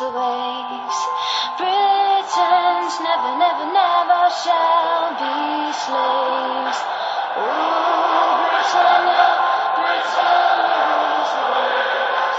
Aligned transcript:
Rules 0.00 0.12
the 0.12 0.18
waves. 0.18 0.98
Britons 1.58 2.94
never, 3.00 3.32
never, 3.38 3.66
never 3.72 4.30
shall 4.42 5.10
be 5.20 5.72
slaves. 5.72 6.78
Ooh, 7.36 8.38
Britannia, 8.40 9.26
Britannia 9.76 10.80
rules 10.88 11.30
the 11.36 11.44
waves. 11.52 12.38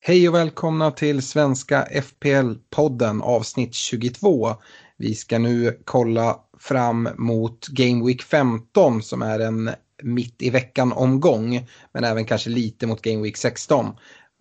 Hej 0.00 0.28
och 0.28 0.34
välkomna 0.34 0.90
till 0.90 1.22
Svenska 1.22 1.84
FPL-podden 1.84 3.22
avsnitt 3.22 3.74
22. 3.74 4.54
Vi 4.96 5.14
ska 5.14 5.38
nu 5.38 5.82
kolla 5.84 6.36
fram 6.58 7.08
mot 7.16 7.68
Game 7.68 8.06
Week 8.06 8.22
15 8.22 9.02
som 9.02 9.22
är 9.22 9.40
en 9.40 9.70
mitt 10.02 10.42
i 10.42 10.50
veckan-omgång, 10.50 11.66
men 11.92 12.04
även 12.04 12.24
kanske 12.24 12.50
lite 12.50 12.86
mot 12.86 13.02
Game 13.02 13.22
Week 13.22 13.36
16. 13.36 13.92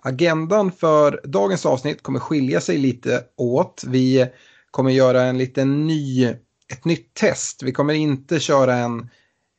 Agendan 0.04 0.72
för 0.72 1.22
dagens 1.24 1.66
avsnitt 1.66 2.04
kommer 2.04 2.20
skilja 2.20 2.62
sig 2.62 2.78
lite 2.78 3.24
åt. 3.38 3.84
Vi 3.88 4.28
kommer 4.72 4.92
göra 4.92 5.24
en 5.24 5.38
liten 5.38 5.88
ny, 5.88 6.26
ett 6.72 6.86
nytt 6.86 7.14
test. 7.14 7.64
Vi 7.64 7.72
kommer 7.72 7.94
inte 7.94 8.40
köra 8.40 8.76
en 8.76 9.00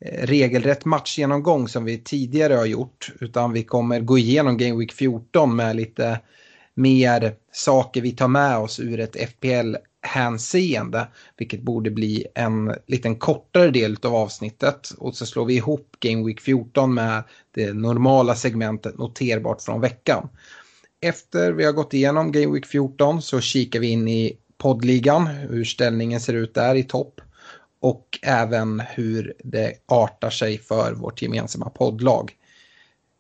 eh, 0.05 0.27
regelrätt 0.27 0.85
matchgenomgång 0.85 1.69
som 1.69 1.85
vi 1.85 1.99
tidigare 1.99 2.55
har 2.55 2.67
gjort. 2.67 3.13
Utan 3.21 3.53
vi 3.53 3.65
kommer 3.65 4.01
gå 4.01 4.19
igenom 4.19 4.57
Game 4.57 4.79
Week 4.79 4.93
14 4.93 5.57
med 5.57 5.77
lite 5.77 6.21
mer 6.75 7.35
saker 7.53 8.01
vi 8.01 8.13
tar 8.13 8.29
med 8.29 8.59
oss 8.59 8.81
ur 8.81 9.01
ett 9.01 9.31
FPL 9.31 9.77
hänseende, 10.03 11.09
Vilket 11.37 11.63
borde 11.63 11.91
bli 11.91 12.27
en 12.35 12.75
liten 12.87 13.17
kortare 13.17 13.71
del 13.71 13.97
av 14.03 14.15
avsnittet. 14.15 14.91
Och 14.99 15.15
så 15.15 15.27
slår 15.27 15.45
vi 15.45 15.55
ihop 15.55 15.97
Game 16.01 16.27
Week 16.27 16.41
14 16.41 16.95
med 16.95 17.23
det 17.55 17.73
normala 17.73 18.35
segmentet 18.35 18.99
noterbart 18.99 19.63
från 19.63 19.81
veckan. 19.81 20.29
Efter 21.01 21.53
vi 21.53 21.65
har 21.65 21.73
gått 21.73 21.95
igenom 21.95 22.33
Game 22.33 22.55
Week 22.55 22.67
14 22.67 23.23
så 23.23 23.41
kikar 23.41 23.81
vi 23.81 23.89
in 23.89 24.09
i 24.09 24.37
poddligan, 24.59 25.27
hur 25.27 25.65
ställningen 25.65 26.21
ser 26.21 26.35
ut 26.35 26.55
där 26.55 26.75
i 26.75 26.83
topp 26.83 27.21
och 27.81 28.19
även 28.23 28.81
hur 28.81 29.35
det 29.45 29.73
artar 29.87 30.31
sig 30.31 30.59
för 30.59 30.93
vårt 30.93 31.23
gemensamma 31.23 31.71
poddlag. 31.71 32.33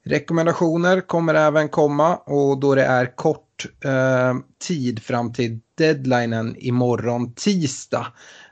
Rekommendationer 0.09 1.01
kommer 1.01 1.35
även 1.35 1.69
komma 1.69 2.17
och 2.17 2.61
då 2.61 2.75
det 2.75 2.85
är 2.85 3.17
kort 3.17 3.67
eh, 3.85 4.35
tid 4.67 5.03
fram 5.03 5.33
till 5.33 5.61
deadlinen 5.75 6.57
imorgon 6.59 7.33
tisdag 7.33 8.07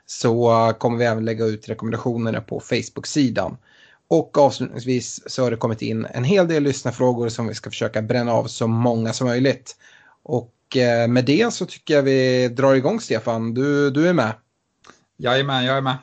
så 0.05 0.73
kommer 0.79 0.97
vi 0.97 1.05
även 1.05 1.25
lägga 1.25 1.45
ut 1.45 1.69
rekommendationerna 1.69 2.41
på 2.41 2.59
Facebook-sidan. 2.59 3.57
Och 4.07 4.37
avslutningsvis 4.37 5.23
så 5.25 5.43
har 5.43 5.51
det 5.51 5.57
kommit 5.57 5.81
in 5.81 6.05
en 6.05 6.23
hel 6.23 6.47
del 6.47 6.63
lyssnarfrågor 6.63 7.29
som 7.29 7.47
vi 7.47 7.53
ska 7.53 7.69
försöka 7.69 8.01
bränna 8.01 8.33
av 8.33 8.45
så 8.45 8.67
många 8.67 9.13
som 9.13 9.27
möjligt. 9.27 9.75
Och 10.23 10.77
eh, 10.77 11.07
med 11.07 11.25
det 11.25 11.53
så 11.53 11.65
tycker 11.65 11.93
jag 11.93 12.03
vi 12.03 12.47
drar 12.47 12.75
igång 12.75 12.99
Stefan. 12.99 13.53
Du, 13.53 13.89
du 13.89 14.07
är 14.07 14.13
med. 14.13 14.33
Jajamän, 15.17 15.65
jag 15.65 15.77
är 15.77 15.81
med. 15.81 15.97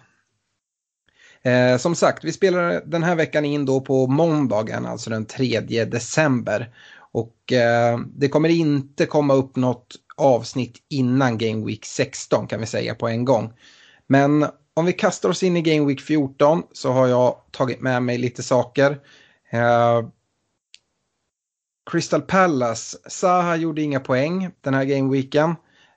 Eh, 1.44 1.76
som 1.76 1.94
sagt, 1.94 2.24
vi 2.24 2.32
spelar 2.32 2.82
den 2.86 3.02
här 3.02 3.14
veckan 3.14 3.44
in 3.44 3.66
då 3.66 3.80
på 3.80 4.06
måndagen, 4.06 4.86
alltså 4.86 5.10
den 5.10 5.26
3 5.26 5.60
december. 5.60 6.74
Och 7.12 7.52
eh, 7.52 7.98
det 8.16 8.28
kommer 8.28 8.48
inte 8.48 9.06
komma 9.06 9.34
upp 9.34 9.56
något 9.56 9.96
avsnitt 10.16 10.78
innan 10.88 11.38
Game 11.38 11.66
Week 11.66 11.84
16 11.84 12.46
kan 12.46 12.60
vi 12.60 12.66
säga 12.66 12.94
på 12.94 13.08
en 13.08 13.24
gång. 13.24 13.52
Men 14.06 14.46
om 14.74 14.84
vi 14.84 14.92
kastar 14.92 15.28
oss 15.28 15.42
in 15.42 15.56
i 15.56 15.62
Game 15.62 15.86
Week 15.86 16.00
14 16.00 16.62
så 16.72 16.92
har 16.92 17.06
jag 17.06 17.36
tagit 17.50 17.80
med 17.80 18.02
mig 18.02 18.18
lite 18.18 18.42
saker. 18.42 19.00
Eh, 19.50 20.08
Crystal 21.90 22.22
Palace, 22.22 22.98
Zaha 23.08 23.56
gjorde 23.56 23.82
inga 23.82 24.00
poäng 24.00 24.50
den 24.60 24.74
här 24.74 24.84
gameweeken. 24.84 25.54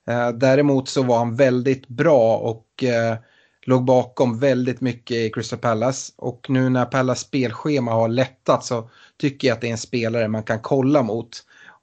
Eh, 0.07 0.29
däremot 0.29 0.89
så 0.89 1.03
var 1.03 1.17
han 1.17 1.35
väldigt 1.35 1.87
bra 1.87 2.37
och 2.37 2.83
eh, 2.83 3.17
låg 3.67 3.85
bakom 3.85 4.39
väldigt 4.39 4.81
mycket 4.81 5.17
i 5.17 5.29
Crystal 5.29 5.59
Palace. 5.59 6.13
Och 6.15 6.45
nu 6.49 6.69
när 6.69 6.85
Palace 6.85 7.21
spelschema 7.21 7.91
har 7.91 8.07
lättat 8.07 8.65
så 8.65 8.89
tycker 9.17 9.47
jag 9.47 9.55
att 9.55 9.61
det 9.61 9.67
är 9.67 9.71
en 9.71 9.77
spelare 9.77 10.27
man 10.27 10.43
kan 10.43 10.59
kolla 10.59 11.03
mot. 11.03 11.29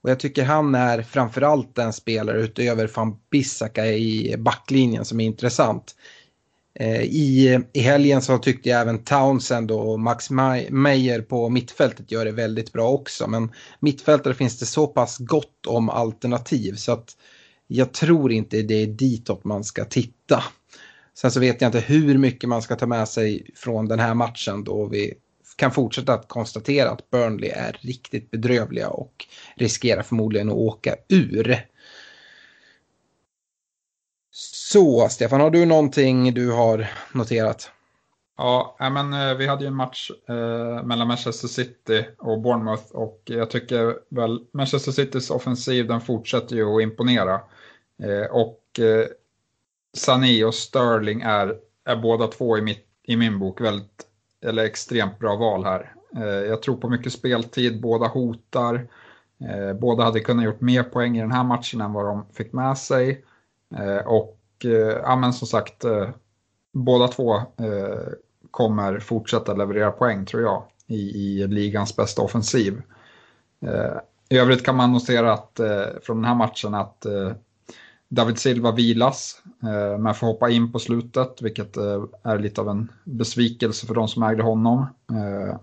Och 0.01 0.09
jag 0.09 0.19
tycker 0.19 0.43
han 0.43 0.75
är 0.75 1.01
framförallt 1.01 1.77
en 1.77 1.93
spelare 1.93 2.41
utöver 2.41 2.91
van 2.95 3.17
Bissaka 3.29 3.85
i 3.87 4.35
backlinjen 4.37 5.05
som 5.05 5.19
är 5.19 5.25
intressant. 5.25 5.95
Eh, 6.79 7.01
I, 7.01 7.59
I 7.73 7.79
helgen 7.79 8.21
så 8.21 8.37
tyckte 8.37 8.69
jag 8.69 8.81
även 8.81 9.03
Townsend 9.03 9.71
och 9.71 9.99
Max 9.99 10.29
Meyer 10.69 11.21
på 11.21 11.49
mittfältet 11.49 12.11
gör 12.11 12.25
det 12.25 12.31
väldigt 12.31 12.73
bra 12.73 12.89
också. 12.89 13.27
Men 13.27 13.51
mittfältare 13.79 14.33
finns 14.33 14.59
det 14.59 14.65
så 14.65 14.87
pass 14.87 15.17
gott 15.17 15.65
om 15.67 15.89
alternativ 15.89 16.75
så 16.75 16.91
att 16.91 17.17
jag 17.67 17.91
tror 17.91 18.31
inte 18.31 18.61
det 18.61 18.75
är 18.75 18.87
ditåt 18.87 19.43
man 19.43 19.63
ska 19.63 19.85
titta. 19.85 20.43
Sen 21.17 21.31
så 21.31 21.39
vet 21.39 21.61
jag 21.61 21.67
inte 21.67 21.79
hur 21.79 22.17
mycket 22.17 22.49
man 22.49 22.61
ska 22.61 22.75
ta 22.75 22.85
med 22.85 23.07
sig 23.07 23.51
från 23.55 23.87
den 23.87 23.99
här 23.99 24.13
matchen 24.13 24.63
då 24.63 24.85
vi 24.85 25.13
kan 25.55 25.71
fortsätta 25.71 26.13
att 26.13 26.27
konstatera 26.27 26.89
att 26.89 27.09
Burnley 27.09 27.49
är 27.49 27.77
riktigt 27.81 28.31
bedrövliga 28.31 28.89
och 28.89 29.25
riskerar 29.55 30.01
förmodligen 30.01 30.49
att 30.49 30.55
åka 30.55 30.95
ur. 31.09 31.65
Så, 34.31 35.09
Stefan, 35.09 35.41
har 35.41 35.49
du 35.49 35.65
någonting 35.65 36.33
du 36.33 36.51
har 36.51 36.87
noterat? 37.13 37.71
Ja, 38.37 38.77
men 38.79 39.13
eh, 39.13 39.37
vi 39.37 39.47
hade 39.47 39.63
ju 39.63 39.67
en 39.67 39.75
match 39.75 40.11
eh, 40.29 40.83
mellan 40.83 41.07
Manchester 41.07 41.47
City 41.47 42.05
och 42.17 42.41
Bournemouth 42.41 42.91
och 42.91 43.21
jag 43.25 43.49
tycker 43.49 43.95
väl 44.09 44.39
Manchester 44.53 44.91
Citys 44.91 45.29
offensiv 45.29 45.87
den 45.87 46.01
fortsätter 46.01 46.55
ju 46.55 46.75
att 46.75 46.81
imponera. 46.81 47.33
Eh, 48.03 48.31
och 48.31 48.79
eh, 48.79 49.05
Sané 49.95 50.43
och 50.43 50.53
Sterling 50.53 51.21
är, 51.21 51.55
är 51.85 51.95
båda 51.95 52.27
två 52.27 52.57
i, 52.57 52.61
mitt, 52.61 52.85
i 53.03 53.15
min 53.15 53.39
bok 53.39 53.61
väldigt, 53.61 54.05
eller 54.45 54.63
extremt 54.63 55.19
bra 55.19 55.35
val 55.35 55.63
här. 55.63 55.93
Eh, 56.15 56.23
jag 56.23 56.61
tror 56.61 56.75
på 56.75 56.89
mycket 56.89 57.13
speltid, 57.13 57.81
båda 57.81 58.07
hotar. 58.07 58.87
Eh, 59.39 59.73
båda 59.73 60.03
hade 60.03 60.19
kunnat 60.19 60.45
gjort 60.45 60.61
mer 60.61 60.83
poäng 60.83 61.17
i 61.17 61.21
den 61.21 61.31
här 61.31 61.43
matchen 61.43 61.81
än 61.81 61.93
vad 61.93 62.05
de 62.05 62.25
fick 62.33 62.53
med 62.53 62.77
sig. 62.77 63.25
Eh, 63.75 64.07
och 64.07 64.39
ja, 65.03 65.15
men 65.15 65.33
som 65.33 65.47
sagt, 65.47 65.85
båda 66.73 67.07
två 67.07 67.41
kommer 68.51 68.99
fortsätta 68.99 69.53
leverera 69.53 69.91
poäng 69.91 70.25
tror 70.25 70.43
jag 70.43 70.63
i, 70.87 70.95
i 70.95 71.47
ligans 71.47 71.95
bästa 71.95 72.21
offensiv. 72.21 72.81
I 74.29 74.37
övrigt 74.37 74.65
kan 74.65 74.75
man 74.75 74.93
notera 74.93 75.33
att 75.33 75.59
från 76.01 76.17
den 76.17 76.25
här 76.25 76.35
matchen 76.35 76.73
att 76.73 77.05
David 78.09 78.39
Silva 78.39 78.71
vilas, 78.71 79.41
eh, 79.63 79.99
men 79.99 80.13
får 80.13 80.27
hoppa 80.27 80.49
in 80.49 80.71
på 80.71 80.79
slutet, 80.79 81.41
vilket 81.41 81.77
eh, 81.77 82.03
är 82.23 82.39
lite 82.39 82.61
av 82.61 82.69
en 82.69 82.91
besvikelse 83.03 83.87
för 83.87 83.93
de 83.93 84.07
som 84.07 84.23
ägde 84.23 84.43
honom. 84.43 84.79
Eh, 85.11 85.55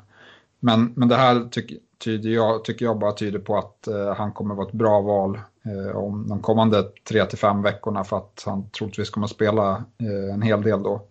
men, 0.61 0.93
men 0.97 1.09
det 1.09 1.17
här 1.17 1.49
tycker 1.51 1.79
tyder 2.05 2.31
jag, 2.31 2.65
tycker 2.65 2.85
jag 2.85 2.99
bara 2.99 3.13
tyder 3.13 3.39
på 3.39 3.59
att 3.59 3.89
han 4.17 4.33
kommer 4.33 4.55
vara 4.55 4.67
ett 4.67 4.75
bra 4.75 5.01
val 5.01 5.41
om 5.95 6.29
de 6.29 6.41
kommande 6.41 6.91
3-5 7.11 7.63
veckorna 7.63 8.05
för 8.05 8.17
att 8.17 8.43
han 8.47 8.71
troligtvis 8.71 9.11
kommer 9.11 9.27
spela 9.27 9.85
en 10.33 10.43
hel 10.43 10.63
del 10.63 10.83
då. 10.83 11.07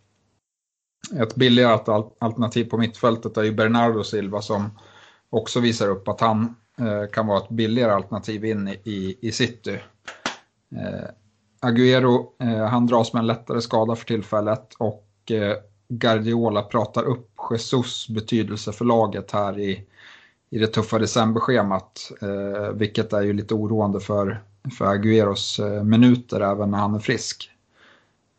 Ett 1.20 1.36
billigare 1.36 2.04
alternativ 2.20 2.66
på 2.66 2.78
mittfältet 2.78 3.38
är 3.38 3.44
ju 3.44 3.52
Bernardo 3.52 4.04
Silva 4.04 4.42
som 4.42 4.70
också 5.30 5.60
visar 5.60 5.90
upp 5.90 6.08
att 6.08 6.22
han 6.22 6.56
kan 7.12 7.28
vara 7.28 7.38
ett 7.38 7.50
billigare 7.50 7.92
alternativ 7.92 8.46
in 8.46 8.68
i, 8.68 9.18
i 9.22 9.32
city. 9.32 9.80
Eh, 10.76 11.10
Agüero, 11.60 12.34
eh, 12.40 12.66
han 12.66 12.88
dras 12.88 13.14
med 13.14 13.20
en 13.20 13.28
lättare 13.28 13.62
skada 13.62 13.96
för 13.96 14.06
tillfället 14.06 14.74
och 14.78 15.32
eh, 15.32 15.58
Guardiola 15.88 16.62
pratar 16.62 17.04
upp 17.04 17.30
Jesus 17.52 18.10
betydelse 18.10 18.72
för 18.72 18.86
laget 18.86 19.32
här 19.32 19.60
i, 19.60 19.86
i 20.50 20.60
det 20.60 20.68
tuffa 20.68 21.00
decemberschemat. 21.00 22.12
Eh, 22.22 22.72
vilket 22.74 23.14
är 23.14 23.22
ju 23.22 23.34
lite 23.34 23.54
oroande 23.54 24.00
för, 24.00 24.44
för 24.78 24.86
Agüeros 24.86 25.60
eh, 25.60 25.84
minuter 25.84 26.42
även 26.42 26.72
när 26.72 26.78
han 26.78 26.96
är 26.96 27.00
frisk. 27.00 27.50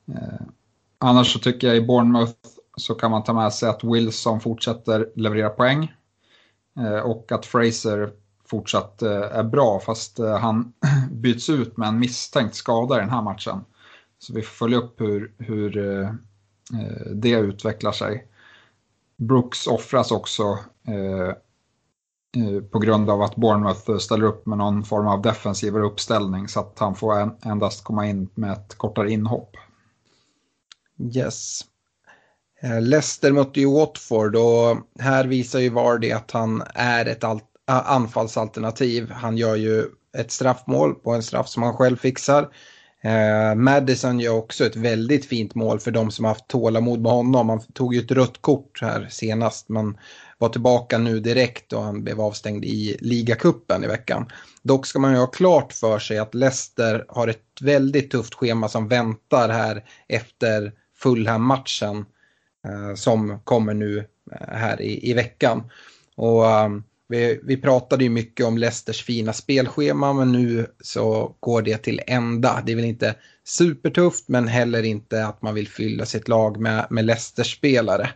Eh, 0.09 0.47
annars 0.99 1.33
så 1.33 1.39
tycker 1.39 1.67
jag 1.67 1.77
i 1.77 1.87
Bournemouth 1.87 2.33
så 2.77 2.95
kan 2.95 3.11
man 3.11 3.25
ta 3.25 3.33
med 3.33 3.53
sig 3.53 3.69
att 3.69 3.85
Wilson 3.85 4.41
fortsätter 4.41 5.09
leverera 5.15 5.49
poäng. 5.49 5.93
Eh, 6.79 6.99
och 6.99 7.33
att 7.33 7.47
Fraser 7.47 8.13
fortsatt 8.53 9.03
eh, 9.03 9.39
är 9.39 9.43
bra 9.43 9.81
fast 9.81 10.19
eh, 10.19 10.39
han 10.39 10.73
byts 11.11 11.51
ut 11.51 11.77
med 11.77 11.89
en 11.89 11.99
misstänkt 11.99 12.55
skada 12.55 12.97
i 12.97 13.01
den 13.01 13.11
här 13.11 13.23
matchen. 13.23 13.65
Så 14.19 14.33
vi 14.33 14.43
får 14.43 14.55
följa 14.55 14.79
upp 14.79 15.01
hur, 15.01 15.35
hur 15.39 15.79
eh, 15.79 16.11
det 17.15 17.31
utvecklar 17.31 17.93
sig. 17.93 18.27
Brooks 19.17 19.67
offras 19.67 20.11
också 20.11 20.59
på 22.71 22.79
grund 22.79 23.11
av 23.11 23.23
att 23.23 23.37
Bournemouth 23.37 23.97
ställer 23.97 24.25
upp 24.25 24.47
med 24.47 24.59
någon 24.59 24.85
form 24.85 25.07
av 25.07 25.23
defensivare 25.23 25.85
uppställning 25.85 26.49
så 26.49 26.61
att 26.61 26.79
han 26.79 26.95
får 26.95 27.37
endast 27.45 27.85
komma 27.85 28.07
in 28.07 28.29
med 28.35 28.53
ett 28.53 28.75
kortare 28.79 29.11
inhopp. 29.11 29.57
Yes. 30.99 31.61
Leicester 32.81 33.33
mötte 33.33 33.61
ju 33.61 33.67
Watford 33.67 34.37
och 34.37 34.77
här 34.99 35.25
visar 35.25 35.59
ju 35.59 35.71
Vardy 35.71 36.11
att 36.11 36.31
han 36.31 36.63
är 36.75 37.07
ett 37.07 37.25
anfallsalternativ. 37.81 39.11
Han 39.11 39.37
gör 39.37 39.57
ju 39.57 39.85
ett 40.19 40.31
straffmål 40.31 40.95
på 40.95 41.13
en 41.13 41.23
straff 41.23 41.49
som 41.49 41.63
han 41.63 41.77
själv 41.77 41.97
fixar. 41.97 42.49
Eh, 43.05 43.55
Madison 43.55 44.21
gör 44.21 44.35
också 44.35 44.67
ett 44.67 44.77
väldigt 44.77 45.25
fint 45.27 45.55
mål 45.55 45.81
för 45.81 45.91
de 45.91 46.11
som 46.11 46.25
haft 46.25 46.49
tålamod 46.49 47.01
med 47.01 47.13
honom. 47.13 47.49
Han 47.49 47.61
tog 47.61 47.95
ju 47.95 48.01
ett 48.01 48.11
rött 48.11 48.41
kort 48.41 48.83
här 48.83 49.09
senast 49.11 49.69
men 49.69 49.99
var 50.39 50.49
tillbaka 50.49 50.99
nu 50.99 51.21
direkt 51.21 51.73
och 51.73 51.83
han 51.83 52.05
blev 52.05 52.21
avstängd 52.21 52.65
i 52.65 52.97
ligacupen 53.01 53.85
i 53.85 53.87
veckan. 53.87 54.27
Dock 54.63 54.87
ska 54.87 54.99
man 54.99 55.13
ju 55.13 55.19
ha 55.19 55.27
klart 55.27 55.73
för 55.73 55.99
sig 55.99 56.19
att 56.19 56.35
Leicester 56.35 57.05
har 57.09 57.29
ett 57.29 57.61
väldigt 57.61 58.11
tufft 58.11 58.35
schema 58.35 58.69
som 58.69 58.89
väntar 58.89 59.49
här 59.49 59.85
efter 60.09 60.73
Fulham-matchen 60.97 62.05
eh, 62.67 62.95
som 62.95 63.41
kommer 63.45 63.75
nu 63.75 63.99
eh, 64.33 64.57
här 64.57 64.83
i, 64.83 65.11
i 65.11 65.13
veckan. 65.13 65.63
Och 66.17 66.45
um, 66.45 66.85
vi, 67.13 67.41
vi 67.43 67.57
pratade 67.57 68.05
ju 68.05 68.11
mycket 68.11 68.47
om 68.47 68.59
Leicesters 68.59 69.03
fina 69.03 69.33
spelschema 69.33 70.13
men 70.13 70.33
nu 70.33 70.67
så 70.81 71.37
går 71.41 71.63
det 71.63 71.77
till 71.77 72.01
ända. 72.07 72.63
Det 72.67 72.73
är 72.73 72.77
väl 72.77 72.85
inte 72.85 73.15
supertufft 73.45 74.29
men 74.29 74.49
heller 74.49 74.83
inte 74.83 75.27
att 75.27 75.43
man 75.43 75.55
vill 75.55 75.69
fylla 75.69 76.07
sitt 76.07 76.29
lag 76.29 76.61
med, 76.61 76.87
med 76.91 77.05
Leicesters 77.05 77.57
spelare. 77.57 78.11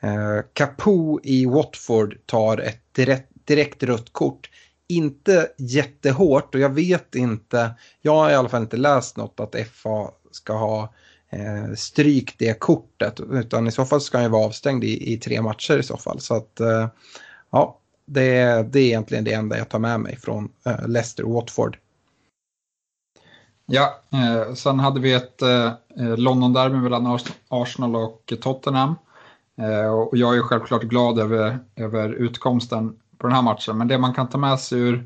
Eh, 0.00 0.44
Capo 0.52 1.20
i 1.22 1.46
Watford 1.46 2.18
tar 2.26 2.58
ett 2.58 2.94
direkt, 2.94 3.28
direkt 3.44 3.82
rött 3.82 4.12
kort. 4.12 4.50
Inte 4.88 5.48
jättehårt 5.58 6.54
och 6.54 6.60
jag 6.60 6.74
vet 6.74 7.14
inte, 7.14 7.70
jag 8.02 8.14
har 8.14 8.30
i 8.30 8.34
alla 8.34 8.48
fall 8.48 8.62
inte 8.62 8.76
läst 8.76 9.16
något 9.16 9.40
att 9.40 9.54
FA 9.72 10.10
ska 10.30 10.52
ha 10.52 10.94
eh, 11.32 11.74
strykt 11.76 12.38
det 12.38 12.60
kortet 12.60 13.20
utan 13.30 13.66
i 13.66 13.72
så 13.72 13.84
fall 13.84 14.00
ska 14.00 14.18
han 14.18 14.24
ju 14.24 14.30
vara 14.30 14.46
avstängd 14.46 14.84
i, 14.84 15.12
i 15.12 15.16
tre 15.16 15.42
matcher 15.42 15.78
i 15.78 15.82
så 15.82 15.96
fall. 15.96 16.20
Så 16.20 16.34
att 16.36 16.60
eh, 16.60 16.88
ja, 17.52 17.79
det, 18.12 18.62
det 18.72 18.80
är 18.80 18.86
egentligen 18.86 19.24
det 19.24 19.32
enda 19.32 19.58
jag 19.58 19.68
tar 19.68 19.78
med 19.78 20.00
mig 20.00 20.16
från 20.16 20.52
eh, 20.66 20.88
Leicester 20.88 21.24
Watford. 21.24 21.78
Ja, 23.66 24.00
eh, 24.12 24.54
sen 24.54 24.80
hade 24.80 25.00
vi 25.00 25.12
ett 25.12 25.42
eh, 25.42 25.66
eh 25.98 26.16
London-derby 26.16 26.76
mellan 26.76 27.18
Arsenal 27.48 27.96
och 27.96 28.32
Tottenham. 28.40 28.94
Eh, 29.58 29.92
och 29.92 30.16
jag 30.16 30.36
är 30.36 30.42
självklart 30.42 30.82
glad 30.82 31.18
över, 31.18 31.58
över 31.76 32.08
utkomsten 32.08 32.96
på 33.18 33.26
den 33.26 33.36
här 33.36 33.42
matchen. 33.42 33.78
Men 33.78 33.88
det 33.88 33.98
man 33.98 34.14
kan 34.14 34.28
ta 34.28 34.38
med 34.38 34.60
sig 34.60 34.78
ur 34.78 35.04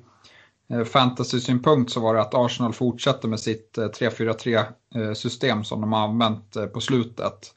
eh, 0.69 0.85
fantasy-synpunkt 0.85 1.93
så 1.93 2.01
var 2.01 2.15
det 2.15 2.21
att 2.21 2.35
Arsenal 2.35 2.73
fortsätter 2.73 3.29
med 3.29 3.41
sitt 3.41 3.79
eh, 3.79 3.85
3-4-3 3.85 4.65
eh, 4.95 5.13
system 5.13 5.65
som 5.65 5.81
de 5.81 5.93
har 5.93 6.01
använt 6.09 6.57
eh, 6.57 6.67
på 6.67 6.81
slutet. 6.81 7.55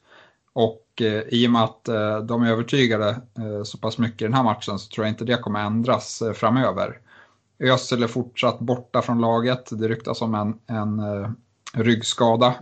Och 0.52 0.87
Eh, 1.00 1.22
i 1.28 1.46
och 1.46 1.50
med 1.50 1.64
att 1.64 1.88
eh, 1.88 2.18
de 2.18 2.42
är 2.42 2.50
övertygade 2.50 3.08
eh, 3.38 3.62
så 3.64 3.78
pass 3.78 3.98
mycket 3.98 4.22
i 4.22 4.24
den 4.24 4.34
här 4.34 4.42
matchen 4.42 4.78
så 4.78 4.90
tror 4.90 5.06
jag 5.06 5.12
inte 5.12 5.24
det 5.24 5.36
kommer 5.36 5.60
ändras 5.60 6.22
framöver. 6.34 6.98
Özil 7.58 8.02
är 8.02 8.06
fortsatt 8.06 8.58
borta 8.58 9.02
från 9.02 9.20
laget. 9.20 9.68
Det 9.70 9.88
ryktas 9.88 10.22
om 10.22 10.34
en, 10.34 10.58
en 10.66 11.02
ryggskada. 11.74 12.54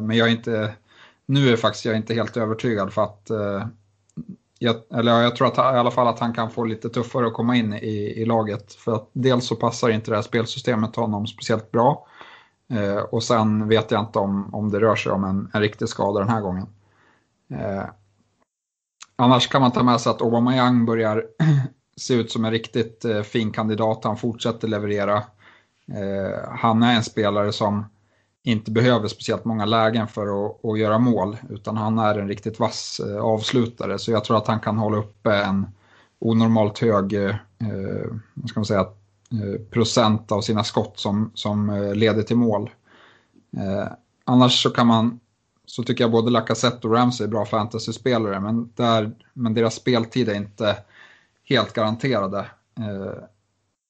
Men 0.00 0.16
jag 0.16 0.28
är 0.28 0.32
inte 0.32 0.74
nu 1.26 1.48
är 1.48 1.56
faktiskt 1.56 1.84
jag 1.84 1.96
inte 1.96 2.14
helt 2.14 2.36
övertygad 2.36 2.92
för 2.92 3.02
att 3.02 3.30
jag, 4.58 4.76
eller 4.94 5.22
jag 5.22 5.36
tror 5.36 5.48
att, 5.48 5.58
i 5.58 5.60
alla 5.60 5.90
fall 5.90 6.08
att 6.08 6.18
han 6.18 6.32
kan 6.32 6.50
få 6.50 6.64
lite 6.64 6.88
tuffare 6.88 7.26
att 7.26 7.32
komma 7.32 7.56
in 7.56 7.72
i, 7.72 8.14
i 8.16 8.24
laget. 8.24 8.72
För 8.72 8.94
att 8.94 9.08
dels 9.12 9.46
så 9.46 9.56
passar 9.56 9.88
inte 9.88 10.10
det 10.10 10.16
här 10.16 10.22
spelsystemet 10.22 10.96
honom 10.96 11.26
speciellt 11.26 11.70
bra. 11.70 12.06
Och 13.10 13.22
sen 13.22 13.68
vet 13.68 13.90
jag 13.90 14.00
inte 14.00 14.18
om, 14.18 14.54
om 14.54 14.70
det 14.70 14.80
rör 14.80 14.96
sig 14.96 15.12
om 15.12 15.24
en, 15.24 15.50
en 15.52 15.60
riktig 15.60 15.88
skada 15.88 16.20
den 16.20 16.28
här 16.28 16.40
gången. 16.40 16.66
Eh, 17.48 17.84
annars 19.16 19.48
kan 19.48 19.60
man 19.60 19.72
ta 19.72 19.82
med 19.82 20.00
sig 20.00 20.10
att 20.10 20.22
Aubameyang 20.22 20.86
börjar 20.86 21.24
se 21.96 22.14
ut 22.14 22.32
som 22.32 22.44
en 22.44 22.50
riktigt 22.50 23.04
eh, 23.04 23.22
fin 23.22 23.52
kandidat. 23.52 24.04
Han 24.04 24.16
fortsätter 24.16 24.68
leverera. 24.68 25.16
Eh, 25.92 26.48
han 26.50 26.82
är 26.82 26.94
en 26.94 27.04
spelare 27.04 27.52
som 27.52 27.84
inte 28.44 28.70
behöver 28.70 29.08
speciellt 29.08 29.44
många 29.44 29.64
lägen 29.64 30.08
för 30.08 30.46
att, 30.46 30.64
att, 30.64 30.78
göra 30.78 30.98
mål 30.98 31.36
utan 31.50 31.76
han 31.76 31.98
är 31.98 32.18
en 32.18 32.28
riktigt 32.28 32.60
vass 32.60 33.00
eh, 33.00 33.20
avslutare 33.20 33.98
så 33.98 34.10
jag 34.10 34.24
tror 34.24 34.36
att 34.36 34.46
han 34.46 34.60
kan 34.60 34.78
hålla 34.78 34.96
uppe 34.96 35.36
en 35.36 35.66
onormalt 36.18 36.78
hög 36.78 37.12
eh, 37.12 37.36
eh 37.58 38.10
ska 38.48 38.60
man 38.60 38.64
säga, 38.64 38.80
eh, 38.80 39.60
procent 39.70 40.32
av 40.32 40.40
sina 40.40 40.64
skott 40.64 40.98
som, 40.98 41.30
som 41.34 41.70
eh, 41.70 41.94
leder 41.94 42.22
till 42.22 42.36
mål. 42.36 42.70
Eh, 43.56 43.92
annars 44.24 44.62
så 44.62 44.70
kan 44.70 44.86
man 44.86 45.20
så 45.66 45.82
tycker 45.82 46.04
jag 46.04 46.10
både 46.10 46.30
Lacazette 46.30 46.86
och 46.86 46.94
Ramsey 46.94 47.24
är 47.24 47.28
bra 47.28 47.44
fantasyspelare 47.44 48.40
men, 48.40 48.72
där, 48.74 49.12
men 49.32 49.54
deras 49.54 49.74
speltid 49.74 50.28
är 50.28 50.34
inte 50.34 50.76
helt 51.44 51.72
garanterade. 51.72 52.38
Eh, 52.78 53.24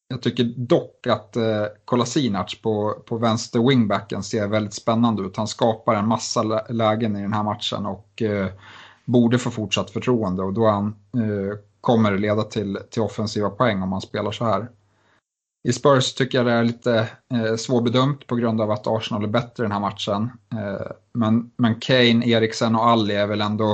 jag 0.08 0.22
tycker 0.22 0.44
dock 0.56 1.06
att 1.06 1.36
eh, 1.36 1.64
Kolasinac 1.84 2.54
på, 2.62 3.02
på 3.06 3.18
vänster 3.18 3.68
wingbacken 3.68 4.22
ser 4.22 4.48
väldigt 4.48 4.74
spännande 4.74 5.22
ut. 5.22 5.36
Han 5.36 5.48
skapar 5.48 5.94
en 5.94 6.08
massa 6.08 6.42
lägen 6.68 7.16
i 7.16 7.22
den 7.22 7.32
här 7.32 7.42
matchen 7.42 7.86
och 7.86 8.22
eh, 8.22 8.48
borde 9.04 9.38
få 9.38 9.50
fortsatt 9.50 9.90
förtroende 9.90 10.42
och 10.42 10.52
då 10.52 10.66
han, 10.66 10.86
eh, 11.14 11.58
kommer 11.80 12.12
det 12.12 12.18
leda 12.18 12.42
till, 12.42 12.78
till 12.90 13.02
offensiva 13.02 13.50
poäng 13.50 13.82
om 13.82 13.92
han 13.92 14.00
spelar 14.00 14.32
så 14.32 14.44
här. 14.44 14.68
I 15.68 15.72
Spurs 15.72 16.14
tycker 16.14 16.38
jag 16.38 16.46
det 16.46 16.52
är 16.52 16.64
lite 16.64 17.08
eh, 17.34 17.56
svårbedömt 17.56 18.26
på 18.26 18.36
grund 18.36 18.60
av 18.60 18.70
att 18.70 18.86
Arsenal 18.86 19.24
är 19.24 19.28
bättre 19.28 19.62
i 19.62 19.64
den 19.64 19.72
här 19.72 19.80
matchen. 19.80 20.30
Eh, 20.52 20.86
men, 21.12 21.50
men 21.56 21.80
Kane, 21.80 22.26
Eriksen 22.26 22.74
och 22.74 22.86
Alli 22.86 23.14
är 23.14 23.26
väl 23.26 23.40
ändå 23.40 23.72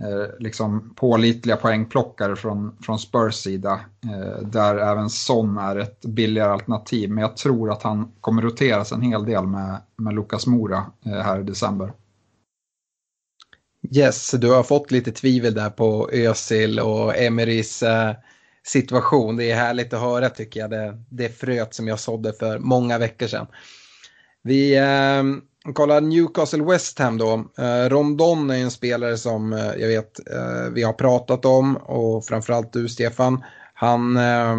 eh, 0.00 0.38
liksom 0.38 0.94
pålitliga 0.96 1.56
poängplockare 1.56 2.36
från, 2.36 2.76
från 2.82 2.98
Spurs 2.98 3.34
sida. 3.34 3.80
Eh, 4.04 4.42
där 4.42 4.76
även 4.76 5.10
Son 5.10 5.58
är 5.58 5.76
ett 5.76 6.04
billigare 6.04 6.50
alternativ. 6.52 7.10
Men 7.10 7.22
jag 7.22 7.36
tror 7.36 7.72
att 7.72 7.82
han 7.82 8.12
kommer 8.20 8.42
roteras 8.42 8.92
en 8.92 9.02
hel 9.02 9.24
del 9.24 9.46
med, 9.46 9.76
med 9.96 10.14
Lucas 10.14 10.46
Mora 10.46 10.86
eh, 11.06 11.12
här 11.12 11.40
i 11.40 11.42
december. 11.42 11.92
Yes, 13.96 14.30
du 14.30 14.50
har 14.52 14.62
fått 14.62 14.90
lite 14.90 15.12
tvivel 15.12 15.54
där 15.54 15.70
på 15.70 16.10
Özil 16.12 16.80
och 16.80 17.16
Emerys 17.16 17.82
eh, 17.82 18.14
situation. 18.62 19.36
Det 19.36 19.50
är 19.50 19.56
härligt 19.56 19.92
att 19.92 20.00
höra 20.00 20.28
tycker 20.28 20.60
jag. 20.60 20.70
Det, 20.70 21.02
det 21.08 21.28
fröet 21.28 21.74
som 21.74 21.88
jag 21.88 22.00
sådde 22.00 22.32
för 22.32 22.58
många 22.58 22.98
veckor 22.98 23.26
sedan. 23.26 23.46
Vi 24.42 24.76
eh, 24.76 25.72
kollar 25.72 26.00
Newcastle 26.00 26.64
West 26.64 26.98
Ham 26.98 27.18
då. 27.18 27.44
Eh, 27.58 27.88
Rondon 27.88 28.50
är 28.50 28.54
en 28.54 28.70
spelare 28.70 29.16
som 29.16 29.52
eh, 29.52 29.74
jag 29.76 29.88
vet 29.88 30.28
eh, 30.28 30.72
vi 30.72 30.82
har 30.82 30.92
pratat 30.92 31.44
om 31.44 31.76
och 31.76 32.24
framförallt 32.24 32.72
du 32.72 32.88
Stefan. 32.88 33.44
Han, 33.74 34.16
eh, 34.16 34.56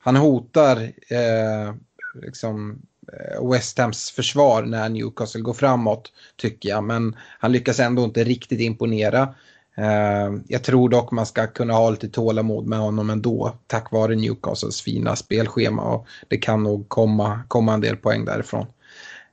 han 0.00 0.16
hotar 0.16 0.82
eh, 1.08 1.74
liksom 2.22 2.82
eh, 3.12 3.50
West 3.50 3.78
Hams 3.78 4.10
försvar 4.10 4.62
när 4.62 4.88
Newcastle 4.88 5.40
går 5.40 5.54
framåt 5.54 6.12
tycker 6.36 6.68
jag. 6.68 6.84
Men 6.84 7.16
han 7.38 7.52
lyckas 7.52 7.80
ändå 7.80 8.04
inte 8.04 8.24
riktigt 8.24 8.60
imponera. 8.60 9.34
Eh, 9.78 10.34
jag 10.48 10.64
tror 10.64 10.88
dock 10.88 11.10
man 11.10 11.26
ska 11.26 11.46
kunna 11.46 11.74
ha 11.74 11.90
lite 11.90 12.08
tålamod 12.08 12.66
med 12.66 12.78
honom 12.78 13.10
ändå 13.10 13.58
tack 13.66 13.92
vare 13.92 14.14
Newcastles 14.14 14.80
fina 14.80 15.16
spelschema 15.16 15.82
och 15.82 16.06
det 16.28 16.36
kan 16.36 16.62
nog 16.62 16.88
komma, 16.88 17.40
komma 17.48 17.74
en 17.74 17.80
del 17.80 17.96
poäng 17.96 18.24
därifrån. 18.24 18.66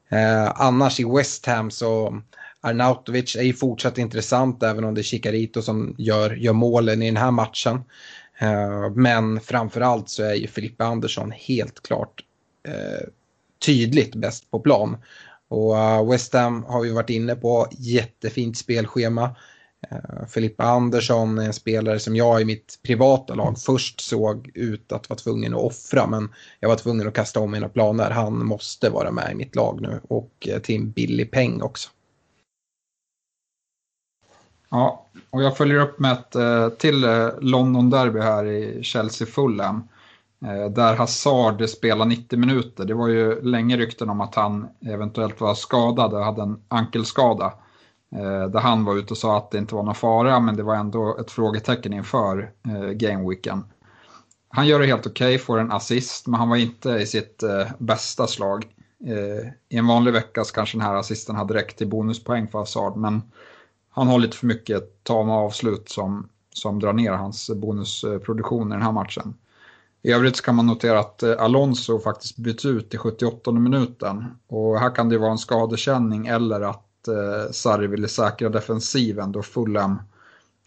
Eh, 0.09 0.61
annars 0.61 0.99
i 0.99 1.03
West 1.03 1.45
Ham 1.45 1.71
så 1.71 2.21
Arnautovic 2.61 3.35
är 3.35 3.43
ju 3.43 3.53
fortsatt 3.53 3.97
intressant 3.97 4.63
även 4.63 4.83
om 4.83 4.93
det 4.93 5.01
är 5.01 5.03
Chicarito 5.03 5.61
som 5.61 5.95
gör, 5.97 6.35
gör 6.35 6.53
målen 6.53 7.01
i 7.01 7.05
den 7.05 7.17
här 7.17 7.31
matchen. 7.31 7.83
Eh, 8.39 8.89
men 8.95 9.39
framförallt 9.39 10.09
så 10.09 10.23
är 10.23 10.33
ju 10.33 10.47
Filippa 10.47 10.85
Andersson 10.85 11.31
helt 11.31 11.83
klart 11.83 12.23
tydligt 13.65 14.15
bäst 14.15 14.51
på 14.51 14.59
plan. 14.59 14.97
Och 15.47 16.13
West 16.13 16.33
Ham 16.33 16.63
har 16.63 16.81
vi 16.81 16.91
varit 16.91 17.09
inne 17.09 17.35
på, 17.35 17.67
jättefint 17.71 18.57
spelschema. 18.57 19.35
Eh, 19.89 20.25
Filippa 20.27 20.63
Andersson 20.63 21.37
är 21.37 21.45
en 21.45 21.53
spelare 21.53 21.99
som 21.99 22.15
jag 22.15 22.41
i 22.41 22.45
mitt 22.45 22.79
privata 22.83 23.35
lag 23.35 23.59
först 23.59 24.01
såg 24.01 24.51
ut 24.53 24.91
att 24.91 25.09
vara 25.09 25.19
tvungen 25.19 25.53
att 25.53 25.59
offra 25.59 26.07
men 26.07 26.29
jag 26.59 26.69
var 26.69 26.75
tvungen 26.75 27.07
att 27.07 27.13
kasta 27.13 27.39
om 27.39 27.51
mina 27.51 27.69
planer. 27.69 28.09
Han 28.09 28.45
måste 28.45 28.89
vara 28.89 29.11
med 29.11 29.31
i 29.31 29.35
mitt 29.35 29.55
lag 29.55 29.81
nu 29.81 29.99
och 30.07 30.47
eh, 30.49 30.59
till 30.59 30.75
en 30.75 30.91
billig 30.91 31.31
peng 31.31 31.61
också. 31.61 31.89
Ja, 34.69 35.07
och 35.29 35.43
jag 35.43 35.57
följer 35.57 35.79
upp 35.79 35.99
med 35.99 36.11
ett 36.11 36.35
eh, 36.35 36.69
till 36.69 37.05
London-derby 37.39 38.19
här 38.19 38.45
i 38.45 38.83
Chelsea-Fulham. 38.83 39.87
Där 40.75 40.95
Hazard 40.95 41.69
spelar 41.69 42.05
90 42.05 42.39
minuter. 42.39 42.85
Det 42.85 42.93
var 42.93 43.07
ju 43.07 43.41
länge 43.41 43.77
rykten 43.77 44.09
om 44.09 44.21
att 44.21 44.35
han 44.35 44.67
eventuellt 44.85 45.41
var 45.41 45.55
skadad 45.55 46.13
och 46.13 46.25
hade 46.25 46.41
en 46.41 46.61
ankelskada. 46.67 47.53
Eh, 48.15 48.49
där 48.49 48.59
han 48.59 48.85
var 48.85 48.95
ute 48.95 49.13
och 49.13 49.17
sa 49.17 49.37
att 49.37 49.51
det 49.51 49.57
inte 49.57 49.75
var 49.75 49.83
någon 49.83 49.95
fara 49.95 50.39
men 50.39 50.55
det 50.55 50.63
var 50.63 50.75
ändå 50.75 51.17
ett 51.17 51.31
frågetecken 51.31 51.93
inför 51.93 52.51
eh, 52.67 52.89
gameweeken. 52.89 53.65
Han 54.49 54.67
gör 54.67 54.79
det 54.79 54.85
helt 54.85 55.07
okej, 55.07 55.27
okay, 55.27 55.37
får 55.37 55.59
en 55.59 55.71
assist 55.71 56.27
men 56.27 56.39
han 56.39 56.49
var 56.49 56.57
inte 56.57 56.89
i 56.89 57.05
sitt 57.05 57.43
eh, 57.43 57.67
bästa 57.77 58.27
slag. 58.27 58.65
Eh, 59.05 59.47
I 59.69 59.77
en 59.77 59.87
vanlig 59.87 60.13
vecka 60.13 60.43
så 60.43 60.53
kanske 60.53 60.77
den 60.77 60.87
här 60.87 60.95
assisten 60.95 61.35
hade 61.35 61.53
räckt 61.53 61.77
till 61.77 61.87
bonuspoäng 61.87 62.47
för 62.47 62.59
Hazard 62.59 62.97
men 62.97 63.21
han 63.89 64.07
har 64.07 64.19
lite 64.19 64.37
för 64.37 64.47
mycket 64.47 65.03
tama 65.03 65.35
avslut 65.35 65.89
som, 65.89 66.29
som 66.49 66.79
drar 66.79 66.93
ner 66.93 67.11
hans 67.11 67.49
bonusproduktion 67.49 68.67
i 68.67 68.73
den 68.73 68.81
här 68.81 68.91
matchen. 68.91 69.33
I 70.01 70.11
övrigt 70.11 70.35
så 70.35 70.43
kan 70.43 70.55
man 70.55 70.65
notera 70.65 70.99
att 70.99 71.23
eh, 71.23 71.35
Alonso 71.39 71.99
faktiskt 71.99 72.37
byts 72.37 72.65
ut 72.65 72.93
i 72.93 72.97
78 72.97 73.51
minuten 73.51 74.25
och 74.47 74.79
här 74.79 74.95
kan 74.95 75.09
det 75.09 75.17
vara 75.17 75.31
en 75.31 75.37
skadekänning 75.37 76.27
eller 76.27 76.61
att 76.61 76.92
eh, 77.07 77.51
Sarri 77.51 77.87
ville 77.87 78.07
säkra 78.07 78.49
defensiven 78.49 79.31
då 79.31 79.41
Fulham 79.41 80.01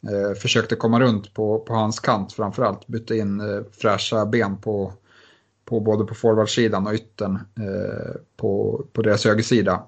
eh, 0.02 0.38
försökte 0.38 0.76
komma 0.76 1.00
runt 1.00 1.34
på, 1.34 1.58
på 1.58 1.74
hans 1.74 2.00
kant 2.00 2.32
framförallt. 2.32 2.86
Bytte 2.86 3.16
in 3.16 3.40
eh, 3.40 3.62
fräscha 3.72 4.26
ben 4.26 4.56
på, 4.56 4.92
på 5.64 5.80
både 5.80 6.04
på 6.04 6.14
forwardsidan 6.14 6.86
och 6.86 6.94
yttern 6.94 7.36
eh, 7.36 8.16
på, 8.36 8.84
på 8.92 9.02
deras 9.02 9.24
högersida. 9.24 9.82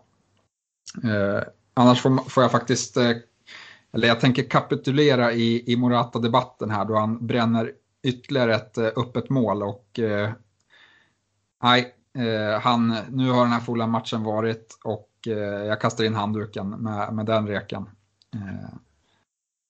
Eh, 1.04 1.42
annars 1.74 2.02
får, 2.02 2.30
får 2.30 2.42
jag 2.42 2.50
faktiskt, 2.52 2.96
eh, 2.96 3.12
eller 3.92 4.08
jag 4.08 4.20
tänker 4.20 4.42
kapitulera 4.42 5.32
i, 5.32 5.72
i 5.72 5.76
Morata-debatten 5.76 6.70
här 6.70 6.84
då 6.84 6.96
han 6.96 7.26
bränner 7.26 7.72
ytterligare 8.02 8.54
ett 8.54 8.78
eh, 8.78 8.86
öppet 8.96 9.30
mål 9.30 9.62
och 9.62 9.98
eh, 9.98 10.30
nej, 11.62 11.94
eh, 12.18 12.60
han, 12.60 12.96
nu 13.10 13.30
har 13.30 13.42
den 13.42 13.52
här 13.52 13.60
fulla 13.60 13.86
matchen 13.86 14.22
varit 14.22 14.78
och 14.84 15.07
Eh, 15.26 15.66
jag 15.66 15.80
kastar 15.80 16.04
in 16.04 16.14
handduken 16.14 16.70
med, 16.70 17.14
med 17.14 17.26
den 17.26 17.46
reken. 17.48 17.82
Eh, 18.34 18.74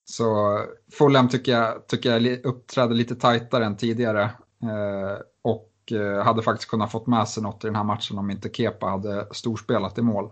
så 0.05 0.59
Fulham 0.93 1.29
tycker 1.29 1.53
jag, 1.53 1.87
tycker 1.87 2.11
jag 2.19 2.47
uppträdde 2.47 2.95
lite 2.95 3.15
tajtare 3.15 3.65
än 3.65 3.77
tidigare 3.77 4.23
eh, 4.63 5.19
och 5.43 5.93
eh, 5.93 6.25
hade 6.25 6.43
faktiskt 6.43 6.71
kunnat 6.71 6.93
fått 6.93 7.07
med 7.07 7.29
sig 7.29 7.43
något 7.43 7.65
i 7.65 7.67
den 7.67 7.77
här 7.77 7.85
matchen 7.85 8.19
om 8.19 8.31
inte 8.31 8.49
Kepa 8.49 8.87
hade 8.87 9.27
storspelat 9.31 9.99
i 9.99 10.03
mål. 10.03 10.31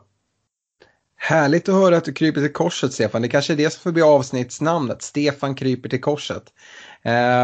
Härligt 1.16 1.68
att 1.68 1.74
höra 1.74 1.96
att 1.96 2.04
du 2.04 2.12
kryper 2.12 2.40
till 2.40 2.52
korset 2.52 2.92
Stefan. 2.92 3.22
Det 3.22 3.28
kanske 3.28 3.52
är 3.52 3.56
det 3.56 3.70
som 3.70 3.82
får 3.82 3.92
bli 3.92 4.02
avsnittsnamnet. 4.02 5.02
Stefan 5.02 5.54
kryper 5.54 5.88
till 5.88 6.00
korset. 6.00 6.42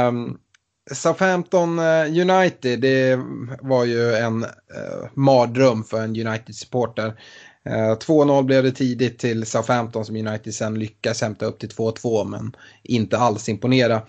Um, 0.09 0.39
Southampton 0.91 1.79
eh, 1.79 2.05
United, 2.05 2.81
det 2.81 3.21
var 3.61 3.85
ju 3.85 4.15
en 4.15 4.45
eh, 4.45 5.09
mardröm 5.15 5.85
för 5.85 6.03
en 6.03 6.27
United-supporter. 6.27 7.21
Eh, 7.65 7.99
2-0 7.99 8.43
blev 8.43 8.63
det 8.63 8.73
tidigt 8.73 9.19
till 9.19 9.47
Southampton 9.47 10.05
som 10.05 10.17
United 10.17 10.55
sen 10.55 10.79
lyckas 10.79 11.21
hämta 11.21 11.47
upp 11.47 11.59
till 11.59 11.69
2-2 11.69 12.25
men 12.25 12.57
inte 12.83 13.19
alls 13.19 13.49
imponera. 13.49 14.03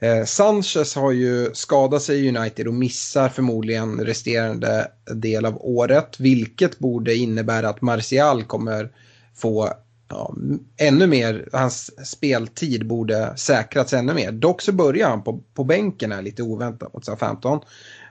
Eh, 0.00 0.24
Sanchez 0.24 0.94
har 0.94 1.12
ju 1.12 1.50
skadat 1.54 2.02
sig 2.02 2.26
i 2.26 2.36
United 2.36 2.68
och 2.68 2.74
missar 2.74 3.28
förmodligen 3.28 4.00
resterande 4.00 4.88
del 5.14 5.46
av 5.46 5.56
året. 5.60 6.20
Vilket 6.20 6.78
borde 6.78 7.14
innebära 7.14 7.68
att 7.68 7.82
Martial 7.82 8.44
kommer 8.44 8.92
få 9.34 9.70
ja, 10.08 10.34
ännu 10.76 11.06
mer, 11.06 11.48
hans 11.52 12.06
speltid 12.08 12.86
borde 12.86 13.36
säkrats 13.36 13.92
ännu 13.92 14.14
mer. 14.14 14.32
Dock 14.32 14.62
så 14.62 14.72
börjar 14.72 15.08
han 15.08 15.22
på, 15.22 15.40
på 15.54 15.64
bänken 15.64 16.12
här 16.12 16.22
lite 16.22 16.42
oväntat 16.42 16.94
mot 16.94 17.04
Southampton. 17.04 17.60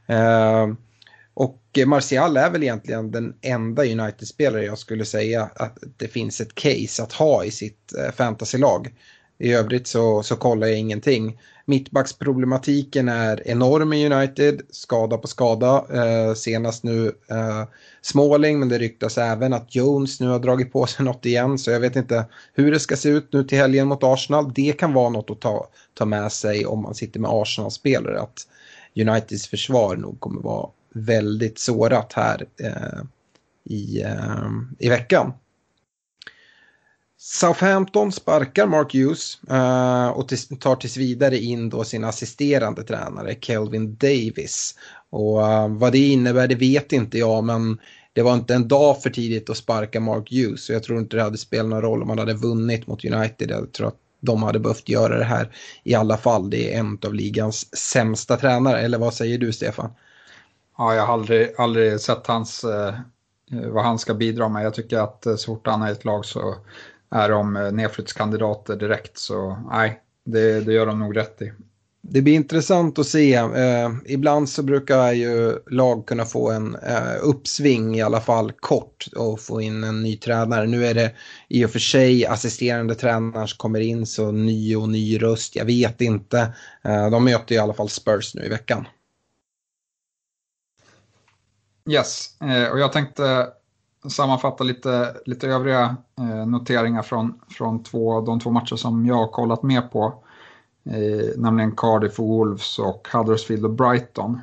Eh, 0.07 0.67
och 1.33 1.61
eh, 1.77 1.85
Martial 1.85 2.37
är 2.37 2.49
väl 2.49 2.63
egentligen 2.63 3.11
den 3.11 3.33
enda 3.41 3.83
United-spelare 3.83 4.65
jag 4.65 4.77
skulle 4.77 5.05
säga 5.05 5.49
att 5.55 5.77
det 5.97 6.07
finns 6.07 6.41
ett 6.41 6.55
case 6.55 7.03
att 7.03 7.13
ha 7.13 7.43
i 7.43 7.51
sitt 7.51 7.93
eh, 7.97 8.11
fantasylag. 8.11 8.93
I 9.39 9.53
övrigt 9.53 9.87
så, 9.87 10.23
så 10.23 10.35
kollar 10.35 10.67
jag 10.67 10.79
ingenting. 10.79 11.39
Mittbacksproblematiken 11.65 13.09
är 13.09 13.47
enorm 13.47 13.93
i 13.93 14.13
United, 14.13 14.61
skada 14.69 15.17
på 15.17 15.27
skada. 15.27 15.85
Eh, 15.93 16.33
senast 16.33 16.83
nu 16.83 17.07
eh, 17.29 17.63
Småling, 18.01 18.59
men 18.59 18.69
det 18.69 18.77
ryktas 18.77 19.17
även 19.17 19.53
att 19.53 19.75
Jones 19.75 20.19
nu 20.19 20.27
har 20.27 20.39
dragit 20.39 20.73
på 20.73 20.85
sig 20.85 21.05
något 21.05 21.25
igen. 21.25 21.57
Så 21.57 21.71
jag 21.71 21.79
vet 21.79 21.95
inte 21.95 22.25
hur 22.53 22.71
det 22.71 22.79
ska 22.79 22.95
se 22.95 23.09
ut 23.09 23.33
nu 23.33 23.43
till 23.43 23.57
helgen 23.57 23.87
mot 23.87 24.03
Arsenal. 24.03 24.53
Det 24.53 24.73
kan 24.79 24.93
vara 24.93 25.09
något 25.09 25.29
att 25.29 25.41
ta, 25.41 25.67
ta 25.93 26.05
med 26.05 26.31
sig 26.31 26.65
om 26.65 26.81
man 26.81 26.95
sitter 26.95 27.19
med 27.19 27.31
Arsenal-spelare. 27.31 28.21
Att 28.21 28.47
Uniteds 28.95 29.47
försvar 29.47 29.95
nog 29.95 30.19
kommer 30.19 30.41
vara 30.41 30.69
väldigt 30.93 31.59
sårat 31.59 32.13
här 32.13 32.45
eh, 32.59 33.03
i, 33.63 34.01
eh, 34.01 34.49
i 34.79 34.89
veckan. 34.89 35.33
Southampton 37.17 38.11
sparkar 38.11 38.67
Mark 38.67 38.93
Hughes 38.93 39.37
eh, 39.49 40.07
och 40.07 40.29
tar 40.59 40.75
tills 40.75 40.97
vidare 40.97 41.37
in 41.37 41.69
då 41.69 41.83
sin 41.83 42.03
assisterande 42.03 42.83
tränare 42.83 43.35
Kelvin 43.41 43.95
Davis. 43.95 44.75
Och 45.09 45.47
eh, 45.47 45.67
vad 45.67 45.91
det 45.91 46.07
innebär 46.07 46.47
det 46.47 46.55
vet 46.55 46.91
inte 46.91 47.17
jag 47.17 47.43
men 47.43 47.79
det 48.13 48.21
var 48.21 48.33
inte 48.33 48.55
en 48.55 48.67
dag 48.67 49.01
för 49.01 49.09
tidigt 49.09 49.49
att 49.49 49.57
sparka 49.57 49.99
Mark 49.99 50.31
Hughes. 50.31 50.69
och 50.69 50.75
jag 50.75 50.83
tror 50.83 50.99
inte 50.99 51.17
det 51.17 51.23
hade 51.23 51.37
spelat 51.37 51.69
någon 51.69 51.81
roll 51.81 52.01
om 52.01 52.07
man 52.07 52.19
hade 52.19 52.33
vunnit 52.33 52.87
mot 52.87 53.05
United. 53.05 53.51
Jag 53.51 53.71
tror 53.71 53.87
att 53.87 53.97
de 54.19 54.43
hade 54.43 54.59
behövt 54.59 54.89
göra 54.89 55.17
det 55.17 55.23
här 55.23 55.55
i 55.83 55.95
alla 55.95 56.17
fall. 56.17 56.49
Det 56.49 56.73
är 56.73 56.79
en 56.79 56.97
av 57.05 57.13
ligans 57.13 57.75
sämsta 57.75 58.37
tränare. 58.37 58.81
Eller 58.81 58.97
vad 58.97 59.13
säger 59.13 59.37
du 59.37 59.53
Stefan? 59.53 59.91
Ja, 60.77 60.95
jag 60.95 61.05
har 61.05 61.13
aldrig, 61.13 61.53
aldrig 61.57 61.99
sett 61.99 62.27
hans, 62.27 62.63
eh, 62.63 62.95
vad 63.71 63.83
han 63.83 63.99
ska 63.99 64.13
bidra 64.13 64.49
med. 64.49 64.65
Jag 64.65 64.73
tycker 64.73 64.97
att 64.97 65.25
eh, 65.25 65.35
så 65.35 65.45
fort 65.45 65.67
han 65.67 65.81
är 65.81 65.89
i 65.89 65.91
ett 65.91 66.05
lag 66.05 66.25
så 66.25 66.55
är 67.11 67.29
de 67.29 67.55
eh, 67.55 67.71
nedflyttskandidater 67.71 68.75
direkt. 68.75 69.17
Så 69.17 69.57
nej, 69.71 70.01
det, 70.25 70.59
det 70.59 70.73
gör 70.73 70.85
de 70.85 70.99
nog 70.99 71.17
rätt 71.17 71.41
i. 71.41 71.51
Det 72.07 72.21
blir 72.21 72.33
intressant 72.33 72.99
att 72.99 73.07
se. 73.07 73.33
Eh, 73.33 73.89
ibland 74.05 74.49
så 74.49 74.63
brukar 74.63 75.11
ju 75.11 75.59
lag 75.67 76.05
kunna 76.05 76.25
få 76.25 76.51
en 76.51 76.75
eh, 76.75 77.15
uppsving 77.21 77.95
i 77.95 78.01
alla 78.01 78.21
fall 78.21 78.51
kort 78.51 79.07
och 79.15 79.39
få 79.39 79.61
in 79.61 79.83
en 79.83 80.03
ny 80.03 80.17
tränare. 80.17 80.67
Nu 80.67 80.85
är 80.85 80.93
det 80.93 81.11
i 81.47 81.65
och 81.65 81.69
för 81.69 81.79
sig 81.79 82.25
assisterande 82.25 82.95
tränare 82.95 83.47
som 83.47 83.57
kommer 83.57 83.79
in 83.79 84.05
så 84.05 84.31
ny 84.31 84.75
och 84.75 84.89
ny 84.89 85.17
röst. 85.21 85.55
Jag 85.55 85.65
vet 85.65 86.01
inte. 86.01 86.53
Eh, 86.83 87.09
de 87.09 87.23
möter 87.23 87.55
i 87.55 87.57
alla 87.57 87.73
fall 87.73 87.89
Spurs 87.89 88.35
nu 88.35 88.45
i 88.45 88.49
veckan. 88.49 88.85
Yes, 91.89 92.41
eh, 92.41 92.71
och 92.71 92.79
jag 92.79 92.91
tänkte 92.91 93.47
sammanfatta 94.09 94.63
lite, 94.63 95.15
lite 95.25 95.47
övriga 95.47 95.95
eh, 96.17 96.45
noteringar 96.47 97.01
från, 97.01 97.39
från 97.49 97.83
två, 97.83 98.21
de 98.21 98.39
två 98.39 98.49
matcher 98.49 98.75
som 98.75 99.05
jag 99.05 99.15
har 99.15 99.27
kollat 99.27 99.63
med 99.63 99.91
på. 99.91 100.23
Eh, 100.85 101.37
nämligen 101.37 101.75
Cardiff 101.75 102.19
och 102.19 102.27
Wolves 102.27 102.79
och 102.79 103.07
Huddersfield 103.13 103.65
och 103.65 103.71
Brighton. 103.71 104.41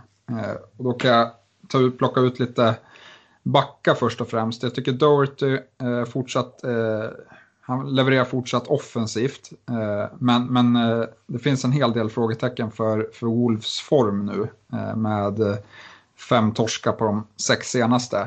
och 0.76 0.84
då 0.84 0.92
kan 0.92 1.10
jag 1.10 1.30
ta 1.68 1.78
ut, 1.78 1.98
plocka 1.98 2.20
ut 2.20 2.38
lite 2.38 2.74
backa 3.42 3.94
först 3.94 4.20
och 4.20 4.28
främst. 4.28 4.62
Jag 4.62 4.74
tycker 4.74 4.92
Doherty 4.92 5.58
fortsatt 6.06 6.60
han 7.60 7.94
levererar 7.94 8.24
fortsatt 8.24 8.66
offensivt, 8.66 9.50
men, 10.18 10.46
men 10.46 10.72
det 11.26 11.38
finns 11.38 11.64
en 11.64 11.72
hel 11.72 11.92
del 11.92 12.10
frågetecken 12.10 12.70
för, 12.70 13.10
för 13.12 13.26
Wolves 13.26 13.80
form 13.80 14.26
nu 14.26 14.48
med 14.96 15.58
fem 16.28 16.52
torskar 16.54 16.92
på 16.92 17.04
de 17.04 17.26
sex 17.36 17.70
senaste. 17.70 18.18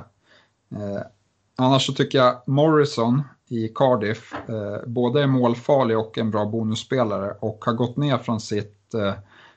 Eh, 0.71 1.01
annars 1.57 1.85
så 1.85 1.93
tycker 1.93 2.17
jag 2.17 2.41
Morrison 2.47 3.23
i 3.47 3.67
Cardiff 3.67 4.33
eh, 4.33 4.87
både 4.87 5.23
är 5.23 5.27
målfarlig 5.27 5.97
och 5.97 6.17
en 6.17 6.31
bra 6.31 6.45
bonusspelare 6.45 7.35
och 7.39 7.65
har 7.65 7.73
gått 7.73 7.97
ner 7.97 8.17
från 8.17 8.39
sitt 8.39 8.93
eh, 8.93 9.13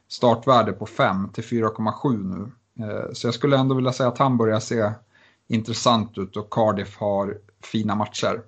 startvärde 0.09 0.73
på 0.73 0.87
5 0.87 1.29
till 1.33 1.45
4,7 1.45 2.25
nu. 2.37 2.53
Eh, 2.85 3.13
så 3.13 3.27
jag 3.27 3.35
skulle 3.35 3.59
ändå 3.59 3.75
vilja 3.75 3.93
säga 3.93 4.09
att 4.09 4.19
han 4.19 4.37
börjar 4.37 4.61
se 4.61 4.93
intressant 5.49 6.19
ut 6.19 6.37
och 6.37 6.53
Cardiff 6.53 6.97
har 6.97 7.39
fina 7.63 7.95
matcher. 7.95 8.43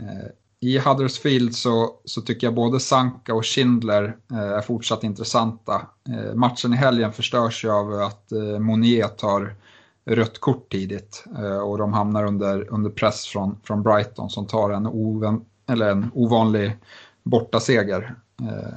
Eh, 0.00 0.30
i 0.64 0.78
Huddersfield 0.78 1.54
så, 1.54 2.00
så 2.04 2.20
tycker 2.20 2.46
jag 2.46 2.54
både 2.54 2.80
Sanka 2.80 3.34
och 3.34 3.46
Schindler 3.46 4.16
eh, 4.32 4.38
är 4.38 4.60
fortsatt 4.60 5.04
intressanta. 5.04 5.86
Eh, 6.08 6.34
matchen 6.34 6.72
i 6.72 6.76
helgen 6.76 7.12
förstörs 7.12 7.64
ju 7.64 7.70
av 7.70 7.92
att 7.92 8.32
eh, 8.32 8.58
Monier 8.58 9.08
tar 9.08 9.54
rött 10.04 10.38
kort 10.38 10.72
tidigt 10.72 11.24
eh, 11.38 11.58
och 11.58 11.78
de 11.78 11.92
hamnar 11.92 12.24
under, 12.26 12.72
under 12.72 12.90
press 12.90 13.26
från, 13.26 13.60
från 13.64 13.82
Brighton 13.82 14.30
som 14.30 14.46
tar 14.46 14.70
en, 14.70 14.86
oven, 14.86 15.44
eller 15.68 15.90
en 15.90 16.10
ovanlig 16.14 16.76
bortaseger. 17.22 18.14
Eh, 18.40 18.74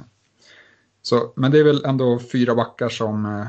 så, 1.02 1.32
men 1.36 1.50
det 1.50 1.58
är 1.58 1.64
väl 1.64 1.84
ändå 1.84 2.18
fyra 2.32 2.54
backar 2.54 2.88
som, 2.88 3.26
eh, 3.26 3.46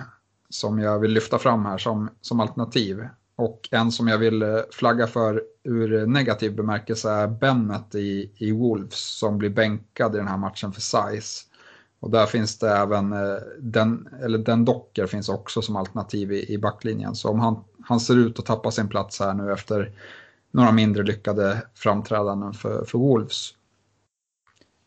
som 0.49 0.79
jag 0.79 0.99
vill 0.99 1.11
lyfta 1.11 1.39
fram 1.39 1.65
här 1.65 1.77
som, 1.77 2.09
som 2.21 2.39
alternativ. 2.39 3.07
Och 3.37 3.69
en 3.71 3.91
som 3.91 4.07
jag 4.07 4.17
vill 4.17 4.41
eh, 4.41 4.59
flagga 4.71 5.07
för 5.07 5.43
ur 5.63 5.93
eh, 5.93 6.07
negativ 6.07 6.55
bemärkelse 6.55 7.09
är 7.09 7.27
Bennett 7.27 7.95
i, 7.95 8.31
i 8.37 8.51
Wolves 8.51 9.17
som 9.19 9.37
blir 9.37 9.49
bänkad 9.49 10.15
i 10.15 10.17
den 10.17 10.27
här 10.27 10.37
matchen 10.37 10.73
för 10.73 10.81
size. 10.81 11.43
Och 11.99 12.11
där 12.11 12.25
finns 12.25 12.59
det 12.59 12.69
även, 12.69 13.13
eh, 13.13 13.37
den, 13.59 14.09
eller 14.23 14.37
den 14.37 14.65
docker 14.65 15.07
finns 15.07 15.29
också 15.29 15.61
som 15.61 15.75
alternativ 15.75 16.31
i, 16.31 16.53
i 16.53 16.57
backlinjen. 16.57 17.15
Så 17.15 17.29
om 17.29 17.39
han, 17.39 17.63
han 17.83 17.99
ser 17.99 18.17
ut 18.17 18.39
att 18.39 18.45
tappa 18.45 18.71
sin 18.71 18.87
plats 18.87 19.19
här 19.19 19.33
nu 19.33 19.53
efter 19.53 19.91
några 20.51 20.71
mindre 20.71 21.03
lyckade 21.03 21.61
framträdanden 21.73 22.53
för, 22.53 22.85
för 22.85 22.97
Wolves. 22.97 23.53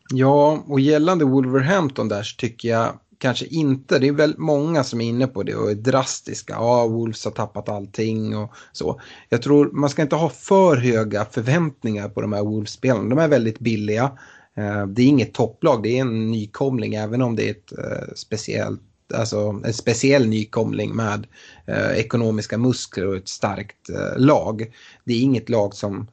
Ja, 0.09 0.63
och 0.67 0.79
gällande 0.79 1.25
Wolverhampton 1.25 2.07
där 2.07 2.23
så 2.23 2.35
tycker 2.37 2.69
jag 2.69 2.99
kanske 3.21 3.45
inte, 3.45 3.99
det 3.99 4.07
är 4.07 4.11
väl 4.11 4.35
många 4.37 4.83
som 4.83 5.01
är 5.01 5.05
inne 5.05 5.27
på 5.27 5.43
det 5.43 5.55
och 5.55 5.71
är 5.71 5.75
drastiska. 5.75 6.53
Ja, 6.53 6.87
Wolves 6.87 7.25
har 7.25 7.31
tappat 7.31 7.69
allting 7.69 8.37
och 8.37 8.51
så. 8.71 9.01
Jag 9.29 9.41
tror 9.41 9.71
man 9.71 9.89
ska 9.89 10.01
inte 10.01 10.15
ha 10.15 10.29
för 10.29 10.77
höga 10.77 11.25
förväntningar 11.25 12.09
på 12.09 12.21
de 12.21 12.33
här 12.33 12.43
Wolves-spelarna. 12.43 13.09
De 13.09 13.19
är 13.19 13.27
väldigt 13.27 13.59
billiga. 13.59 14.11
Eh, 14.57 14.87
det 14.87 15.01
är 15.01 15.07
inget 15.07 15.33
topplag, 15.33 15.83
det 15.83 15.97
är 15.97 16.01
en 16.01 16.31
nykomling 16.31 16.95
även 16.95 17.21
om 17.21 17.35
det 17.35 17.47
är 17.47 17.51
ett 17.51 17.71
eh, 17.77 18.13
speciellt 18.15 18.81
alltså 19.13 19.61
en 19.65 19.73
speciell 19.73 20.27
nykomling 20.27 20.95
med 20.95 21.27
eh, 21.65 21.91
ekonomiska 21.91 22.57
muskler 22.57 23.07
och 23.07 23.15
ett 23.15 23.27
starkt 23.27 23.89
lag. 24.15 24.73
Det 25.03 25.13
är 25.13 25.21
inget 25.21 25.49
lag 25.49 25.73
som 25.73 26.07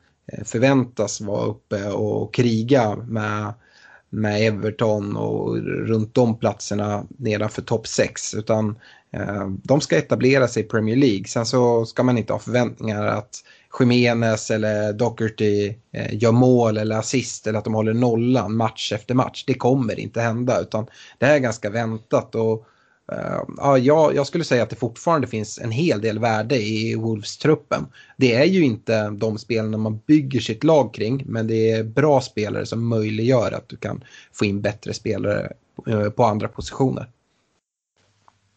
förväntas 0.44 1.20
vara 1.20 1.46
uppe 1.46 1.90
och 1.90 2.34
kriga 2.34 2.96
med 2.96 3.52
med 4.10 4.46
Everton 4.46 5.16
och 5.16 5.56
runt 5.62 6.14
de 6.14 6.38
platserna 6.38 7.04
nedanför 7.18 7.62
topp 7.62 7.86
6. 7.86 8.34
Utan 8.34 8.78
eh, 9.12 9.48
de 9.62 9.80
ska 9.80 9.96
etablera 9.98 10.48
sig 10.48 10.62
i 10.62 10.66
Premier 10.66 10.96
League. 10.96 11.24
Sen 11.24 11.46
så 11.46 11.86
ska 11.86 12.02
man 12.02 12.18
inte 12.18 12.32
ha 12.32 12.40
förväntningar 12.40 13.06
att 13.06 13.44
Jiménez 13.80 14.50
eller 14.50 14.92
Docherty 14.92 15.74
eh, 15.92 16.14
gör 16.14 16.32
mål 16.32 16.78
eller 16.78 16.98
assist 16.98 17.46
eller 17.46 17.58
att 17.58 17.64
de 17.64 17.74
håller 17.74 17.94
nollan 17.94 18.56
match 18.56 18.92
efter 18.92 19.14
match. 19.14 19.44
Det 19.46 19.54
kommer 19.54 20.00
inte 20.00 20.20
hända 20.20 20.60
utan 20.60 20.86
det 21.18 21.26
här 21.26 21.34
är 21.34 21.38
ganska 21.38 21.70
väntat. 21.70 22.34
och 22.34 22.66
Eh, 23.12 23.42
ja, 23.56 23.78
jag, 23.78 24.14
jag, 24.14 24.26
skulle 24.26 24.44
säga 24.44 24.62
att 24.62 24.70
det 24.70 24.76
fortfarande 24.76 25.26
finns 25.26 25.58
en 25.58 25.70
hel 25.70 26.00
del 26.00 26.18
värde 26.18 26.56
i 26.56 26.94
Wolves-truppen. 26.94 27.86
Det 28.16 28.34
är 28.34 28.44
ju 28.44 28.64
inte 28.64 29.10
de 29.10 29.38
spelarna 29.38 29.78
man 29.78 30.00
bygger 30.06 30.40
sitt 30.40 30.64
lag 30.64 30.94
kring, 30.94 31.24
men 31.26 31.46
det 31.46 31.70
är 31.70 31.84
bra 31.84 32.20
spelare 32.20 32.66
som 32.66 32.88
möjliggör 32.88 33.52
att 33.52 33.68
du 33.68 33.76
kan 33.76 34.04
få 34.32 34.44
in 34.44 34.60
bättre 34.60 34.94
spelare 34.94 35.52
eh, 35.86 36.10
på 36.10 36.24
andra 36.24 36.48
positioner. 36.48 37.08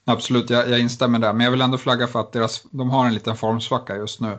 Absolut, 0.05 0.50
jag, 0.50 0.70
jag 0.70 0.79
instämmer 0.79 1.20
där, 1.20 1.34
men 1.34 1.43
jag 1.43 1.51
vill 1.51 1.62
ändå 1.62 1.77
flagga 1.77 2.08
för 2.08 2.20
att 2.20 2.31
deras, 2.31 2.63
de 2.72 2.89
har 2.89 3.05
en 3.05 3.13
liten 3.13 3.36
formsvacka 3.36 3.96
just 3.96 4.22
nu. 4.22 4.38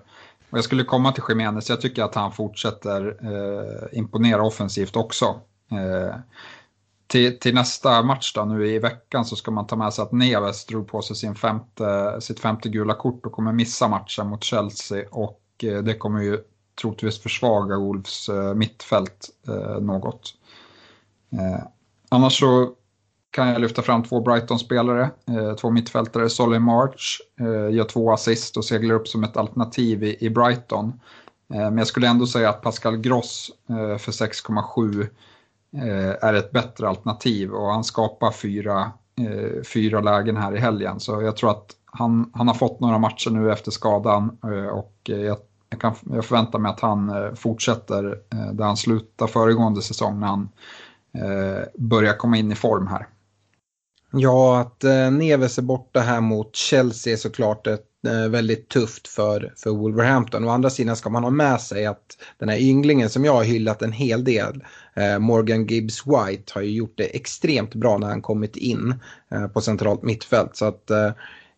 Och 0.50 0.58
jag 0.58 0.64
skulle 0.64 0.84
komma 0.84 1.12
till 1.12 1.24
Jiménez, 1.28 1.68
jag 1.68 1.80
tycker 1.80 2.02
att 2.02 2.14
han 2.14 2.32
fortsätter 2.32 3.16
eh, 3.22 3.98
imponera 3.98 4.42
offensivt 4.42 4.96
också 4.96 5.40
eh, 5.70 6.14
till, 7.06 7.38
till, 7.38 7.54
nästa 7.54 8.02
match 8.02 8.32
då, 8.34 8.44
nu 8.44 8.68
i 8.68 8.78
veckan 8.78 9.24
så 9.24 9.36
ska 9.36 9.50
man 9.50 9.66
ta 9.66 9.76
med 9.76 9.92
sig 9.92 10.02
att 10.02 10.12
Neves 10.12 10.66
drog 10.66 10.88
på 10.88 11.02
sig 11.02 11.16
sin 11.16 11.34
femte, 11.34 12.16
sitt 12.20 12.40
femte 12.40 12.68
gula 12.68 12.94
kort 12.94 13.26
och 13.26 13.32
kommer 13.32 13.52
missa 13.52 13.88
matchen 13.88 14.26
mot 14.26 14.44
Chelsea 14.44 15.04
och 15.10 15.40
eh, 15.62 15.78
det 15.82 15.94
kommer 15.94 16.20
ju 16.20 16.38
troligtvis 16.80 17.22
försvaga 17.22 17.78
Wolves 17.78 18.28
eh, 18.28 18.54
mittfält 18.54 19.28
eh, 19.48 19.80
något. 19.80 20.34
Annars 22.08 22.40
så 22.40 22.70
kan 23.30 23.48
jag 23.48 23.60
lyfta 23.60 23.82
fram 23.82 24.02
två 24.02 24.20
Brighton-spelare, 24.20 25.10
två 25.60 25.70
mittfältare, 25.70 26.30
Solly 26.30 26.58
March 26.58 27.20
gör 27.70 27.84
två 27.84 28.12
assist 28.12 28.56
och 28.56 28.64
seglar 28.64 28.94
upp 28.94 29.08
som 29.08 29.24
ett 29.24 29.36
alternativ 29.36 30.04
i, 30.04 30.30
Brighton. 30.30 31.00
men 31.46 31.78
jag 31.78 31.86
skulle 31.86 32.08
ändå 32.08 32.26
säga 32.26 32.48
att 32.48 32.62
Pascal 32.62 32.96
Gross 32.96 33.50
för 33.98 34.12
6,7 34.12 35.08
Eh, 35.76 36.28
är 36.28 36.34
ett 36.34 36.50
bättre 36.50 36.88
alternativ 36.88 37.52
och 37.52 37.72
han 37.72 37.84
skapar 37.84 38.30
fyra, 38.30 38.92
eh, 39.20 39.62
fyra 39.62 40.00
lägen 40.00 40.36
här 40.36 40.56
i 40.56 40.58
helgen. 40.58 41.00
Så 41.00 41.22
jag 41.22 41.36
tror 41.36 41.50
att 41.50 41.70
han, 41.84 42.30
han 42.34 42.48
har 42.48 42.54
fått 42.54 42.80
några 42.80 42.98
matcher 42.98 43.30
nu 43.30 43.52
efter 43.52 43.70
skadan 43.70 44.38
eh, 44.44 44.66
och 44.66 44.96
eh, 45.08 45.20
jag, 45.20 45.38
jag, 45.70 45.80
kan, 45.80 45.94
jag 46.10 46.24
förväntar 46.24 46.58
mig 46.58 46.70
att 46.70 46.80
han 46.80 47.08
eh, 47.08 47.34
fortsätter 47.34 48.18
där 48.52 48.64
han 48.64 48.76
slutade 48.76 49.32
föregående 49.32 49.82
säsong 49.82 50.20
när 50.20 50.26
han 50.26 50.48
börjar 51.74 52.16
komma 52.16 52.36
in 52.36 52.52
i 52.52 52.54
form 52.54 52.86
här. 52.86 53.06
Ja, 54.12 54.60
att 54.60 54.82
Neves 55.12 55.58
är 55.58 55.62
borta 55.62 56.00
här 56.00 56.20
mot 56.20 56.56
Chelsea 56.56 57.12
är 57.12 57.16
såklart 57.16 57.66
ett 57.66 57.86
Eh, 58.06 58.28
väldigt 58.28 58.68
tufft 58.68 59.08
för, 59.08 59.52
för 59.56 59.70
Wolverhampton. 59.70 60.44
Å 60.44 60.48
andra 60.48 60.70
sidan 60.70 60.96
ska 60.96 61.10
man 61.10 61.24
ha 61.24 61.30
med 61.30 61.60
sig 61.60 61.86
att 61.86 62.18
den 62.38 62.48
här 62.48 62.58
ynglingen 62.58 63.10
som 63.10 63.24
jag 63.24 63.32
har 63.32 63.44
hyllat 63.44 63.82
en 63.82 63.92
hel 63.92 64.24
del, 64.24 64.64
eh, 64.94 65.18
Morgan 65.18 65.66
Gibbs 65.66 66.02
White, 66.06 66.52
har 66.54 66.62
ju 66.62 66.70
gjort 66.70 66.94
det 66.96 67.16
extremt 67.16 67.74
bra 67.74 67.98
när 67.98 68.06
han 68.06 68.22
kommit 68.22 68.56
in 68.56 68.94
eh, 69.32 69.46
på 69.46 69.60
centralt 69.60 70.02
mittfält. 70.02 70.56
Så 70.56 70.64
att 70.64 70.90
eh, 70.90 71.12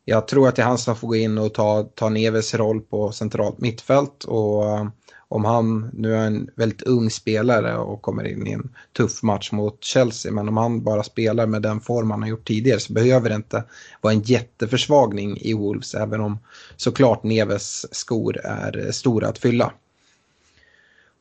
jag 0.04 0.28
tror 0.28 0.48
att 0.48 0.56
det 0.56 0.62
är 0.62 0.66
han 0.66 0.78
som 0.78 0.96
får 0.96 1.08
gå 1.08 1.16
in 1.16 1.38
och 1.38 1.54
ta, 1.54 1.82
ta 1.82 2.08
Neves 2.08 2.54
roll 2.54 2.80
på 2.80 3.12
centralt 3.12 3.60
mittfält. 3.60 4.24
Och 4.24 4.64
eh, 4.64 4.86
om 5.28 5.44
han, 5.44 5.90
nu 5.92 6.14
är 6.14 6.26
en 6.26 6.50
väldigt 6.54 6.82
ung 6.82 7.10
spelare 7.10 7.76
och 7.76 8.02
kommer 8.02 8.24
in 8.24 8.46
i 8.46 8.52
en 8.52 8.70
tuff 8.96 9.22
match 9.22 9.52
mot 9.52 9.84
Chelsea, 9.84 10.32
men 10.32 10.48
om 10.48 10.56
han 10.56 10.82
bara 10.82 11.02
spelar 11.02 11.46
med 11.46 11.62
den 11.62 11.80
form 11.80 12.10
han 12.10 12.22
har 12.22 12.28
gjort 12.28 12.48
tidigare 12.48 12.80
så 12.80 12.92
behöver 12.92 13.28
det 13.28 13.34
inte 13.34 13.64
vara 14.00 14.14
en 14.14 14.22
jätteförsvagning 14.22 15.38
i 15.40 15.54
Wolves, 15.54 15.94
även 15.94 16.20
om 16.20 16.38
såklart 16.76 17.22
Neves 17.22 17.94
skor 17.94 18.40
är 18.44 18.90
stora 18.92 19.28
att 19.28 19.38
fylla. 19.38 19.72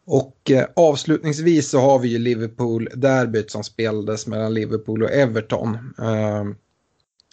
Och 0.05 0.51
eh, 0.51 0.65
avslutningsvis 0.75 1.69
så 1.69 1.79
har 1.79 1.99
vi 1.99 2.07
ju 2.07 2.17
Liverpool-derbyt 2.17 3.51
som 3.51 3.63
spelades 3.63 4.27
mellan 4.27 4.53
Liverpool 4.53 5.03
och 5.03 5.11
Everton. 5.11 5.93
Ehm, 6.01 6.55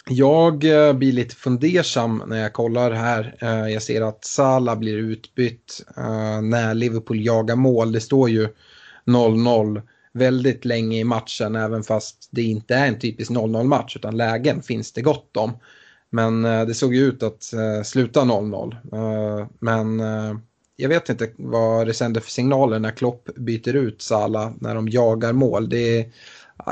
jag 0.09 0.63
eh, 0.63 0.93
blir 0.93 1.11
lite 1.11 1.35
fundersam 1.35 2.23
när 2.27 2.37
jag 2.37 2.53
kollar 2.53 2.91
här. 2.91 3.35
Eh, 3.39 3.73
jag 3.73 3.83
ser 3.83 4.01
att 4.01 4.25
Salah 4.25 4.77
blir 4.77 4.97
utbytt 4.97 5.85
eh, 5.97 6.41
när 6.41 6.73
Liverpool 6.73 7.25
jagar 7.25 7.55
mål. 7.55 7.91
Det 7.91 8.01
står 8.01 8.29
ju 8.29 8.47
0-0 9.05 9.81
väldigt 10.13 10.65
länge 10.65 10.99
i 10.99 11.03
matchen 11.03 11.55
även 11.55 11.83
fast 11.83 12.29
det 12.31 12.41
inte 12.41 12.75
är 12.75 12.87
en 12.87 12.99
typisk 12.99 13.31
0-0 13.31 13.63
match 13.63 13.95
utan 13.95 14.17
lägen 14.17 14.61
finns 14.61 14.91
det 14.93 15.01
gott 15.01 15.37
om. 15.37 15.51
Men 16.09 16.41
det 16.41 16.73
såg 16.73 16.95
ju 16.95 17.05
ut 17.05 17.23
att 17.23 17.53
sluta 17.83 18.21
0-0. 18.21 19.47
Men 19.59 20.01
jag 20.75 20.89
vet 20.89 21.09
inte 21.09 21.29
vad 21.37 21.87
det 21.87 21.93
sänder 21.93 22.21
för 22.21 22.31
signaler 22.31 22.79
när 22.79 22.91
Klopp 22.91 23.29
byter 23.35 23.75
ut 23.75 24.01
Salah 24.01 24.51
när 24.59 24.75
de 24.75 24.89
jagar 24.89 25.33
mål. 25.33 25.69
Det 25.69 25.99
är 25.99 26.11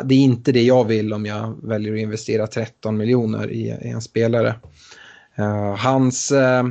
det 0.04 0.16
är 0.16 0.20
inte 0.20 0.52
det 0.52 0.62
jag 0.62 0.86
vill 0.86 1.14
om 1.14 1.26
jag 1.26 1.56
väljer 1.64 1.94
att 1.94 2.00
investera 2.00 2.48
13 2.48 2.98
miljoner 2.98 3.52
i, 3.52 3.64
i 3.82 3.90
en 3.90 4.02
spelare. 4.02 4.56
Uh, 5.40 5.76
hans 5.76 6.32
uh, 6.32 6.64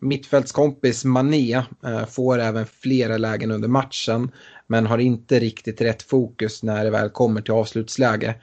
mittfältskompis 0.00 1.04
Mané 1.04 1.56
uh, 1.56 2.04
får 2.06 2.38
även 2.38 2.66
flera 2.66 3.16
lägen 3.16 3.50
under 3.50 3.68
matchen 3.68 4.30
men 4.66 4.86
har 4.86 4.98
inte 4.98 5.38
riktigt 5.38 5.80
rätt 5.80 6.02
fokus 6.02 6.62
när 6.62 6.84
det 6.84 6.90
väl 6.90 7.10
kommer 7.10 7.40
till 7.40 7.54
avslutsläge. 7.54 8.34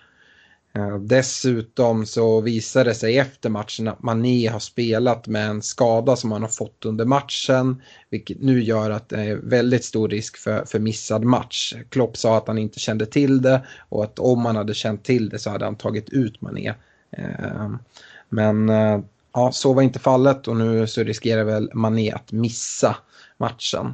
Eh, 0.75 0.97
dessutom 0.97 2.05
så 2.05 2.41
visar 2.41 2.85
det 2.85 2.93
sig 2.93 3.17
efter 3.17 3.49
matchen 3.49 3.87
att 3.87 4.03
Mané 4.03 4.47
har 4.47 4.59
spelat 4.59 5.27
med 5.27 5.47
en 5.49 5.61
skada 5.61 6.15
som 6.15 6.31
han 6.31 6.41
har 6.41 6.49
fått 6.49 6.85
under 6.85 7.05
matchen. 7.05 7.81
Vilket 8.09 8.41
nu 8.41 8.63
gör 8.63 8.91
att 8.91 9.09
det 9.09 9.21
är 9.21 9.35
väldigt 9.35 9.85
stor 9.85 10.09
risk 10.09 10.37
för, 10.37 10.65
för 10.65 10.79
missad 10.79 11.23
match. 11.23 11.75
Klopp 11.89 12.17
sa 12.17 12.37
att 12.37 12.47
han 12.47 12.57
inte 12.57 12.79
kände 12.79 13.05
till 13.05 13.41
det 13.41 13.61
och 13.89 14.03
att 14.03 14.19
om 14.19 14.45
han 14.45 14.55
hade 14.55 14.73
känt 14.73 15.03
till 15.03 15.29
det 15.29 15.39
så 15.39 15.49
hade 15.49 15.65
han 15.65 15.75
tagit 15.75 16.09
ut 16.09 16.41
Mané. 16.41 16.73
Eh, 17.11 17.69
men 18.29 18.69
eh, 18.69 18.99
ja, 19.33 19.51
så 19.51 19.73
var 19.73 19.81
inte 19.81 19.99
fallet 19.99 20.47
och 20.47 20.57
nu 20.57 20.87
så 20.87 21.03
riskerar 21.03 21.43
väl 21.43 21.69
Mané 21.73 22.11
att 22.11 22.31
missa 22.31 22.95
matchen. 23.37 23.93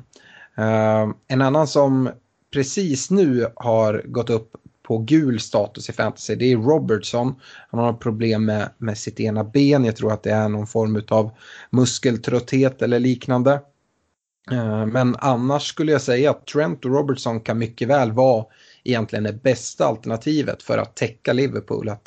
En 1.27 1.41
annan 1.41 1.67
som 1.67 2.09
precis 2.53 3.11
nu 3.11 3.47
har 3.55 4.03
gått 4.05 4.29
upp 4.29 4.55
på 4.89 4.97
gul 4.97 5.39
status 5.39 5.89
i 5.89 5.93
fantasy. 5.93 6.35
Det 6.35 6.51
är 6.51 6.57
Robertson. 6.57 7.35
Han 7.71 7.79
har 7.79 7.93
problem 7.93 8.45
med, 8.45 8.69
med 8.77 8.97
sitt 8.97 9.19
ena 9.19 9.43
ben. 9.43 9.85
Jag 9.85 9.95
tror 9.95 10.13
att 10.13 10.23
det 10.23 10.31
är 10.31 10.49
någon 10.49 10.67
form 10.67 11.03
av 11.09 11.31
muskeltrötthet 11.69 12.81
eller 12.81 12.99
liknande. 12.99 13.61
Eh, 14.51 14.85
men 14.85 15.15
annars 15.19 15.67
skulle 15.67 15.91
jag 15.91 16.01
säga 16.01 16.31
att 16.31 16.47
Trent 16.47 16.85
och 16.85 16.91
Robertson 16.91 17.39
kan 17.39 17.57
mycket 17.57 17.87
väl 17.87 18.11
vara 18.11 18.45
egentligen 18.83 19.23
det 19.23 19.43
bästa 19.43 19.85
alternativet 19.85 20.63
för 20.63 20.77
att 20.77 20.95
täcka 20.95 21.33
Liverpool. 21.33 21.89
Att 21.89 22.03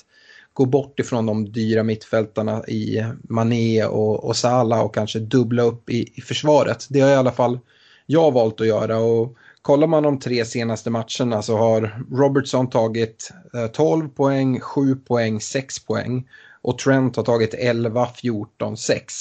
gå 0.52 0.64
bort 0.64 1.00
ifrån 1.00 1.26
de 1.26 1.52
dyra 1.52 1.82
mittfältarna 1.82 2.66
i 2.66 3.04
Mané 3.22 3.84
och, 3.84 4.24
och 4.24 4.36
Salah 4.36 4.80
och 4.80 4.94
kanske 4.94 5.18
dubbla 5.18 5.62
upp 5.62 5.90
i, 5.90 6.12
i 6.14 6.20
försvaret. 6.20 6.86
Det 6.90 7.00
har 7.00 7.10
i 7.10 7.14
alla 7.14 7.32
fall 7.32 7.58
jag 8.06 8.32
valt 8.32 8.60
att 8.60 8.66
göra. 8.66 8.98
Och 8.98 9.36
kollar 9.62 9.86
man 9.86 10.02
de 10.02 10.18
tre 10.18 10.44
senaste 10.44 10.90
matcherna 10.90 11.42
så 11.42 11.56
har 11.56 12.04
Robertson 12.12 12.70
tagit 12.70 13.32
eh, 13.54 13.66
12 13.66 14.08
poäng, 14.08 14.60
7 14.60 14.96
poäng, 14.96 15.40
6 15.40 15.78
poäng. 15.86 16.28
Och 16.62 16.78
Trent 16.78 17.16
har 17.16 17.22
tagit 17.22 17.54
11, 17.54 18.08
14, 18.14 18.76
6. 18.76 19.14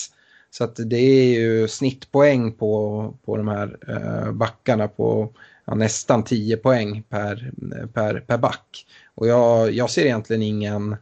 Så 0.51 0.63
att 0.63 0.75
det 0.75 0.97
är 0.97 1.39
ju 1.39 1.67
snittpoäng 1.67 2.51
på, 2.51 3.13
på 3.25 3.37
de 3.37 3.47
här 3.47 3.77
eh, 3.87 4.31
backarna 4.31 4.87
på 4.87 5.33
ja, 5.65 5.75
nästan 5.75 6.23
10 6.23 6.57
poäng 6.57 7.03
per, 7.09 7.51
per, 7.93 8.19
per 8.19 8.37
back. 8.37 8.85
Och 9.15 9.27
jag, 9.27 9.71
jag 9.71 9.89
ser 9.89 10.05
egentligen 10.05 10.41
ingen 10.41 10.95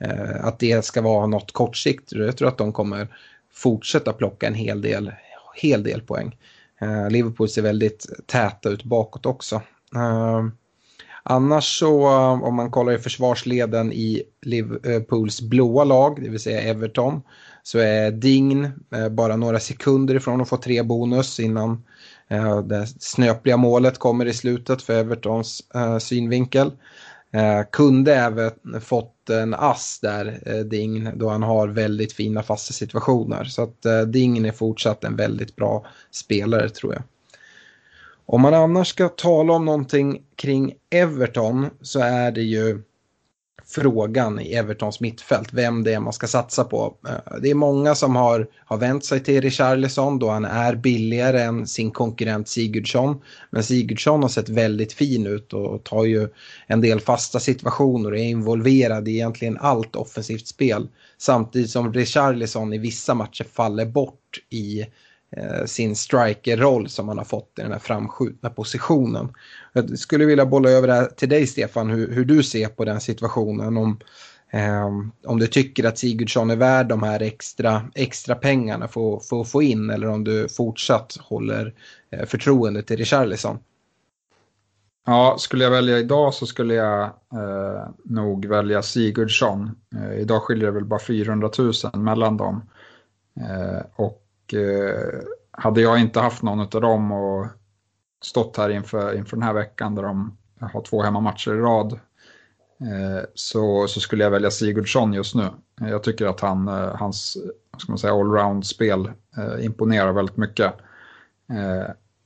eh, 0.00 0.44
att 0.44 0.58
det 0.58 0.84
ska 0.84 1.02
vara 1.02 1.26
något 1.26 1.52
kortsiktigt. 1.52 2.12
Jag 2.12 2.36
tror 2.36 2.48
att 2.48 2.58
de 2.58 2.72
kommer 2.72 3.08
fortsätta 3.52 4.12
plocka 4.12 4.46
en 4.46 4.54
hel 4.54 4.80
del, 4.80 5.12
hel 5.54 5.82
del 5.82 6.00
poäng. 6.00 6.36
Eh, 6.84 7.10
Liverpool 7.10 7.48
ser 7.48 7.62
väldigt 7.62 8.06
täta 8.26 8.68
ut 8.68 8.84
bakåt 8.84 9.26
också. 9.26 9.54
Eh, 9.94 10.44
annars 11.22 11.78
så 11.78 12.06
eh, 12.06 12.42
om 12.42 12.54
man 12.54 12.70
kollar 12.70 12.92
i 12.92 12.98
försvarsleden 12.98 13.92
i 13.92 14.22
Liverpools 14.42 15.40
blåa 15.40 15.84
lag, 15.84 16.22
det 16.22 16.28
vill 16.28 16.40
säga 16.40 16.60
Everton, 16.60 17.22
så 17.62 17.78
är 17.78 18.10
Dign 18.10 18.64
eh, 18.94 19.08
bara 19.08 19.36
några 19.36 19.60
sekunder 19.60 20.14
ifrån 20.14 20.40
att 20.40 20.48
få 20.48 20.56
tre 20.56 20.82
bonus 20.82 21.40
innan 21.40 21.84
eh, 22.28 22.58
det 22.60 22.86
snöpliga 22.86 23.56
målet 23.56 23.98
kommer 23.98 24.26
i 24.26 24.32
slutet 24.32 24.82
för 24.82 24.94
Evertons 24.94 25.62
eh, 25.74 25.98
synvinkel. 25.98 26.72
Eh, 27.34 27.62
kunde 27.72 28.14
även 28.14 28.80
fått 28.80 29.30
en 29.30 29.54
ass 29.54 29.98
där, 30.02 30.42
eh, 30.46 30.58
Dign, 30.58 31.10
då 31.14 31.28
han 31.28 31.42
har 31.42 31.68
väldigt 31.68 32.12
fina 32.12 32.42
fasta 32.42 32.72
situationer. 32.72 33.44
Så 33.44 33.62
att 33.62 33.84
eh, 33.84 34.00
Dign 34.00 34.44
är 34.44 34.52
fortsatt 34.52 35.04
en 35.04 35.16
väldigt 35.16 35.56
bra 35.56 35.86
spelare 36.10 36.68
tror 36.68 36.94
jag. 36.94 37.02
Om 38.26 38.40
man 38.40 38.54
annars 38.54 38.88
ska 38.88 39.08
tala 39.08 39.52
om 39.52 39.64
någonting 39.64 40.22
kring 40.36 40.74
Everton 40.90 41.66
så 41.80 42.00
är 42.00 42.32
det 42.32 42.42
ju 42.42 42.82
frågan 43.66 44.40
i 44.40 44.54
Evertons 44.54 45.00
mittfält, 45.00 45.52
vem 45.52 45.84
det 45.84 45.94
är 45.94 46.00
man 46.00 46.12
ska 46.12 46.26
satsa 46.26 46.64
på. 46.64 46.94
Eh, 47.08 47.38
det 47.42 47.50
är 47.50 47.54
många 47.54 47.94
som 47.94 48.16
har, 48.16 48.46
har 48.64 48.76
vänt 48.76 49.04
sig 49.04 49.20
till 49.20 49.40
Richarlison 49.40 50.18
då 50.18 50.30
han 50.30 50.44
är 50.44 50.74
billigare 50.74 51.42
än 51.42 51.66
sin 51.66 51.90
konkurrent 51.90 52.48
Sigurdsson. 52.48 53.20
Men 53.50 53.64
Sigurdsson 53.64 54.22
har 54.22 54.28
sett 54.28 54.48
väldigt 54.48 54.92
fin 54.92 55.26
ut 55.26 55.52
och 55.52 55.84
tar 55.84 56.04
ju 56.04 56.28
en 56.66 56.80
del 56.80 57.00
fasta 57.00 57.40
situationer 57.40 58.12
och 58.12 58.18
är 58.18 58.22
involverad 58.22 59.08
i 59.08 59.12
egentligen 59.12 59.58
allt 59.60 59.96
offensivt 59.96 60.46
spel. 60.46 60.88
Samtidigt 61.18 61.70
som 61.70 61.92
Richarlison 61.92 62.72
i 62.72 62.78
vissa 62.78 63.14
matcher 63.14 63.44
faller 63.44 63.86
bort 63.86 64.38
i 64.50 64.86
Eh, 65.36 65.64
sin 65.64 65.96
strikerroll 65.96 66.88
som 66.88 67.08
han 67.08 67.18
har 67.18 67.24
fått 67.24 67.58
i 67.58 67.62
den 67.62 67.72
här 67.72 67.78
framskjutna 67.78 68.50
positionen. 68.50 69.32
Jag 69.76 69.98
skulle 69.98 70.24
vilja 70.24 70.46
bolla 70.46 70.70
över 70.70 70.88
det 70.88 70.94
här 70.94 71.06
till 71.06 71.28
dig 71.28 71.46
Stefan, 71.46 71.90
hur, 71.90 72.12
hur 72.14 72.24
du 72.24 72.42
ser 72.42 72.68
på 72.68 72.84
den 72.84 73.00
situationen. 73.00 73.76
Om, 73.76 73.98
eh, 74.50 74.86
om 75.26 75.38
du 75.38 75.46
tycker 75.46 75.84
att 75.84 75.98
Sigurdsson 75.98 76.50
är 76.50 76.56
värd 76.56 76.88
de 76.88 77.02
här 77.02 77.22
extra, 77.22 77.82
extra 77.94 78.34
pengarna 78.34 78.88
för, 78.88 79.18
för 79.18 79.40
att 79.40 79.50
få 79.50 79.62
in 79.62 79.90
eller 79.90 80.08
om 80.08 80.24
du 80.24 80.48
fortsatt 80.48 81.16
håller 81.20 81.74
eh, 82.10 82.26
förtroende 82.26 82.82
till 82.82 82.96
Richarlison. 82.96 83.58
Ja, 85.06 85.36
skulle 85.38 85.64
jag 85.64 85.70
välja 85.70 85.98
idag 85.98 86.34
så 86.34 86.46
skulle 86.46 86.74
jag 86.74 87.02
eh, 87.32 87.88
nog 88.04 88.46
välja 88.46 88.82
Sigurdsson. 88.82 89.70
Eh, 89.96 90.18
idag 90.18 90.42
skiljer 90.42 90.66
det 90.66 90.72
väl 90.72 90.84
bara 90.84 91.00
400 91.00 91.50
000 91.58 91.72
mellan 91.94 92.36
dem. 92.36 92.70
Eh, 93.40 93.82
och 93.96 94.54
eh, 94.54 95.22
hade 95.50 95.80
jag 95.80 96.00
inte 96.00 96.20
haft 96.20 96.42
någon 96.42 96.60
av 96.60 96.68
dem 96.68 97.12
och 97.12 97.46
stått 98.24 98.56
här 98.56 98.70
inför, 98.70 99.16
inför 99.16 99.36
den 99.36 99.42
här 99.42 99.52
veckan 99.52 99.94
där 99.94 100.02
de 100.02 100.36
har 100.60 100.82
två 100.82 101.02
hemmamatcher 101.02 101.54
i 101.54 101.58
rad 101.58 101.92
eh, 102.80 103.24
så, 103.34 103.88
så 103.88 104.00
skulle 104.00 104.24
jag 104.24 104.30
välja 104.30 104.50
Sigurdsson 104.50 105.12
just 105.12 105.34
nu. 105.34 105.48
Jag 105.80 106.02
tycker 106.02 106.26
att 106.26 106.40
han, 106.40 106.68
eh, 106.68 106.96
hans 106.96 107.36
ska 107.78 107.92
man 107.92 107.98
säga, 107.98 108.12
allround-spel 108.12 109.10
eh, 109.36 109.64
imponerar 109.64 110.12
väldigt 110.12 110.36
mycket. 110.36 110.72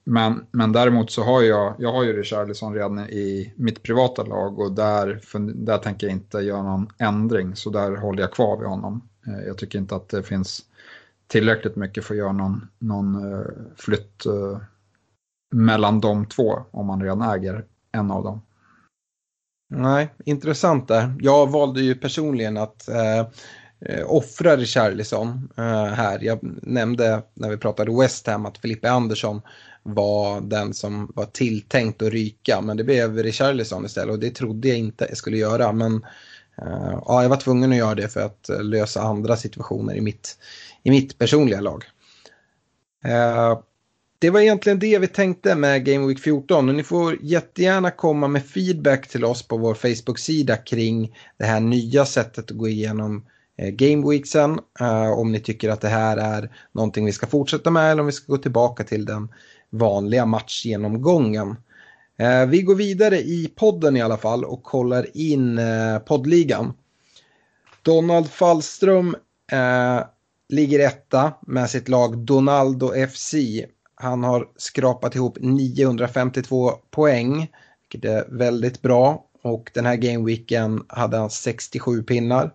Men, 0.05 0.47
men 0.51 0.73
däremot 0.73 1.11
så 1.11 1.23
har 1.23 1.43
jag, 1.43 1.75
jag 1.79 1.93
har 1.93 2.05
ju 2.05 2.13
Richarlison 2.13 2.75
redan 2.75 2.99
i 2.99 3.53
mitt 3.57 3.83
privata 3.83 4.25
lag 4.25 4.59
och 4.59 4.73
där, 4.73 5.21
där 5.55 5.79
tänker 5.79 6.07
jag 6.07 6.17
inte 6.17 6.39
göra 6.39 6.63
någon 6.63 6.89
ändring 6.99 7.57
så 7.57 7.71
där 7.71 7.97
håller 7.97 8.21
jag 8.21 8.33
kvar 8.33 8.57
vid 8.57 8.69
honom. 8.69 9.09
Jag 9.47 9.59
tycker 9.59 9.79
inte 9.79 9.97
att 9.97 10.09
det 10.09 10.23
finns 10.23 10.61
tillräckligt 11.27 11.77
mycket 11.77 12.05
för 12.05 12.15
att 12.15 12.19
göra 12.19 12.33
någon, 12.33 12.69
någon 12.79 13.45
flytt 13.77 14.27
mellan 15.51 16.01
de 16.01 16.27
två 16.27 16.59
om 16.71 16.87
man 16.87 17.03
redan 17.03 17.23
äger 17.23 17.65
en 17.93 18.11
av 18.11 18.25
dem. 18.25 18.43
Nej, 19.71 20.15
intressant 20.25 20.89
där. 20.89 21.15
Jag 21.21 21.51
valde 21.51 21.81
ju 21.81 21.95
personligen 21.95 22.57
att 22.57 22.89
eh, 22.89 23.19
eh 23.81 24.05
offra 24.07 24.57
Richarlison 24.57 25.49
eh, 25.57 25.85
här. 25.85 26.19
Jag 26.23 26.39
nämnde 26.63 27.23
när 27.35 27.51
vi 27.51 27.57
pratade 27.57 28.01
West 28.01 28.27
Ham 28.27 28.47
att 28.47 28.59
Filippe 28.59 28.91
Andersson 28.91 29.41
var 29.83 30.41
den 30.41 30.75
som 30.75 31.13
var 31.15 31.25
tilltänkt 31.25 32.03
att 32.03 32.09
ryka. 32.09 32.61
Men 32.61 32.77
det 32.77 32.85
blev 32.85 33.17
Richarlison 33.17 33.85
istället 33.85 34.13
och 34.13 34.19
det 34.19 34.31
trodde 34.31 34.69
jag 34.69 34.79
inte 34.79 35.07
jag 35.09 35.17
skulle 35.17 35.37
göra. 35.37 35.73
Men 35.73 36.07
eh, 36.63 36.99
ja, 37.07 37.23
jag 37.23 37.29
var 37.29 37.37
tvungen 37.37 37.73
att 37.73 37.79
göra 37.79 37.95
det 37.95 38.09
för 38.09 38.21
att 38.21 38.49
eh, 38.49 38.63
lösa 38.63 39.03
andra 39.03 39.37
situationer 39.37 39.95
i 39.95 40.01
mitt, 40.01 40.39
i 40.83 40.91
mitt 40.91 41.19
personliga 41.19 41.61
lag. 41.61 41.85
Eh, 43.05 43.59
det 44.21 44.31
var 44.31 44.41
egentligen 44.41 44.79
det 44.79 44.99
vi 44.99 45.07
tänkte 45.07 45.55
med 45.55 45.85
Game 45.85 46.07
Week 46.07 46.21
14 46.21 46.69
och 46.69 46.75
ni 46.75 46.83
får 46.83 47.19
jättegärna 47.23 47.91
komma 47.91 48.29
med 48.29 48.47
feedback 48.47 49.09
till 49.09 49.25
oss 49.25 49.49
på 49.49 49.57
vår 49.57 49.75
Facebook-sida 49.75 50.57
kring 50.57 51.17
det 51.37 51.45
här 51.45 51.61
nya 51.61 52.05
sättet 52.05 52.51
att 52.51 52.57
gå 52.57 52.69
igenom 52.69 53.27
eh, 53.57 53.69
Game 53.69 54.11
Weeksen. 54.11 54.59
Uh, 54.81 55.11
om 55.11 55.33
ni 55.33 55.41
tycker 55.41 55.69
att 55.69 55.81
det 55.81 55.89
här 55.89 56.17
är 56.17 56.51
någonting 56.73 57.05
vi 57.05 57.13
ska 57.13 57.27
fortsätta 57.27 57.71
med 57.71 57.93
eller 57.93 58.01
om 58.01 58.07
vi 58.07 58.13
ska 58.13 58.33
gå 58.33 58.39
tillbaka 58.39 58.85
till 58.85 59.05
den 59.05 59.29
vanliga 59.71 60.27
matchgenomgången. 60.27 61.49
Uh, 62.23 62.47
vi 62.49 62.63
går 62.63 62.75
vidare 62.75 63.19
i 63.19 63.53
podden 63.57 63.97
i 63.97 64.03
alla 64.03 64.17
fall 64.17 64.45
och 64.45 64.63
kollar 64.63 65.17
in 65.17 65.61
poddligan. 66.07 66.73
Donald 67.83 68.31
Fallström 68.31 69.17
ligger 70.49 70.81
etta 70.81 71.33
med 71.47 71.71
sitt 71.71 71.89
lag 71.89 72.19
Donaldo 72.19 73.07
FC. 73.09 73.35
Han 74.01 74.25
har 74.25 74.49
skrapat 74.57 75.15
ihop 75.15 75.39
952 75.41 76.73
poäng, 76.91 77.53
vilket 77.83 78.11
är 78.11 78.25
väldigt 78.29 78.83
bra. 78.83 79.25
Och 79.43 79.71
den 79.75 79.87
här 79.87 79.97
gameweeken 79.97 80.85
hade 80.89 81.17
han 81.17 81.31
67 81.31 82.03
pinnar. 82.03 82.53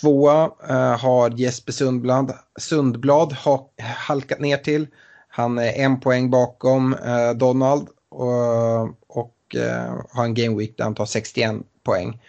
Tvåa 0.00 0.50
eh, 0.68 0.98
har 0.98 1.30
Jesper 1.30 1.72
Sundblad, 1.72 2.32
Sundblad 2.58 3.32
ha, 3.32 3.70
halkat 3.78 4.40
ner 4.40 4.56
till. 4.56 4.86
Han 5.28 5.58
är 5.58 5.72
en 5.72 6.00
poäng 6.00 6.30
bakom 6.30 6.94
eh, 6.94 7.30
Donald 7.30 7.88
och, 8.08 8.82
och 9.06 9.56
eh, 9.56 9.94
har 10.10 10.24
en 10.24 10.34
gameweek 10.34 10.76
där 10.76 10.84
han 10.84 10.94
tar 10.94 11.06
61 11.06 11.54
poäng. 11.82 12.20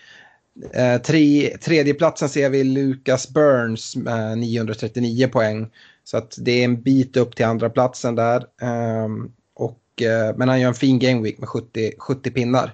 Eh, 0.73 1.01
tre, 1.01 1.57
tredjeplatsen 1.57 2.29
ser 2.29 2.49
vi 2.49 2.63
Lucas 2.63 3.29
Burns 3.29 3.95
med 3.95 4.37
939 4.37 5.27
poäng. 5.27 5.69
Så 6.11 6.17
att 6.17 6.35
det 6.39 6.51
är 6.51 6.65
en 6.65 6.81
bit 6.81 7.17
upp 7.17 7.35
till 7.35 7.45
andra 7.45 7.69
platsen 7.69 8.15
där. 8.15 8.45
Ehm, 8.61 9.31
och, 9.53 10.01
eh, 10.01 10.35
men 10.37 10.49
han 10.49 10.61
gör 10.61 10.67
en 10.67 10.73
fin 10.73 10.99
game 10.99 11.21
week 11.21 11.37
med 11.37 11.49
70, 11.49 11.93
70 11.99 12.31
pinnar. 12.31 12.73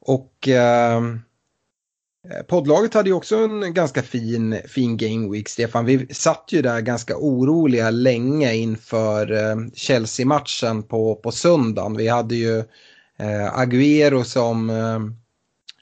Och 0.00 0.48
ehm, 0.48 1.20
eh, 2.30 2.42
poddlaget 2.42 2.94
hade 2.94 3.08
ju 3.08 3.14
också 3.14 3.36
en 3.36 3.74
ganska 3.74 4.02
fin, 4.02 4.60
fin 4.68 4.96
game 4.96 5.32
week, 5.32 5.48
Stefan. 5.48 5.84
Vi 5.84 6.14
satt 6.14 6.44
ju 6.48 6.62
där 6.62 6.80
ganska 6.80 7.16
oroliga 7.16 7.90
länge 7.90 8.54
inför 8.54 9.32
ehm, 9.32 9.70
Chelsea-matchen 9.74 10.82
på, 10.82 11.14
på 11.14 11.32
söndagen. 11.32 11.96
Vi 11.96 12.08
hade 12.08 12.34
ju 12.34 12.58
eh, 13.18 13.58
Agüero 13.58 14.22
som 14.22 14.70
eh, 14.70 15.00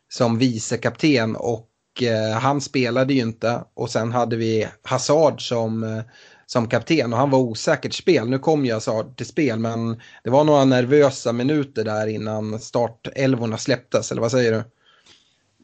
som 0.08 0.38
vicekapten 0.38 1.36
och 1.36 1.68
Eh, 2.00 2.38
han 2.38 2.60
spelade 2.60 3.14
ju 3.14 3.20
inte. 3.20 3.64
Och 3.74 3.90
sen 3.90 4.12
hade 4.12 4.36
vi 4.36 4.68
Hazard 4.82 5.48
som, 5.48 5.82
eh, 5.82 6.02
som 6.46 6.68
kapten 6.68 7.12
och 7.12 7.18
han 7.18 7.30
var 7.30 7.38
osäkert 7.38 7.94
spel. 7.94 8.28
Nu 8.28 8.38
kom 8.38 8.64
ju 8.64 8.72
Hazard 8.72 9.16
till 9.16 9.26
spel 9.26 9.58
men 9.58 10.00
det 10.24 10.30
var 10.30 10.44
några 10.44 10.64
nervösa 10.64 11.32
minuter 11.32 11.84
där 11.84 12.06
innan 12.06 12.58
startelvorna 12.58 13.58
släpptes, 13.58 14.12
eller 14.12 14.22
vad 14.22 14.30
säger 14.30 14.52
du? 14.52 14.64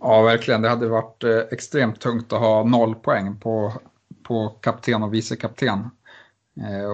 Ja, 0.00 0.22
verkligen. 0.22 0.62
Det 0.62 0.68
hade 0.68 0.88
varit 0.88 1.24
eh, 1.24 1.38
extremt 1.50 2.00
tungt 2.00 2.32
att 2.32 2.40
ha 2.40 2.64
noll 2.64 2.94
poäng 2.94 3.40
på, 3.40 3.72
på 4.22 4.48
kapten 4.48 5.02
och 5.02 5.14
vicekapten. 5.14 5.90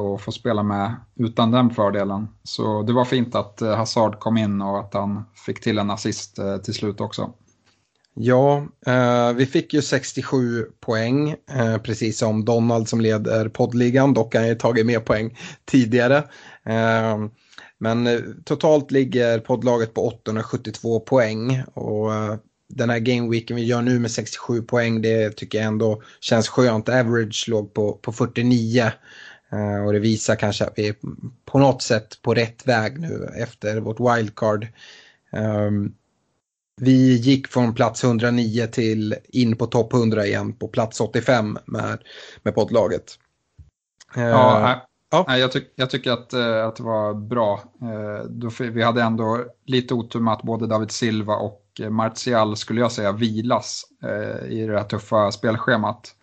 och 0.00 0.20
få 0.20 0.32
spela 0.32 0.62
med 0.62 0.96
utan 1.16 1.50
den 1.50 1.70
fördelen. 1.70 2.28
Så 2.42 2.82
det 2.82 2.92
var 2.92 3.04
fint 3.04 3.34
att 3.34 3.60
Hazard 3.60 4.18
kom 4.18 4.36
in 4.36 4.62
och 4.62 4.80
att 4.80 4.94
han 4.94 5.24
fick 5.46 5.60
till 5.60 5.78
en 5.78 5.90
assist 5.90 6.38
till 6.64 6.74
slut 6.74 7.00
också. 7.00 7.32
Ja, 8.16 8.66
eh, 8.86 9.32
vi 9.32 9.46
fick 9.46 9.74
ju 9.74 9.82
67 9.82 10.64
poäng, 10.80 11.36
eh, 11.50 11.78
precis 11.78 12.18
som 12.18 12.44
Donald 12.44 12.88
som 12.88 13.00
leder 13.00 13.48
poddligan. 13.48 14.14
Dock 14.14 14.34
har 14.34 14.40
han 14.40 14.48
ju 14.48 14.54
tagit 14.54 14.86
mer 14.86 15.00
poäng 15.00 15.38
tidigare. 15.64 16.16
Eh, 16.66 17.18
men 17.78 18.06
eh, 18.06 18.20
totalt 18.44 18.90
ligger 18.90 19.38
poddlaget 19.38 19.94
på 19.94 20.06
872 20.06 21.00
poäng. 21.00 21.62
Och 21.74 22.14
eh, 22.14 22.36
den 22.68 22.90
här 22.90 22.98
gameweeken 22.98 23.56
vi 23.56 23.64
gör 23.64 23.82
nu 23.82 23.98
med 23.98 24.10
67 24.10 24.62
poäng, 24.62 25.02
det 25.02 25.30
tycker 25.30 25.58
jag 25.58 25.66
ändå 25.66 26.02
känns 26.20 26.48
skönt. 26.48 26.88
Average 26.88 27.44
låg 27.48 27.74
på, 27.74 27.92
på 27.92 28.12
49. 28.12 28.92
Eh, 29.52 29.84
och 29.86 29.92
det 29.92 29.98
visar 29.98 30.36
kanske 30.36 30.64
att 30.64 30.72
vi 30.76 30.88
är 30.88 30.94
på 31.44 31.58
något 31.58 31.82
sätt 31.82 32.22
på 32.22 32.34
rätt 32.34 32.66
väg 32.66 33.00
nu 33.00 33.28
efter 33.36 33.80
vårt 33.80 34.00
wildcard. 34.00 34.66
Um, 35.32 35.94
vi 36.76 37.16
gick 37.16 37.48
från 37.48 37.74
plats 37.74 38.04
109 38.04 38.66
till 38.66 39.14
in 39.28 39.56
på 39.56 39.66
topp 39.66 39.92
100 39.92 40.26
igen 40.26 40.52
på 40.52 40.68
plats 40.68 41.00
85 41.00 41.58
med, 41.64 41.98
med 42.42 42.54
poddlaget. 42.54 43.18
Ja, 44.14 44.74
uh, 44.74 44.82
ja. 45.10 45.38
Jag, 45.38 45.52
tyck, 45.52 45.72
jag, 45.76 45.90
tycker 45.90 46.12
att, 46.12 46.34
uh, 46.34 46.66
att 46.66 46.76
det 46.76 46.82
var 46.82 47.14
bra. 47.14 47.60
Då, 48.28 48.50
vi 48.58 48.82
hade 48.82 49.02
ändå 49.02 49.44
lite 49.64 49.94
otur 49.94 50.20
med 50.20 50.34
att 50.34 50.42
både 50.42 50.66
David 50.66 50.90
Silva 50.90 51.36
och 51.36 51.80
Martial 51.90 52.56
skulle 52.56 52.80
jag 52.80 52.92
säga 52.92 53.12
vilas 53.12 53.84
i 54.48 54.66
det 54.66 54.78
här 54.78 54.84
tuffa 54.84 55.32
spelschemat. 55.32 56.14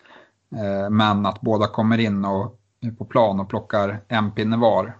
men 0.90 1.26
att 1.26 1.42
båda 1.42 1.68
kommer 1.68 1.98
in 1.98 2.26
och, 2.26 2.60
på 2.98 3.06
plan 3.06 3.40
och 3.40 3.50
plockar 3.50 4.04
en 4.08 4.32
pinne 4.32 4.58
var. 4.58 4.98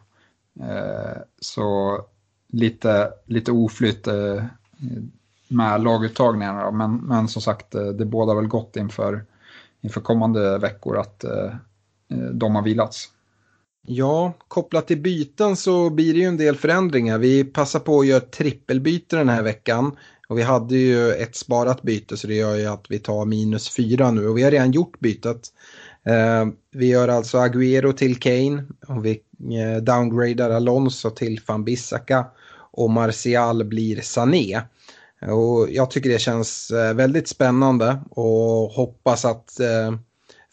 så 1.42 2.00
lite, 2.48 3.12
lite 3.26 3.52
oflytt 3.52 4.08
med 5.52 5.84
laguttagningarna. 5.84 6.72
Men, 6.72 6.96
men 6.96 7.28
som 7.28 7.42
sagt, 7.42 7.76
eh, 7.76 7.86
det 7.86 8.06
båda 8.06 8.34
väl 8.34 8.48
gott 8.48 8.76
inför, 8.76 9.26
inför 9.82 10.02
kommande 10.02 10.58
veckor 10.58 10.98
att 10.98 11.24
eh, 11.24 11.46
eh, 12.12 12.30
de 12.34 12.56
har 12.56 12.64
vilats. 12.64 13.10
Ja, 13.88 14.34
kopplat 14.48 14.88
till 14.88 15.02
byten 15.02 15.56
så 15.56 15.90
blir 15.90 16.14
det 16.14 16.20
ju 16.20 16.26
en 16.26 16.38
del 16.38 16.56
förändringar. 16.56 17.18
Vi 17.18 17.44
passar 17.44 17.80
på 17.80 18.00
att 18.00 18.08
göra 18.08 18.20
trippelbyte 18.20 19.18
den 19.18 19.30
här 19.30 19.44
veckan. 19.44 19.96
Och 20.28 20.38
vi 20.38 20.42
hade 20.42 20.78
ju 20.78 21.12
ett 21.12 21.36
sparat 21.36 21.82
byte 21.82 22.18
så 22.18 22.28
det 22.28 22.36
gör 22.36 22.56
ju 22.56 22.66
att 22.66 22.86
vi 22.90 23.00
tar 23.00 23.26
minus 23.26 23.76
fyra 23.76 24.12
nu 24.12 24.28
och 24.28 24.38
vi 24.38 24.44
har 24.44 24.52
redan 24.52 24.72
gjort 24.72 25.00
bytet. 25.00 25.48
Eh, 26.06 26.48
vi 26.72 26.88
gör 26.88 27.08
alltså 27.08 27.38
Aguero 27.38 27.94
till 27.94 28.20
Kane 28.20 28.64
och 28.88 29.06
vi 29.06 29.12
eh, 29.40 29.84
downgradar 29.84 30.50
Alonso 30.50 31.10
till 31.10 31.42
van 31.48 31.64
Bissaka 31.64 32.26
och 32.72 32.90
Martial 32.90 33.64
blir 33.64 34.02
Sané. 34.02 34.62
Och 35.28 35.70
jag 35.70 35.92
tycker 35.92 36.10
det 36.10 36.20
känns 36.20 36.72
eh, 36.72 36.94
väldigt 36.94 37.28
spännande 37.28 38.02
och 38.10 38.72
hoppas 38.72 39.26
att 39.26 39.60
eh, 39.60 39.96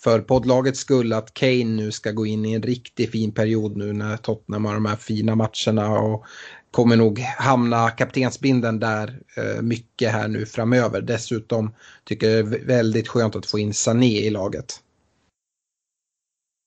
för 0.03 0.21
poddlagets 0.21 0.81
skull 0.81 1.13
att 1.13 1.35
Kane 1.35 1.65
nu 1.65 1.91
ska 1.91 2.11
gå 2.11 2.27
in 2.27 2.45
i 2.45 2.53
en 2.53 2.63
riktigt 2.63 3.11
fin 3.11 3.33
period 3.33 3.77
nu 3.77 3.93
när 3.93 4.17
Tottenham 4.17 4.65
har 4.65 4.75
de 4.75 4.87
här 4.87 4.97
fina 4.97 5.35
matcherna 5.35 5.99
och 5.99 6.25
kommer 6.71 6.97
nog 6.97 7.19
hamna 7.19 7.91
kaptensbinden 7.91 8.81
där 8.81 9.21
eh, 9.37 9.63
mycket 9.63 10.13
här 10.13 10.29
nu 10.29 10.47
framöver. 10.47 11.01
Dessutom 11.01 11.75
tycker 12.05 12.31
jag 12.31 12.51
det 12.51 12.57
är 12.57 12.65
väldigt 12.65 13.09
skönt 13.09 13.37
att 13.37 13.47
få 13.47 13.59
in 13.59 13.75
Sané 13.75 14.19
i 14.19 14.31
laget. 14.31 14.81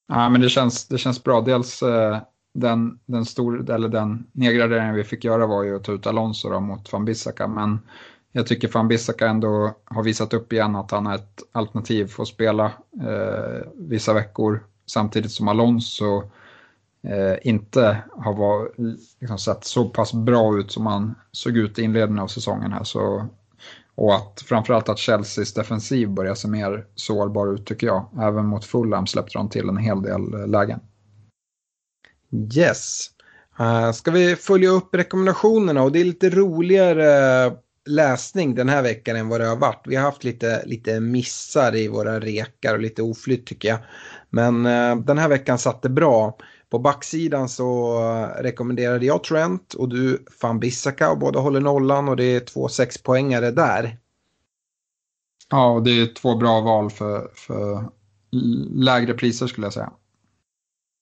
Ja, 0.08 0.30
men 0.30 0.42
det 0.42 0.50
känns, 0.50 0.88
det 0.88 0.98
känns 0.98 1.24
bra. 1.24 1.42
Dels 1.42 1.84
den, 2.54 3.00
den, 3.06 3.26
stor, 3.26 3.70
eller 3.72 3.90
den 3.90 4.26
nedgraderingen 4.32 4.96
vi 4.96 5.04
fick 5.04 5.24
göra 5.24 5.48
var 5.48 5.64
ju 5.64 5.76
att 5.76 5.84
ta 5.84 5.92
ut 5.92 6.08
Alonso 6.08 6.50
då, 6.50 6.60
mot 6.60 6.94
van 6.94 7.06
Bissaka. 7.06 7.48
Men 7.48 7.80
jag 8.32 8.48
tycker 8.48 8.68
van 8.68 8.88
Bissaka 8.88 9.28
ändå 9.28 9.76
har 9.86 10.04
visat 10.04 10.34
upp 10.34 10.54
igen 10.54 10.76
att 10.76 10.92
han 10.92 11.08
är 11.08 11.16
ett 11.16 11.44
alternativ 11.52 12.08
för 12.08 12.24
att 12.24 12.30
spela 12.30 12.66
eh, 13.02 13.68
vissa 13.76 14.14
veckor. 14.14 14.64
Samtidigt 14.86 15.32
som 15.32 15.48
Alonso 15.48 16.24
eh, 17.04 17.48
inte 17.48 17.98
har 18.12 18.34
var, 18.34 18.72
liksom, 19.20 19.38
sett 19.38 19.66
så 19.66 19.90
pass 19.90 20.14
bra 20.14 20.58
ut 20.58 20.72
som 20.72 20.86
han 20.86 21.16
såg 21.32 21.58
ut 21.58 21.80
i 21.80 21.84
inledningen 21.84 22.24
av 22.24 22.28
säsongen 22.28 22.72
här. 22.72 22.84
Så, 22.84 23.26
och 23.96 24.16
att 24.16 24.42
framförallt 24.46 24.90
att 24.90 25.00
Chelseas 25.00 25.54
defensiv 25.54 26.10
börjar 26.10 26.36
se 26.36 26.48
mer 26.48 26.86
sårbar 26.96 27.54
ut 27.54 27.66
tycker 27.66 27.88
jag. 27.88 28.06
Även 28.22 28.46
mot 28.46 28.66
Fulham 28.66 29.08
släppte 29.08 29.38
de 29.38 29.50
till 29.50 29.70
en 29.70 29.78
hel 29.78 30.02
del 30.02 30.34
eh, 30.34 30.48
lägen. 30.48 30.80
Yes. 32.56 33.10
Uh, 33.60 33.92
ska 33.92 34.12
vi 34.12 34.36
följa 34.36 34.70
upp 34.70 34.96
rekommendationerna 34.96 35.84
och 35.84 35.92
det 35.92 36.00
är 36.00 36.06
lite 36.06 36.30
roligare 36.30 37.46
eh, 37.46 37.54
läsning 37.86 38.56
den 38.56 38.70
här 38.70 38.82
veckan 38.82 39.16
än 39.16 39.30
vad 39.30 39.42
det 39.42 39.48
har 39.48 39.56
varit. 39.56 39.82
Vi 39.86 39.96
har 39.96 40.04
haft 40.04 40.24
lite, 40.24 40.66
lite 40.66 41.00
missar 41.00 41.76
i 41.76 41.88
våra 41.88 42.20
rekar 42.20 42.74
och 42.74 42.82
lite 42.82 43.02
oflytt 43.04 43.46
tycker 43.46 43.70
jag. 43.70 43.80
Men 44.30 44.66
uh, 44.66 44.96
den 44.96 45.18
här 45.18 45.30
veckan 45.30 45.58
satt 45.58 45.82
det 45.82 45.90
bra. 45.90 46.38
På 46.70 46.80
backsidan 46.80 47.50
så 47.50 48.00
rekommenderade 48.40 49.06
jag 49.06 49.24
Trent 49.24 49.74
och 49.74 49.90
du 49.90 50.26
fan 50.40 50.60
Bissaka 50.60 51.12
och 51.12 51.18
båda 51.18 51.40
håller 51.40 51.62
nollan 51.62 52.10
och 52.10 52.16
det 52.16 52.24
är 52.24 52.40
två 52.40 52.68
sexpoängare 52.68 53.52
där. 53.52 53.98
Ja, 55.50 55.72
och 55.72 55.84
det 55.84 55.92
är 55.92 56.14
två 56.14 56.36
bra 56.36 56.62
val 56.62 56.90
för, 56.90 57.28
för 57.34 57.84
lägre 58.72 59.14
priser 59.14 59.48
skulle 59.48 59.66
jag 59.66 59.74
säga. 59.74 59.92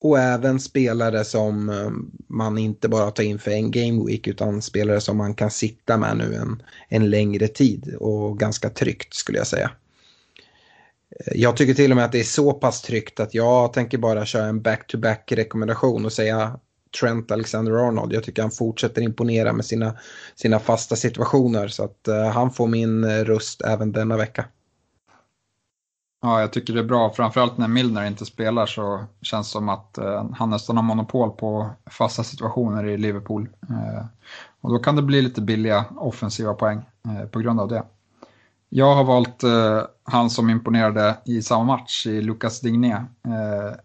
Och 0.02 0.20
även 0.20 0.60
spelare 0.60 1.24
som 1.24 1.70
eh, 1.70 1.90
man 2.28 2.58
inte 2.58 2.90
bara 2.90 3.12
tar 3.12 3.24
in 3.24 3.40
för 3.40 3.52
en 3.52 3.72
game 3.72 4.06
week 4.06 4.28
utan 4.28 4.62
spelare 4.62 5.02
som 5.02 5.18
man 5.18 5.34
kan 5.34 5.52
sitta 5.52 5.98
med 5.98 6.18
nu 6.18 6.36
en, 6.36 6.64
en 6.90 7.10
längre 7.10 7.48
tid 7.48 7.96
och 8.00 8.40
ganska 8.40 8.70
tryggt 8.70 9.14
skulle 9.14 9.38
jag 9.38 9.48
säga. 9.48 9.72
Eh, 11.20 11.34
jag 11.36 11.58
tycker 11.58 11.74
till 11.74 11.92
och 11.92 11.98
med 11.98 12.06
att 12.06 12.12
det 12.12 12.20
är 12.20 12.24
så 12.24 12.54
pass 12.54 12.82
tryggt 12.82 13.20
att 13.20 13.34
jag 13.34 13.74
tänker 13.74 13.98
bara 13.98 14.26
köra 14.26 14.46
en 14.46 14.62
back-to-back 14.62 15.32
rekommendation 15.32 16.06
och 16.06 16.14
säga 16.14 16.60
Trent 17.02 17.32
Alexander-Arnold. 17.32 18.14
Jag 18.14 18.24
tycker 18.24 18.42
han 18.42 18.52
fortsätter 18.52 19.02
imponera 19.02 19.54
med 19.54 19.66
sina, 19.66 19.98
sina 20.36 20.60
fasta 20.60 20.96
situationer 20.96 21.68
så 21.68 21.84
att 21.84 22.08
uh, 22.08 22.24
han 22.24 22.52
får 22.52 22.68
min 22.68 23.06
röst 23.26 23.62
även 23.62 23.92
denna 23.92 24.18
vecka. 24.18 24.46
Ja, 26.22 26.42
jag 26.42 26.54
tycker 26.54 26.74
det 26.74 26.80
är 26.80 26.84
bra. 26.84 27.10
Framförallt 27.10 27.58
när 27.58 27.68
Milner 27.68 28.06
inte 28.06 28.26
spelar 28.26 28.66
så 28.66 29.04
känns 29.22 29.48
det 29.48 29.52
som 29.52 29.70
att 29.70 29.98
eh, 29.98 30.26
han 30.34 30.50
nästan 30.50 30.78
har 30.78 30.84
monopol 30.84 31.32
på 31.32 31.70
fasta 31.92 32.24
situationer 32.24 32.86
i 32.86 32.98
Liverpool. 32.98 33.50
Eh, 33.70 34.06
och 34.62 34.70
då 34.72 34.80
kan 34.80 34.96
det 34.96 35.02
bli 35.02 35.22
lite 35.22 35.42
billiga 35.42 35.86
offensiva 35.96 36.54
poäng 36.54 36.82
eh, 37.06 37.26
på 37.28 37.40
grund 37.40 37.60
av 37.60 37.68
det. 37.68 37.84
Jag 38.70 38.96
har 38.96 39.04
valt 39.04 39.44
eh, 39.44 39.82
han 40.04 40.30
som 40.30 40.50
imponerade 40.50 41.18
i 41.26 41.42
samma 41.42 41.64
match 41.64 42.08
i 42.08 42.22
Lucas 42.22 42.62
Digné 42.62 42.92
eh, 42.94 43.76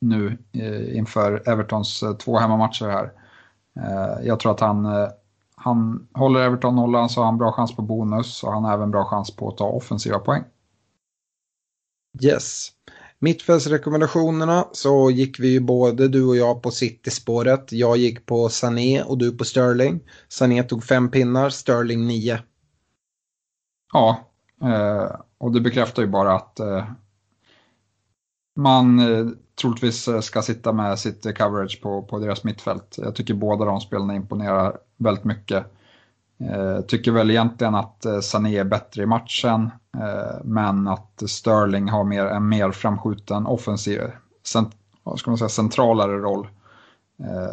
nu 0.00 0.38
eh, 0.52 0.96
inför 0.96 1.48
Evertons 1.48 2.02
eh, 2.02 2.12
två 2.12 2.38
hemmamatcher 2.38 2.88
här. 2.88 3.12
Eh, 3.80 4.26
jag 4.26 4.40
tror 4.40 4.52
att 4.52 4.60
han, 4.60 4.86
eh, 4.86 5.08
han 5.56 6.08
håller 6.14 6.40
Everton 6.40 6.76
nollan 6.76 7.08
så 7.08 7.20
har 7.20 7.24
han 7.26 7.38
bra 7.38 7.52
chans 7.52 7.76
på 7.76 7.82
bonus 7.82 8.42
och 8.42 8.52
han 8.52 8.64
har 8.64 8.72
även 8.72 8.90
bra 8.90 9.04
chans 9.04 9.36
på 9.36 9.48
att 9.48 9.56
ta 9.56 9.64
offensiva 9.64 10.18
poäng. 10.18 10.44
Yes. 12.20 12.72
Mittfältsrekommendationerna 13.18 14.68
så 14.72 15.10
gick 15.10 15.40
vi 15.40 15.48
ju 15.48 15.60
både 15.60 16.08
du 16.08 16.24
och 16.24 16.36
jag 16.36 16.62
på 16.62 16.70
City-spåret. 16.70 17.72
Jag 17.72 17.96
gick 17.96 18.26
på 18.26 18.48
Sané 18.48 19.02
och 19.02 19.18
du 19.18 19.36
på 19.36 19.44
Sterling. 19.44 20.00
Sané 20.28 20.62
tog 20.62 20.84
fem 20.84 21.10
pinnar, 21.10 21.50
Sterling 21.50 22.06
nio. 22.06 22.42
Ja, 23.92 24.30
eh, 24.62 25.20
och 25.38 25.52
det 25.52 25.60
bekräftar 25.60 26.02
ju 26.02 26.08
bara 26.08 26.34
att 26.34 26.60
eh, 26.60 26.84
man 28.56 28.98
eh, 28.98 29.26
troligtvis 29.60 30.08
ska 30.22 30.42
sitta 30.42 30.72
med 30.72 30.98
sitt 30.98 31.38
coverage 31.38 31.82
på, 31.82 32.02
på 32.02 32.18
deras 32.18 32.44
mittfält. 32.44 32.94
Jag 32.98 33.14
tycker 33.14 33.34
båda 33.34 33.64
de 33.64 33.80
spelarna 33.80 34.14
imponerar 34.14 34.78
väldigt 34.96 35.24
mycket. 35.24 35.77
Eh, 36.40 36.80
tycker 36.80 37.12
väl 37.12 37.30
egentligen 37.30 37.74
att 37.74 38.04
eh, 38.04 38.20
Sané 38.20 38.58
är 38.58 38.64
bättre 38.64 39.02
i 39.02 39.06
matchen, 39.06 39.70
eh, 39.96 40.40
men 40.44 40.88
att 40.88 41.22
Sterling 41.26 41.88
har 41.88 42.04
mer, 42.04 42.26
en 42.26 42.48
mer 42.48 42.70
framskjuten 42.70 43.46
offensiv, 43.46 44.00
cent, 44.44 44.70
ska 45.16 45.30
man 45.30 45.38
säga, 45.38 45.48
centralare 45.48 46.18
roll. 46.18 46.48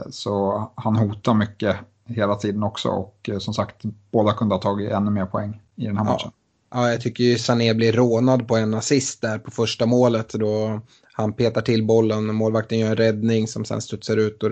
Så 0.10 0.63
han 0.76 0.95
hotar 0.95 1.34
mycket 1.34 1.78
hela 2.06 2.36
tiden 2.36 2.63
också 2.63 2.89
och 2.89 3.30
som 3.39 3.54
sagt, 3.54 3.82
båda 4.12 4.34
kunde 4.34 4.56
ha 4.56 4.62
tagit 4.62 4.91
ännu 4.91 5.12
mer 5.12 5.26
poäng 5.26 5.62
i 5.76 5.86
den 5.86 5.98
här 5.98 6.04
matchen. 6.04 6.32
Ja, 6.34 6.44
jag 6.83 7.01
tycker 7.01 7.23
ju 7.23 7.38
Sané 7.38 7.73
blir 7.73 7.93
rånad 7.93 8.47
på 8.47 8.55
en 8.55 8.73
assist 8.73 9.21
där 9.21 9.39
på 9.39 9.51
första 9.51 9.85
målet. 9.85 10.29
Då 10.29 10.81
han 11.13 11.33
petar 11.33 11.61
till 11.61 11.85
bollen, 11.85 12.35
målvakten 12.35 12.79
gör 12.79 12.89
en 12.89 12.95
räddning 12.95 13.47
som 13.47 13.65
sen 13.65 13.81
studsar 13.81 14.17
ut 14.17 14.43
och 14.43 14.51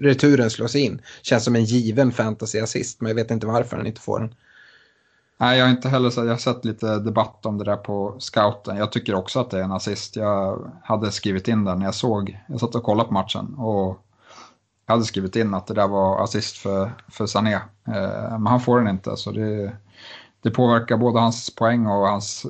returen 0.00 0.50
slås 0.50 0.74
in. 0.74 1.02
Känns 1.22 1.44
som 1.44 1.56
en 1.56 1.64
given 1.64 2.12
fantasy-assist, 2.12 3.00
men 3.00 3.08
jag 3.08 3.14
vet 3.14 3.30
inte 3.30 3.46
varför 3.46 3.76
han 3.76 3.86
inte 3.86 4.00
får 4.00 4.20
den. 4.20 4.34
Nej, 5.40 5.58
jag 5.58 5.64
har 5.64 5.70
inte 5.70 5.88
heller 5.88 6.12
jag 6.16 6.24
har 6.24 6.36
sett 6.36 6.64
lite 6.64 6.98
debatt 6.98 7.46
om 7.46 7.58
det 7.58 7.64
där 7.64 7.76
på 7.76 8.16
scouten. 8.18 8.76
Jag 8.76 8.92
tycker 8.92 9.14
också 9.14 9.40
att 9.40 9.50
det 9.50 9.58
är 9.58 9.62
en 9.62 9.72
assist. 9.72 10.16
Jag 10.16 10.70
hade 10.84 11.12
skrivit 11.12 11.48
in 11.48 11.64
den 11.64 11.78
när 11.78 11.84
jag 11.84 11.94
såg, 11.94 12.38
jag 12.48 12.60
satt 12.60 12.74
och 12.74 12.82
kollade 12.82 13.08
på 13.08 13.14
matchen 13.14 13.54
och 13.54 13.98
jag 14.86 14.94
hade 14.94 15.04
skrivit 15.04 15.36
in 15.36 15.54
att 15.54 15.66
det 15.66 15.74
där 15.74 15.88
var 15.88 16.24
assist 16.24 16.56
för, 16.56 16.92
för 17.08 17.26
Sané. 17.26 17.54
Eh, 17.88 18.30
men 18.30 18.46
han 18.46 18.60
får 18.60 18.78
den 18.78 18.88
inte 18.88 19.16
så 19.16 19.30
det, 19.30 19.72
det 20.42 20.50
påverkar 20.50 20.96
både 20.96 21.20
hans 21.20 21.54
poäng 21.54 21.86
och 21.86 22.08
hans 22.08 22.46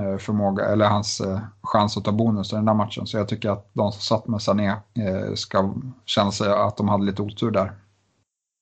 eh, 0.00 0.18
förmåga, 0.18 0.64
eller 0.64 0.88
hans 0.88 1.20
eh, 1.20 1.40
chans 1.62 1.96
att 1.96 2.04
ta 2.04 2.12
bonus 2.12 2.52
i 2.52 2.56
den 2.56 2.64
där 2.64 2.74
matchen. 2.74 3.06
Så 3.06 3.16
jag 3.16 3.28
tycker 3.28 3.50
att 3.50 3.70
de 3.72 3.92
som 3.92 4.00
satt 4.00 4.26
med 4.26 4.42
Sané 4.42 4.68
eh, 4.68 5.34
ska 5.34 5.74
känna 6.04 6.32
sig 6.32 6.52
att 6.52 6.76
de 6.76 6.88
hade 6.88 7.04
lite 7.04 7.22
otur 7.22 7.50
där. 7.50 7.72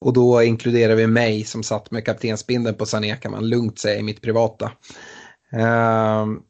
Och 0.00 0.12
då 0.12 0.42
inkluderar 0.42 0.94
vi 0.94 1.06
mig 1.06 1.44
som 1.44 1.62
satt 1.62 1.90
med 1.90 2.04
kaptensbindeln 2.04 2.76
på 2.76 2.86
Sané 2.86 3.16
kan 3.16 3.32
man 3.32 3.48
lugnt 3.48 3.78
säga 3.78 4.00
i 4.00 4.02
mitt 4.02 4.22
privata. 4.22 4.72
Ehm, 5.52 6.40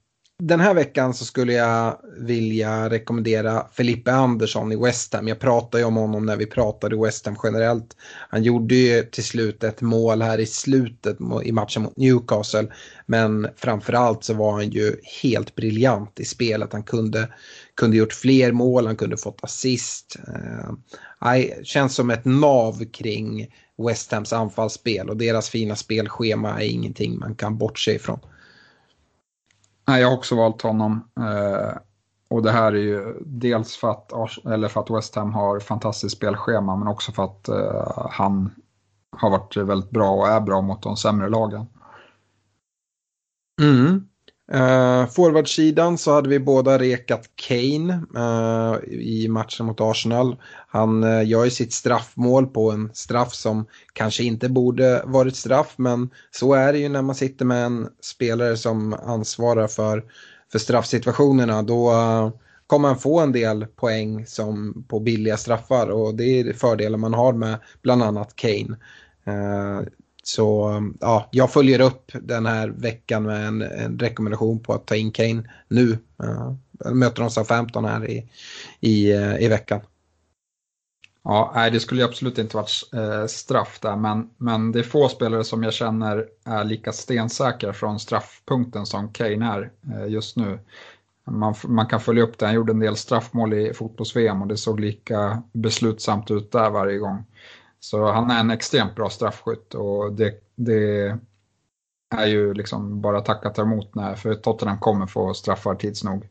den 0.42 0.60
här 0.60 0.74
veckan 0.74 1.14
så 1.14 1.24
skulle 1.24 1.52
jag 1.52 1.98
vilja 2.18 2.90
rekommendera 2.90 3.66
Felipe 3.72 4.12
Andersson 4.12 4.72
i 4.72 4.76
West 4.76 5.14
Ham. 5.14 5.28
Jag 5.28 5.38
pratade 5.38 5.78
ju 5.78 5.86
om 5.86 5.96
honom 5.96 6.26
när 6.26 6.36
vi 6.36 6.46
pratade 6.46 7.02
West 7.02 7.26
Ham 7.26 7.36
generellt. 7.44 7.96
Han 8.28 8.42
gjorde 8.42 8.74
ju 8.74 9.02
till 9.02 9.24
slut 9.24 9.64
ett 9.64 9.80
mål 9.80 10.22
här 10.22 10.38
i 10.38 10.46
slutet 10.46 11.16
i 11.44 11.52
matchen 11.52 11.82
mot 11.82 11.96
Newcastle. 11.96 12.66
Men 13.06 13.48
framförallt 13.56 14.24
så 14.24 14.34
var 14.34 14.52
han 14.52 14.70
ju 14.70 14.96
helt 15.22 15.54
briljant 15.54 16.20
i 16.20 16.24
spelet. 16.24 16.72
Han 16.72 16.82
kunde, 16.82 17.28
kunde 17.76 17.96
gjort 17.96 18.12
fler 18.12 18.52
mål, 18.52 18.86
han 18.86 18.96
kunde 18.96 19.16
fått 19.16 19.44
assist. 19.44 20.16
Eh, 20.28 21.62
känns 21.62 21.94
som 21.94 22.10
ett 22.10 22.24
nav 22.24 22.84
kring 22.92 23.54
West 23.88 24.12
Hams 24.12 24.32
anfallsspel 24.32 25.10
och 25.10 25.16
deras 25.16 25.48
fina 25.48 25.76
spelschema 25.76 26.62
är 26.62 26.66
ingenting 26.66 27.18
man 27.18 27.34
kan 27.34 27.58
bortse 27.58 27.94
ifrån. 27.94 28.20
Nej, 29.86 30.00
jag 30.00 30.08
har 30.08 30.16
också 30.16 30.36
valt 30.36 30.62
honom. 30.62 31.08
Eh, 31.20 31.76
och 32.28 32.42
det 32.42 32.50
här 32.50 32.72
är 32.72 32.78
ju 32.78 33.16
dels 33.20 33.76
för 33.76 33.90
att, 33.90 34.12
eller 34.46 34.68
för 34.68 34.80
att 34.80 34.90
West 34.90 35.14
Ham 35.14 35.32
har 35.34 35.60
fantastiskt 35.60 36.16
spelschema 36.16 36.76
men 36.76 36.88
också 36.88 37.12
för 37.12 37.24
att 37.24 37.48
eh, 37.48 38.08
han 38.10 38.50
har 39.16 39.30
varit 39.30 39.56
väldigt 39.56 39.90
bra 39.90 40.10
och 40.10 40.28
är 40.28 40.40
bra 40.40 40.60
mot 40.60 40.82
de 40.82 40.96
sämre 40.96 41.28
lagen. 41.28 41.66
Mm. 43.62 44.08
Uh, 44.52 45.06
Forwardsidan 45.06 45.98
så 45.98 46.12
hade 46.12 46.28
vi 46.28 46.38
båda 46.38 46.78
rekat 46.78 47.30
Kane 47.34 48.00
uh, 48.16 48.92
i 48.92 49.28
matchen 49.28 49.66
mot 49.66 49.80
Arsenal. 49.80 50.36
Han 50.68 51.04
uh, 51.04 51.28
gör 51.28 51.44
ju 51.44 51.50
sitt 51.50 51.72
straffmål 51.72 52.46
på 52.46 52.70
en 52.70 52.90
straff 52.94 53.34
som 53.34 53.66
kanske 53.92 54.24
inte 54.24 54.48
borde 54.48 55.02
varit 55.04 55.36
straff 55.36 55.74
men 55.76 56.10
så 56.30 56.54
är 56.54 56.72
det 56.72 56.78
ju 56.78 56.88
när 56.88 57.02
man 57.02 57.14
sitter 57.14 57.44
med 57.44 57.64
en 57.66 57.88
spelare 58.00 58.56
som 58.56 58.92
ansvarar 58.92 59.66
för, 59.66 60.04
för 60.52 60.58
straffsituationerna. 60.58 61.62
Då 61.62 61.92
uh, 61.92 62.30
kommer 62.66 62.88
han 62.88 62.98
få 62.98 63.20
en 63.20 63.32
del 63.32 63.66
poäng 63.66 64.26
som 64.26 64.84
på 64.88 65.00
billiga 65.00 65.36
straffar 65.36 65.88
och 65.88 66.14
det 66.14 66.24
är 66.24 66.52
fördelen 66.52 67.00
man 67.00 67.14
har 67.14 67.32
med 67.32 67.58
bland 67.82 68.02
annat 68.02 68.36
Kane. 68.36 68.76
Så 70.26 70.68
um, 70.68 70.98
ja, 71.00 71.28
jag 71.30 71.52
följer 71.52 71.80
upp 71.80 72.12
den 72.22 72.46
här 72.46 72.68
veckan 72.68 73.22
med 73.22 73.46
en, 73.46 73.62
en 73.62 73.98
rekommendation 73.98 74.60
på 74.60 74.72
att 74.72 74.86
ta 74.86 74.96
in 74.96 75.12
Kane 75.12 75.42
nu. 75.68 75.98
Uh, 76.24 76.54
möter 76.94 77.22
de 77.22 77.30
Southampton 77.30 77.84
här 77.84 78.10
i, 78.10 78.28
i, 78.80 79.14
uh, 79.14 79.42
i 79.42 79.48
veckan. 79.48 79.80
Ja, 81.24 81.52
nej, 81.54 81.70
det 81.70 81.80
skulle 81.80 82.04
absolut 82.04 82.38
inte 82.38 82.56
varit 82.56 82.90
eh, 82.94 83.26
straff 83.26 83.78
där, 83.80 83.96
men, 83.96 84.30
men 84.36 84.72
det 84.72 84.78
är 84.78 84.82
få 84.82 85.08
spelare 85.08 85.44
som 85.44 85.62
jag 85.62 85.72
känner 85.72 86.26
är 86.44 86.64
lika 86.64 86.92
stensäkra 86.92 87.72
från 87.72 88.00
straffpunkten 88.00 88.86
som 88.86 89.12
Kane 89.12 89.46
är 89.46 89.70
eh, 89.92 90.06
just 90.06 90.36
nu. 90.36 90.58
Man, 91.24 91.54
man 91.64 91.86
kan 91.86 92.00
följa 92.00 92.22
upp 92.22 92.38
det, 92.38 92.46
han 92.46 92.54
gjorde 92.54 92.72
en 92.72 92.78
del 92.78 92.96
straffmål 92.96 93.54
i 93.54 93.74
fotbolls-VM 93.74 94.42
och 94.42 94.48
det 94.48 94.56
såg 94.56 94.80
lika 94.80 95.42
beslutsamt 95.52 96.30
ut 96.30 96.52
där 96.52 96.70
varje 96.70 96.98
gång. 96.98 97.24
Så 97.84 98.12
han 98.12 98.30
är 98.30 98.40
en 98.40 98.50
extremt 98.50 98.94
bra 98.94 99.10
straffskytt 99.10 99.74
och 99.74 100.12
det, 100.12 100.34
det 100.54 101.18
är 102.16 102.26
ju 102.26 102.54
liksom 102.54 103.00
bara 103.00 103.20
tacka 103.20 103.50
ta 103.50 103.62
emot 103.62 103.94
när, 103.94 104.14
för 104.14 104.34
Tottenham 104.34 104.78
kommer 104.78 105.06
få 105.06 105.34
straffar 105.34 105.74
tids 105.74 106.04
nog 106.04 106.28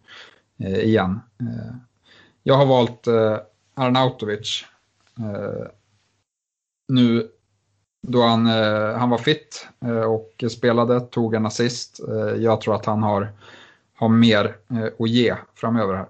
eh, 0.60 0.80
igen. 0.80 1.20
Eh, 1.40 1.76
jag 2.44 2.56
har 2.56 2.66
valt 2.66 3.08
eh, 3.08 3.38
Arnautovic. 3.74 4.66
Eh, 5.20 5.68
nu 6.88 7.30
då 8.08 8.22
han, 8.22 8.48
eh, 8.48 8.98
han 8.98 9.10
var 9.10 9.18
fit 9.18 9.68
eh, 9.82 10.04
och 10.04 10.44
spelade, 10.52 11.00
tog 11.00 11.36
en 11.36 11.46
assist. 11.46 12.00
Eh, 12.08 12.44
jag 12.44 12.62
tror 12.62 12.76
att 12.76 12.86
han 12.86 13.04
har, 13.04 13.32
har 13.96 14.10
mer 14.10 14.58
eh, 14.70 14.90
att 15.00 15.10
ge 15.10 15.36
framöver 15.56 15.94
här. 15.94 16.08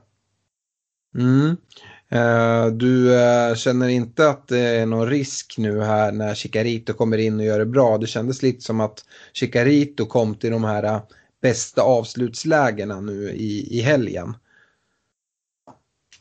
Mm. 1.15 1.57
Eh, 2.13 2.67
du 2.67 3.19
eh, 3.19 3.55
känner 3.55 3.87
inte 3.87 4.29
att 4.29 4.47
det 4.47 4.59
är 4.59 4.85
någon 4.85 5.07
risk 5.07 5.55
nu 5.57 5.81
här 5.81 6.11
när 6.11 6.35
Chicarito 6.35 6.93
kommer 6.93 7.17
in 7.17 7.39
och 7.39 7.45
gör 7.45 7.59
det 7.59 7.65
bra? 7.65 7.97
Det 7.97 8.07
kändes 8.07 8.43
lite 8.43 8.61
som 8.61 8.79
att 8.79 9.05
Chicarito 9.33 10.05
kom 10.05 10.35
till 10.35 10.51
de 10.51 10.63
här 10.63 10.83
eh, 10.83 11.01
bästa 11.41 11.81
avslutslägena 11.81 13.01
nu 13.01 13.29
i, 13.29 13.79
i 13.79 13.81
helgen. 13.81 14.35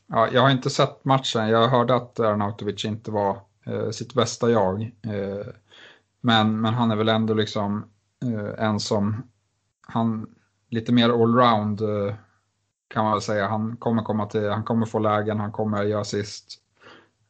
Ja, 0.06 0.28
jag 0.32 0.42
har 0.42 0.50
inte 0.50 0.70
sett 0.70 1.04
matchen. 1.04 1.48
Jag 1.48 1.68
hörde 1.68 1.94
att 1.94 2.20
Arnautovic 2.20 2.84
inte 2.84 3.10
var 3.10 3.40
eh, 3.66 3.90
sitt 3.90 4.14
bästa 4.14 4.50
jag. 4.50 4.82
Eh, 4.82 5.46
men, 6.20 6.60
men 6.60 6.74
han 6.74 6.90
är 6.90 6.96
väl 6.96 7.08
ändå 7.08 7.34
liksom 7.34 7.84
eh, 8.24 8.64
en 8.64 8.80
som, 8.80 9.22
han 9.80 10.26
lite 10.70 10.92
mer 10.92 11.08
allround 11.08 11.82
kan 12.92 13.04
man 13.04 13.12
väl 13.12 13.22
säga. 13.22 13.46
Han 13.46 13.76
kommer 13.76 14.02
komma 14.02 14.26
till, 14.26 14.48
han 14.48 14.64
kommer 14.64 14.86
få 14.86 14.98
lägen, 14.98 15.40
han 15.40 15.52
kommer 15.52 15.84
göra 15.84 16.00
assist. 16.00 16.58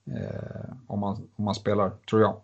Eh, 0.07 0.75
om, 0.87 1.01
man, 1.01 1.29
om 1.37 1.45
man 1.45 1.55
spelar, 1.55 1.91
tror 2.11 2.23
jag. 2.23 2.37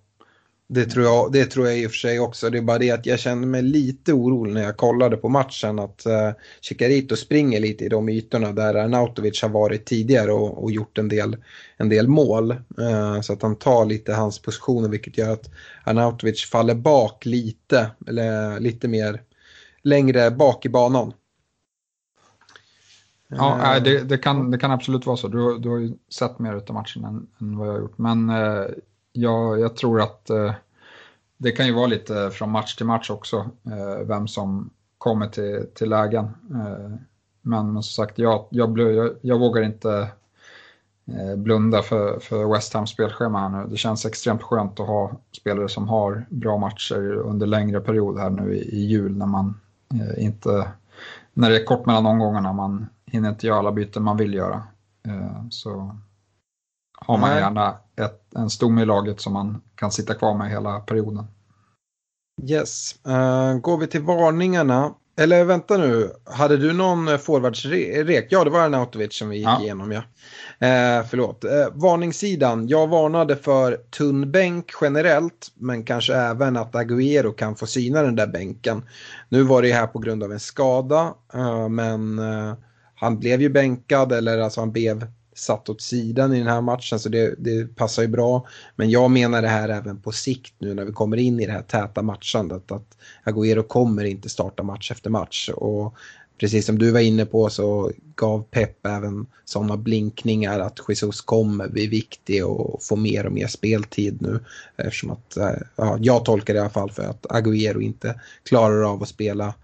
Det 0.71 0.85
tror, 0.85 1.05
jag, 1.05 1.33
det 1.33 1.45
tror 1.45 1.67
jag 1.67 1.79
i 1.79 1.87
och 1.87 1.91
för 1.91 1.99
sig 1.99 2.21
också. 2.21 2.51
Det 2.51 2.59
är 2.59 2.63
bara 2.63 2.79
det 2.79 2.91
att 2.91 3.07
jag 3.07 3.19
kände 3.19 3.47
mig 3.47 3.63
lite 3.63 4.13
orolig 4.13 4.55
när 4.55 4.63
jag 4.63 4.77
kollade 4.77 5.17
på 5.17 5.29
matchen. 5.29 5.79
Att 5.79 6.07
eh, 6.07 6.31
Chicarito 6.61 7.17
springer 7.17 7.61
lite 7.61 7.85
i 7.85 7.89
de 7.89 8.09
ytorna 8.09 8.53
där 8.53 8.75
Arnautovic 8.75 9.43
har 9.43 9.49
varit 9.49 9.87
tidigare 9.87 10.33
och, 10.33 10.63
och 10.63 10.71
gjort 10.71 10.99
en 10.99 11.09
del, 11.09 11.37
en 11.77 11.89
del 11.89 12.09
mål. 12.09 12.51
Eh, 12.51 13.21
så 13.21 13.33
att 13.33 13.43
han 13.43 13.57
tar 13.57 13.85
lite 13.85 14.13
hans 14.13 14.43
positioner 14.43 14.89
vilket 14.89 15.19
gör 15.19 15.33
att 15.33 15.51
Arnautovic 15.85 16.45
faller 16.51 16.75
bak 16.75 17.27
lite. 17.27 17.91
Eller 18.07 18.61
lite 18.61 18.89
mer 18.89 19.23
längre 19.83 20.31
bak 20.31 20.67
i 20.67 20.69
banan. 20.69 21.13
Ja, 23.29 23.77
äh, 23.77 23.83
det, 23.83 24.01
det, 24.01 24.19
kan, 24.19 24.51
det 24.51 24.59
kan 24.59 24.71
absolut 24.71 25.07
vara 25.07 25.17
så. 25.17 25.29
Du, 25.29 25.59
du 25.59 25.69
har 25.69 25.79
ju 25.79 25.93
sett 26.09 26.39
mer 26.39 26.55
av 26.55 26.75
matchen 26.75 27.05
än, 27.05 27.27
än, 27.41 27.59
vad 27.59 27.69
jag 27.69 27.73
har 27.73 27.81
gjort. 27.81 27.99
Men 27.99 28.31
eh, 28.31 28.67
jag, 29.13 29.61
jag, 29.61 29.77
tror 29.77 30.01
att 30.01 30.31
eh, 30.31 30.53
det 31.37 31.53
kan 31.53 31.67
ju 31.67 31.73
vara 31.73 31.87
lite 31.87 32.31
från 32.31 32.51
match 32.51 32.77
till 32.77 32.87
match 32.87 33.11
också, 33.11 33.37
eh, 33.67 34.07
vem 34.07 34.29
som 34.29 34.71
kommer 34.99 35.29
till, 35.29 35.67
till 35.75 35.91
lägen. 35.91 36.25
Eh, 36.51 36.91
men, 37.43 37.73
men 37.73 37.83
som 37.83 38.05
sagt, 38.05 38.19
jag, 38.19 38.47
jag, 38.51 38.79
jag, 38.79 39.15
jag 39.21 39.39
vågar 39.39 39.63
inte 39.63 40.09
eh, 41.07 41.37
blunda 41.37 41.83
för, 41.83 42.19
för 42.19 42.53
West 42.53 42.75
Hams 42.75 42.91
spelschema 42.91 43.41
här 43.41 43.49
nu. 43.49 43.67
Det 43.71 43.77
känns 43.77 44.07
extremt 44.07 44.43
skönt 44.43 44.81
att 44.81 44.87
ha 44.87 45.13
spelare 45.33 45.69
som 45.69 45.89
har 45.89 46.27
bra 46.29 46.59
matcher 46.59 47.15
under 47.15 47.47
längre 47.47 47.81
period 47.81 48.19
här 48.19 48.31
nu 48.31 48.55
i, 48.55 48.77
i 48.77 48.87
jul 48.87 49.17
när 49.17 49.27
man 49.27 49.61
eh, 49.95 50.25
inte 50.25 50.69
när 51.39 51.51
det 51.51 51.57
är 51.57 51.65
kort 51.65 51.87
mellan 51.87 52.07
omgångarna. 52.07 52.53
Man 52.53 52.87
hinner 53.07 53.29
inte 53.29 53.47
göra 53.47 53.59
alla 53.59 53.73
byten 53.73 54.03
man 54.03 54.17
vill 54.17 54.35
göra. 54.35 54.63
Eh, 55.09 55.49
så 55.51 55.97
har 56.99 57.19
man 57.19 57.31
gärna 57.31 57.77
ett, 57.97 58.35
en 58.35 58.51
stomme 58.51 58.83
i 58.83 58.85
laget 58.85 59.21
som 59.21 59.33
man 59.33 59.63
kan 59.75 59.93
sitta 59.93 60.15
kvar 60.15 60.35
med 60.35 60.51
hela 60.51 60.81
perioden. 60.81 61.27
Yes, 62.43 62.95
uh, 63.07 63.61
går 63.61 63.79
vi 63.79 63.87
till 63.87 64.03
varningarna. 64.03 64.95
Eller 65.19 65.45
vänta 65.45 65.77
nu, 65.77 66.11
hade 66.25 66.57
du 66.57 66.73
någon 66.73 67.19
forwardsrek? 67.19 68.27
Ja, 68.31 68.45
det 68.45 68.51
var 68.51 68.61
Arnautovic 68.61 69.15
som 69.15 69.29
vi 69.29 69.37
gick 69.37 69.47
ja. 69.47 69.61
igenom. 69.63 69.93
Ja. 69.93 70.03
Eh, 70.67 71.07
förlåt. 71.11 71.45
Eh, 71.45 71.67
varningssidan. 71.73 72.69
Jag 72.69 72.87
varnade 72.87 73.37
för 73.37 73.77
tunn 73.77 74.33
bänk 74.33 74.71
generellt, 74.81 75.49
men 75.55 75.85
kanske 75.85 76.15
även 76.15 76.57
att 76.57 76.73
Agüero 76.73 77.35
kan 77.35 77.57
få 77.57 77.67
syna 77.67 78.03
den 78.03 78.17
där 78.17 78.27
bänken. 78.27 78.83
Nu 79.29 79.43
var 79.43 79.63
det 79.63 79.73
här 79.73 79.87
på 79.87 79.99
grund 79.99 80.23
av 80.23 80.33
en 80.33 80.41
skada, 80.41 81.15
eh, 81.35 81.69
men 81.69 82.19
eh, 82.19 82.55
han 82.95 83.19
blev 83.19 83.41
ju 83.41 83.49
bänkad 83.49 84.13
eller 84.13 84.39
alltså 84.39 84.61
han 84.61 84.73
blev 84.73 85.07
satt 85.39 85.69
åt 85.69 85.83
sidan 85.83 86.35
i 86.35 86.39
den 86.39 86.49
här 86.49 86.61
matchen 86.61 86.99
så 86.99 87.09
det, 87.09 87.35
det, 87.39 87.77
passar 87.77 88.03
ju 88.03 88.09
bra. 88.09 88.47
Men 88.77 88.91
jag 88.91 89.11
menar 89.11 89.43
det 89.43 89.49
här 89.49 89.69
även 89.69 90.01
på 90.01 90.13
sikt 90.13 90.55
nu 90.59 90.75
när 90.75 90.85
vi 90.85 90.93
kommer 90.93 91.17
in 91.17 91.41
i 91.41 91.47
det 91.47 91.53
här 91.53 91.63
täta 91.63 92.03
matchandet 92.03 92.73
att 92.73 92.97
Agüero 93.25 93.63
kommer 93.63 94.05
inte 94.05 94.29
starta 94.29 94.63
match 94.63 94.91
efter 94.91 95.11
match. 95.11 95.49
Och 95.49 95.95
precis 96.39 96.67
som 96.67 96.79
du 96.79 96.91
var 96.91 97.01
inne 97.01 97.27
på 97.27 97.51
så 97.51 97.93
gav 98.15 98.43
Pep 98.43 98.87
även 98.87 99.27
sådana 99.45 99.77
blinkningar 99.77 100.61
att 100.61 100.79
Jesus 100.89 101.21
kommer 101.21 101.69
bli 101.69 101.87
viktig 101.87 102.47
och 102.47 102.83
få 102.83 102.97
mer 102.97 103.27
och 103.27 103.33
mer 103.33 103.47
speltid 103.47 104.23
nu. 104.23 104.41
Eftersom 104.77 105.11
att, 105.11 105.37
eh, 105.37 105.51
ja, 105.77 105.99
jag 106.01 106.25
tolkar 106.25 106.55
det 106.55 106.59
i 106.59 106.61
alla 106.61 106.71
fall 106.71 106.91
för 106.91 107.03
att 107.03 107.27
Agüero 107.27 107.81
inte 107.81 108.21
klarar 108.43 108.83
av 108.93 109.03
att 109.03 109.09
spela 109.09 109.55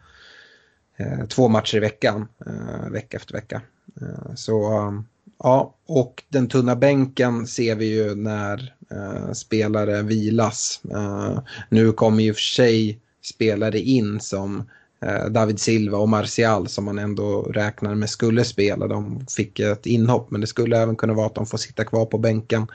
eh, 0.96 1.26
två 1.28 1.48
matcher 1.48 1.76
i 1.76 1.80
veckan, 1.80 2.28
eh, 2.46 2.90
vecka 2.90 3.16
efter 3.16 3.32
vecka. 3.32 3.62
Eh, 4.00 4.34
så 4.34 4.78
ehm, 4.78 5.04
ja, 5.44 5.74
och 5.86 6.22
den 6.28 6.48
tunna 6.48 6.76
bänken 6.76 7.46
ser 7.46 7.74
vi 7.74 7.86
ju 7.86 8.14
när 8.14 8.74
eh, 8.90 9.32
spelare 9.32 10.02
vilas. 10.02 10.80
Eh, 10.90 11.38
nu 11.68 11.92
kommer 11.92 12.22
ju 12.22 12.34
för 12.34 12.40
sig 12.40 12.98
spelare 13.22 13.78
in 13.78 14.20
som 14.20 14.70
eh, 15.02 15.26
David 15.26 15.60
Silva 15.60 15.98
och 15.98 16.08
Martial 16.08 16.68
som 16.68 16.84
man 16.84 16.98
ändå 16.98 17.42
räknar 17.42 17.94
med 17.94 18.10
skulle 18.10 18.44
spela. 18.44 18.86
De 18.86 19.26
fick 19.36 19.60
ett 19.60 19.86
inhopp 19.86 20.30
men 20.30 20.40
det 20.40 20.46
skulle 20.46 20.78
även 20.78 20.96
kunna 20.96 21.14
vara 21.14 21.26
att 21.26 21.34
de 21.34 21.46
får 21.46 21.58
sitta 21.58 21.84
kvar 21.84 22.06
på 22.06 22.18
bänken 22.18 22.66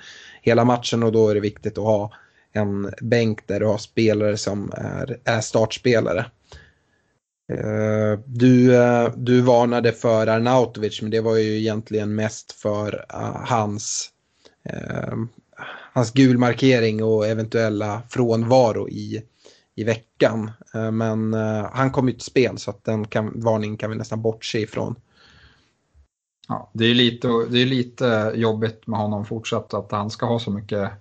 hela 0.42 0.66
matchen 0.66 1.04
och 1.04 1.12
då 1.12 1.30
är 1.30 1.36
det 1.36 1.42
viktigt 1.42 1.78
att 1.78 1.84
ha 1.84 2.12
en 2.54 2.94
bänk 3.02 3.48
där 3.48 3.60
du 3.60 3.66
har 3.66 3.78
spelare 3.78 4.38
som 4.38 4.72
är, 4.74 5.20
är 5.24 5.42
startspelare. 5.42 6.26
Eh, 7.50 8.20
du, 8.26 8.76
eh, 8.76 9.14
du 9.16 9.42
varnade 9.42 9.92
för 9.92 10.28
Arnautovic 10.28 11.02
men 11.02 11.12
det 11.12 11.22
var 11.22 11.38
ju 11.38 11.60
egentligen 11.60 12.16
mest 12.16 12.52
för 12.52 13.06
uh, 13.14 13.46
hans, 13.46 14.10
uh, 14.74 15.26
hans 15.94 16.12
gulmarkering 16.12 17.04
och 17.04 17.28
eventuella 17.28 18.02
frånvaro 18.10 18.90
i, 18.90 19.24
i 19.76 19.84
veckan. 19.84 20.52
Uh, 20.76 20.92
men 20.92 21.34
han 21.74 21.92
kom 21.92 22.08
ju 22.08 22.14
till 22.14 22.24
spel 22.24 22.58
så 22.58 22.72
att 22.72 22.84
den 22.84 23.08
kan, 23.08 23.42
varningen 23.42 23.78
kan 23.78 23.90
vi 23.90 23.96
nästan 23.96 24.22
bortse 24.22 24.60
ifrån. 24.60 24.96
Ja, 26.48 26.72
det 26.74 26.86
är 26.86 26.96
lite, 26.96 27.28
det 27.28 27.62
är 27.62 27.66
lite 27.66 28.32
jobbigt 28.36 28.88
med 28.88 29.00
honom 29.00 29.26
fortsatt 29.26 29.74
att 29.74 29.92
han 29.92 30.10
ska 30.10 30.26
ha 30.26 30.40
så 30.40 30.52
mycket 30.52 30.92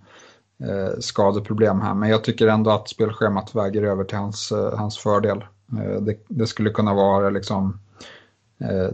skadeproblem 0.98 1.80
här 1.80 1.94
men 1.94 2.08
jag 2.08 2.24
tycker 2.24 2.46
ändå 2.46 2.70
att 2.70 2.88
spelschemat 2.88 3.54
väger 3.54 3.82
över 3.82 4.04
till 4.04 4.16
hans, 4.16 4.52
hans 4.76 4.98
fördel. 4.98 5.42
Eh, 5.72 6.00
det, 6.00 6.16
det, 6.28 6.46
skulle 6.46 6.70
kunna 6.70 6.94
vara 6.94 7.30
liksom 7.30 7.80
eh, 8.60 8.90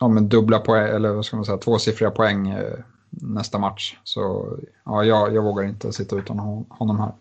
ja, 0.00 0.08
men 0.08 0.28
dubbla 0.28 0.58
poäng, 0.58 0.94
eller 0.94 1.12
vad 1.12 1.24
ska 1.24 1.36
man 1.36 1.44
säga, 1.44 1.58
tvåsiffriga 1.58 2.10
poäng 2.10 2.48
eh, 2.48 2.78
nästa 3.10 3.58
match. 3.58 3.96
Så 4.04 4.52
ja, 4.84 5.04
jag, 5.04 5.34
jag 5.34 5.42
vågar 5.42 5.64
inte 5.64 5.92
sitta 5.92 6.16
utan 6.16 6.38
honom 6.68 6.98
här. 6.98 7.12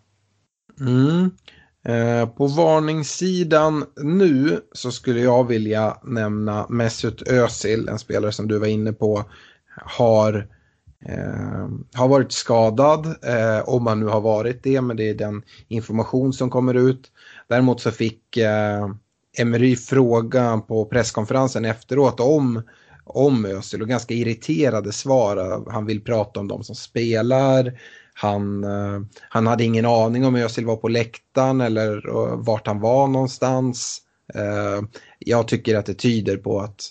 Mm. 0.80 1.32
Eh, 1.88 2.30
på 2.30 2.48
varningssidan 2.48 3.86
nu 3.96 4.62
så 4.72 4.92
skulle 4.92 5.20
jag 5.20 5.48
vilja 5.48 5.98
nämna 6.04 6.66
Mesut 6.70 7.22
Özil, 7.22 7.90
en 7.90 8.00
spelare 8.00 8.32
som 8.32 8.48
du 8.48 8.60
var 8.60 8.68
inne 8.68 8.94
på, 8.94 9.24
har, 9.86 10.48
eh, 11.06 11.68
har 11.94 12.08
varit 12.08 12.32
skadad, 12.32 13.06
eh, 13.06 13.70
om 13.70 13.84
man 13.84 14.00
nu 14.00 14.06
har 14.06 14.22
varit 14.22 14.64
det, 14.64 14.82
men 14.82 14.98
det 14.98 15.10
är 15.10 15.14
den 15.14 15.44
information 15.68 16.34
som 16.34 16.50
kommer 16.50 16.74
ut. 16.74 17.12
Däremot 17.48 17.82
så 17.82 17.92
fick 17.92 18.38
eh, 18.38 18.90
Emery 19.38 19.76
frågan 19.76 20.62
på 20.62 20.86
presskonferensen 20.86 21.66
efteråt 21.66 22.20
om, 22.20 22.62
om 23.04 23.46
Özil 23.46 23.82
och 23.82 23.88
ganska 23.88 24.14
irriterade 24.14 24.92
svar. 24.92 25.64
Han 25.72 25.86
vill 25.86 26.02
prata 26.02 26.40
om 26.40 26.48
de 26.48 26.64
som 26.64 26.76
spelar. 26.76 27.80
Han, 28.14 28.64
eh, 28.64 29.02
han 29.30 29.48
hade 29.48 29.64
ingen 29.64 29.86
aning 29.86 30.26
om 30.26 30.36
Özil 30.36 30.66
var 30.66 30.76
på 30.76 30.88
läktaren 30.88 31.62
eller 31.62 32.08
eh, 32.08 32.38
vart 32.38 32.68
han 32.68 32.80
var 32.80 33.08
någonstans. 33.08 34.02
Eh, 34.34 34.88
jag 35.20 35.48
tycker 35.48 35.78
att 35.78 35.86
det 35.86 35.94
tyder 35.94 36.38
på 36.38 36.60
att 36.60 36.90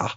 ah, 0.00 0.10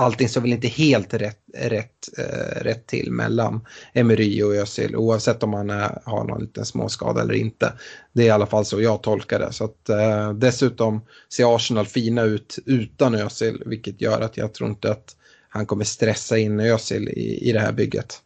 allting 0.00 0.28
står 0.28 0.40
väl 0.40 0.52
inte 0.52 0.68
helt 0.68 1.14
rätt, 1.14 1.38
rätt, 1.54 2.18
eh, 2.18 2.62
rätt 2.62 2.86
till 2.86 3.12
mellan 3.12 3.66
Emery 3.92 4.42
och 4.42 4.54
Özil 4.54 4.96
oavsett 4.96 5.42
om 5.42 5.54
han 5.54 5.70
är, 5.70 5.98
har 6.04 6.24
någon 6.24 6.40
liten 6.40 6.64
småskada 6.64 7.20
eller 7.20 7.34
inte. 7.34 7.72
Det 8.12 8.22
är 8.22 8.26
i 8.26 8.30
alla 8.30 8.46
fall 8.46 8.64
så 8.64 8.80
jag 8.80 9.02
tolkar 9.02 9.38
det. 9.38 9.52
Så 9.52 9.64
att, 9.64 9.88
eh, 9.88 10.32
dessutom 10.32 11.00
ser 11.32 11.56
Arsenal 11.56 11.86
fina 11.86 12.22
ut 12.22 12.58
utan 12.66 13.14
Özil 13.14 13.62
vilket 13.66 14.00
gör 14.00 14.20
att 14.20 14.36
jag 14.36 14.54
tror 14.54 14.70
inte 14.70 14.90
att 14.90 15.16
han 15.48 15.66
kommer 15.66 15.84
stressa 15.84 16.38
in 16.38 16.60
Özil 16.60 17.08
i, 17.08 17.48
i 17.48 17.52
det 17.52 17.60
här 17.60 17.72
bygget. 17.72 18.22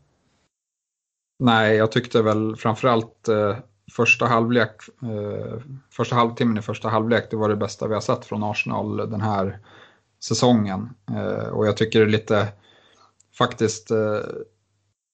Nej, 1.39 1.77
jag 1.77 1.93
tyckte 1.93 2.23
väl 2.23 2.57
framförallt 2.57 3.29
eh, 3.29 3.57
första 3.93 4.27
halvlek, 4.27 4.71
eh, 5.03 5.61
första 5.91 6.17
halvtimmen 6.17 6.59
i 6.59 6.63
första 6.63 6.89
halvlek, 6.89 7.27
det 7.31 7.37
var 7.37 7.49
det 7.49 7.57
bästa 7.57 7.89
vi 7.89 7.95
har 7.95 8.01
sett 8.01 8.25
från 8.25 8.43
Arsenal 8.45 8.97
den 8.97 9.21
här 9.21 9.59
säsongen. 10.25 10.91
Eh, 11.11 11.49
och 11.49 11.67
jag 11.67 11.77
tycker 11.77 12.01
det 12.01 12.05
är 12.05 12.11
lite, 12.11 12.49
faktiskt, 13.39 13.91
eh, 13.91 14.21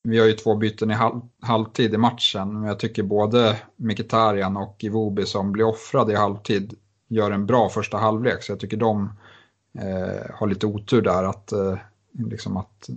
vi 0.03 0.19
har 0.19 0.27
ju 0.27 0.33
två 0.33 0.55
byten 0.55 0.91
i 0.91 0.95
halv, 0.95 1.21
halvtid 1.43 1.95
i 1.95 1.99
matchen, 1.99 2.61
men 2.61 2.69
jag 2.69 2.79
tycker 2.79 3.03
både 3.03 3.57
Mkhitaryan 3.77 4.57
och 4.57 4.77
Iwobi 4.85 5.27
som 5.27 5.53
blir 5.53 5.65
offrade 5.65 6.13
i 6.13 6.17
halvtid 6.17 6.75
gör 7.09 7.31
en 7.31 7.47
bra 7.47 7.69
första 7.69 7.99
halvlek, 7.99 8.43
så 8.43 8.53
jag 8.53 8.61
tycker 8.61 8.77
de 8.77 9.13
eh, 9.79 10.35
har 10.35 10.47
lite 10.47 10.67
otur 10.67 11.03
där 11.03 11.25
att, 11.25 11.53
eh, 11.53 11.79
liksom 12.13 12.57
att 12.57 12.89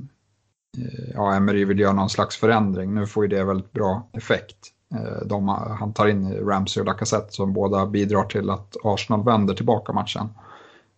eh, 0.77 1.11
ja, 1.13 1.33
Emery 1.35 1.65
vill 1.65 1.79
göra 1.79 1.93
någon 1.93 2.09
slags 2.09 2.37
förändring. 2.37 2.93
Nu 2.93 3.07
får 3.07 3.23
ju 3.23 3.27
det 3.27 3.43
väldigt 3.43 3.71
bra 3.71 4.09
effekt. 4.13 4.57
Eh, 4.95 5.27
de, 5.27 5.47
han 5.79 5.93
tar 5.93 6.07
in 6.07 6.33
Ramsey 6.33 6.81
och 6.81 6.87
Lacazette 6.87 7.33
som 7.33 7.53
båda 7.53 7.85
bidrar 7.85 8.23
till 8.23 8.49
att 8.49 8.75
Arsenal 8.83 9.23
vänder 9.23 9.53
tillbaka 9.53 9.93
matchen. 9.93 10.29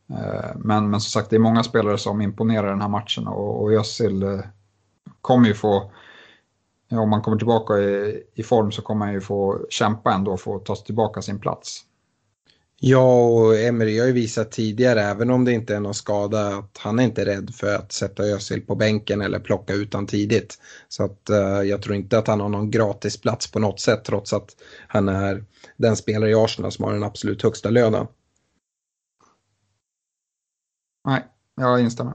Eh, 0.10 0.52
men, 0.56 0.90
men 0.90 1.02
som 1.02 1.22
sagt, 1.22 1.30
det 1.30 1.36
är 1.36 1.40
många 1.40 1.64
spelare 1.64 1.98
som 1.98 2.22
imponerar 2.22 2.68
den 2.68 2.82
här 2.82 2.90
matchen 2.90 3.28
och, 3.28 3.62
och 3.62 3.74
Özil 3.74 4.24
eh, 4.24 4.40
kommer 5.22 5.48
ju 5.48 5.54
få, 5.54 5.92
om 6.92 7.10
man 7.10 7.22
kommer 7.22 7.38
tillbaka 7.38 7.78
i, 7.78 8.24
i 8.36 8.44
form 8.44 8.72
så 8.72 8.82
kommer 8.82 9.06
han 9.06 9.14
ju 9.14 9.22
få 9.22 9.66
kämpa 9.70 10.14
ändå 10.14 10.38
för 10.38 10.56
att 10.56 10.66
ta 10.66 10.76
tillbaka 10.76 11.22
sin 11.22 11.40
plats. 11.40 11.86
Ja, 12.80 13.26
och 13.26 13.56
Emery 13.56 14.00
har 14.00 14.08
ju 14.08 14.14
visat 14.14 14.52
tidigare, 14.52 15.02
även 15.02 15.30
om 15.30 15.46
det 15.46 15.52
inte 15.52 15.76
är 15.76 15.80
någon 15.80 15.94
skada, 15.94 16.48
att 16.48 16.78
han 16.78 17.00
är 17.00 17.04
inte 17.04 17.26
rädd 17.26 17.54
för 17.54 17.76
att 17.76 17.92
sätta 17.92 18.24
Özil 18.24 18.62
på 18.62 18.76
bänken 18.76 19.22
eller 19.22 19.40
plocka 19.40 19.74
ut 19.74 19.94
honom 19.94 20.08
tidigt. 20.08 20.60
Så 20.88 21.04
att 21.04 21.30
uh, 21.32 21.70
jag 21.70 21.82
tror 21.82 21.96
inte 21.96 22.18
att 22.18 22.28
han 22.28 22.42
har 22.42 22.50
någon 22.50 22.72
gratisplats 22.72 23.52
på 23.52 23.60
något 23.60 23.80
sätt, 23.80 24.04
trots 24.04 24.34
att 24.34 24.56
han 24.88 25.10
är 25.10 25.44
den 25.78 25.96
spelare 25.96 26.30
i 26.30 26.36
Arsenal 26.36 26.72
som 26.72 26.86
har 26.86 26.94
den 26.94 27.04
absolut 27.04 27.44
högsta 27.44 27.70
lönen. 27.70 28.08
Nej, 31.06 31.26
jag 31.56 31.82
instämmer. 31.82 32.14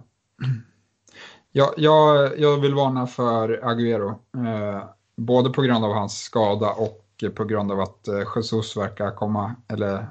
Jag, 1.52 1.74
jag, 1.76 2.38
jag 2.40 2.60
vill 2.60 2.74
varna 2.74 3.06
för 3.06 3.60
Agüero. 3.62 4.08
Eh, 4.36 4.84
både 5.16 5.50
på 5.50 5.62
grund 5.62 5.84
av 5.84 5.92
hans 5.92 6.18
skada 6.18 6.70
och 6.70 7.06
på 7.34 7.44
grund 7.44 7.72
av 7.72 7.80
att 7.80 8.08
eh, 8.08 8.22
Jesus 8.36 8.76
verkar 8.76 9.10
komma, 9.10 9.54
eller 9.68 10.06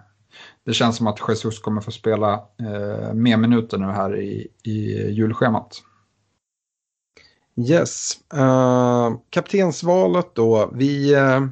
det 0.65 0.73
känns 0.73 0.97
som 0.97 1.07
att 1.07 1.19
Jesus 1.27 1.59
kommer 1.59 1.81
få 1.81 1.91
spela 1.91 2.33
eh, 2.33 3.13
mer 3.13 3.37
minuter 3.37 3.77
nu 3.77 3.85
här 3.85 4.19
i, 4.19 4.47
i 4.63 5.09
julschemat. 5.11 5.83
Yes, 7.55 8.11
uh, 8.33 9.17
kaptensvalet 9.29 10.35
då. 10.35 10.69
Vi, 10.73 11.15
uh, 11.15 11.47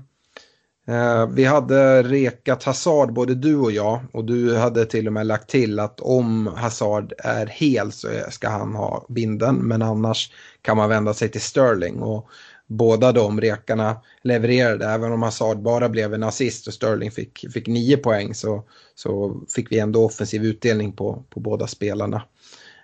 Eh, 0.87 1.27
vi 1.27 1.45
hade 1.45 2.03
rekat 2.03 2.63
Hazard, 2.63 3.13
både 3.13 3.35
du 3.35 3.55
och 3.55 3.71
jag, 3.71 3.99
och 4.11 4.25
du 4.25 4.55
hade 4.55 4.85
till 4.85 5.07
och 5.07 5.13
med 5.13 5.27
lagt 5.27 5.49
till 5.49 5.79
att 5.79 5.99
om 5.99 6.47
Hazard 6.47 7.13
är 7.17 7.45
hel 7.45 7.91
så 7.91 8.07
ska 8.29 8.49
han 8.49 8.75
ha 8.75 9.05
binden, 9.09 9.55
men 9.55 9.81
annars 9.81 10.31
kan 10.61 10.77
man 10.77 10.89
vända 10.89 11.13
sig 11.13 11.29
till 11.29 11.41
Sterling. 11.41 12.01
Och 12.01 12.29
båda 12.67 13.11
de 13.11 13.41
rekarna 13.41 14.01
levererade, 14.21 14.85
även 14.85 15.11
om 15.11 15.21
Hazard 15.21 15.61
bara 15.61 15.89
blev 15.89 16.13
en 16.13 16.23
assist 16.23 16.67
och 16.67 16.73
Sterling 16.73 17.11
fick, 17.11 17.45
fick 17.53 17.67
nio 17.67 17.97
poäng 17.97 18.33
så, 18.33 18.63
så 18.95 19.41
fick 19.55 19.71
vi 19.71 19.79
ändå 19.79 20.05
offensiv 20.05 20.45
utdelning 20.45 20.91
på, 20.91 21.23
på 21.29 21.39
båda 21.39 21.67
spelarna. 21.67 22.23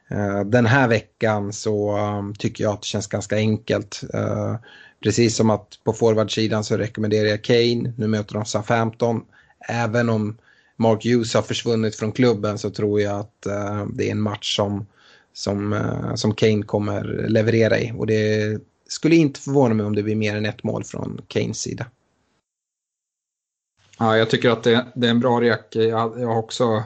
Eh, 0.08 0.44
den 0.46 0.66
här 0.66 0.88
veckan 0.88 1.54
så 1.54 1.98
um, 1.98 2.36
tycker 2.36 2.64
jag 2.64 2.74
att 2.74 2.82
det 2.82 2.88
känns 2.88 3.08
ganska 3.08 3.36
enkelt. 3.36 4.04
Eh, 4.14 4.56
Precis 5.04 5.36
som 5.36 5.50
att 5.50 5.80
på 5.84 5.94
forwardsidan 5.94 6.64
så 6.64 6.78
rekommenderar 6.78 7.28
jag 7.28 7.44
Kane. 7.44 7.94
Nu 7.98 8.08
möter 8.08 8.34
de 8.34 8.46
Southampton. 8.46 9.22
Även 9.70 10.10
om 10.10 10.38
Mark 10.76 11.06
Hughes 11.06 11.34
har 11.34 11.42
försvunnit 11.42 11.96
från 11.96 12.12
klubben 12.12 12.58
så 12.58 12.70
tror 12.70 13.02
jag 13.02 13.20
att 13.20 13.48
uh, 13.48 13.88
det 13.94 14.08
är 14.08 14.12
en 14.12 14.22
match 14.22 14.56
som, 14.56 14.86
som, 15.34 15.74
uh, 15.74 16.16
som 16.16 16.36
Kane 16.36 16.64
kommer 16.64 17.28
leverera 17.30 17.80
i. 17.80 17.94
Och 17.98 18.08
det 18.08 18.60
skulle 18.88 19.16
inte 19.16 19.40
förvåna 19.40 19.74
mig 19.74 19.86
om 19.86 19.96
det 19.96 20.04
blir 20.04 20.16
mer 20.16 20.36
än 20.36 20.46
ett 20.46 20.64
mål 20.64 20.84
från 20.84 21.22
Kanes 21.28 21.60
sida. 21.60 21.86
Ja, 24.00 24.18
jag 24.18 24.30
tycker 24.30 24.50
att 24.50 24.64
det, 24.64 24.86
det 24.96 25.08
är 25.08 25.12
en 25.12 25.20
bra 25.20 25.42
rek. 25.42 25.68
Jag, 25.72 26.22
jag 26.22 26.28
har 26.28 26.38
också 26.38 26.84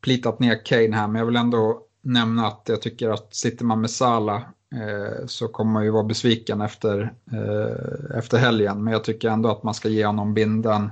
plitat 0.00 0.38
ner 0.38 0.64
Kane 0.64 0.96
här, 0.96 1.08
men 1.08 1.18
jag 1.18 1.26
vill 1.26 1.36
ändå 1.36 1.82
nämna 2.02 2.46
att 2.46 2.62
jag 2.66 2.82
tycker 2.82 3.08
att 3.08 3.34
sitter 3.34 3.64
man 3.64 3.80
med 3.80 3.90
Salah 3.90 4.42
Eh, 4.72 5.26
så 5.26 5.48
kommer 5.48 5.72
man 5.72 5.84
ju 5.84 5.90
vara 5.90 6.02
besviken 6.02 6.60
efter, 6.60 7.12
eh, 7.32 8.18
efter 8.18 8.38
helgen. 8.38 8.84
Men 8.84 8.92
jag 8.92 9.04
tycker 9.04 9.28
ändå 9.28 9.50
att 9.50 9.62
man 9.62 9.74
ska 9.74 9.88
ge 9.88 10.06
honom 10.06 10.34
binden 10.34 10.90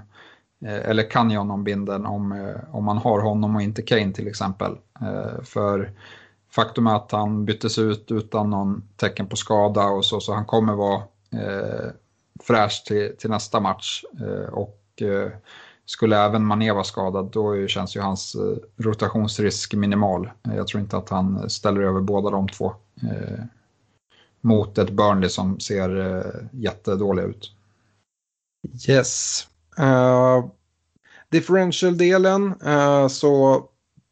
eh, 0.64 0.90
eller 0.90 1.10
kan 1.10 1.30
ge 1.30 1.36
honom 1.36 1.64
binden 1.64 2.06
om, 2.06 2.32
eh, 2.32 2.74
om 2.74 2.84
man 2.84 2.98
har 2.98 3.20
honom 3.20 3.56
och 3.56 3.62
inte 3.62 3.82
Kane 3.82 4.12
till 4.12 4.28
exempel. 4.28 4.76
För 5.42 5.90
faktum 6.50 6.86
är 6.86 6.96
att 6.96 7.12
han 7.12 7.44
byttes 7.44 7.78
ut 7.78 8.10
utan 8.10 8.50
någon 8.50 8.82
tecken 8.96 9.26
på 9.26 9.36
skada 9.36 9.84
och 9.84 10.04
så, 10.04 10.20
så 10.20 10.34
han 10.34 10.44
kommer 10.44 10.74
vara 10.74 11.02
fräsch 12.42 12.84
till, 12.86 13.16
till 13.18 13.30
nästa 13.30 13.60
match. 13.60 14.04
och 14.50 15.02
skulle 15.86 16.18
även 16.18 16.46
Mané 16.46 16.72
vara 16.72 16.84
skadad 16.84 17.30
då 17.32 17.66
känns 17.66 17.96
ju 17.96 18.00
hans 18.00 18.36
rotationsrisk 18.76 19.74
minimal. 19.74 20.30
Jag 20.42 20.66
tror 20.66 20.80
inte 20.80 20.96
att 20.96 21.08
han 21.08 21.50
ställer 21.50 21.80
över 21.80 22.00
båda 22.00 22.30
de 22.30 22.48
två 22.48 22.74
mot 24.40 24.78
ett 24.78 24.90
Burnley 24.90 25.28
som 25.28 25.60
ser 25.60 25.96
uh, 25.96 26.24
jättedåliga 26.52 27.26
ut. 27.26 27.52
Yes. 28.88 29.46
Uh, 29.78 30.46
Differential-delen 31.30 32.54
uh, 32.66 33.08
så 33.08 33.64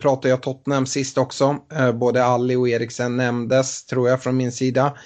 pratade 0.02 0.28
jag 0.28 0.42
Tottenham 0.42 0.86
sist 0.86 1.18
också. 1.18 1.56
Uh, 1.78 1.92
både 1.92 2.24
Alli 2.24 2.56
och 2.56 2.68
Eriksen 2.68 3.16
nämndes 3.16 3.86
tror 3.86 4.08
jag 4.08 4.22
från 4.22 4.36
min 4.36 4.52
sida. 4.52 4.96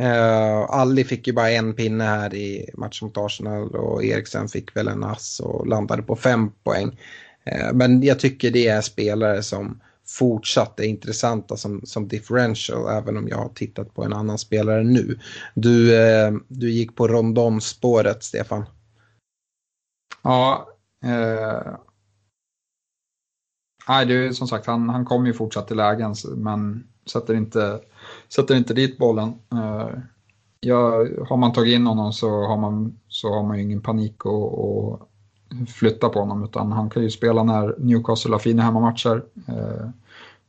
Uh, 0.00 0.70
Alli 0.70 1.04
fick 1.04 1.26
ju 1.26 1.32
bara 1.32 1.50
en 1.50 1.74
pinne 1.74 2.04
här 2.04 2.34
i 2.34 2.70
matchen 2.74 3.06
mot 3.06 3.18
Arsenal 3.18 3.76
och 3.76 4.04
Eriksen 4.04 4.48
fick 4.48 4.76
väl 4.76 4.88
en 4.88 5.04
ass 5.04 5.40
och 5.40 5.66
landade 5.66 6.02
på 6.02 6.16
fem 6.16 6.50
poäng. 6.64 6.88
Uh, 7.52 7.72
men 7.72 8.02
jag 8.02 8.18
tycker 8.18 8.50
det 8.50 8.68
är 8.68 8.80
spelare 8.80 9.42
som 9.42 9.80
fortsatt 10.08 10.80
är 10.80 10.84
intressanta 10.84 11.56
som, 11.56 11.80
som 11.84 12.08
differential 12.08 12.96
även 12.96 13.16
om 13.16 13.28
jag 13.28 13.36
har 13.36 13.48
tittat 13.48 13.94
på 13.94 14.04
en 14.04 14.12
annan 14.12 14.38
spelare 14.38 14.82
nu. 14.82 15.18
Du, 15.54 15.96
eh, 15.96 16.32
du 16.48 16.70
gick 16.70 16.96
på 16.96 17.08
rondonspåret 17.08 18.22
Stefan. 18.22 18.64
Ja, 20.22 20.68
eh... 21.04 21.74
Nej, 23.88 24.06
det 24.06 24.14
är 24.14 24.32
som 24.32 24.48
sagt, 24.48 24.66
han, 24.66 24.88
han 24.88 25.04
kommer 25.04 25.26
ju 25.26 25.32
fortsatt 25.32 25.68
till 25.68 25.76
lägen 25.76 26.14
men 26.36 26.88
sätter 27.06 27.34
inte, 27.34 27.80
sätter 28.28 28.54
inte 28.56 28.74
dit 28.74 28.98
bollen. 28.98 29.28
Eh, 29.52 29.90
ja, 30.60 31.06
har 31.28 31.36
man 31.36 31.52
tagit 31.52 31.74
in 31.74 31.86
honom 31.86 32.12
så 32.12 32.28
har 32.30 32.56
man, 32.56 32.98
så 33.08 33.34
har 33.34 33.42
man 33.42 33.56
ju 33.56 33.62
ingen 33.62 33.82
panik 33.82 34.24
och, 34.24 35.07
flytta 35.68 36.08
på 36.08 36.20
honom 36.20 36.44
utan 36.44 36.72
han 36.72 36.90
kan 36.90 37.02
ju 37.02 37.10
spela 37.10 37.42
när 37.42 37.74
Newcastle 37.78 38.32
har 38.32 38.38
fina 38.38 38.62
hemmamatcher. 38.62 39.22
Eh, 39.48 39.88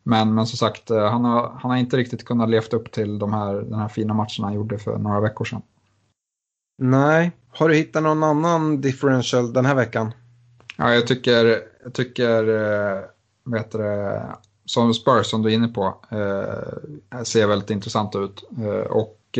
men, 0.04 0.34
men 0.34 0.48
som 0.48 0.58
sagt, 0.58 0.92
eh, 0.92 1.12
han 1.12 1.26
har, 1.26 1.58
han 1.62 1.72
har 1.72 1.78
inte 1.78 1.98
riktigt 1.98 2.26
kunnat 2.26 2.50
leva 2.50 2.66
upp 2.72 2.92
till 2.92 3.20
de 3.20 3.34
här, 3.34 3.54
den 3.54 3.80
här 3.80 3.88
fina 3.88 4.14
matchen 4.14 4.44
han 4.44 4.54
gjorde 4.54 4.78
för 4.78 4.98
några 4.98 5.20
veckor 5.20 5.46
sedan. 5.46 5.62
Nej, 6.78 7.32
har 7.50 7.70
du 7.70 7.76
hittat 7.76 8.04
någon 8.04 8.24
annan 8.24 8.82
differential 8.82 9.54
den 9.54 9.66
här 9.66 9.76
veckan? 9.76 10.14
Ja, 10.78 10.94
jag 10.94 11.08
tycker, 11.08 11.62
jag 11.84 11.94
tycker 11.94 12.48
eh, 12.48 13.02
vet 13.46 13.72
det, 13.72 14.26
som 14.66 14.94
Spurs 14.94 15.26
som 15.26 15.42
du 15.42 15.50
är 15.50 15.54
inne 15.54 15.68
på, 15.68 15.96
ser 17.24 17.48
väldigt 17.48 17.70
intressant 17.70 18.16
ut. 18.16 18.44
Och 18.90 19.40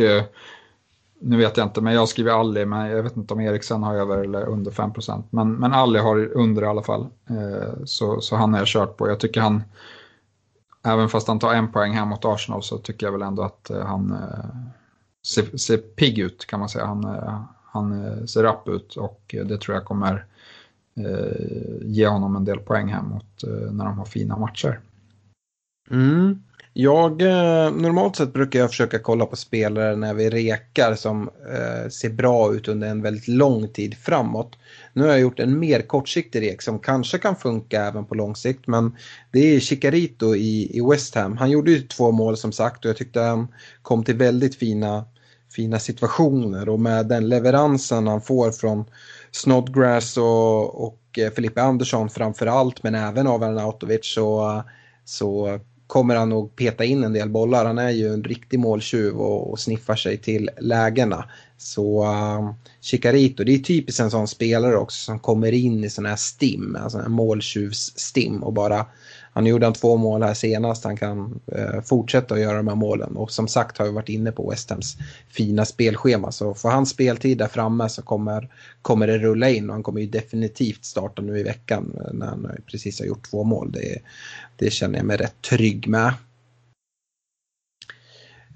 nu 1.22 1.36
vet 1.36 1.56
jag 1.56 1.66
inte, 1.66 1.80
men 1.80 1.94
jag 1.94 2.08
skriver 2.08 2.32
Alli, 2.32 2.66
men 2.66 2.90
jag 2.90 3.02
vet 3.02 3.16
inte 3.16 3.34
om 3.34 3.40
Eriksen 3.40 3.82
har 3.82 3.94
över 3.94 4.18
eller 4.18 4.44
under 4.44 4.70
5 4.70 4.90
Men, 5.30 5.52
men 5.52 5.72
Alli 5.72 5.98
har 5.98 6.36
under 6.36 6.62
i 6.62 6.66
alla 6.66 6.82
fall. 6.82 7.06
Eh, 7.30 7.84
så, 7.84 8.20
så 8.20 8.36
han 8.36 8.52
har 8.52 8.60
jag 8.60 8.68
kört 8.68 8.96
på. 8.96 9.08
Jag 9.08 9.20
tycker 9.20 9.40
han, 9.40 9.62
även 10.82 11.08
fast 11.08 11.28
han 11.28 11.38
tar 11.38 11.54
en 11.54 11.72
poäng 11.72 11.92
här 11.92 12.04
mot 12.04 12.24
Arsenal 12.24 12.62
så 12.62 12.78
tycker 12.78 13.06
jag 13.06 13.12
väl 13.12 13.22
ändå 13.22 13.42
att 13.42 13.70
eh, 13.70 13.86
han 13.86 14.12
eh, 14.12 14.70
ser, 15.26 15.56
ser 15.56 15.76
pigg 15.76 16.18
ut 16.18 16.46
kan 16.46 16.60
man 16.60 16.68
säga. 16.68 16.86
Han, 16.86 17.04
eh, 17.04 17.42
han 17.64 18.04
eh, 18.04 18.24
ser 18.24 18.42
rapp 18.42 18.68
ut 18.68 18.96
och 18.96 19.34
eh, 19.34 19.46
det 19.46 19.58
tror 19.58 19.74
jag 19.74 19.84
kommer 19.84 20.24
eh, 20.96 21.82
ge 21.82 22.06
honom 22.06 22.36
en 22.36 22.44
del 22.44 22.58
poäng 22.58 22.88
här 22.88 23.02
mot 23.02 23.44
när 23.70 23.84
de 23.84 23.98
har 23.98 24.04
fina 24.04 24.36
matcher. 24.36 24.80
Mm. 25.90 26.42
Jag, 26.72 27.22
eh, 27.22 27.70
normalt 27.72 28.16
sett 28.16 28.32
brukar 28.32 28.58
jag 28.58 28.70
försöka 28.70 28.98
kolla 28.98 29.26
på 29.26 29.36
spelare 29.36 29.96
när 29.96 30.14
vi 30.14 30.30
rekar 30.30 30.94
som 30.94 31.30
eh, 31.52 31.88
ser 31.90 32.10
bra 32.10 32.54
ut 32.54 32.68
under 32.68 32.88
en 32.88 33.02
väldigt 33.02 33.28
lång 33.28 33.68
tid 33.68 33.94
framåt. 33.98 34.58
Nu 34.92 35.02
har 35.02 35.10
jag 35.10 35.20
gjort 35.20 35.40
en 35.40 35.58
mer 35.58 35.80
kortsiktig 35.82 36.42
rek 36.42 36.62
som 36.62 36.78
kanske 36.78 37.18
kan 37.18 37.36
funka 37.36 37.84
även 37.84 38.04
på 38.04 38.14
lång 38.14 38.36
sikt 38.36 38.66
men 38.66 38.96
det 39.30 39.56
är 39.56 39.60
Chicarito 39.60 40.34
i, 40.34 40.78
i 40.78 40.80
West 40.90 41.14
Ham. 41.14 41.36
Han 41.36 41.50
gjorde 41.50 41.70
ju 41.70 41.80
två 41.80 42.10
mål 42.10 42.36
som 42.36 42.52
sagt 42.52 42.84
och 42.84 42.88
jag 42.88 42.96
tyckte 42.96 43.20
han 43.20 43.48
kom 43.82 44.04
till 44.04 44.16
väldigt 44.16 44.54
fina, 44.54 45.04
fina 45.56 45.78
situationer 45.78 46.68
och 46.68 46.80
med 46.80 47.06
den 47.06 47.28
leveransen 47.28 48.06
han 48.06 48.20
får 48.20 48.50
från 48.50 48.84
Snodgrass 49.30 50.16
och, 50.16 50.84
och 50.84 51.18
eh, 51.18 51.30
Filippe 51.30 51.62
Andersson 51.62 52.10
framför 52.10 52.46
allt 52.46 52.82
men 52.82 52.94
även 52.94 53.26
av 53.26 53.42
Arnautovic 53.42 54.14
så, 54.14 54.62
så 55.04 55.60
kommer 55.90 56.16
han 56.16 56.28
nog 56.28 56.56
peta 56.56 56.84
in 56.84 57.04
en 57.04 57.12
del 57.12 57.28
bollar. 57.28 57.64
Han 57.64 57.78
är 57.78 57.90
ju 57.90 58.14
en 58.14 58.24
riktig 58.24 58.58
måltjuv 58.58 59.20
och, 59.20 59.50
och 59.50 59.58
sniffar 59.58 59.96
sig 59.96 60.16
till 60.16 60.50
lägena. 60.60 61.24
Så 61.58 62.04
um, 62.04 62.44
uh, 62.44 62.54
Chicarito, 62.80 63.44
det 63.44 63.54
är 63.54 63.58
typiskt 63.58 64.00
en 64.00 64.10
sån 64.10 64.28
spelare 64.28 64.76
också 64.76 65.04
som 65.04 65.18
kommer 65.18 65.52
in 65.52 65.84
i 65.84 65.90
sån 65.90 66.06
här 66.06 66.16
stim, 66.16 66.76
alltså 66.76 66.98
en 66.98 67.12
måltjuvs-stim 67.12 68.42
och 68.42 68.52
bara 68.52 68.86
han 69.32 69.46
gjorde 69.46 69.66
han 69.66 69.72
två 69.72 69.96
mål 69.96 70.22
här 70.22 70.34
senast, 70.34 70.84
han 70.84 70.96
kan 70.96 71.40
eh, 71.52 71.80
fortsätta 71.80 72.34
att 72.34 72.40
göra 72.40 72.56
de 72.56 72.68
här 72.68 72.74
målen. 72.74 73.16
Och 73.16 73.30
som 73.30 73.48
sagt 73.48 73.78
har 73.78 73.84
vi 73.84 73.92
varit 73.92 74.08
inne 74.08 74.32
på 74.32 74.50
West 74.50 74.70
Hams 74.70 74.96
fina 75.28 75.64
spelschema. 75.64 76.32
Så 76.32 76.54
får 76.54 76.70
han 76.70 76.86
speltid 76.86 77.38
där 77.38 77.48
framme 77.48 77.88
så 77.88 78.02
kommer, 78.02 78.48
kommer 78.82 79.06
det 79.06 79.18
rulla 79.18 79.50
in 79.50 79.70
och 79.70 79.74
han 79.74 79.82
kommer 79.82 80.00
ju 80.00 80.06
definitivt 80.06 80.84
starta 80.84 81.22
nu 81.22 81.38
i 81.38 81.42
veckan 81.42 81.96
eh, 82.04 82.12
när 82.12 82.26
han 82.26 82.50
precis 82.66 83.00
har 83.00 83.06
gjort 83.06 83.30
två 83.30 83.44
mål. 83.44 83.72
Det, 83.72 83.98
det 84.56 84.70
känner 84.70 84.98
jag 84.98 85.06
mig 85.06 85.16
rätt 85.16 85.42
trygg 85.42 85.88
med. 85.88 86.12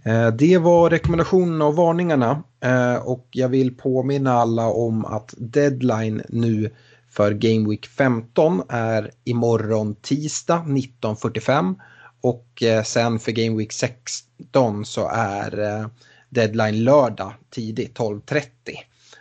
Eh, 0.04 0.28
det 0.28 0.58
var 0.58 0.90
rekommendationerna 0.90 1.66
och 1.66 1.76
varningarna 1.76 2.42
eh, 2.60 2.96
och 2.96 3.26
jag 3.30 3.48
vill 3.48 3.74
påminna 3.74 4.32
alla 4.32 4.66
om 4.66 5.04
att 5.04 5.34
deadline 5.36 6.22
nu 6.28 6.70
för 7.14 7.32
Game 7.32 7.68
Week 7.68 7.86
15 7.86 8.62
är 8.68 9.10
imorgon 9.24 9.94
tisdag 9.94 10.64
19.45 10.66 11.74
och 12.20 12.62
eh, 12.62 12.82
sen 12.82 13.18
för 13.18 13.32
Game 13.32 13.56
Week 13.56 13.72
16 13.72 14.84
så 14.84 15.08
är 15.12 15.60
eh, 15.60 15.86
deadline 16.28 16.84
lördag 16.84 17.32
tidigt 17.50 17.98
12.30. 17.98 18.42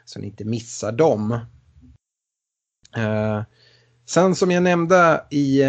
Så 0.05 0.19
ni 0.19 0.27
inte 0.27 0.45
missar 0.45 0.91
dem. 0.91 1.31
Eh, 2.95 3.41
sen 4.05 4.35
som 4.35 4.51
jag 4.51 4.63
nämnde 4.63 5.23
i 5.29 5.63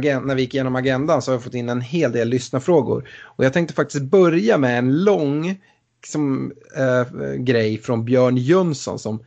när 0.00 0.34
vi 0.34 0.42
gick 0.42 0.54
igenom 0.54 0.76
agendan 0.76 1.22
så 1.22 1.30
har 1.30 1.34
jag 1.34 1.44
fått 1.44 1.54
in 1.54 1.68
en 1.68 1.80
hel 1.80 2.12
del 2.12 2.28
lyssnarfrågor. 2.28 3.08
Och 3.22 3.44
jag 3.44 3.52
tänkte 3.52 3.74
faktiskt 3.74 4.04
börja 4.04 4.58
med 4.58 4.78
en 4.78 5.04
lång 5.04 5.60
liksom, 6.02 6.52
äh, 6.76 7.34
grej 7.34 7.78
från 7.78 8.04
Björn 8.04 8.36
Jönsson 8.36 8.98
som 8.98 9.24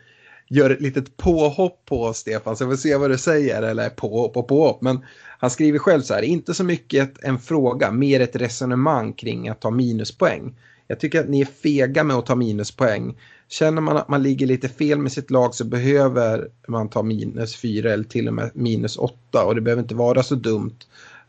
gör 0.51 0.69
ett 0.69 0.81
litet 0.81 1.17
påhopp 1.17 1.85
på 1.85 2.13
Stefan, 2.13 2.57
så 2.57 2.65
vi 2.65 2.71
får 2.71 2.77
se 2.77 2.95
vad 2.95 3.09
du 3.09 3.17
säger, 3.17 3.61
eller 3.61 3.89
påhopp 3.89 4.37
och 4.37 4.47
påhopp. 4.47 4.81
Men 4.81 4.99
han 5.39 5.49
skriver 5.49 5.79
själv 5.79 6.01
så 6.01 6.13
här, 6.13 6.21
inte 6.21 6.53
så 6.53 6.63
mycket 6.63 7.23
en 7.23 7.39
fråga, 7.39 7.91
mer 7.91 8.19
ett 8.19 8.35
resonemang 8.35 9.13
kring 9.13 9.49
att 9.49 9.61
ta 9.61 9.71
minuspoäng. 9.71 10.55
Jag 10.87 10.99
tycker 10.99 11.19
att 11.19 11.29
ni 11.29 11.41
är 11.41 11.45
fega 11.45 12.03
med 12.03 12.15
att 12.15 12.25
ta 12.25 12.35
minuspoäng. 12.35 13.17
Känner 13.49 13.81
man 13.81 13.97
att 13.97 14.09
man 14.09 14.23
ligger 14.23 14.47
lite 14.47 14.69
fel 14.69 14.99
med 14.99 15.11
sitt 15.11 15.31
lag 15.31 15.55
så 15.55 15.65
behöver 15.65 16.47
man 16.67 16.89
ta 16.89 17.03
minus 17.03 17.55
fyra 17.55 17.93
eller 17.93 18.03
till 18.03 18.27
och 18.27 18.33
med 18.33 18.51
minus 18.53 18.97
åtta 18.97 19.45
och 19.45 19.55
det 19.55 19.61
behöver 19.61 19.81
inte 19.81 19.95
vara 19.95 20.23
så 20.23 20.35
dumt 20.35 20.77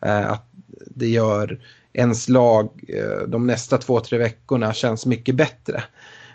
eh, 0.00 0.30
att 0.30 0.48
det 0.86 1.08
gör 1.08 1.60
ens 1.92 2.28
lag 2.28 2.68
eh, 2.88 3.28
de 3.28 3.46
nästa 3.46 3.78
två, 3.78 4.00
tre 4.00 4.18
veckorna 4.18 4.72
känns 4.72 5.06
mycket 5.06 5.34
bättre. 5.34 5.82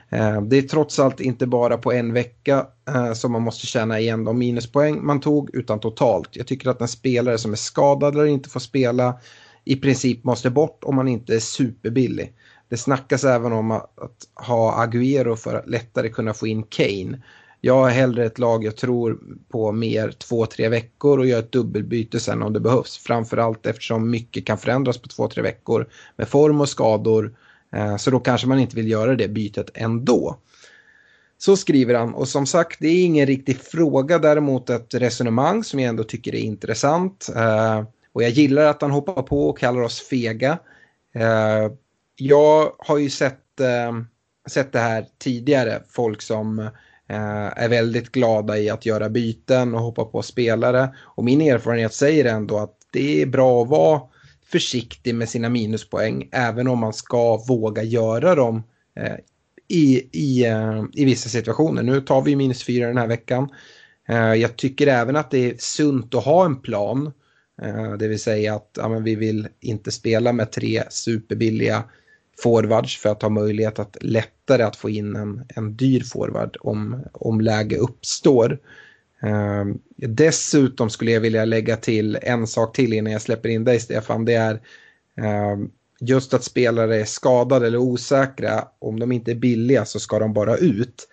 Eh, 0.10 0.42
det 0.42 0.58
är 0.58 0.62
trots 0.62 1.00
allt 1.00 1.20
inte 1.20 1.48
bara 1.48 1.78
på 1.78 1.92
en 1.92 2.14
vecka 2.14 2.68
eh, 2.90 3.14
som 3.14 3.32
man 3.32 3.42
måste 3.42 3.68
känna 3.68 4.00
igen 4.00 4.24
de 4.24 4.38
minuspoäng 4.38 5.06
man 5.06 5.20
tog 5.20 5.56
utan 5.56 5.80
totalt. 5.80 6.30
Jag 6.32 6.48
tycker 6.48 6.70
att 6.70 6.82
en 6.82 6.88
spelare 6.88 7.38
som 7.38 7.52
är 7.52 7.56
skadad 7.56 8.16
eller 8.16 8.26
inte 8.26 8.50
får 8.50 8.60
spela 8.60 9.20
i 9.66 9.76
princip 9.76 10.24
måste 10.24 10.50
bort 10.50 10.84
om 10.84 10.96
man 10.96 11.08
inte 11.08 11.36
är 11.36 11.40
superbillig. 11.40 12.34
Det 12.70 12.78
snackas 12.78 13.24
även 13.24 13.54
om 13.54 13.72
att 13.72 13.88
ha 14.36 14.86
Agüero 14.86 15.36
för 15.36 15.56
att 15.56 15.68
lättare 15.68 16.10
kunna 16.10 16.34
få 16.34 16.48
in 16.48 16.64
Kane. 16.64 17.22
Jag 17.62 17.76
har 17.76 17.90
hellre 17.90 18.26
ett 18.26 18.40
lag 18.40 18.64
jag 18.64 18.76
tror 18.76 19.20
på 19.50 19.72
mer 19.72 20.12
två, 20.12 20.46
tre 20.46 20.70
veckor 20.70 21.20
och 21.20 21.26
gör 21.26 21.40
ett 21.40 21.52
dubbelbyte 21.52 22.20
sen 22.20 22.44
om 22.44 22.54
det 22.54 22.60
behövs. 22.60 22.98
Framförallt 22.98 23.66
eftersom 23.66 24.10
mycket 24.10 24.46
kan 24.46 24.58
förändras 24.58 24.98
på 24.98 25.08
två, 25.08 25.28
tre 25.28 25.44
veckor 25.44 25.88
med 26.16 26.28
form 26.28 26.62
och 26.62 26.70
skador 26.70 27.34
Eh, 27.34 27.47
Eh, 27.78 27.98
så 27.98 28.12
då 28.12 28.20
kanske 28.20 28.48
man 28.48 28.60
inte 28.60 28.76
vill 28.76 28.92
göra 28.92 29.16
det 29.16 29.28
bytet 29.28 29.70
ändå. 29.74 30.38
Så 31.38 31.58
skriver 31.58 31.94
han 31.94 32.14
och 32.14 32.28
som 32.28 32.46
sagt 32.46 32.78
det 32.80 32.88
är 32.88 33.06
ingen 33.06 33.26
riktig 33.26 33.58
fråga 33.58 34.20
däremot 34.20 34.70
ett 34.70 34.94
resonemang 34.94 35.64
som 35.64 35.80
jag 35.80 35.90
ändå 35.90 36.04
tycker 36.04 36.36
är 36.36 36.40
intressant. 36.40 37.30
Eh, 37.36 37.84
och 38.14 38.24
jag 38.24 38.30
gillar 38.30 38.66
att 38.66 38.82
han 38.82 38.92
hoppar 38.92 39.24
på 39.24 39.50
och 39.50 39.60
kallar 39.60 39.82
oss 39.82 40.02
fega. 40.02 40.60
Eh, 41.16 41.72
jag 42.16 42.72
har 42.78 42.98
ju 42.98 43.10
sett, 43.10 43.44
sett 44.50 44.72
det 44.72 44.80
här 44.80 45.06
tidigare, 45.18 45.82
folk 45.90 46.22
som 46.22 46.70
är 47.08 47.70
väldigt 47.70 48.12
glada 48.12 48.58
i 48.58 48.70
att 48.70 48.86
göra 48.86 49.10
byten 49.10 49.76
och 49.76 49.82
hoppa 49.82 50.06
på 50.06 50.22
spelare. 50.22 50.96
Och 50.98 51.24
min 51.24 51.42
erfarenhet 51.42 51.94
säger 51.94 52.26
ändå 52.26 52.58
att 52.58 52.74
det 52.92 53.22
är 53.22 53.26
bra 53.26 53.62
att 53.62 53.70
vara 53.70 54.02
försiktig 54.52 55.16
med 55.16 55.30
sina 55.30 55.50
minuspoäng 55.50 56.30
även 56.32 56.68
om 56.68 56.80
man 56.80 56.94
ska 56.94 57.38
våga 57.38 57.84
göra 57.84 58.36
dem 58.36 58.64
eh, 58.96 59.16
i, 59.68 60.10
i, 60.12 60.46
eh, 60.46 60.84
i 60.94 61.06
vissa 61.06 61.30
situationer. 61.30 61.84
Nu 61.84 62.02
tar 62.02 62.22
vi 62.22 62.36
minus 62.36 62.64
fyra 62.64 62.88
den 62.88 62.98
här 62.98 63.08
veckan. 63.08 63.50
Eh, 64.10 64.34
jag 64.34 64.56
tycker 64.56 64.88
även 64.88 65.16
att 65.16 65.32
det 65.32 65.52
är 65.52 65.56
sunt 65.58 66.16
att 66.16 66.26
ha 66.26 66.46
en 66.46 66.62
plan. 66.62 67.12
Det 68.00 68.08
vill 68.08 68.20
säga 68.20 68.56
att 68.56 68.72
ja, 68.78 68.88
vi 68.88 69.16
vill 69.16 69.48
inte 69.60 69.92
spela 69.92 70.34
med 70.34 70.52
tre 70.52 70.84
superbilliga 70.90 71.84
forwards 72.44 72.98
för 72.98 73.10
att 73.10 73.22
ha 73.22 73.30
möjlighet 73.30 73.80
att 73.80 73.98
lättare 74.02 74.64
att 74.64 74.76
få 74.76 74.90
in 74.90 75.16
en, 75.16 75.46
en 75.56 75.76
dyr 75.76 76.04
forward 76.04 76.58
om, 76.60 77.04
om 77.14 77.42
läge 77.42 77.78
uppstår. 77.78 78.60
Ehm, 79.22 79.80
dessutom 79.98 80.90
skulle 80.90 81.12
jag 81.12 81.22
vilja 81.22 81.46
lägga 81.46 81.78
till 81.78 82.18
en 82.22 82.48
sak 82.48 82.76
till 82.76 82.94
innan 82.94 83.14
jag 83.14 83.22
släpper 83.22 83.50
in 83.50 83.64
dig 83.64 83.80
Stefan. 83.80 84.26
Det 84.26 84.34
är 84.34 84.62
ehm, 85.18 85.70
just 86.00 86.34
att 86.34 86.44
spelare 86.44 87.02
är 87.02 87.06
skadade 87.06 87.68
eller 87.68 87.78
osäkra. 87.78 88.68
Om 88.80 89.00
de 89.00 89.12
inte 89.12 89.32
är 89.32 89.36
billiga 89.36 89.86
så 89.86 90.00
ska 90.00 90.20
de 90.20 90.34
bara 90.34 90.58
ut. 90.58 91.08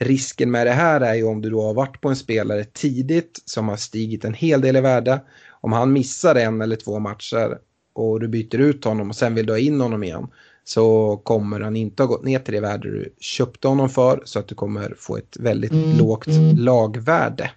Risken 0.00 0.50
med 0.50 0.66
det 0.66 0.72
här 0.72 1.00
är 1.00 1.14
ju 1.14 1.24
om 1.24 1.42
du 1.42 1.50
då 1.50 1.62
har 1.62 1.74
varit 1.74 2.00
på 2.00 2.08
en 2.08 2.16
spelare 2.16 2.64
tidigt 2.64 3.42
som 3.44 3.68
har 3.68 3.76
stigit 3.76 4.24
en 4.24 4.34
hel 4.34 4.60
del 4.60 4.76
i 4.76 4.80
värde. 4.80 5.20
Om 5.60 5.72
han 5.72 5.92
missar 5.92 6.34
en 6.34 6.60
eller 6.60 6.76
två 6.76 6.98
matcher 6.98 7.58
och 7.92 8.20
du 8.20 8.28
byter 8.28 8.58
ut 8.58 8.84
honom 8.84 9.08
och 9.08 9.16
sen 9.16 9.34
vill 9.34 9.46
du 9.46 9.52
ha 9.52 9.58
in 9.58 9.80
honom 9.80 10.04
igen 10.04 10.28
så 10.68 11.16
kommer 11.16 11.60
han 11.60 11.76
inte 11.76 12.02
ha 12.02 12.08
gått 12.08 12.24
ner 12.24 12.38
till 12.38 12.54
det 12.54 12.60
värde 12.60 12.90
du 12.90 13.14
köpte 13.20 13.68
honom 13.68 13.88
för 13.88 14.22
så 14.24 14.38
att 14.38 14.48
du 14.48 14.54
kommer 14.54 14.94
få 14.98 15.16
ett 15.16 15.36
väldigt 15.40 15.72
mm. 15.72 15.98
lågt 15.98 16.26
lagvärde. 16.56 17.50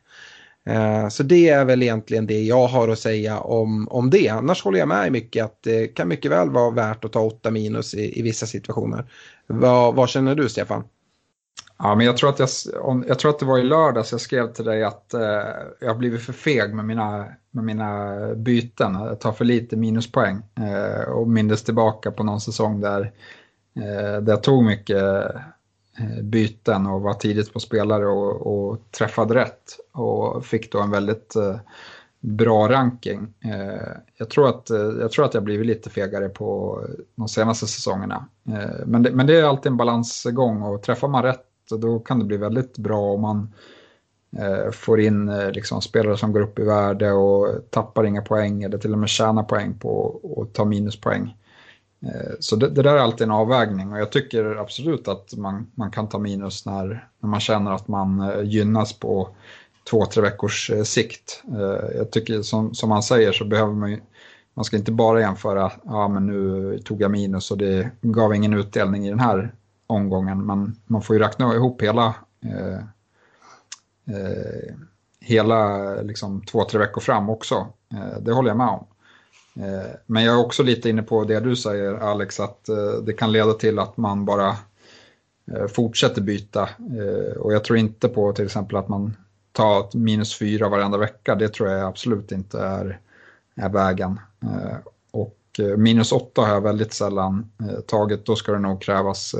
Uh, 0.70 1.09
så 1.09 1.24
det 1.24 1.49
är 1.49 1.66
väl 1.66 1.84
egentligen 1.84 2.28
det 2.28 2.43
jag 2.43 2.68
har 2.68 2.88
att 2.88 2.99
säga 2.99 3.39
om, 3.39 3.88
om 3.88 4.09
det. 4.09 4.30
Annars 4.30 4.64
håller 4.64 4.80
jag 4.80 4.88
med 4.88 5.12
mycket 5.12 5.45
att 5.45 5.64
det 5.64 5.88
kan 5.88 6.07
mycket 6.07 6.32
väl 6.32 6.49
vara 6.49 6.72
värt 6.72 7.05
att 7.05 7.12
ta 7.12 7.20
8 7.20 7.51
minus 7.51 7.93
i, 7.93 8.20
i 8.20 8.22
vissa 8.22 8.45
situationer. 8.45 9.05
Vad, 9.47 9.95
vad 9.95 10.09
känner 10.09 10.36
du 10.36 10.49
Stefan? 10.49 10.84
Ja, 11.84 11.96
men 11.96 12.06
jag 12.06 12.18
tror, 12.18 12.30
att 12.30 12.40
jag, 12.40 12.50
jag 13.08 13.20
tror 13.20 13.30
att 13.30 13.40
det 13.40 13.46
var 13.46 13.58
i 13.58 13.64
lördags 13.64 14.12
jag 14.12 14.22
skrev 14.22 14.54
till 14.54 14.66
dig 14.66 14.84
att 14.84 15.14
eh, 15.14 15.22
jag 15.80 15.88
har 15.88 15.96
blivit 15.96 16.22
för 16.22 16.34
feg 16.34 16.74
med 16.74 16.86
mina, 16.86 17.26
med 17.52 17.64
mina 17.64 18.18
byten. 18.36 18.94
Jag 18.94 19.20
tar 19.20 19.32
för 19.32 19.46
lite 19.46 19.78
minuspoäng 19.78 20.42
eh, 20.56 21.10
och 21.10 21.28
mindes 21.28 21.64
tillbaka 21.64 22.12
på 22.12 22.24
någon 22.24 22.42
säsong 22.42 22.82
där, 22.82 23.12
eh, 23.76 24.22
där 24.22 24.30
jag 24.32 24.44
tog 24.44 24.64
mycket 24.64 25.04
eh, 26.00 26.22
byten 26.24 26.88
och 26.88 27.02
var 27.02 27.14
tidigt 27.14 27.54
på 27.54 27.60
spelare 27.60 28.08
och, 28.08 28.48
och, 28.48 28.92
träffade 28.92 29.36
rätt 29.36 29.78
och 29.92 30.46
fick 30.46 30.72
då 30.72 30.82
en 30.82 30.92
väldigt 30.92 31.36
eh, 31.36 31.56
bra 32.20 32.70
ranking. 32.70 33.34
Eh, 33.46 33.88
jag, 34.18 34.30
tror 34.30 34.50
att, 34.50 34.70
eh, 34.70 34.80
jag 34.80 35.12
tror 35.12 35.26
att 35.26 35.34
jag 35.34 35.44
blivit 35.44 35.68
lite 35.68 35.90
fegare 35.90 36.30
på 36.30 36.80
de 37.16 37.28
senaste 37.28 37.68
säsongerna. 37.68 38.26
Eh, 38.48 38.86
men, 38.86 39.04
det, 39.04 39.12
men 39.12 39.28
det 39.28 39.40
är 39.40 39.44
alltid 39.44 39.72
en 39.72 39.78
balansgång 39.78 40.62
och 40.62 40.82
träffar 40.82 41.08
man 41.08 41.24
rätt 41.24 41.51
då 41.78 41.99
kan 41.99 42.19
det 42.19 42.26
bli 42.26 42.38
väldigt 42.38 42.78
bra 42.78 43.13
om 43.13 43.22
man 43.22 43.53
eh, 44.38 44.72
får 44.72 44.99
in 44.99 45.30
eh, 45.30 45.51
liksom, 45.51 45.82
spelare 45.82 46.17
som 46.17 46.32
går 46.32 46.41
upp 46.41 46.59
i 46.59 46.63
värde 46.63 47.11
och 47.11 47.47
tappar 47.69 48.03
inga 48.03 48.22
poäng 48.22 48.63
eller 48.63 48.78
till 48.78 48.93
och 48.93 48.99
med 48.99 49.09
tjänar 49.09 49.43
poäng 49.43 49.80
på 49.80 50.19
att 50.41 50.53
ta 50.53 50.65
minuspoäng. 50.65 51.36
Eh, 52.05 52.32
så 52.39 52.55
det, 52.55 52.69
det, 52.69 52.82
där 52.82 52.95
är 52.95 52.99
alltid 52.99 53.26
en 53.26 53.32
avvägning 53.32 53.91
och 53.91 53.99
jag 53.99 54.11
tycker 54.11 54.55
absolut 54.55 55.07
att 55.07 55.34
man, 55.38 55.72
man 55.76 55.91
kan 55.91 56.09
ta 56.09 56.19
minus 56.19 56.65
när, 56.65 57.07
när 57.19 57.30
man 57.30 57.39
känner 57.39 57.72
att 57.72 57.88
man 57.88 58.22
eh, 58.22 58.43
gynnas 58.43 58.93
på 58.93 59.30
två, 59.89 60.05
tre 60.05 60.22
veckors 60.22 60.72
eh, 60.72 60.84
sikt. 60.84 61.43
Jag 61.95 62.11
tycker 62.11 62.41
som, 62.41 62.74
som 62.74 62.89
man 62.89 63.03
säger 63.03 63.32
så 63.32 63.45
behöver 63.45 63.74
man 63.74 63.91
ju, 63.91 63.99
man 64.53 64.65
ska 64.65 64.78
inte 64.78 64.91
bara 64.91 65.22
jämföra, 65.22 65.72
ja 65.84 66.07
men 66.07 66.28
nu 66.28 66.80
tog 66.80 67.01
jag 67.01 67.11
minus 67.11 67.51
och 67.51 67.57
det 67.57 67.89
gav 68.01 68.36
ingen 68.36 68.53
utdelning 68.53 69.05
i 69.05 69.09
den 69.09 69.19
här 69.19 69.53
omgången. 69.92 70.46
Men 70.46 70.76
man 70.86 71.02
får 71.02 71.16
ju 71.16 71.22
räkna 71.22 71.56
ihop 71.56 71.82
hela, 71.82 72.16
eh, 72.46 72.80
eh, 74.16 74.76
hela 75.20 75.94
liksom, 76.02 76.42
två, 76.42 76.64
tre 76.64 76.80
veckor 76.80 77.02
fram 77.02 77.30
också. 77.30 77.68
Eh, 77.94 78.22
det 78.22 78.32
håller 78.32 78.50
jag 78.50 78.58
med 78.58 78.68
om. 78.68 78.88
Eh, 79.56 79.92
men 80.06 80.24
jag 80.24 80.36
är 80.36 80.46
också 80.46 80.64
lite 80.64 80.89
inne 80.89 81.04
på 81.04 81.24
det 81.24 81.39
du 81.39 81.56
säger 81.56 81.94
Alex, 81.94 82.39
att 82.39 82.70
eh, 82.70 82.94
det 83.06 83.14
kan 83.14 83.32
leda 83.32 83.54
till 83.54 83.80
att 83.80 83.98
man 83.98 84.26
bara 84.26 84.50
eh, 85.52 85.68
fortsätter 85.68 86.22
byta. 86.22 86.70
Eh, 86.80 87.38
och 87.38 87.54
jag 87.54 87.64
tror 87.64 87.78
inte 87.78 88.08
på 88.08 88.34
till 88.34 88.46
exempel 88.46 88.78
att 88.78 88.88
man 88.88 89.16
tar 89.52 89.98
minus 89.98 90.38
fyra 90.38 90.70
varenda 90.70 90.98
vecka. 90.98 91.36
Det 91.36 91.48
tror 91.48 91.70
jag 91.70 91.88
absolut 91.88 92.32
inte 92.32 92.60
är, 92.60 93.00
är 93.56 93.70
vägen. 93.70 94.20
Eh, 94.44 94.78
och 95.12 95.38
eh, 95.60 95.78
minus 95.78 96.12
åtta 96.12 96.42
har 96.42 96.50
jag 96.50 96.62
väldigt 96.62 96.94
sällan 96.94 97.52
tagit. 97.88 98.26
Då 98.26 98.36
ska 98.36 98.52
det 98.52 98.60
nog 98.60 98.82
krävas 98.82 99.36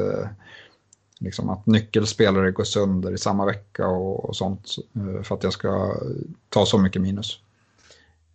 liksom 1.22 1.50
att 1.50 1.66
nyckelspelare 1.66 2.52
går 2.52 2.64
sönder 2.64 3.14
i 3.14 3.18
samma 3.18 3.46
vecka 3.46 3.88
och, 3.88 4.26
och, 4.26 4.36
sånt 4.36 4.76
eh, 4.96 5.24
för 5.24 5.36
att 5.36 5.44
jag 5.44 5.54
ska 5.54 5.96
ta 6.50 6.66
så 6.66 6.78
mycket 6.78 7.02
minus. 7.02 7.40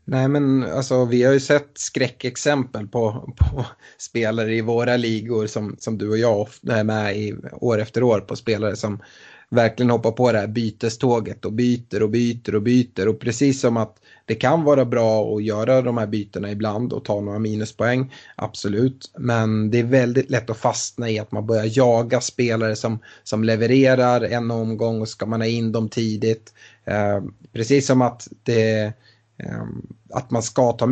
Nej 0.05 0.29
men 0.29 0.65
alltså 0.65 1.05
vi 1.05 1.23
har 1.23 1.33
ju 1.33 1.41
sett 1.41 1.71
skräckexempel 1.75 2.87
på, 2.87 3.35
på 3.39 3.65
spelare 3.99 4.55
i 4.55 4.61
våra 4.61 4.97
ligor 4.97 5.47
som, 5.47 5.77
som 5.79 5.99
du 5.99 6.09
och 6.09 6.19
jag 6.19 6.49
är 6.69 6.85
med 6.85 7.17
i 7.17 7.35
år 7.53 7.81
efter 7.81 8.03
år 8.03 8.21
på 8.21 8.37
spelare 8.37 8.77
som 8.77 9.03
verkligen 9.51 9.91
hoppar 9.91 10.13
på 10.13 10.33
det 10.33 10.39
här 10.39 10.47
byteståget 10.47 11.45
och 11.45 11.53
byter 11.53 12.03
och 12.03 12.11
byter 12.11 12.55
och 12.55 12.63
byter 12.63 13.09
och 13.09 13.21
precis 13.21 13.61
som 13.61 13.77
att 13.77 13.99
det 14.27 14.35
kan 14.35 14.65
vara 14.65 14.85
bra 14.85 15.37
att 15.37 15.45
göra 15.45 15.83
de 15.83 15.99
här 15.99 16.07
bytena 16.07 16.51
ibland 16.51 16.93
och 16.93 17.05
ta 17.05 17.21
några 17.21 17.39
minuspoäng, 17.39 18.13
absolut. 18.37 19.11
Men 19.19 19.71
det 19.71 19.79
är 19.79 19.85
väldigt 19.85 20.31
lätt 20.31 20.51
att 20.51 20.57
fastna 20.57 21.11
i 21.11 21.19
att 21.19 21.33
man 21.33 21.47
börjar 21.47 21.79
jaga 21.79 22.21
spelare 22.21 22.77
som, 22.77 22.99
som 23.23 23.45
levererar 23.45 24.21
en 24.21 24.51
omgång 24.51 25.01
och 25.01 25.09
ska 25.09 25.27
man 25.27 25.41
ha 25.41 25.49
in 25.49 25.73
dem 25.73 25.89
tidigt. 25.89 26.55
Eh, 26.85 27.23
precis 27.53 27.87
som 27.87 28.03
att 28.03 28.29
det 28.43 28.93
eh, 29.39 29.65
att 30.11 30.31
man 30.31 30.43
ska 30.43 30.73
ta, 30.73 30.89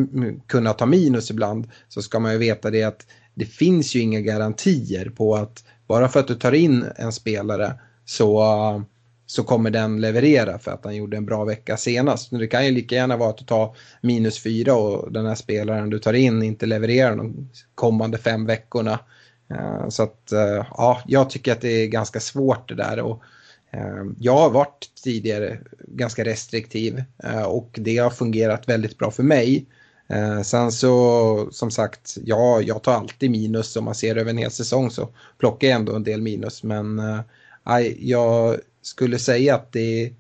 kunna 0.47 0.72
ta 0.72 0.87
minus 0.87 1.30
ibland 1.30 1.70
så 1.89 2.03
ska 2.03 2.18
man 2.18 2.32
ju 2.32 2.39
veta 2.39 2.70
det 2.70 2.82
att 2.82 3.07
det 3.35 3.47
finns 3.47 3.95
ju 3.95 4.01
inga 4.01 4.20
garantier 4.20 5.11
på 5.11 5.37
att 5.37 5.64
bara 5.87 6.09
för 6.09 6.20
att 6.20 6.28
du 6.28 6.35
tar 6.35 6.53
in 6.53 6.85
en 6.97 7.12
spelare 7.12 7.72
så 8.05 8.43
så 9.27 9.43
kommer 9.43 9.70
den 9.70 10.01
leverera 10.01 10.59
för 10.59 10.70
att 10.70 10.85
han 10.85 10.97
gjorde 10.97 11.16
en 11.16 11.27
bra 11.27 11.45
vecka 11.45 11.77
senast. 11.77 12.33
Men 12.33 12.41
Det 12.41 12.47
kan 12.47 12.66
ju 12.66 12.70
lika 12.70 12.95
gärna 12.95 13.16
vara 13.16 13.31
att 13.31 13.39
du 13.39 13.45
tar 13.45 13.77
minus 14.01 14.43
fyra 14.43 14.75
och 14.75 15.12
den 15.12 15.27
här 15.27 15.35
spelaren 15.35 15.91
du 15.91 15.99
tar 15.99 16.12
in 16.12 16.43
inte 16.43 16.66
levererar 16.66 17.16
de 17.16 17.51
kommande 17.75 18.18
fem 18.18 18.47
veckorna. 18.47 18.99
Eh, 19.51 19.89
så 19.89 20.03
att 20.03 20.33
eh, 20.33 20.66
ja, 20.70 21.03
jag 21.07 21.31
tycker 21.31 21.53
att 21.53 21.61
det 21.61 21.83
är 21.83 21.87
ganska 21.87 22.20
svårt 22.20 22.68
det 22.68 22.75
där. 22.75 23.01
Och, 23.01 23.22
eh, 23.70 24.05
jag 24.18 24.37
har 24.37 24.51
varit 24.51 24.91
tidigare 25.05 25.59
ganska 25.89 26.25
restriktiv 26.25 27.05
och 27.47 27.79
det 27.81 27.97
har 27.97 28.11
fungerat 28.11 28.68
väldigt 28.68 28.99
bra 28.99 29.11
för 29.11 29.22
mig. 29.22 29.66
Sen 30.45 30.72
så 30.72 31.49
som 31.53 31.70
sagt, 31.70 32.16
ja, 32.25 32.61
jag 32.61 32.83
tar 32.83 32.93
alltid 32.93 33.31
minus 33.31 33.77
om 33.77 33.85
man 33.85 33.95
ser 33.95 34.16
över 34.16 34.31
en 34.31 34.39
hel 34.39 34.51
säsong 34.51 34.91
så 34.91 35.09
plockar 35.39 35.68
jag 35.68 35.75
ändå 35.75 35.97
en 35.97 36.03
del 36.03 36.22
minus. 36.22 36.62
Men 36.62 37.03
jag 37.99 38.57
skulle 38.87 39.18
säga 39.18 39.55
att 39.55 39.72
det 39.72 40.12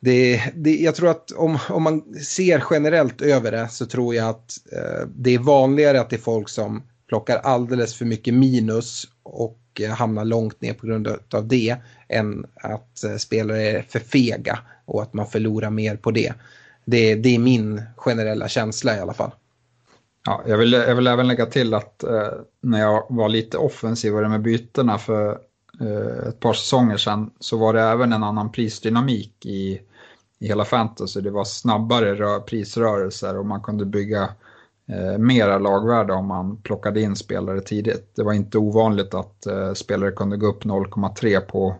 det, 0.00 0.42
det, 0.54 0.76
jag 0.76 0.94
tror 0.94 1.10
att 1.10 1.32
om, 1.32 1.58
om 1.68 1.82
man 1.82 2.14
ser 2.14 2.64
generellt 2.70 3.22
över 3.22 3.50
det 3.50 3.68
så 3.68 3.86
tror 3.86 4.14
jag 4.14 4.28
att 4.28 4.52
eh, 4.72 5.08
det 5.16 5.34
är 5.34 5.38
vanligare 5.38 6.00
att 6.00 6.10
det 6.10 6.16
är 6.16 6.20
folk 6.20 6.48
som 6.48 6.82
plockar 7.08 7.36
alldeles 7.36 7.94
för 7.94 8.04
mycket 8.04 8.34
minus 8.34 9.08
och 9.22 9.58
eh, 9.80 9.90
hamnar 9.90 10.24
långt 10.24 10.60
ner 10.60 10.74
på 10.74 10.86
grund 10.86 11.08
av 11.34 11.48
det 11.48 11.76
än 12.08 12.46
att 12.54 13.04
eh, 13.04 13.16
spelare 13.16 13.62
är 13.62 13.82
för 13.82 13.98
fega 13.98 14.58
och 14.84 15.02
att 15.02 15.14
man 15.14 15.26
förlorar 15.26 15.70
mer 15.70 15.96
på 15.96 16.10
det. 16.10 16.32
Det, 16.84 17.14
det 17.14 17.34
är 17.34 17.38
min 17.38 17.82
generella 17.96 18.48
känsla 18.48 18.96
i 18.96 19.00
alla 19.00 19.14
fall. 19.14 19.30
Ja, 20.26 20.42
jag, 20.46 20.58
vill, 20.58 20.72
jag 20.72 20.94
vill 20.94 21.06
även 21.06 21.28
lägga 21.28 21.46
till 21.46 21.74
att 21.74 22.02
eh, 22.02 22.28
när 22.62 22.80
jag 22.80 23.06
var 23.08 23.28
lite 23.28 23.58
offensivare 23.58 24.28
med 24.28 24.42
bytena 24.42 24.98
för 24.98 25.38
Eh, 25.80 26.28
ett 26.28 26.40
par 26.40 26.52
säsonger 26.52 26.96
sedan 26.96 27.30
så 27.40 27.56
var 27.56 27.72
det 27.72 27.80
även 27.80 28.12
en 28.12 28.22
annan 28.22 28.52
prisdynamik 28.52 29.46
i, 29.46 29.80
i 30.38 30.48
hela 30.48 30.64
fantasy. 30.64 31.20
Det 31.20 31.30
var 31.30 31.44
snabbare 31.44 32.14
rör, 32.14 32.40
prisrörelser 32.40 33.38
och 33.38 33.46
man 33.46 33.62
kunde 33.62 33.84
bygga 33.84 34.22
eh, 34.88 35.18
mera 35.18 35.58
lagvärde 35.58 36.12
om 36.12 36.26
man 36.26 36.56
plockade 36.56 37.00
in 37.00 37.16
spelare 37.16 37.60
tidigt. 37.60 38.12
Det 38.16 38.22
var 38.22 38.32
inte 38.32 38.58
ovanligt 38.58 39.14
att 39.14 39.46
eh, 39.46 39.72
spelare 39.72 40.12
kunde 40.12 40.36
gå 40.36 40.46
upp 40.46 40.64
0,3 40.64 41.40
på, 41.40 41.76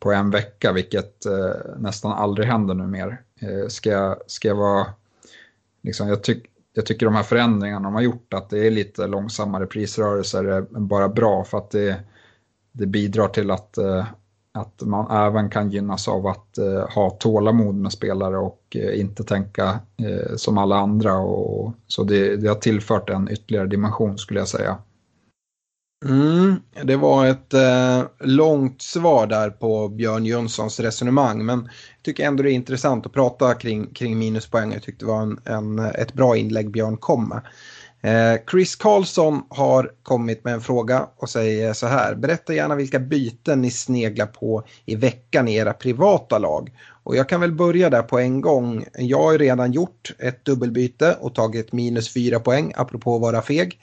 på 0.00 0.12
en 0.12 0.30
vecka, 0.30 0.72
vilket 0.72 1.26
eh, 1.26 1.76
nästan 1.78 2.12
aldrig 2.12 2.48
händer 2.48 2.74
nu 2.74 2.86
mer. 2.86 3.22
Eh, 3.40 3.68
ska, 3.68 4.16
ska 4.26 4.48
jag 4.48 4.56
vara... 4.56 4.86
Liksom, 5.82 6.08
jag, 6.08 6.22
tyck, 6.22 6.46
jag 6.72 6.86
tycker 6.86 7.06
de 7.06 7.14
här 7.14 7.22
förändringarna 7.22 7.88
de 7.88 7.94
har 7.94 8.02
gjort 8.02 8.34
att 8.34 8.50
det 8.50 8.66
är 8.66 8.70
lite 8.70 9.06
långsammare 9.06 9.66
prisrörelser 9.66 10.44
är 10.44 10.62
bara 10.62 11.08
bra 11.08 11.44
för 11.44 11.58
att 11.58 11.70
det 11.70 12.00
det 12.78 12.86
bidrar 12.86 13.28
till 13.28 13.50
att, 13.50 13.78
eh, 13.78 14.06
att 14.54 14.82
man 14.82 15.26
även 15.26 15.50
kan 15.50 15.70
gynnas 15.70 16.08
av 16.08 16.26
att 16.26 16.58
eh, 16.58 16.94
ha 16.94 17.10
tålamod 17.10 17.74
med 17.74 17.92
spelare 17.92 18.38
och 18.38 18.76
eh, 18.76 19.00
inte 19.00 19.24
tänka 19.24 19.80
eh, 19.96 20.36
som 20.36 20.58
alla 20.58 20.76
andra. 20.76 21.18
Och, 21.18 21.72
så 21.86 22.04
det, 22.04 22.36
det 22.36 22.48
har 22.48 22.54
tillfört 22.54 23.10
en 23.10 23.28
ytterligare 23.30 23.66
dimension 23.66 24.18
skulle 24.18 24.40
jag 24.40 24.48
säga. 24.48 24.78
Mm, 26.04 26.60
det 26.84 26.96
var 26.96 27.26
ett 27.26 27.54
eh, 27.54 28.02
långt 28.20 28.82
svar 28.82 29.26
där 29.26 29.50
på 29.50 29.88
Björn 29.88 30.24
Jönssons 30.24 30.80
resonemang 30.80 31.44
men 31.44 31.58
jag 31.58 32.02
tycker 32.02 32.26
ändå 32.26 32.42
det 32.42 32.50
är 32.50 32.54
intressant 32.54 33.06
att 33.06 33.12
prata 33.12 33.54
kring, 33.54 33.86
kring 33.94 34.18
minuspoäng. 34.18 34.72
Jag 34.72 34.82
tyckte 34.82 35.04
det 35.04 35.10
var 35.10 35.22
en, 35.22 35.38
en, 35.44 35.78
ett 35.78 36.12
bra 36.12 36.36
inlägg 36.36 36.70
Björn 36.70 36.96
kom 36.96 37.28
med. 37.28 37.40
Eh, 38.02 38.36
Chris 38.50 38.76
Karlsson 38.76 39.42
har 39.48 39.92
kommit 40.02 40.44
med 40.44 40.54
en 40.54 40.60
fråga 40.60 41.06
och 41.16 41.30
säger 41.30 41.72
så 41.72 41.86
här. 41.86 42.14
Berätta 42.14 42.54
gärna 42.54 42.74
vilka 42.74 42.98
byten 42.98 43.62
ni 43.62 43.70
sneglar 43.70 44.26
på 44.26 44.64
i 44.84 44.96
veckan 44.96 45.48
i 45.48 45.54
era 45.54 45.72
privata 45.72 46.38
lag. 46.38 46.70
Och 47.02 47.16
jag 47.16 47.28
kan 47.28 47.40
väl 47.40 47.52
börja 47.52 47.90
där 47.90 48.02
på 48.02 48.18
en 48.18 48.40
gång. 48.40 48.84
Jag 48.94 49.22
har 49.22 49.32
ju 49.32 49.38
redan 49.38 49.72
gjort 49.72 50.14
ett 50.18 50.44
dubbelbyte 50.44 51.16
och 51.20 51.34
tagit 51.34 51.72
minus 51.72 52.12
fyra 52.12 52.40
poäng 52.40 52.72
apropå 52.76 53.14
att 53.14 53.22
vara 53.22 53.42
feg. 53.42 53.80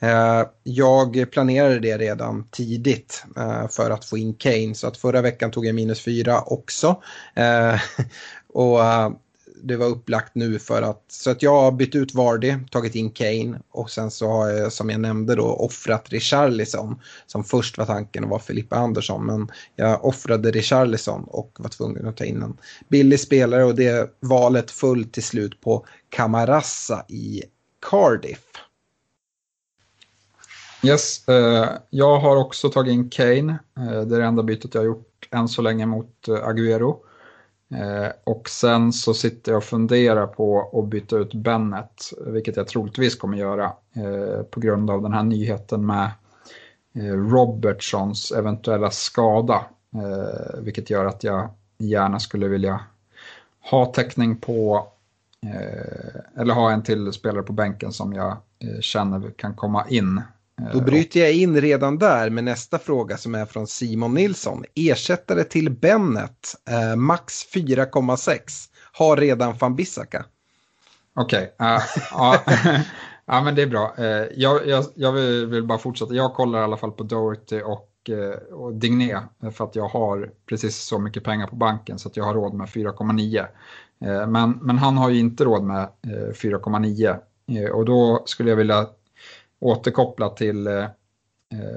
Eh, 0.00 0.42
jag 0.62 1.30
planerade 1.30 1.78
det 1.78 1.98
redan 1.98 2.48
tidigt 2.50 3.24
eh, 3.36 3.68
för 3.68 3.90
att 3.90 4.04
få 4.04 4.18
in 4.18 4.34
Kane 4.34 4.74
så 4.74 4.86
att 4.86 4.96
förra 4.96 5.20
veckan 5.20 5.50
tog 5.50 5.66
jag 5.66 5.74
minus 5.74 6.00
fyra 6.00 6.40
också. 6.40 7.02
Och 8.52 8.78
det 9.62 9.76
var 9.76 9.86
upplagt 9.86 10.34
nu 10.34 10.58
för 10.58 10.82
att, 10.82 11.04
så 11.08 11.30
att 11.30 11.42
jag 11.42 11.60
har 11.60 11.72
bytt 11.72 11.94
ut 11.94 12.14
Vardy, 12.14 12.54
tagit 12.70 12.94
in 12.94 13.10
Kane 13.10 13.60
och 13.70 13.90
sen 13.90 14.10
så 14.10 14.28
har 14.28 14.48
jag 14.48 14.72
som 14.72 14.90
jag 14.90 15.00
nämnde 15.00 15.34
då 15.34 15.46
offrat 15.46 16.08
Richarlison 16.08 17.00
som 17.26 17.44
först 17.44 17.78
var 17.78 17.86
tanken 17.86 18.24
att 18.24 18.30
vara 18.30 18.40
Filippa 18.40 18.76
Andersson 18.76 19.26
men 19.26 19.50
jag 19.76 20.04
offrade 20.04 20.50
Richarlison 20.50 21.24
och 21.24 21.56
var 21.58 21.68
tvungen 21.68 22.08
att 22.08 22.16
ta 22.16 22.24
in 22.24 22.42
en 22.42 22.56
billig 22.88 23.20
spelare 23.20 23.64
och 23.64 23.74
det 23.74 24.10
valet 24.20 24.70
föll 24.70 25.04
till 25.04 25.24
slut 25.24 25.60
på 25.60 25.86
Camarassa 26.08 27.04
i 27.08 27.42
Cardiff. 27.90 28.44
Yes, 30.82 31.28
eh, 31.28 31.68
jag 31.90 32.18
har 32.18 32.36
också 32.36 32.70
tagit 32.70 32.92
in 32.92 33.10
Kane. 33.10 33.58
Eh, 33.78 34.00
det 34.00 34.16
är 34.16 34.20
det 34.20 34.24
enda 34.24 34.42
bytet 34.42 34.74
jag 34.74 34.80
har 34.80 34.86
gjort 34.86 35.28
än 35.30 35.48
så 35.48 35.62
länge 35.62 35.86
mot 35.86 36.28
eh, 36.28 36.34
Agüero. 36.34 36.96
Eh, 37.74 38.12
och 38.24 38.48
sen 38.48 38.92
så 38.92 39.14
sitter 39.14 39.52
jag 39.52 39.56
och 39.56 39.64
funderar 39.64 40.26
på 40.26 40.70
att 40.78 40.88
byta 40.88 41.16
ut 41.16 41.34
Bennet, 41.34 42.12
vilket 42.26 42.56
jag 42.56 42.68
troligtvis 42.68 43.16
kommer 43.16 43.38
göra 43.38 43.64
eh, 43.96 44.42
på 44.42 44.60
grund 44.60 44.90
av 44.90 45.02
den 45.02 45.12
här 45.12 45.22
nyheten 45.22 45.86
med 45.86 46.10
eh, 46.94 47.12
Robertsons 47.12 48.32
eventuella 48.32 48.90
skada. 48.90 49.64
Eh, 49.94 50.60
vilket 50.60 50.90
gör 50.90 51.04
att 51.04 51.24
jag 51.24 51.48
gärna 51.78 52.20
skulle 52.20 52.48
vilja 52.48 52.80
ha 53.70 53.86
täckning 53.86 54.36
på, 54.36 54.88
eh, 55.46 56.40
eller 56.40 56.54
ha 56.54 56.72
en 56.72 56.82
till 56.82 57.12
spelare 57.12 57.42
på 57.42 57.52
bänken 57.52 57.92
som 57.92 58.12
jag 58.12 58.30
eh, 58.58 58.80
känner 58.80 59.30
kan 59.30 59.54
komma 59.54 59.84
in 59.88 60.22
då 60.72 60.78
eh, 60.78 60.84
bryter 60.84 61.20
jag 61.20 61.32
in 61.32 61.60
redan 61.60 61.98
där 61.98 62.30
med 62.30 62.44
nästa 62.44 62.78
fråga 62.78 63.16
som 63.16 63.34
är 63.34 63.46
från 63.46 63.66
Simon 63.66 64.14
Nilsson. 64.14 64.64
Ersättare 64.74 65.44
till 65.44 65.70
Bennet, 65.70 66.54
eh, 66.70 66.96
max 66.96 67.46
4,6. 67.54 68.40
Har 68.92 69.16
redan 69.16 69.54
van 69.60 69.76
Bissaka. 69.76 70.24
Okej, 71.14 71.52
okay, 71.54 71.76
uh, 71.76 71.82
ja. 72.10 72.42
ja 73.26 73.42
men 73.42 73.54
det 73.54 73.62
är 73.62 73.66
bra. 73.66 73.94
Uh, 73.98 74.04
jag, 74.34 74.66
jag, 74.66 74.84
jag 74.94 75.12
vill, 75.12 75.46
vill, 75.46 75.66
bara 75.66 75.78
fortsätta. 75.78 76.14
Jag 76.14 76.34
kollar 76.34 76.60
i 76.60 76.62
alla 76.62 76.76
fall 76.76 76.92
på 76.92 77.02
Doherty 77.02 77.60
och, 77.60 77.88
uh, 78.08 78.54
och 78.54 78.74
Digné 78.74 79.18
för 79.52 79.64
att 79.64 79.76
jag 79.76 79.88
har 79.88 80.30
precis 80.46 80.76
så 80.76 80.98
mycket 80.98 81.24
pengar 81.24 81.46
på 81.46 81.56
banken 81.56 81.98
så 81.98 82.08
att 82.08 82.16
jag 82.16 82.24
har 82.24 82.34
råd 82.34 82.54
med 82.54 82.66
4,9. 82.68 83.46
Men, 84.26 84.50
men 84.50 84.78
han 84.78 84.96
har 84.96 85.10
ju 85.10 85.18
inte 85.18 85.44
råd 85.44 85.62
med 85.62 85.88
4,9 86.02 87.70
och 87.70 87.84
då 87.84 88.22
skulle 88.26 88.50
jag 88.50 88.56
vilja 88.56 88.86
återkoppla 89.60 90.28
till, 90.28 90.66
eh, 90.66 90.86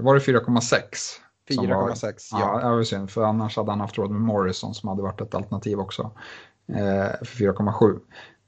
var 0.02 0.14
det 0.14 0.20
4,6? 0.20 1.20
4,6 1.50 2.30
ja. 2.32 2.60
Ja, 2.62 2.70
det 2.70 2.76
var 2.76 2.84
synd, 2.84 3.12
för 3.12 3.24
annars 3.24 3.58
hade 3.58 3.72
han 3.72 3.80
haft 3.80 3.98
råd 3.98 4.12
med 4.12 4.22
Morrison 4.22 4.74
som 4.74 4.90
hade 4.90 5.02
varit 5.02 5.22
ett 5.22 5.36
alternativ 5.36 5.80
också. 5.80 6.12
Eh, 6.68 7.26
för 7.26 7.36
4,7. 7.38 8.00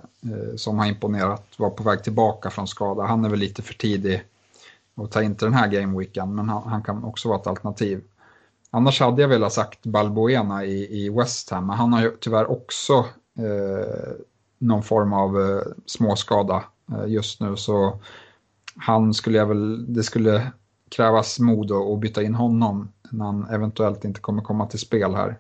som 0.55 0.79
har 0.79 0.86
imponerat, 0.86 1.45
var 1.57 1.69
på 1.69 1.84
väg 1.84 2.03
tillbaka 2.03 2.49
från 2.49 2.67
skada. 2.67 3.03
Han 3.03 3.25
är 3.25 3.29
väl 3.29 3.39
lite 3.39 3.61
för 3.61 3.73
tidig 3.73 4.23
att 4.95 5.11
ta 5.11 5.23
in 5.23 5.36
till 5.36 5.45
den 5.45 5.53
här 5.53 5.67
gameweeken, 5.67 6.36
men 6.36 6.49
han, 6.49 6.63
han, 6.69 6.84
kan 6.84 7.03
också 7.03 7.29
vara 7.29 7.39
ett 7.39 7.47
alternativ. 7.47 8.03
Annars 8.71 8.99
hade 8.99 9.21
jag 9.21 9.29
velat 9.29 9.53
sagt 9.53 9.86
Balbuena 9.86 10.65
i, 10.65 11.05
i 11.05 11.09
West 11.09 11.49
Ham, 11.49 11.67
men 11.67 11.77
han 11.77 11.93
har 11.93 12.01
ju 12.01 12.11
tyvärr 12.19 12.51
också 12.51 12.93
eh, 13.38 14.11
någon 14.57 14.84
form 14.84 15.13
av 15.13 15.41
eh, 15.41 15.61
småskada 15.86 16.63
eh, 16.91 17.07
just 17.07 17.39
nu, 17.39 17.55
så 17.55 17.99
han 18.75 19.13
skulle 19.13 19.38
jag 19.38 19.45
väl, 19.45 19.93
det 19.93 20.03
skulle 20.03 20.51
krävas 20.96 21.39
mod 21.39 21.72
att 21.72 22.00
byta 22.00 22.24
in 22.24 22.36
honom 22.36 22.92
när 23.10 23.26
han 23.26 23.50
eventuellt 23.50 24.06
inte 24.06 24.20
kommer 24.20 24.42
komma 24.42 24.66
till 24.66 24.80
spel 24.80 25.16
här. 25.16 25.38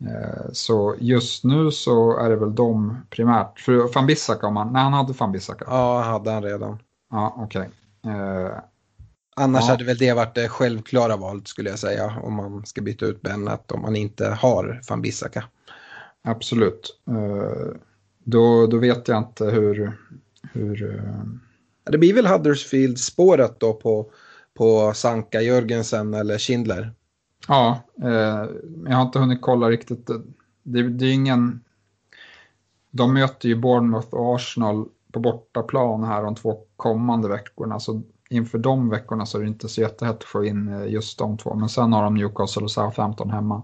Eh, 0.00 0.52
så 0.52 0.94
just 0.98 1.44
nu 1.44 1.70
så 1.70 2.16
är 2.16 2.30
det 2.30 2.36
väl 2.36 2.54
de 2.54 2.96
primärt. 3.10 3.60
För 3.60 3.94
van 3.94 4.06
Bissaka, 4.06 4.46
om 4.46 4.56
han, 4.56 4.72
nej 4.72 4.82
han 4.82 4.92
hade 4.92 5.12
van 5.12 5.32
Bissaka. 5.32 5.64
Ja, 5.68 6.02
hade 6.02 6.30
han 6.30 6.42
redan. 6.42 6.78
Ja, 7.10 7.34
okej. 7.38 7.70
Okay. 8.02 8.12
Eh, 8.12 8.50
Annars 9.36 9.64
ja. 9.64 9.70
hade 9.70 9.84
väl 9.84 9.96
det 9.96 10.12
varit 10.12 10.34
det 10.34 10.48
självklara 10.48 11.16
valet 11.16 11.48
skulle 11.48 11.70
jag 11.70 11.78
säga. 11.78 12.20
Om 12.22 12.34
man 12.34 12.66
ska 12.66 12.80
byta 12.80 13.06
ut 13.06 13.22
Bennett 13.22 13.72
om 13.72 13.82
man 13.82 13.96
inte 13.96 14.28
har 14.28 14.80
van 14.88 15.02
Bissaka. 15.02 15.44
Absolut. 16.24 17.00
Eh, 17.08 17.74
då, 18.24 18.66
då 18.66 18.78
vet 18.78 19.08
jag 19.08 19.18
inte 19.18 19.44
hur... 19.44 19.98
hur 20.52 21.02
det 21.90 21.98
blir 21.98 22.14
väl 22.14 22.26
Huddersfield-spåret 22.26 23.60
då 23.60 23.72
på 23.72 24.10
på 24.58 24.92
Sanka, 24.94 25.40
Jörgensen 25.40 26.14
eller 26.14 26.38
Schindler? 26.38 26.92
Ja, 27.48 27.80
eh, 28.02 28.46
jag 28.86 28.96
har 28.96 29.02
inte 29.02 29.18
hunnit 29.18 29.42
kolla 29.42 29.70
riktigt. 29.70 30.06
Det, 30.62 30.88
det 30.88 31.06
är 31.06 31.12
ingen... 31.12 31.64
De 32.90 33.14
möter 33.14 33.48
ju 33.48 33.56
Bournemouth 33.56 34.14
och 34.14 34.34
Arsenal 34.34 34.88
på 35.12 35.20
bortaplan 35.20 36.04
här 36.04 36.22
de 36.22 36.34
två 36.34 36.58
kommande 36.76 37.28
veckorna. 37.28 37.80
Så 37.80 38.02
inför 38.30 38.58
de 38.58 38.88
veckorna 38.88 39.26
så 39.26 39.38
är 39.38 39.42
det 39.42 39.48
inte 39.48 39.68
så 39.68 39.80
jättehett 39.80 40.16
att 40.16 40.24
få 40.24 40.44
in 40.44 40.68
eh, 40.68 40.86
just 40.86 41.18
de 41.18 41.38
två. 41.38 41.54
Men 41.54 41.68
sen 41.68 41.92
har 41.92 42.02
de 42.02 42.14
Newcastle 42.14 42.62
och 42.62 42.70
Southampton 42.70 43.30
hemma 43.30 43.62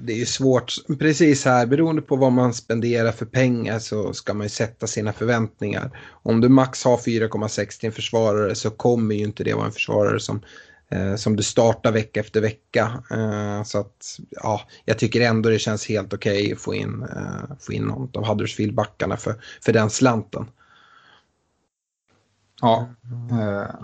det 0.00 0.12
är 0.12 0.16
ju 0.16 0.26
svårt, 0.26 0.74
precis 0.98 1.44
här, 1.44 1.66
beroende 1.66 2.02
på 2.02 2.16
vad 2.16 2.32
man 2.32 2.54
spenderar 2.54 3.12
för 3.12 3.26
pengar 3.26 3.78
så 3.78 4.12
ska 4.12 4.34
man 4.34 4.44
ju 4.44 4.48
sätta 4.48 4.86
sina 4.86 5.12
förväntningar. 5.12 6.00
Om 6.22 6.40
du 6.40 6.48
max 6.48 6.84
har 6.84 6.96
4,6 6.96 7.80
till 7.80 7.86
en 7.86 7.92
försvarare 7.92 8.54
så 8.54 8.70
kommer 8.70 9.14
ju 9.14 9.24
inte 9.24 9.44
det 9.44 9.54
vara 9.54 9.66
en 9.66 9.72
försvarare 9.72 10.20
som, 10.20 10.42
eh, 10.88 11.14
som 11.14 11.36
du 11.36 11.42
startar 11.42 11.92
vecka 11.92 12.20
efter 12.20 12.40
vecka. 12.40 13.02
Eh, 13.10 13.62
så 13.62 13.78
att, 13.78 14.18
ja, 14.30 14.60
jag 14.84 14.98
tycker 14.98 15.20
ändå 15.20 15.48
det 15.48 15.58
känns 15.58 15.88
helt 15.88 16.14
okej 16.14 16.42
okay 16.42 16.52
att 16.52 16.60
få 16.60 16.74
in, 16.74 17.02
eh, 17.02 17.56
få 17.60 17.72
in 17.72 17.82
något 17.82 18.16
av 18.16 18.24
Huddersfield-backarna 18.24 19.16
för, 19.16 19.34
för 19.64 19.72
den 19.72 19.90
slanten. 19.90 20.46
Ja, 22.60 22.88
eh, 23.30 23.74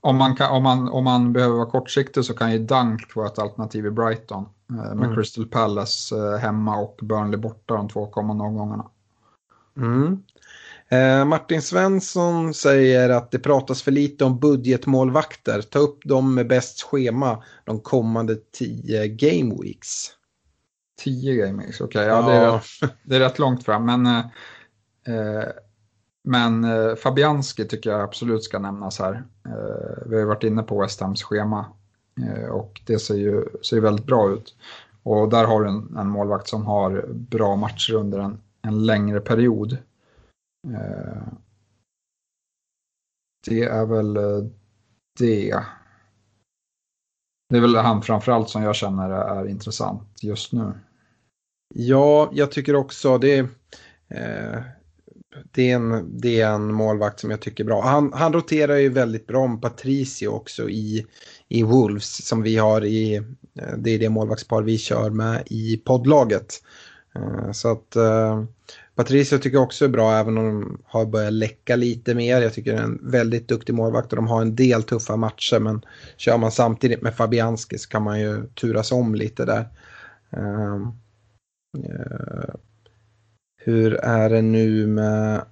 om, 0.00 0.16
man 0.16 0.36
kan, 0.36 0.50
om, 0.50 0.62
man, 0.62 0.88
om 0.88 1.04
man 1.04 1.32
behöver 1.32 1.54
vara 1.56 1.70
kortsiktig 1.70 2.24
så 2.24 2.34
kan 2.34 2.52
ju 2.52 2.58
Dunk 2.58 3.16
vara 3.16 3.26
ett 3.26 3.38
alternativ 3.38 3.86
i 3.86 3.90
Brighton. 3.90 4.48
Eh, 4.70 4.94
med 4.94 5.04
mm. 5.04 5.14
Crystal 5.14 5.46
Palace 5.46 6.16
eh, 6.16 6.38
hemma 6.38 6.76
och 6.76 6.98
Burnley 7.02 7.40
borta 7.40 7.74
de 7.74 7.88
två 7.88 8.06
kommande 8.06 8.44
omgångarna. 8.44 8.90
Mm. 9.76 10.22
Eh, 10.88 11.24
Martin 11.24 11.62
Svensson 11.62 12.54
säger 12.54 13.10
att 13.10 13.30
det 13.30 13.38
pratas 13.38 13.82
för 13.82 13.90
lite 13.90 14.24
om 14.24 14.38
budgetmålvakter. 14.38 15.62
Ta 15.62 15.78
upp 15.78 16.04
dem 16.04 16.34
med 16.34 16.48
bäst 16.48 16.82
schema 16.82 17.42
de 17.64 17.80
kommande 17.80 18.36
tio 18.36 19.08
game 19.08 19.54
weeks. 19.62 20.06
Tio 21.02 21.46
game 21.46 21.62
weeks, 21.62 21.80
okej. 21.80 22.00
Okay. 22.00 22.06
Ja, 22.06 22.20
ja. 22.20 22.28
Det, 22.30 22.36
är 22.36 22.52
rätt, 22.52 22.96
det 23.02 23.16
är 23.16 23.20
rätt 23.20 23.38
långt 23.38 23.64
fram. 23.64 23.86
Men, 23.86 24.06
eh, 24.06 25.44
men 26.24 26.64
eh, 26.64 26.94
Fabianski 26.94 27.64
tycker 27.64 27.90
jag 27.90 28.00
absolut 28.00 28.44
ska 28.44 28.58
nämnas 28.58 28.98
här. 28.98 29.24
Eh, 29.46 30.06
vi 30.06 30.18
har 30.18 30.26
varit 30.26 30.44
inne 30.44 30.62
på 30.62 30.80
West 30.80 31.00
Hams 31.00 31.22
schema 31.22 31.66
Eh, 31.66 31.79
Eh, 32.22 32.48
och 32.48 32.80
det 32.86 32.98
ser 32.98 33.14
ju 33.14 33.44
ser 33.62 33.80
väldigt 33.80 34.06
bra 34.06 34.32
ut. 34.32 34.56
Och 35.02 35.28
där 35.28 35.44
har 35.44 35.62
du 35.62 35.68
en, 35.68 35.96
en 35.96 36.08
målvakt 36.08 36.48
som 36.48 36.66
har 36.66 37.06
bra 37.12 37.56
matcher 37.56 37.94
under 37.94 38.18
en, 38.18 38.40
en 38.62 38.86
längre 38.86 39.20
period. 39.20 39.72
Eh, 40.68 41.22
det 43.46 43.62
är 43.62 43.86
väl 43.86 44.16
eh, 44.16 44.44
det. 45.18 45.54
det 47.48 47.56
är 47.56 47.60
väl 47.60 47.76
han 47.76 48.02
framförallt 48.02 48.48
som 48.48 48.62
jag 48.62 48.76
känner 48.76 49.10
är 49.10 49.48
intressant 49.48 50.22
just 50.22 50.52
nu. 50.52 50.72
Ja, 51.74 52.30
jag 52.32 52.52
tycker 52.52 52.76
också 52.76 53.18
det. 53.18 53.38
Eh, 54.08 54.62
det, 55.52 55.70
är 55.70 55.76
en, 55.76 56.20
det 56.20 56.40
är 56.40 56.50
en 56.50 56.72
målvakt 56.72 57.20
som 57.20 57.30
jag 57.30 57.40
tycker 57.40 57.64
är 57.64 57.66
bra. 57.66 57.82
Han, 57.82 58.12
han 58.12 58.32
roterar 58.32 58.76
ju 58.76 58.88
väldigt 58.88 59.26
bra 59.26 59.40
om 59.40 59.60
Patricio 59.60 60.28
också 60.28 60.70
i, 60.70 61.06
i 61.50 61.62
Wolves 61.62 62.26
som 62.26 62.42
vi 62.42 62.56
har 62.56 62.84
i, 62.84 63.14
eh, 63.14 63.76
det 63.78 63.90
är 63.90 63.98
det 63.98 64.08
målvaktspar 64.08 64.62
vi 64.62 64.78
kör 64.78 65.10
med 65.10 65.42
i 65.46 65.76
poddlaget. 65.76 66.54
Eh, 67.14 67.52
så 67.52 67.72
att 67.72 67.96
eh, 67.96 68.44
Patricio 68.94 69.38
tycker 69.38 69.56
jag 69.56 69.64
också 69.64 69.84
är 69.84 69.88
bra 69.88 70.12
även 70.12 70.38
om 70.38 70.44
de 70.44 70.82
har 70.84 71.06
börjat 71.06 71.32
läcka 71.32 71.76
lite 71.76 72.14
mer. 72.14 72.40
Jag 72.40 72.54
tycker 72.54 72.72
det 72.72 72.78
är 72.78 72.82
en 72.82 73.10
väldigt 73.10 73.48
duktig 73.48 73.74
målvakt 73.74 74.12
och 74.12 74.16
de 74.16 74.26
har 74.26 74.42
en 74.42 74.56
del 74.56 74.82
tuffa 74.82 75.16
matcher 75.16 75.58
men 75.58 75.84
kör 76.16 76.38
man 76.38 76.52
samtidigt 76.52 77.02
med 77.02 77.14
Fabianski 77.14 77.78
så 77.78 77.88
kan 77.88 78.02
man 78.02 78.20
ju 78.20 78.46
turas 78.46 78.92
om 78.92 79.14
lite 79.14 79.44
där. 79.44 79.68
Ehm, 80.30 80.92
hur 83.64 83.94
är 83.94 84.30
det 84.30 84.42
nu 84.42 84.86
med, 84.86 85.44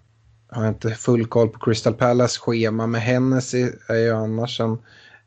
har 0.49 0.65
jag 0.65 0.71
inte 0.71 0.91
full 0.91 1.27
koll 1.27 1.49
på 1.49 1.59
Crystal 1.59 1.95
Palace 1.95 2.41
schema 2.41 2.87
med 2.87 3.01
Hennessy 3.01 3.71
är 3.89 3.97
ju 3.97 4.11
annars 4.11 4.61
en 4.61 4.79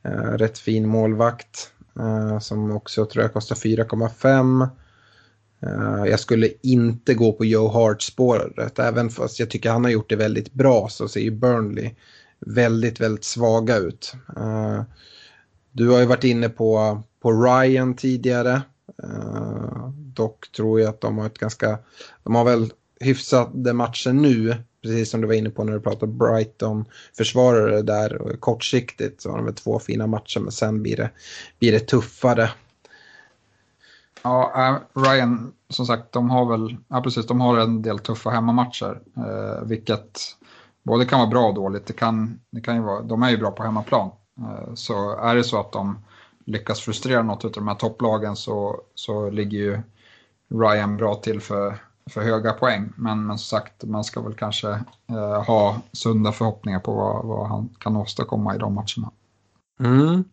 Eh, 0.04 0.38
rätt 0.38 0.58
fin 0.58 0.88
målvakt 0.88 1.72
eh, 2.00 2.40
som 2.40 2.72
också 2.72 3.06
tror 3.06 3.24
jag 3.24 3.34
kostar 3.34 3.56
4,5. 3.56 4.70
Eh, 5.62 6.10
jag 6.10 6.20
skulle 6.20 6.50
inte 6.62 7.14
gå 7.14 7.34
på 7.34 7.46
Joe 7.46 7.68
Hart-spåret. 7.68 8.80
Även 8.80 9.10
fast 9.10 9.40
jag 9.40 9.50
tycker 9.50 9.72
han 9.72 9.84
har 9.84 9.92
gjort 9.92 10.10
det 10.10 10.16
väldigt 10.16 10.54
bra 10.54 10.88
så 10.90 11.08
ser 11.08 11.20
ju 11.20 11.32
Burnley 11.32 11.92
väldigt, 12.40 13.00
väldigt 13.00 13.24
svaga 13.24 13.78
ut. 13.78 14.14
Du 15.72 15.90
har 15.90 16.00
ju 16.00 16.06
varit 16.06 16.24
inne 16.24 16.50
på, 16.50 17.02
på 17.22 17.32
Ryan 17.32 17.96
tidigare. 17.96 18.62
Dock 19.94 20.52
tror 20.52 20.80
jag 20.80 20.90
att 20.90 21.02
de 21.02 21.18
har 21.18 21.26
ett 21.26 21.38
ganska, 21.38 21.80
de 22.24 22.36
har 22.36 22.44
väl 22.44 22.72
hyfsade 23.00 23.74
matcher 23.74 24.14
nu. 24.14 24.56
Precis 24.82 25.10
som 25.10 25.22
du 25.22 25.28
var 25.28 25.34
inne 25.34 25.50
på 25.50 25.64
när 25.64 25.74
du 25.74 25.80
pratade 25.80 26.12
Brighton-försvarare 26.12 27.82
där 27.82 28.36
kortsiktigt 28.40 29.22
så 29.22 29.30
har 29.30 29.38
de 29.38 29.46
väl 29.46 29.56
två 29.56 29.80
fina 29.80 30.08
matcher 30.08 30.40
men 30.40 30.52
sen 30.52 30.84
blir 30.84 30.98
det, 30.98 31.10
blir 31.60 31.72
det 31.72 31.80
tuffare. 31.80 32.50
Ja, 34.24 34.54
eh, 34.56 35.02
Ryan, 35.02 35.54
som 35.70 35.86
sagt, 35.86 36.12
de 36.12 36.30
har 36.30 36.46
väl, 36.46 36.78
ja 36.88 37.02
precis, 37.02 37.28
de 37.28 37.42
har 37.42 37.58
en 37.58 37.82
del 37.82 38.00
tuffa 38.00 38.30
hemmamatcher, 38.30 39.02
eh, 39.18 39.64
vilket 39.66 40.20
både 40.84 41.06
kan 41.06 41.20
vara 41.20 41.30
bra 41.30 41.48
och 41.48 41.56
dåligt. 41.56 41.86
Det 41.86 41.94
kan, 41.94 42.40
det 42.50 42.62
kan 42.62 42.76
ju 42.76 42.82
vara, 42.82 43.02
de 43.02 43.24
är 43.24 43.30
ju 43.30 43.38
bra 43.38 43.52
på 43.52 43.64
hemmaplan. 43.64 44.12
Eh, 44.40 44.74
så 44.74 45.18
är 45.20 45.36
det 45.36 45.44
så 45.44 45.60
att 45.60 45.72
de 45.72 46.00
lyckas 46.46 46.80
frustrera 46.80 47.24
något 47.24 47.46
av 47.46 47.52
de 47.52 47.68
här 47.68 47.76
topplagen 47.76 48.36
så, 48.36 48.82
så 48.96 49.30
ligger 49.30 49.58
ju 49.58 49.82
Ryan 50.48 50.98
bra 50.98 51.16
till 51.16 51.42
för, 51.42 51.78
för 52.12 52.22
höga 52.22 52.54
poäng. 52.54 52.94
Men, 52.96 53.28
men 53.28 53.38
som 53.38 53.60
sagt, 53.60 53.84
man 53.84 54.04
ska 54.04 54.22
väl 54.22 54.34
kanske 54.34 54.70
eh, 55.10 55.44
ha 55.44 55.82
sunda 55.92 56.32
förhoppningar 56.32 56.80
på 56.80 56.94
vad, 56.94 57.26
vad 57.26 57.48
han 57.48 57.70
kan 57.80 57.98
åstadkomma 57.98 58.56
i 58.56 58.58
de 58.58 58.74
matcherna. 58.74 59.12
Mm. 59.80 60.24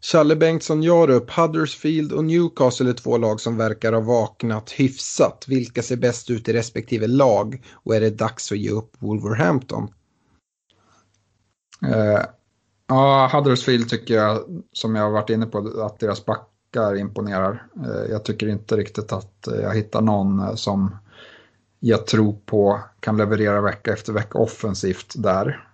Challe 0.00 0.36
Bengtsson 0.36 0.82
gör 0.82 1.10
upp 1.10 1.30
Huddersfield 1.30 2.12
och 2.12 2.24
Newcastle 2.24 2.90
är 2.90 2.94
två 2.94 3.18
lag 3.18 3.40
som 3.40 3.56
verkar 3.56 3.92
ha 3.92 4.00
vaknat 4.00 4.70
hyfsat. 4.70 5.44
Vilka 5.48 5.82
ser 5.82 5.96
bäst 5.96 6.30
ut 6.30 6.48
i 6.48 6.52
respektive 6.52 7.06
lag 7.06 7.62
och 7.72 7.96
är 7.96 8.00
det 8.00 8.10
dags 8.10 8.52
att 8.52 8.58
ge 8.58 8.70
upp 8.70 8.92
Wolverhampton? 8.98 9.88
Uh, 11.84 12.20
ja, 12.88 13.30
Huddersfield 13.32 13.88
tycker 13.88 14.14
jag, 14.14 14.38
som 14.72 14.94
jag 14.94 15.02
har 15.02 15.10
varit 15.10 15.30
inne 15.30 15.46
på, 15.46 15.82
att 15.82 16.00
deras 16.00 16.24
backar 16.26 16.96
imponerar. 16.96 17.66
Uh, 17.86 18.10
jag 18.10 18.24
tycker 18.24 18.48
inte 18.48 18.76
riktigt 18.76 19.12
att 19.12 19.48
jag 19.62 19.74
hittar 19.74 20.00
någon 20.00 20.56
som 20.56 20.96
jag 21.80 22.06
tror 22.06 22.36
på 22.46 22.80
kan 23.00 23.16
leverera 23.16 23.60
vecka 23.60 23.92
efter 23.92 24.12
vecka 24.12 24.38
offensivt 24.38 25.14
där. 25.16 25.66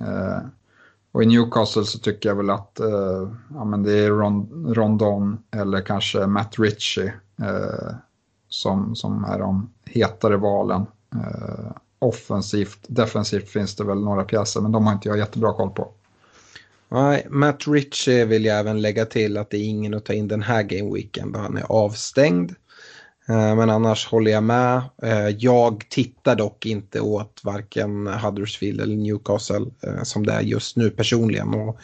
Eh, 0.00 0.38
och 1.12 1.22
i 1.22 1.26
Newcastle 1.26 1.84
så 1.84 1.98
tycker 1.98 2.28
jag 2.28 2.36
väl 2.36 2.50
att 2.50 2.80
eh, 2.80 3.28
ja, 3.54 3.64
men 3.64 3.82
det 3.82 3.92
är 3.92 4.10
Ron, 4.10 4.66
Rondon 4.74 5.38
eller 5.50 5.80
kanske 5.80 6.26
Matt 6.26 6.58
Ritchie 6.58 7.14
eh, 7.42 7.94
som, 8.48 8.96
som 8.96 9.24
är 9.24 9.38
de 9.38 9.72
hetare 9.84 10.36
valen. 10.36 10.86
Eh, 11.14 11.72
offensivt, 11.98 12.78
defensivt 12.86 13.48
finns 13.48 13.76
det 13.76 13.84
väl 13.84 14.04
några 14.04 14.24
pjäser 14.24 14.60
men 14.60 14.72
de 14.72 14.86
har 14.86 14.92
inte 14.92 15.08
jag 15.08 15.18
jättebra 15.18 15.52
koll 15.52 15.70
på. 15.70 15.92
Nej, 16.88 17.26
Matt 17.30 17.68
Ritchie 17.68 18.24
vill 18.24 18.44
jag 18.44 18.58
även 18.58 18.82
lägga 18.82 19.06
till 19.06 19.36
att 19.36 19.50
det 19.50 19.56
är 19.56 19.64
ingen 19.64 19.94
att 19.94 20.04
ta 20.04 20.12
in 20.12 20.28
den 20.28 20.42
här 20.42 20.62
gameweeken 20.62 21.32
då 21.32 21.38
han 21.38 21.56
är 21.56 21.64
avstängd. 21.68 22.54
Eh, 23.28 23.56
men 23.56 23.70
annars 23.70 24.06
håller 24.06 24.30
jag 24.30 24.42
med. 24.42 24.82
Eh, 25.02 25.28
jag 25.28 25.84
tittar 25.88 26.36
dock 26.36 26.66
inte 26.66 27.00
åt 27.00 27.40
varken 27.44 28.06
Huddersfield 28.06 28.80
eller 28.80 28.96
Newcastle 28.96 29.66
eh, 29.86 30.02
som 30.02 30.26
det 30.26 30.32
är 30.32 30.40
just 30.40 30.76
nu 30.76 30.90
personligen. 30.90 31.54
Och, 31.54 31.78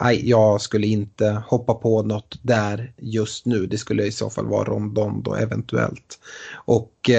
nej, 0.00 0.28
jag 0.30 0.60
skulle 0.60 0.86
inte 0.86 1.42
hoppa 1.46 1.74
på 1.74 2.02
något 2.02 2.38
där 2.42 2.92
just 2.96 3.46
nu. 3.46 3.66
Det 3.66 3.78
skulle 3.78 4.04
i 4.04 4.12
så 4.12 4.30
fall 4.30 4.46
vara 4.46 4.64
Rondon 4.64 5.22
då 5.22 5.34
eventuellt. 5.34 6.18
Och 6.54 7.10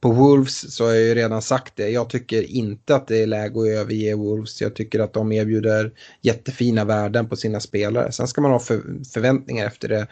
på 0.00 0.12
Wolves 0.12 0.74
så 0.74 0.84
har 0.84 0.92
jag 0.92 1.02
ju 1.02 1.14
redan 1.14 1.42
sagt 1.42 1.76
det. 1.76 1.88
Jag 1.88 2.10
tycker 2.10 2.42
inte 2.42 2.94
att 2.94 3.06
det 3.06 3.22
är 3.22 3.26
läge 3.26 3.60
att 3.60 3.66
överge 3.66 4.14
Wolves. 4.14 4.60
Jag 4.60 4.74
tycker 4.74 5.00
att 5.00 5.12
de 5.12 5.32
erbjuder 5.32 5.92
jättefina 6.22 6.84
värden 6.84 7.28
på 7.28 7.36
sina 7.36 7.60
spelare. 7.60 8.12
Sen 8.12 8.28
ska 8.28 8.40
man 8.40 8.50
ha 8.50 8.60
förväntningar 9.14 9.66
efter 9.66 9.88
det. 9.88 10.06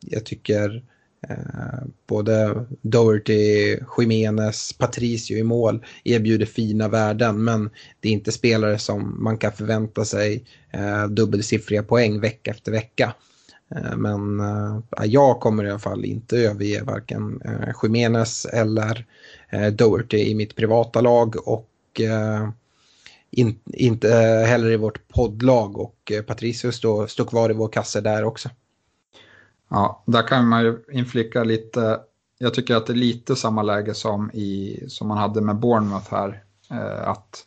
jag 0.00 0.24
tycker 0.24 0.82
Eh, 1.28 1.84
både 2.06 2.64
Doherty, 2.82 3.78
Jiménez, 3.98 4.72
Patricio 4.78 5.36
i 5.36 5.42
mål 5.42 5.84
erbjuder 6.04 6.46
fina 6.46 6.88
värden 6.88 7.44
men 7.44 7.70
det 8.00 8.08
är 8.08 8.12
inte 8.12 8.32
spelare 8.32 8.78
som 8.78 9.24
man 9.24 9.38
kan 9.38 9.52
förvänta 9.52 10.04
sig 10.04 10.44
eh, 10.70 11.06
dubbelsiffriga 11.06 11.82
poäng 11.82 12.20
vecka 12.20 12.50
efter 12.50 12.72
vecka. 12.72 13.14
Eh, 13.76 13.96
men 13.96 14.42
jag 15.04 15.40
kommer 15.40 15.64
i 15.64 15.70
alla 15.70 15.78
fall 15.78 16.04
inte 16.04 16.36
överge 16.36 16.82
varken 16.82 17.40
Jiménez 17.82 18.44
eller 18.44 19.06
Doherty 19.70 20.18
i 20.18 20.34
mitt 20.34 20.56
privata 20.56 21.00
lag 21.00 21.48
och 21.48 21.70
in, 23.30 23.58
inte 23.64 24.08
heller 24.48 24.70
i 24.70 24.76
vårt 24.76 25.08
poddlag 25.08 25.78
och 25.78 26.12
Patricio 26.26 26.72
står, 26.72 27.06
står 27.06 27.24
kvar 27.24 27.50
i 27.50 27.54
vår 27.54 27.68
kasse 27.68 28.00
där 28.00 28.24
också. 28.24 28.50
Ja, 29.68 30.02
där 30.06 30.28
kan 30.28 30.48
man 30.48 30.62
ju 30.62 30.84
inflika 30.92 31.44
lite. 31.44 32.00
Jag 32.38 32.54
tycker 32.54 32.76
att 32.76 32.86
det 32.86 32.92
är 32.92 32.94
lite 32.94 33.36
samma 33.36 33.62
läge 33.62 33.94
som, 33.94 34.30
i, 34.30 34.84
som 34.88 35.08
man 35.08 35.18
hade 35.18 35.40
med 35.40 35.56
Bournemouth 35.56 36.10
här. 36.14 36.42
Eh, 36.70 37.08
att 37.08 37.46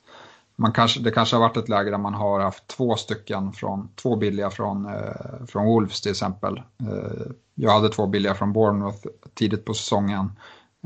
man 0.56 0.72
kanske, 0.72 1.00
det 1.00 1.12
kanske 1.12 1.36
har 1.36 1.42
varit 1.42 1.58
ett 1.58 1.70
läge 1.70 1.92
där 1.92 1.98
man 1.98 2.14
har 2.14 2.40
haft 2.40 2.68
två 2.68 2.96
stycken 2.96 3.54
från, 3.54 3.90
två 3.96 4.16
billiga 4.16 4.50
från, 4.50 4.86
eh, 4.86 5.46
från 5.48 5.66
Wolves 5.66 6.02
till 6.02 6.12
exempel. 6.12 6.58
Eh, 6.58 7.32
jag 7.56 7.72
hade 7.72 7.90
två 7.90 8.08
billiga 8.08 8.36
från 8.36 8.54
Bournemouth 8.54 9.08
tidigt 9.34 9.66
på 9.66 9.74
säsongen. 9.74 10.32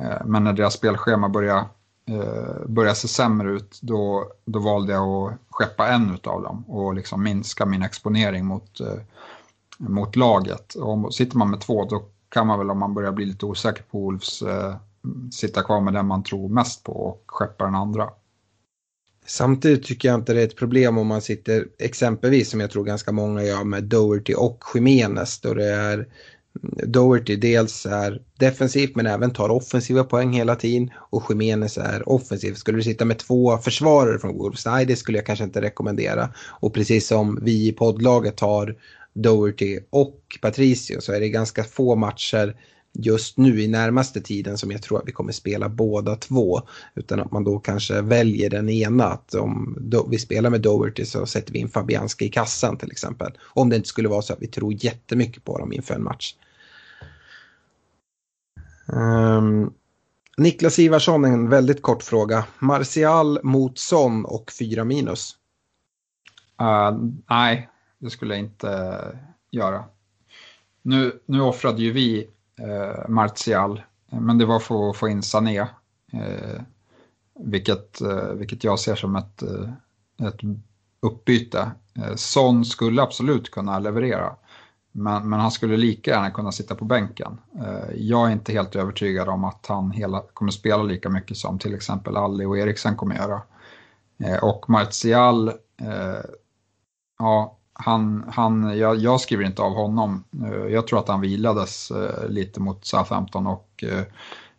Eh, 0.01 0.25
men 0.25 0.43
när 0.43 0.53
deras 0.53 0.73
spelschema 0.73 1.29
började, 1.29 1.65
eh, 2.05 2.65
började 2.67 2.95
se 2.95 3.07
sämre 3.07 3.51
ut 3.51 3.79
då, 3.81 4.31
då 4.45 4.59
valde 4.59 4.93
jag 4.93 5.33
att 5.33 5.39
skeppa 5.49 5.87
en 5.87 6.17
av 6.23 6.41
dem 6.41 6.63
och 6.67 6.93
liksom 6.93 7.23
minska 7.23 7.65
min 7.65 7.83
exponering 7.83 8.45
mot 8.45 8.79
eh, 8.79 8.99
mot 9.77 10.15
laget. 10.15 10.75
Och 10.75 11.13
sitter 11.13 11.37
man 11.37 11.49
med 11.49 11.61
två 11.61 11.85
då 11.85 12.03
kan 12.29 12.47
man 12.47 12.59
väl 12.59 12.69
om 12.69 12.79
man 12.79 12.93
börjar 12.93 13.11
bli 13.11 13.25
lite 13.25 13.45
osäker 13.45 13.83
på 13.83 13.99
Wolves 13.99 14.41
eh, 14.41 14.75
sitta 15.31 15.63
kvar 15.63 15.81
med 15.81 15.93
den 15.93 16.07
man 16.07 16.23
tror 16.23 16.49
mest 16.49 16.83
på 16.83 16.91
och 16.91 17.23
skeppa 17.27 17.65
den 17.65 17.75
andra. 17.75 18.09
Samtidigt 19.25 19.83
tycker 19.83 20.07
jag 20.09 20.19
inte 20.19 20.33
det 20.33 20.41
är 20.41 20.45
ett 20.45 20.57
problem 20.57 20.97
om 20.97 21.07
man 21.07 21.21
sitter 21.21 21.67
exempelvis 21.79 22.49
som 22.49 22.59
jag 22.59 22.71
tror 22.71 22.83
ganska 22.83 23.11
många 23.11 23.43
gör 23.43 23.63
med 23.63 23.83
Doherty 23.83 24.33
och 24.33 24.63
Jiménez 24.73 25.39
då 25.39 25.53
det 25.53 25.73
är 25.73 26.07
Doherty 26.83 27.35
dels 27.35 27.85
är 27.85 28.21
defensivt 28.39 28.95
men 28.95 29.07
även 29.07 29.31
tar 29.31 29.49
offensiva 29.49 30.03
poäng 30.03 30.33
hela 30.33 30.55
tiden 30.55 30.89
och 30.97 31.23
Jimenez 31.29 31.77
är 31.77 32.09
offensiv. 32.09 32.53
Skulle 32.53 32.77
du 32.77 32.83
sitta 32.83 33.05
med 33.05 33.19
två 33.19 33.57
försvarare 33.57 34.19
från 34.19 34.37
Wolves? 34.37 34.65
Nej, 34.65 34.85
det 34.85 34.95
skulle 34.95 35.17
jag 35.17 35.25
kanske 35.25 35.45
inte 35.45 35.61
rekommendera. 35.61 36.29
Och 36.59 36.73
precis 36.73 37.07
som 37.07 37.39
vi 37.41 37.67
i 37.67 37.71
poddlaget 37.71 38.37
tar 38.37 38.75
Doherty 39.13 39.79
och 39.89 40.19
Patricio 40.41 41.01
så 41.01 41.13
är 41.13 41.19
det 41.19 41.29
ganska 41.29 41.63
få 41.63 41.95
matcher 41.95 42.55
just 42.93 43.37
nu 43.37 43.61
i 43.61 43.67
närmaste 43.67 44.21
tiden 44.21 44.57
som 44.57 44.71
jag 44.71 44.81
tror 44.81 44.99
att 44.99 45.07
vi 45.07 45.11
kommer 45.11 45.31
spela 45.31 45.69
båda 45.69 46.15
två. 46.15 46.61
Utan 46.95 47.19
att 47.19 47.31
man 47.31 47.43
då 47.43 47.59
kanske 47.59 48.01
väljer 48.01 48.49
den 48.49 48.69
ena. 48.69 49.05
Att 49.05 49.35
om 49.35 49.77
vi 50.09 50.19
spelar 50.19 50.49
med 50.49 50.61
Doherty 50.61 51.05
så 51.05 51.25
sätter 51.25 51.53
vi 51.53 51.59
in 51.59 51.69
Fabianski 51.69 52.25
i 52.25 52.29
kassan 52.29 52.77
till 52.77 52.91
exempel. 52.91 53.37
Om 53.43 53.69
det 53.69 53.75
inte 53.75 53.89
skulle 53.89 54.09
vara 54.09 54.21
så 54.21 54.33
att 54.33 54.41
vi 54.41 54.47
tror 54.47 54.85
jättemycket 54.85 55.43
på 55.43 55.57
dem 55.57 55.73
inför 55.73 55.93
en 55.93 56.03
match. 56.03 56.35
Um, 58.87 59.73
Niklas 60.37 60.79
Ivarsson, 60.79 61.25
en 61.25 61.49
väldigt 61.49 61.81
kort 61.81 62.03
fråga. 62.03 62.45
Martial 62.59 63.39
mot 63.43 63.79
Son 63.79 64.25
och 64.25 64.51
4 64.51 64.83
minus? 64.83 65.35
Uh, 66.61 66.99
nej, 67.29 67.69
det 67.99 68.09
skulle 68.09 68.33
jag 68.33 68.43
inte 68.43 68.99
göra. 69.51 69.83
Nu, 70.81 71.19
nu 71.25 71.41
offrade 71.41 71.81
ju 71.81 71.91
vi 71.91 72.27
eh, 72.63 73.09
Martial, 73.09 73.81
men 74.11 74.37
det 74.37 74.45
var 74.45 74.59
för 74.59 74.89
att 74.89 74.97
få 74.97 75.07
in 75.09 75.23
Sané. 75.23 75.59
Eh, 76.13 76.61
vilket, 77.39 78.01
eh, 78.01 78.29
vilket 78.33 78.63
jag 78.63 78.79
ser 78.79 78.95
som 78.95 79.15
ett, 79.15 79.41
eh, 79.41 80.27
ett 80.27 80.39
uppbyte. 80.99 81.71
Eh, 81.95 82.15
Son 82.15 82.65
skulle 82.65 83.01
absolut 83.01 83.51
kunna 83.51 83.79
leverera. 83.79 84.35
Men, 84.91 85.29
men, 85.29 85.39
han 85.39 85.51
skulle 85.51 85.77
lika 85.77 86.11
gärna 86.11 86.31
kunna 86.31 86.51
sitta 86.51 86.75
på 86.75 86.85
bänken. 86.85 87.37
Eh, 87.59 87.95
jag 87.95 88.27
är 88.27 88.31
inte 88.31 88.53
helt 88.53 88.75
övertygad 88.75 89.29
om 89.29 89.43
att 89.43 89.65
han 89.67 89.91
hela, 89.91 90.23
kommer 90.33 90.51
spela 90.51 90.83
lika 90.83 91.09
mycket 91.09 91.37
som 91.37 91.59
till 91.59 91.75
exempel 91.75 92.17
Alli 92.17 92.45
och 92.45 92.57
Eriksen 92.57 92.95
kommer 92.95 93.15
göra. 93.15 93.41
Eh, 94.23 94.43
och 94.43 94.69
Martial, 94.69 95.47
eh, 95.81 96.29
ja, 97.19 97.57
han, 97.73 98.23
han, 98.27 98.77
jag, 98.77 98.97
jag, 98.97 99.21
skriver 99.21 99.45
inte 99.45 99.61
av 99.61 99.73
honom. 99.73 100.23
Eh, 100.43 100.73
jag 100.73 100.87
tror 100.87 100.99
att 100.99 101.07
han 101.07 101.21
vilades 101.21 101.91
eh, 101.91 102.29
lite 102.29 102.59
mot 102.59 102.85
Southampton 102.85 103.47
och 103.47 103.83
eh, 103.83 104.03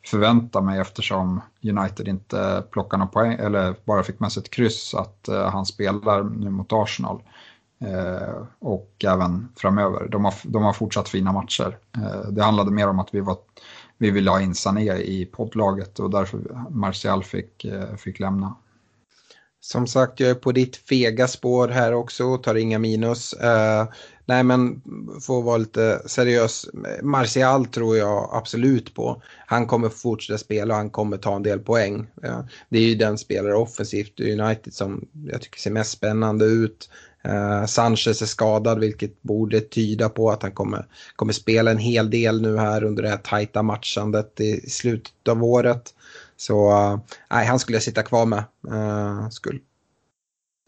förväntar 0.07 0.61
mig 0.61 0.81
eftersom 0.81 1.41
United 1.63 2.09
inte 2.09 2.65
plockar 2.71 2.99
någon 2.99 3.09
poäng 3.09 3.33
eller 3.33 3.75
bara 3.85 4.03
fick 4.03 4.21
med 4.21 4.33
sig 4.33 4.41
ett 4.41 4.51
kryss 4.51 4.95
att 4.95 5.29
han 5.53 5.67
spelar 5.67 6.25
nu 6.25 6.51
mot 6.51 6.73
Arsenal. 6.73 7.23
Och 8.59 9.05
även 9.05 9.49
framöver. 9.57 10.09
De 10.09 10.25
har, 10.25 10.35
de 10.43 10.63
har 10.63 10.73
fortsatt 10.73 11.09
fina 11.09 11.33
matcher. 11.33 11.79
Det 12.31 12.43
handlade 12.43 12.71
mer 12.71 12.89
om 12.89 12.99
att 12.99 13.15
vi, 13.15 13.21
var, 13.21 13.37
vi 13.99 14.11
ville 14.11 14.31
ha 14.31 14.41
in 14.41 14.55
Sané 14.55 14.97
i 14.97 15.27
poddlaget 15.27 15.99
och 15.99 16.11
därför 16.11 16.41
Martial 16.71 17.25
fick, 17.25 17.67
fick 17.97 18.21
lämna. 18.21 18.55
Som 19.65 19.87
sagt, 19.87 20.21
jag 20.21 20.31
är 20.31 20.35
på 20.35 20.53
ditt 20.53 20.77
fega 20.77 21.29
spår 21.29 21.69
här 21.69 21.95
också, 21.95 22.25
och 22.25 22.43
tar 22.43 22.55
inga 22.55 22.79
minus. 22.79 23.35
Uh, 23.35 23.93
nej 24.25 24.45
men, 24.45 24.83
för 25.21 25.39
att 25.39 25.45
vara 25.45 25.57
lite 25.57 26.03
seriös, 26.07 26.67
Martial 27.03 27.67
tror 27.67 27.97
jag 27.97 28.31
absolut 28.33 28.95
på. 28.95 29.23
Han 29.47 29.67
kommer 29.67 29.89
fortsätta 29.89 30.39
spela 30.39 30.75
och 30.75 30.79
han 30.79 30.91
kommer 30.91 31.17
ta 31.17 31.37
en 31.37 31.43
del 31.43 31.59
poäng. 31.59 32.07
Uh, 32.25 32.41
det 32.69 32.79
är 32.79 32.83
ju 32.83 32.95
den 32.95 33.19
spelare 33.19 33.55
offensivt 33.55 34.21
i 34.21 34.41
United 34.41 34.75
som 34.75 35.09
jag 35.27 35.43
tycker 35.43 35.61
ser 35.61 35.71
mest 35.71 35.91
spännande 35.91 36.45
ut. 36.45 36.89
Uh, 37.29 37.67
Sanchez 37.67 38.23
är 38.23 38.27
skadad 38.27 38.79
vilket 38.79 39.23
borde 39.23 39.61
tyda 39.61 40.09
på 40.09 40.31
att 40.31 40.43
han 40.43 40.53
kommer, 40.53 40.87
kommer 41.17 41.33
spela 41.33 41.71
en 41.71 41.79
hel 41.79 42.11
del 42.11 42.43
nu 42.43 42.57
här 42.57 42.85
under 42.85 43.03
det 43.03 43.09
här 43.09 43.17
tajta 43.17 43.63
matchandet 43.63 44.41
i 44.41 44.71
slutet 44.71 45.29
av 45.29 45.45
året. 45.45 45.95
Så 46.47 46.71
nej, 47.31 47.47
han 47.47 47.59
skulle 47.59 47.77
jag 47.77 47.83
sitta 47.83 48.03
kvar 48.03 48.27
med. 48.27 48.45
Uh, 48.69 49.29
skulle. 49.29 49.61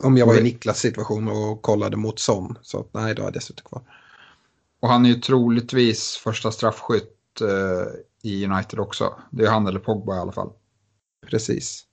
Om 0.02 0.16
jag 0.16 0.26
var 0.26 0.38
i 0.38 0.42
Niklas 0.42 0.78
situation 0.78 1.28
och 1.28 1.62
kollade 1.62 1.96
mot 1.96 2.18
Son. 2.18 2.58
Så 2.62 2.86
nej, 2.92 3.14
då 3.14 3.22
hade 3.22 3.36
jag 3.36 3.42
suttit 3.42 3.64
kvar. 3.64 3.82
Och 4.80 4.88
han 4.88 5.04
är 5.04 5.08
ju 5.08 5.14
troligtvis 5.14 6.16
första 6.16 6.52
straffskytt 6.52 7.40
uh, 7.42 7.86
i 8.22 8.46
United 8.46 8.80
också. 8.80 9.14
Det 9.30 9.44
är 9.44 9.50
han 9.50 9.66
eller 9.66 9.80
Pogba 9.80 10.16
i 10.16 10.18
alla 10.18 10.32
fall. 10.32 10.52
Precis. 11.26 11.85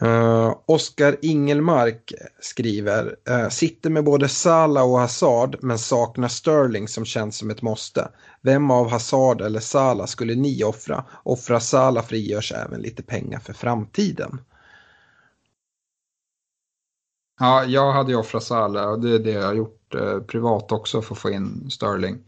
Eh, 0.00 0.08
uh, 0.08 0.54
Oskar 0.66 1.16
Ingelmark 1.22 2.12
skriver, 2.40 3.16
uh, 3.30 3.48
sitter 3.48 3.90
med 3.90 4.04
både 4.04 4.28
Salah 4.28 4.90
och 4.90 4.98
Hazard 4.98 5.56
men 5.62 5.78
saknar 5.78 6.28
Sterling 6.28 6.88
som 6.88 7.04
känns 7.04 7.36
som 7.36 7.50
ett 7.50 7.62
måste. 7.62 8.08
Vem 8.42 8.70
av 8.70 8.90
Hazard 8.90 9.40
eller 9.40 9.60
Salah 9.60 10.06
skulle 10.06 10.34
ni 10.34 10.64
offra? 10.64 11.04
Offra 11.22 11.60
Salah 11.60 12.04
frigörs 12.04 12.52
även 12.52 12.80
lite 12.80 13.02
pengar 13.02 13.38
för 13.38 13.52
framtiden. 13.52 14.40
Ja, 17.40 17.64
jag 17.64 17.92
hade 17.92 18.12
ju 18.12 18.18
offrat 18.18 18.42
Salah 18.42 18.90
och 18.90 19.00
det 19.00 19.14
är 19.14 19.18
det 19.18 19.30
jag 19.30 19.46
har 19.46 19.54
gjort 19.54 19.94
eh, 19.94 20.18
privat 20.18 20.72
också 20.72 21.02
för 21.02 21.14
att 21.14 21.20
få 21.20 21.30
in 21.30 21.70
Sterling. 21.70 22.18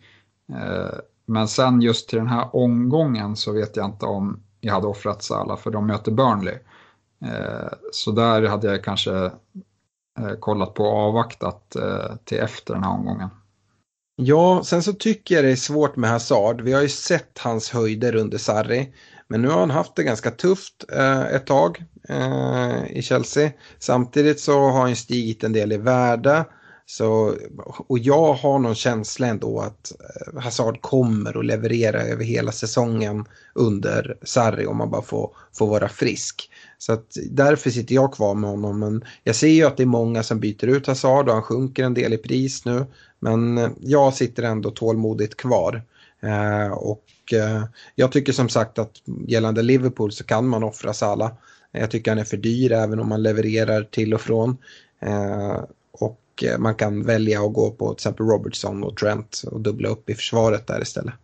Eh, 0.49 0.99
men 1.27 1.49
sen 1.49 1.81
just 1.81 2.09
till 2.09 2.19
den 2.19 2.27
här 2.27 2.57
omgången 2.57 3.37
så 3.37 3.53
vet 3.53 3.77
jag 3.77 3.87
inte 3.87 4.07
om 4.07 4.43
jag 4.61 4.75
hade 4.75 4.87
offrat 4.87 5.23
Salah 5.23 5.57
för 5.57 5.71
de 5.71 5.87
möter 5.87 6.13
Burnley. 6.13 6.59
Eh, 7.25 7.73
så 7.93 8.11
där 8.11 8.43
hade 8.43 8.67
jag 8.67 8.85
kanske 8.85 9.15
eh, 10.19 10.33
kollat 10.41 10.75
på 10.75 10.85
och 10.85 10.99
avvaktat 10.99 11.77
eh, 11.77 12.17
till 12.25 12.39
efter 12.39 12.75
den 12.75 12.83
här 12.83 12.91
omgången. 12.91 13.29
Ja, 14.17 14.63
sen 14.65 14.83
så 14.83 14.93
tycker 14.93 15.35
jag 15.35 15.45
det 15.45 15.51
är 15.51 15.57
svårt 15.57 15.97
med 15.97 16.11
Hazard. 16.11 16.61
Vi 16.61 16.73
har 16.73 16.83
ju 16.83 16.89
sett 16.89 17.39
hans 17.39 17.71
höjder 17.71 18.15
under 18.15 18.39
Sarri. 18.39 18.95
Men 19.29 19.43
nu 19.43 19.49
har 19.49 19.61
han 19.61 19.71
haft 19.71 19.97
det 19.97 20.03
ganska 20.03 20.31
tufft 20.31 20.85
ett 21.31 21.47
tag 21.47 21.85
i 22.89 23.03
Chelsea. 23.03 23.51
Samtidigt 23.79 24.41
så 24.41 24.53
har 24.53 24.81
han 24.81 24.97
stigit 24.97 25.45
en 25.45 25.53
del 25.53 25.73
i 25.73 25.77
värde. 25.77 26.45
Så, 26.87 27.35
och 27.89 27.99
jag 27.99 28.33
har 28.33 28.59
någon 28.59 28.75
känsla 28.75 29.27
ändå 29.27 29.61
att 29.61 29.93
Hazard 30.43 30.81
kommer 30.81 31.39
att 31.39 31.47
leverera 31.47 32.03
över 32.03 32.25
hela 32.25 32.53
säsongen 32.53 33.25
under 33.55 34.19
Sarri 34.23 34.67
om 34.67 34.77
man 34.77 34.91
bara 34.91 35.03
får, 35.03 35.37
får 35.53 35.67
vara 35.67 35.89
frisk. 35.89 36.51
Så 36.83 36.93
att 36.93 37.17
därför 37.31 37.71
sitter 37.71 37.95
jag 37.95 38.15
kvar 38.15 38.35
med 38.35 38.51
honom. 38.51 38.79
Men 38.79 39.05
jag 39.25 39.37
ser 39.37 39.49
ju 39.49 39.65
att 39.65 39.77
det 39.77 39.83
är 39.83 39.87
många 39.87 40.23
som 40.23 40.41
byter 40.41 40.67
ut 40.67 40.87
Hazard 40.87 41.29
och 41.29 41.35
han 41.35 41.43
sjunker 41.43 41.85
en 41.85 41.95
del 41.95 42.13
i 42.13 42.19
pris 42.19 42.65
nu. 42.65 42.87
Men 43.19 43.59
eh, 43.59 43.71
jag 43.81 44.15
sitter 44.15 44.43
ändå 44.43 44.71
tålmodigt 44.71 45.37
kvar. 45.37 45.83
Eh, 46.23 46.73
och 46.73 47.05
eh, 47.33 47.65
jag 47.95 48.13
tycker 48.13 48.33
som 48.33 48.49
sagt 48.49 48.79
att 48.79 49.03
gällande 49.27 49.63
Liverpool 49.63 50.13
så 50.13 50.25
kan 50.25 50.49
man 50.49 50.63
offra 50.63 50.93
Salah. 50.93 51.33
Jag 51.73 51.91
tycker 51.91 52.11
han 52.11 52.19
är 52.19 52.25
för 52.25 52.37
dyr 52.37 52.73
även 52.73 53.01
om 53.01 53.09
man 53.09 53.23
levererar 53.23 53.83
till 53.83 54.15
och 54.15 54.21
från. 54.21 54.57
Eh, 55.01 55.61
och 55.93 56.45
eh, 56.45 56.59
man 56.59 56.75
kan 56.75 57.03
välja 57.03 57.43
att 57.43 57.53
gå 57.53 57.71
på 57.71 57.89
till 57.89 57.95
exempel 57.95 58.27
Robertson 58.27 58.85
och 58.85 58.97
Trent 58.97 59.43
och 59.47 59.61
dubbla 59.61 59.89
upp 59.89 60.11
i 60.11 60.15
försvaret 60.15 60.67
där 60.67 60.83
istället. 60.83 61.15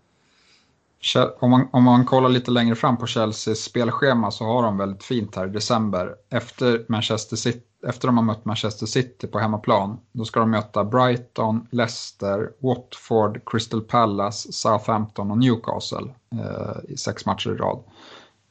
Om 1.41 1.51
man, 1.51 1.69
om 1.73 1.85
man 1.85 2.05
kollar 2.05 2.29
lite 2.29 2.51
längre 2.51 2.75
fram 2.75 2.97
på 2.97 3.07
Chelseas 3.07 3.59
spelschema 3.59 4.31
så 4.31 4.45
har 4.45 4.63
de 4.63 4.77
väldigt 4.79 5.05
fint 5.05 5.37
här 5.37 5.47
i 5.47 5.51
december. 5.51 6.15
Efter, 6.31 6.85
Manchester 6.89 7.37
City, 7.37 7.61
efter 7.87 8.09
de 8.09 8.17
har 8.17 8.25
mött 8.25 8.45
Manchester 8.45 8.87
City 8.87 9.27
på 9.27 9.39
hemmaplan, 9.39 10.01
då 10.13 10.25
ska 10.25 10.41
de 10.41 10.51
möta 10.51 10.85
Brighton, 10.85 11.67
Leicester, 11.71 12.51
Watford, 12.59 13.41
Crystal 13.47 13.81
Palace, 13.81 14.53
Southampton 14.53 15.31
och 15.31 15.39
Newcastle 15.39 16.15
eh, 16.33 16.93
i 16.93 16.97
sex 16.97 17.27
matcher 17.27 17.51
i 17.51 17.55
rad. 17.55 17.83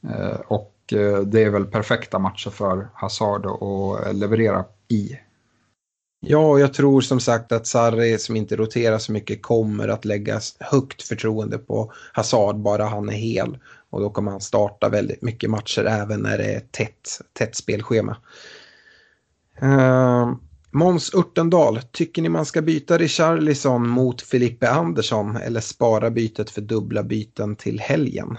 Eh, 0.02 0.40
och 0.46 0.92
eh, 0.92 1.18
det 1.18 1.44
är 1.44 1.50
väl 1.50 1.66
perfekta 1.66 2.18
matcher 2.18 2.50
för 2.50 2.88
Hazard 2.94 3.46
att 3.46 4.16
leverera 4.16 4.64
i. 4.88 5.18
Ja, 6.20 6.58
jag 6.58 6.74
tror 6.74 7.00
som 7.00 7.20
sagt 7.20 7.52
att 7.52 7.66
Sarri 7.66 8.18
som 8.18 8.36
inte 8.36 8.56
roterar 8.56 8.98
så 8.98 9.12
mycket 9.12 9.42
kommer 9.42 9.88
att 9.88 10.04
lägga 10.04 10.40
högt 10.60 11.02
förtroende 11.02 11.58
på 11.58 11.92
Hazard 12.12 12.56
bara 12.56 12.84
han 12.84 13.08
är 13.08 13.12
hel. 13.12 13.58
Och 13.90 14.00
då 14.00 14.10
kommer 14.10 14.30
han 14.30 14.40
starta 14.40 14.88
väldigt 14.88 15.22
mycket 15.22 15.50
matcher 15.50 15.84
även 15.84 16.20
när 16.20 16.38
det 16.38 16.54
är 16.54 16.60
tätt, 16.60 17.20
tätt 17.32 17.56
spelschema. 17.56 18.16
Uh, 19.62 20.36
Måns 20.70 21.14
Örtendal, 21.14 21.80
tycker 21.92 22.22
ni 22.22 22.28
man 22.28 22.46
ska 22.46 22.62
byta 22.62 22.98
Richarlison 22.98 23.88
mot 23.88 24.22
Filippe 24.22 24.70
Andersson 24.70 25.36
eller 25.36 25.60
spara 25.60 26.10
bytet 26.10 26.50
för 26.50 26.60
dubbla 26.60 27.02
byten 27.02 27.56
till 27.56 27.80
helgen? 27.80 28.38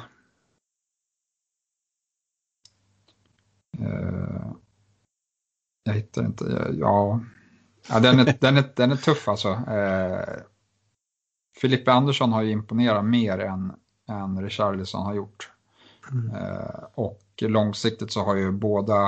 Uh, 3.80 4.51
jag 5.84 5.93
hittar 5.93 6.25
inte, 6.25 6.73
ja. 6.73 6.73
Ja, 6.73 7.19
den, 7.89 8.19
är, 8.19 8.37
den, 8.39 8.57
är, 8.57 8.63
den 8.75 8.91
är 8.91 8.95
tuff 8.95 9.27
alltså. 9.27 9.49
Eh, 9.49 10.41
Filippe 11.61 11.91
Andersson 11.91 12.33
har 12.33 12.41
ju 12.41 12.51
imponerat 12.51 13.05
mer 13.05 13.39
än, 13.39 13.73
än 14.09 14.41
Richarlison 14.41 15.05
har 15.05 15.13
gjort. 15.13 15.51
Mm. 16.11 16.35
Eh, 16.35 16.83
och 16.93 17.21
långsiktigt 17.41 18.11
så 18.11 18.23
har 18.23 18.35
ju 18.35 18.51
båda, 18.51 19.05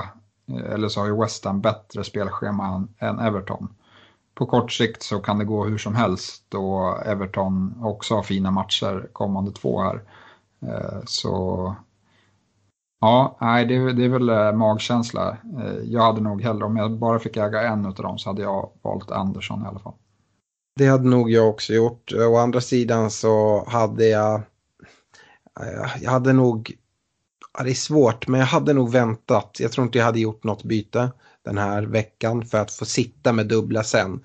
eh, 0.48 0.74
eller 0.74 0.88
så 0.88 1.00
har 1.00 1.08
ju 1.08 1.20
West 1.20 1.46
Ham 1.46 1.62
bättre 1.62 2.04
spelschema 2.04 2.68
än, 2.68 3.10
än 3.10 3.20
Everton. 3.20 3.76
På 4.34 4.46
kort 4.46 4.72
sikt 4.72 5.04
så 5.04 5.20
kan 5.20 5.40
det 5.40 5.46
gå 5.46 5.66
hur 5.66 5.78
som 5.78 5.96
helst 5.96 6.54
och 6.54 7.06
Everton 7.06 7.84
också 7.84 8.16
har 8.16 8.24
fina 8.24 8.52
matcher 8.52 9.10
kommande 9.14 9.52
två 9.52 9.82
här. 9.82 10.04
Eh, 10.62 11.00
så 11.06 11.76
Ja, 13.02 13.38
nej, 13.42 13.66
det, 13.66 13.94
det 13.94 14.06
är 14.06 14.10
väl 14.10 14.30
eh, 14.30 14.54
magkänsla. 14.54 15.38
Eh, 15.60 15.84
jag 15.84 16.02
hade 16.02 16.22
nog 16.22 16.42
hellre, 16.42 16.66
om 16.66 16.78
jag 16.78 16.92
bara 16.92 17.20
fick 17.20 17.38
äga 17.38 17.62
en 17.62 17.86
av 17.86 17.94
dem 17.94 18.18
så 18.18 18.30
hade 18.30 18.42
jag 18.42 18.70
valt 18.82 19.12
Andersson 19.12 19.64
i 19.64 19.68
alla 19.68 19.80
fall. 19.80 19.94
Det 20.76 20.88
hade 20.88 21.10
nog 21.10 21.32
jag 21.32 21.50
också 21.50 21.74
gjort. 21.74 22.14
Å 22.14 22.38
andra 22.38 22.62
sidan 22.62 23.12
så 23.12 23.66
hade 23.68 24.08
jag, 24.08 24.36
eh, 25.60 26.02
jag 26.02 26.12
hade 26.12 26.34
nog, 26.34 26.74
det 27.64 27.70
är 27.70 27.74
svårt, 27.74 28.28
men 28.28 28.40
jag 28.40 28.48
hade 28.48 28.74
nog 28.74 28.92
väntat. 28.92 29.58
Jag 29.60 29.72
tror 29.72 29.86
inte 29.86 29.98
jag 29.98 30.06
hade 30.06 30.20
gjort 30.20 30.44
något 30.44 30.64
byte 30.64 31.12
den 31.46 31.58
här 31.58 31.84
veckan 31.84 32.46
för 32.46 32.58
att 32.58 32.72
få 32.72 32.86
sitta 32.86 33.34
med 33.34 33.48
dubbla 33.48 33.84
sen. 33.84 34.20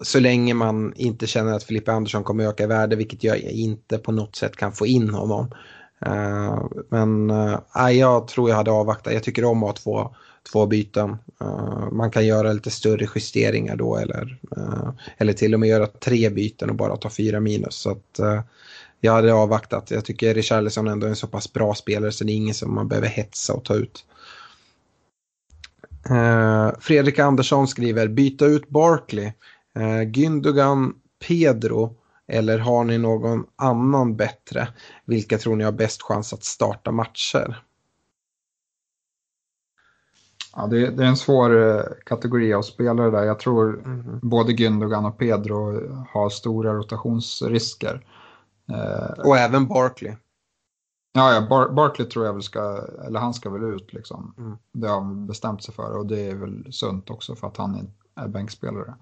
Så 0.00 0.20
länge 0.20 0.54
man 0.54 0.92
inte 0.96 1.26
känner 1.26 1.52
att 1.52 1.64
Filippa 1.64 1.92
Andersson 1.92 2.24
kommer 2.24 2.44
öka 2.44 2.64
i 2.64 2.66
värde, 2.66 2.96
vilket 2.96 3.24
jag 3.24 3.38
inte 3.38 3.98
på 3.98 4.12
något 4.12 4.36
sätt 4.36 4.56
kan 4.56 4.72
få 4.72 4.86
in 4.86 5.10
honom. 5.10 5.50
Eh, 6.00 6.64
men 6.88 7.30
äh, 7.30 7.90
jag 7.90 8.28
tror 8.28 8.48
jag 8.48 8.56
hade 8.56 8.70
avvaktat. 8.70 9.12
Jag 9.12 9.22
tycker 9.22 9.44
om 9.44 9.62
att 9.62 9.68
ha 9.68 9.82
två, 9.82 10.14
två 10.52 10.66
byten. 10.66 11.16
Eh, 11.40 11.90
man 11.92 12.10
kan 12.10 12.26
göra 12.26 12.52
lite 12.52 12.70
större 12.70 13.08
justeringar 13.14 13.76
då 13.76 13.96
eller, 13.96 14.38
eller 15.16 15.32
till 15.32 15.54
och 15.54 15.60
med 15.60 15.68
göra 15.68 15.86
tre 15.86 16.30
byten 16.30 16.70
och 16.70 16.76
bara 16.76 16.96
ta 16.96 17.10
fyra 17.10 17.40
minus. 17.40 17.74
Så 17.74 17.90
att, 17.90 18.20
jag 19.00 19.12
hade 19.12 19.34
avvaktat. 19.34 19.90
Jag 19.90 20.04
tycker 20.04 20.34
Richarlison 20.34 20.88
ändå 20.88 21.06
är 21.06 21.10
en 21.10 21.16
så 21.16 21.26
pass 21.26 21.52
bra 21.52 21.74
spelare 21.74 22.12
så 22.12 22.24
det 22.24 22.32
är 22.32 22.36
ingen 22.36 22.54
som 22.54 22.74
man 22.74 22.88
behöver 22.88 23.08
hetsa 23.08 23.52
och 23.52 23.64
ta 23.64 23.74
ut. 23.74 24.04
Fredrik 26.80 27.18
Andersson 27.18 27.68
skriver 27.68 28.08
byta 28.08 28.46
ut 28.46 28.68
Barkley. 28.68 29.32
Gündogan 30.06 30.92
Pedro 31.28 31.94
eller 32.28 32.58
har 32.58 32.84
ni 32.84 32.98
någon 32.98 33.46
annan 33.56 34.16
bättre? 34.16 34.68
Vilka 35.04 35.38
tror 35.38 35.56
ni 35.56 35.64
har 35.64 35.72
bäst 35.72 36.02
chans 36.02 36.32
att 36.32 36.44
starta 36.44 36.92
matcher? 36.92 37.62
Ja, 40.56 40.66
det, 40.66 40.90
det 40.90 41.04
är 41.04 41.08
en 41.08 41.16
svår 41.16 41.68
eh, 41.68 41.82
kategori 42.04 42.54
av 42.54 42.62
spelare 42.62 43.10
där. 43.10 43.24
Jag 43.24 43.38
tror 43.38 43.84
mm. 43.84 44.20
både 44.22 44.52
Gündogan 44.52 45.06
och 45.06 45.18
Pedro 45.18 45.88
har 46.10 46.28
stora 46.28 46.74
rotationsrisker. 46.74 48.06
Eh, 48.68 49.26
och 49.26 49.36
även 49.36 49.66
Barkley. 49.66 50.14
Ja, 51.12 51.34
ja 51.34 51.46
Bar 51.50 51.68
Barkley 51.68 52.08
tror 52.08 52.26
jag 52.26 52.32
väl 52.32 52.42
ska, 52.42 52.86
eller 53.06 53.20
han 53.20 53.34
ska 53.34 53.50
väl 53.50 53.62
ut 53.62 53.92
liksom. 53.92 54.34
Mm. 54.38 54.56
Det 54.72 54.88
har 54.88 55.00
han 55.00 55.26
bestämt 55.26 55.62
sig 55.64 55.74
för 55.74 55.96
och 55.96 56.06
det 56.06 56.20
är 56.30 56.34
väl 56.34 56.72
sunt 56.72 57.10
också 57.10 57.34
för 57.34 57.46
att 57.46 57.56
han 57.56 57.90
är 58.14 58.28
bänkspelare. 58.28 58.94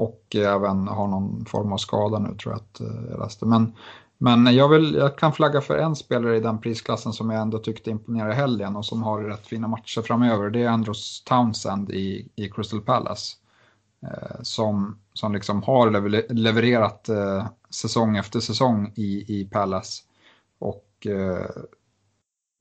Och 0.00 0.36
även 0.36 0.88
har 0.88 1.06
någon 1.06 1.44
form 1.44 1.72
av 1.72 1.76
skada 1.76 2.18
nu 2.18 2.34
tror 2.34 2.54
jag 2.54 2.60
att 2.60 2.80
eh, 2.80 3.10
jag 3.10 3.18
läste. 3.18 3.46
Men, 3.46 3.72
men 4.18 4.54
jag, 4.54 4.68
vill, 4.68 4.94
jag 4.94 5.18
kan 5.18 5.32
flagga 5.32 5.60
för 5.60 5.78
en 5.78 5.96
spelare 5.96 6.36
i 6.36 6.40
den 6.40 6.58
prisklassen 6.58 7.12
som 7.12 7.30
jag 7.30 7.42
ändå 7.42 7.58
tyckte 7.58 7.90
imponerade 7.90 8.32
i 8.32 8.36
helgen 8.36 8.76
och 8.76 8.86
som 8.86 9.02
har 9.02 9.22
rätt 9.22 9.46
fina 9.46 9.68
matcher 9.68 10.02
framöver. 10.02 10.50
Det 10.50 10.62
är 10.62 10.68
Andros 10.68 11.22
Townsend 11.24 11.90
i, 11.90 12.28
i 12.34 12.48
Crystal 12.48 12.80
Palace. 12.80 13.36
Eh, 14.02 14.42
som, 14.42 14.98
som 15.12 15.32
liksom 15.32 15.62
har 15.62 15.90
levererat 16.34 17.08
eh, 17.08 17.46
säsong 17.70 18.16
efter 18.16 18.40
säsong 18.40 18.92
i, 18.96 19.40
i 19.40 19.44
Palace. 19.44 20.02
Och 20.58 21.06
eh, 21.06 21.50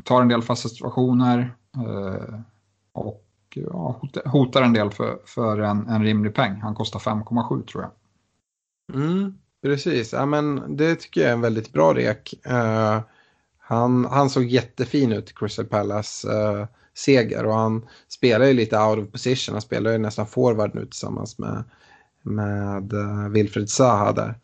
tar 0.03 0.21
en 0.21 0.27
del 0.27 0.41
fasta 0.41 0.69
situationer. 0.69 1.55
Eh, 1.75 2.39
och 3.57 3.57
eh, 3.57 3.63
ja, 4.23 4.29
hotar 4.29 4.61
en 4.61 4.73
del 4.73 4.91
för, 4.91 5.17
för 5.25 5.59
en, 5.59 5.87
en 5.87 6.03
rimlig 6.03 6.35
peng. 6.35 6.61
Han 6.61 6.75
kostar 6.75 6.99
5,7 6.99 7.65
tror 7.65 7.83
jag. 7.83 7.91
Mm, 9.01 9.33
precis, 9.61 10.13
ja, 10.13 10.25
men 10.25 10.77
det 10.77 10.95
tycker 10.95 11.21
jag 11.21 11.29
är 11.29 11.33
en 11.33 11.41
väldigt 11.41 11.73
bra 11.73 11.93
rek. 11.93 12.33
Uh, 12.49 13.01
han, 13.59 14.05
han 14.05 14.29
såg 14.29 14.43
jättefin 14.43 15.11
ut 15.11 15.29
i 15.31 15.33
Crystal 15.33 15.65
Palace 15.65 16.27
uh, 16.27 16.65
seger 16.93 17.45
och 17.45 17.53
han 17.53 17.85
spelar 18.07 18.45
ju 18.45 18.53
lite 18.53 18.79
out 18.79 18.99
of 18.99 19.11
position. 19.11 19.53
Han 19.53 19.61
spelar 19.61 19.91
ju 19.91 19.97
nästan 19.97 20.27
forward 20.27 20.75
nu 20.75 20.85
tillsammans 20.85 21.37
med, 21.37 21.63
med 22.21 22.93
uh, 22.93 23.29
Wilfred 23.29 23.69
Zaha 23.69 24.11
där. 24.11 24.39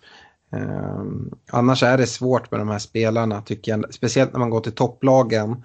Annars 1.51 1.83
är 1.83 1.97
det 1.97 2.07
svårt 2.07 2.51
med 2.51 2.59
de 2.59 2.69
här 2.69 2.79
spelarna 2.79 3.41
tycker 3.41 3.71
jag. 3.71 3.93
Speciellt 3.93 4.33
när 4.33 4.39
man 4.39 4.49
går 4.49 4.61
till 4.61 4.71
topplagen. 4.71 5.63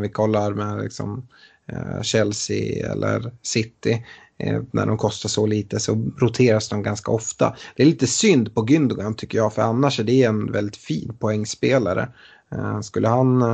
Vi 0.00 0.08
kollar 0.08 0.54
med 0.54 0.82
liksom, 0.82 1.28
Eh, 1.55 1.55
Eh, 1.72 2.02
Chelsea 2.02 2.92
eller 2.92 3.32
City. 3.42 4.04
Eh, 4.38 4.62
när 4.70 4.86
de 4.86 4.98
kostar 4.98 5.28
så 5.28 5.46
lite 5.46 5.80
så 5.80 6.10
roteras 6.18 6.68
de 6.68 6.82
ganska 6.82 7.10
ofta. 7.10 7.56
Det 7.76 7.82
är 7.82 7.86
lite 7.86 8.06
synd 8.06 8.54
på 8.54 8.62
Gündogan 8.62 9.14
tycker 9.14 9.38
jag 9.38 9.54
för 9.54 9.62
annars 9.62 10.00
är 10.00 10.04
det 10.04 10.22
en 10.22 10.52
väldigt 10.52 10.76
fin 10.76 11.16
poängspelare. 11.18 12.08
Eh, 12.52 12.80
skulle 12.80 13.08
han 13.08 13.44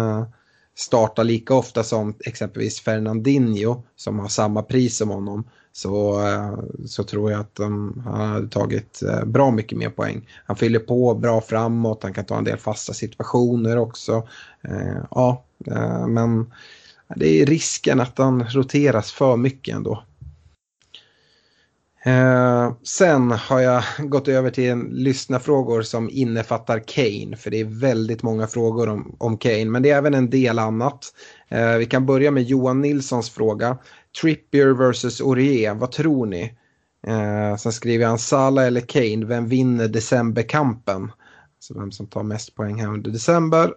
starta 0.75 1.23
lika 1.23 1.55
ofta 1.55 1.85
som 1.85 2.15
exempelvis 2.25 2.81
Fernandinho 2.81 3.83
som 3.97 4.19
har 4.19 4.29
samma 4.29 4.63
pris 4.63 4.97
som 4.97 5.09
honom 5.09 5.45
så, 5.73 6.21
så 6.87 7.05
tror 7.05 7.31
jag 7.31 7.41
att 7.41 7.55
de 7.55 8.03
hade 8.07 8.49
tagit 8.49 9.01
bra 9.27 9.51
mycket 9.51 9.79
mer 9.79 9.91
poäng. 9.91 10.29
Han 10.45 10.57
fyller 10.57 10.79
på 10.79 11.15
bra 11.15 11.41
framåt, 11.41 12.03
han 12.03 12.13
kan 12.13 12.25
ta 12.25 12.39
en 12.39 12.45
del 12.45 12.59
fasta 12.59 12.93
situationer 12.93 13.79
också. 13.79 14.29
Ja, 15.11 15.45
men 16.09 16.47
det 17.17 17.41
är 17.41 17.47
risken 17.47 18.01
att 18.01 18.19
han 18.19 18.45
roteras 18.45 19.13
för 19.13 19.37
mycket 19.37 19.75
ändå. 19.75 20.05
Eh, 22.05 22.73
sen 22.83 23.31
har 23.31 23.61
jag 23.61 23.83
gått 23.99 24.29
över 24.29 24.51
till 24.51 24.71
en 24.71 24.81
lyssnafrågor 24.81 25.83
som 25.83 26.11
innefattar 26.11 26.79
Kane. 26.79 27.37
För 27.37 27.51
det 27.51 27.61
är 27.61 27.65
väldigt 27.65 28.23
många 28.23 28.47
frågor 28.47 28.89
om, 28.89 29.17
om 29.19 29.39
Kane. 29.39 29.65
Men 29.65 29.83
det 29.83 29.91
är 29.91 29.97
även 29.97 30.15
en 30.15 30.31
del 30.31 30.59
annat. 30.59 31.07
Eh, 31.49 31.77
vi 31.77 31.87
kan 31.87 32.07
börja 32.07 32.31
med 32.31 32.43
Johan 32.43 32.81
Nilssons 32.81 33.31
fråga. 33.31 33.79
Trippier 34.21 34.93
vs 34.93 35.21
Aurier, 35.21 35.75
vad 35.75 35.93
tror 35.93 36.27
ni? 36.27 36.55
Eh, 37.07 37.57
sen 37.57 37.73
skriver 37.73 38.07
han 38.07 38.19
Sala 38.19 38.67
eller 38.67 38.81
Kane, 38.81 39.27
vem 39.27 39.49
vinner 39.49 39.89
decemberkampen? 39.89 41.13
Så 41.59 41.75
vem 41.75 41.93
som 41.93 42.07
tar 42.07 42.23
mest 42.23 42.55
poäng 42.55 42.81
här 42.81 42.89
under 42.89 43.11
december. 43.11 43.73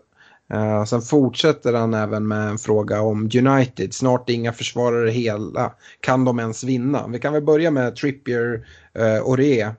Uh, 0.53 0.83
sen 0.83 1.01
fortsätter 1.01 1.73
han 1.73 1.93
även 1.93 2.27
med 2.27 2.49
en 2.49 2.57
fråga 2.57 3.01
om 3.01 3.29
United. 3.33 3.93
Snart 3.93 4.29
inga 4.29 4.53
försvarare 4.53 5.09
hela. 5.09 5.73
Kan 5.99 6.25
de 6.25 6.39
ens 6.39 6.63
vinna? 6.63 7.07
Vi 7.07 7.19
kan 7.19 7.33
väl 7.33 7.43
börja 7.43 7.71
med 7.71 7.95
Trippier 7.95 8.67
uh, 8.99 9.19
och 9.19 9.37
Re. 9.37 9.73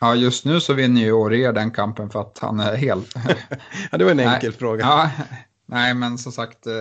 Ja, 0.00 0.14
just 0.14 0.44
nu 0.44 0.60
så 0.60 0.74
vinner 0.74 1.00
ju 1.00 1.12
Åre 1.12 1.52
den 1.52 1.70
kampen 1.70 2.10
för 2.10 2.20
att 2.20 2.38
han 2.38 2.60
är 2.60 2.76
hel. 2.76 3.02
ja, 3.90 3.98
det 3.98 4.04
var 4.04 4.10
en 4.10 4.20
enkel 4.20 4.50
nej, 4.50 4.58
fråga. 4.58 4.84
Ja, 4.84 5.10
nej, 5.66 5.94
men 5.94 6.18
som 6.18 6.32
sagt, 6.32 6.66
eh, 6.66 6.74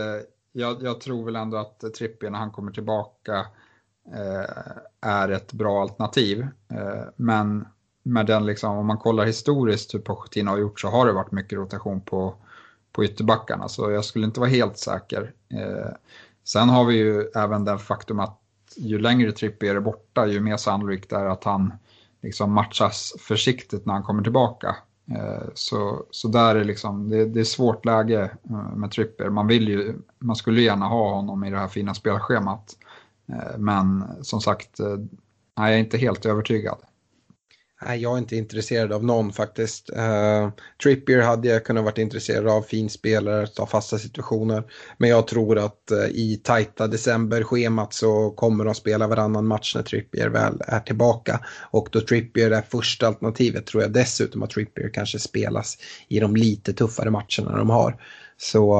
jag, 0.51 0.83
jag, 0.83 1.01
tror 1.01 1.25
väl 1.25 1.35
ändå 1.35 1.57
att 1.57 1.79
Trippier 1.97 2.29
när 2.29 2.39
han 2.39 2.51
kommer 2.51 2.71
tillbaka 2.71 3.45
eh, 4.13 4.61
är 5.01 5.29
ett 5.29 5.53
bra 5.53 5.81
alternativ. 5.81 6.47
Eh, 6.71 7.03
men 7.15 7.67
med 8.03 8.25
den 8.25 8.45
liksom, 8.45 8.77
om 8.77 8.85
man 8.85 8.97
kollar 8.97 9.25
historiskt 9.25 9.93
hur 9.93 9.99
Pochettino 9.99 10.49
har 10.49 10.57
gjort 10.57 10.79
så 10.79 10.87
har 10.87 11.05
det 11.05 11.13
varit 11.13 11.31
mycket 11.31 11.57
rotation 11.57 12.01
på, 12.01 12.35
på 12.91 13.03
ytterbackarna. 13.03 13.67
Så 13.69 13.91
jag 13.91 14.05
skulle 14.05 14.25
inte 14.25 14.39
vara 14.39 14.49
helt 14.49 14.77
säker. 14.77 15.33
Eh, 15.53 15.91
sen 16.43 16.69
har 16.69 16.85
vi 16.85 16.95
ju 16.95 17.21
även 17.35 17.65
det 17.65 17.77
faktum 17.77 18.19
att 18.19 18.37
ju 18.75 18.99
längre 18.99 19.31
Trippier 19.31 19.75
är 19.75 19.79
borta 19.79 20.27
ju 20.27 20.39
mer 20.39 20.57
sannolikt 20.57 21.11
är 21.11 21.25
att 21.25 21.43
han 21.43 21.73
liksom 22.21 22.51
matchas 22.51 23.13
försiktigt 23.19 23.85
när 23.85 23.93
han 23.93 24.03
kommer 24.03 24.23
tillbaka. 24.23 24.75
Eh, 25.11 25.43
så, 25.53 26.05
så 26.11 26.27
där 26.27 26.55
är 26.55 26.63
liksom, 26.63 27.09
det, 27.09 27.25
det 27.25 27.39
är 27.39 27.43
svårt 27.43 27.85
läge 27.85 28.31
eh, 28.49 28.75
med 28.75 28.91
Trippier. 28.91 29.29
Man, 29.29 29.47
vill 29.47 29.67
ju, 29.67 29.93
man 30.19 30.35
skulle 30.35 30.61
gärna 30.61 30.85
ha 30.85 31.13
honom 31.13 31.43
i 31.43 31.49
det 31.49 31.57
här 31.57 31.67
fina 31.67 31.93
spelschemat. 31.93 32.77
Eh, 33.27 33.57
men 33.57 34.03
som 34.21 34.41
sagt, 34.41 34.79
eh, 34.79 34.97
nej, 35.57 35.71
jag 35.71 35.73
är 35.73 35.77
inte 35.77 35.97
helt 35.97 36.25
övertygad. 36.25 36.77
Nej, 37.85 38.01
jag 38.01 38.13
är 38.13 38.17
inte 38.17 38.35
intresserad 38.35 38.93
av 38.93 39.05
någon 39.05 39.33
faktiskt. 39.33 39.89
Uh, 39.89 40.49
Trippier 40.83 41.21
hade 41.21 41.47
jag 41.47 41.65
kunnat 41.65 41.83
varit 41.83 41.97
intresserad 41.97 42.47
av, 42.47 42.61
fin 42.61 42.89
spelare, 42.89 43.47
ta 43.47 43.65
fasta 43.65 43.97
situationer. 43.97 44.63
Men 44.97 45.09
jag 45.09 45.27
tror 45.27 45.57
att 45.57 45.91
uh, 45.91 46.05
i 46.09 46.41
tajta 46.43 46.87
decemberschemat 46.87 47.93
så 47.93 48.31
kommer 48.31 48.65
de 48.65 48.75
spela 48.75 49.07
varannan 49.07 49.47
match 49.47 49.75
när 49.75 49.83
Trippier 49.83 50.29
väl 50.29 50.61
är 50.67 50.79
tillbaka. 50.79 51.39
Och 51.71 51.89
då 51.91 52.01
Trippier 52.01 52.51
är 52.51 52.61
första 52.61 53.07
alternativet 53.07 53.65
tror 53.65 53.83
jag 53.83 53.93
dessutom 53.93 54.43
att 54.43 54.49
Trippier 54.49 54.89
kanske 54.93 55.19
spelas 55.19 55.77
i 56.07 56.19
de 56.19 56.35
lite 56.35 56.73
tuffare 56.73 57.09
matcherna 57.09 57.57
de 57.57 57.69
har. 57.69 57.97
Så 58.43 58.75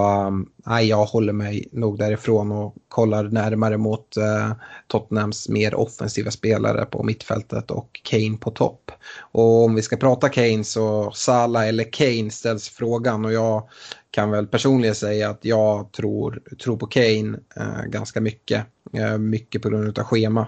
äh, 0.68 0.82
jag 0.82 1.06
håller 1.06 1.34
mig 1.34 1.68
nog 1.72 1.98
därifrån 1.98 2.52
och 2.52 2.76
kollar 2.88 3.24
närmare 3.24 3.78
mot 3.78 4.18
äh, 4.18 4.52
Tottenhams 4.88 5.50
mer 5.50 5.76
offensiva 5.76 6.32
spelare 6.32 6.86
på 6.86 7.04
mittfältet 7.04 7.72
och 7.72 8.02
Kane 8.04 8.38
på 8.38 8.52
topp. 8.52 8.92
Och 9.20 9.64
om 9.64 9.76
vi 9.76 9.82
ska 9.82 9.98
prata 9.98 10.30
Kane 10.30 10.64
så 10.64 11.12
Sala 11.12 11.68
eller 11.68 11.92
Kane 11.92 12.32
ställs 12.32 12.70
frågan 12.70 13.26
och 13.26 13.34
jag 13.34 13.70
kan 14.12 14.32
väl 14.32 14.48
personligen 14.48 14.96
säga 14.96 15.30
att 15.30 15.46
jag 15.46 15.92
tror, 15.92 16.42
tror 16.64 16.78
på 16.78 16.88
Kane 16.88 17.40
äh, 17.56 17.84
ganska 17.86 18.22
mycket. 18.22 18.66
Eh, 18.94 19.18
mycket 19.18 19.62
på 19.62 19.70
grund 19.70 20.00
av 20.00 20.06
schema. 20.06 20.48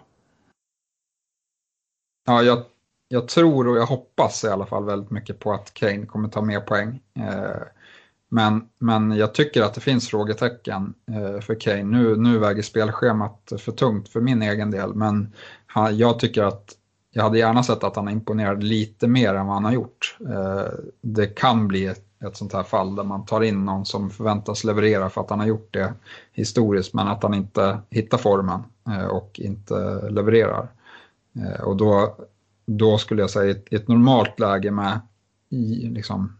Ja, 2.26 2.44
jag, 2.44 2.64
jag 3.08 3.28
tror 3.28 3.68
och 3.68 3.78
jag 3.78 3.86
hoppas 3.86 4.44
i 4.44 4.48
alla 4.48 4.66
fall 4.66 4.86
väldigt 4.86 5.12
mycket 5.12 5.40
på 5.40 5.54
att 5.54 5.74
Kane 5.74 6.06
kommer 6.06 6.30
ta 6.30 6.42
mer 6.42 6.60
poäng. 6.60 7.02
Men, 8.34 8.64
men 8.80 9.12
jag 9.12 9.34
tycker 9.34 9.62
att 9.62 9.74
det 9.74 9.82
finns 9.82 10.10
frågetecken 10.10 10.94
eh, 11.12 11.40
för 11.40 11.60
Kane. 11.60 11.84
Nu, 11.84 12.16
nu 12.16 12.38
väger 12.38 12.62
spelschemat 12.62 13.54
för 13.58 13.72
tungt 13.72 14.10
för 14.10 14.22
min 14.22 14.42
egen 14.42 14.72
del, 14.72 14.94
men 14.94 15.34
han, 15.66 15.98
jag 15.98 16.20
tycker 16.20 16.44
att 16.44 16.72
jag 17.12 17.24
hade 17.24 17.38
gärna 17.38 17.64
sett 17.64 17.84
att 17.84 17.96
han 17.96 18.10
imponerade 18.10 18.66
lite 18.66 19.08
mer 19.08 19.34
än 19.34 19.46
vad 19.46 19.56
han 19.56 19.66
har 19.66 19.72
gjort. 19.72 20.18
Eh, 20.30 20.74
det 21.02 21.28
kan 21.28 21.68
bli 21.68 21.86
ett, 21.86 22.06
ett 22.26 22.38
sånt 22.38 22.54
här 22.54 22.64
fall 22.64 22.96
där 22.96 23.04
man 23.04 23.26
tar 23.26 23.42
in 23.42 23.66
någon 23.66 23.86
som 23.86 24.10
förväntas 24.10 24.64
leverera 24.64 25.10
för 25.10 25.22
att 25.22 25.30
han 25.30 25.40
har 25.40 25.48
gjort 25.48 25.74
det 25.74 25.94
historiskt, 26.32 26.94
men 26.94 27.08
att 27.08 27.24
han 27.24 27.34
inte 27.34 27.80
hittar 27.90 28.18
formen 28.18 28.64
eh, 28.88 29.06
och 29.06 29.40
inte 29.40 30.10
levererar. 30.10 30.68
Och 31.64 31.78
då, 31.78 32.16
då 32.66 32.98
skulle 32.98 33.22
jag 33.22 33.30
säga 33.30 33.46
i 33.46 33.52
ett, 33.52 33.74
ett 33.74 33.88
normalt 33.88 34.40
läge 34.40 34.72
med 34.72 35.00
liksom, 35.82 36.38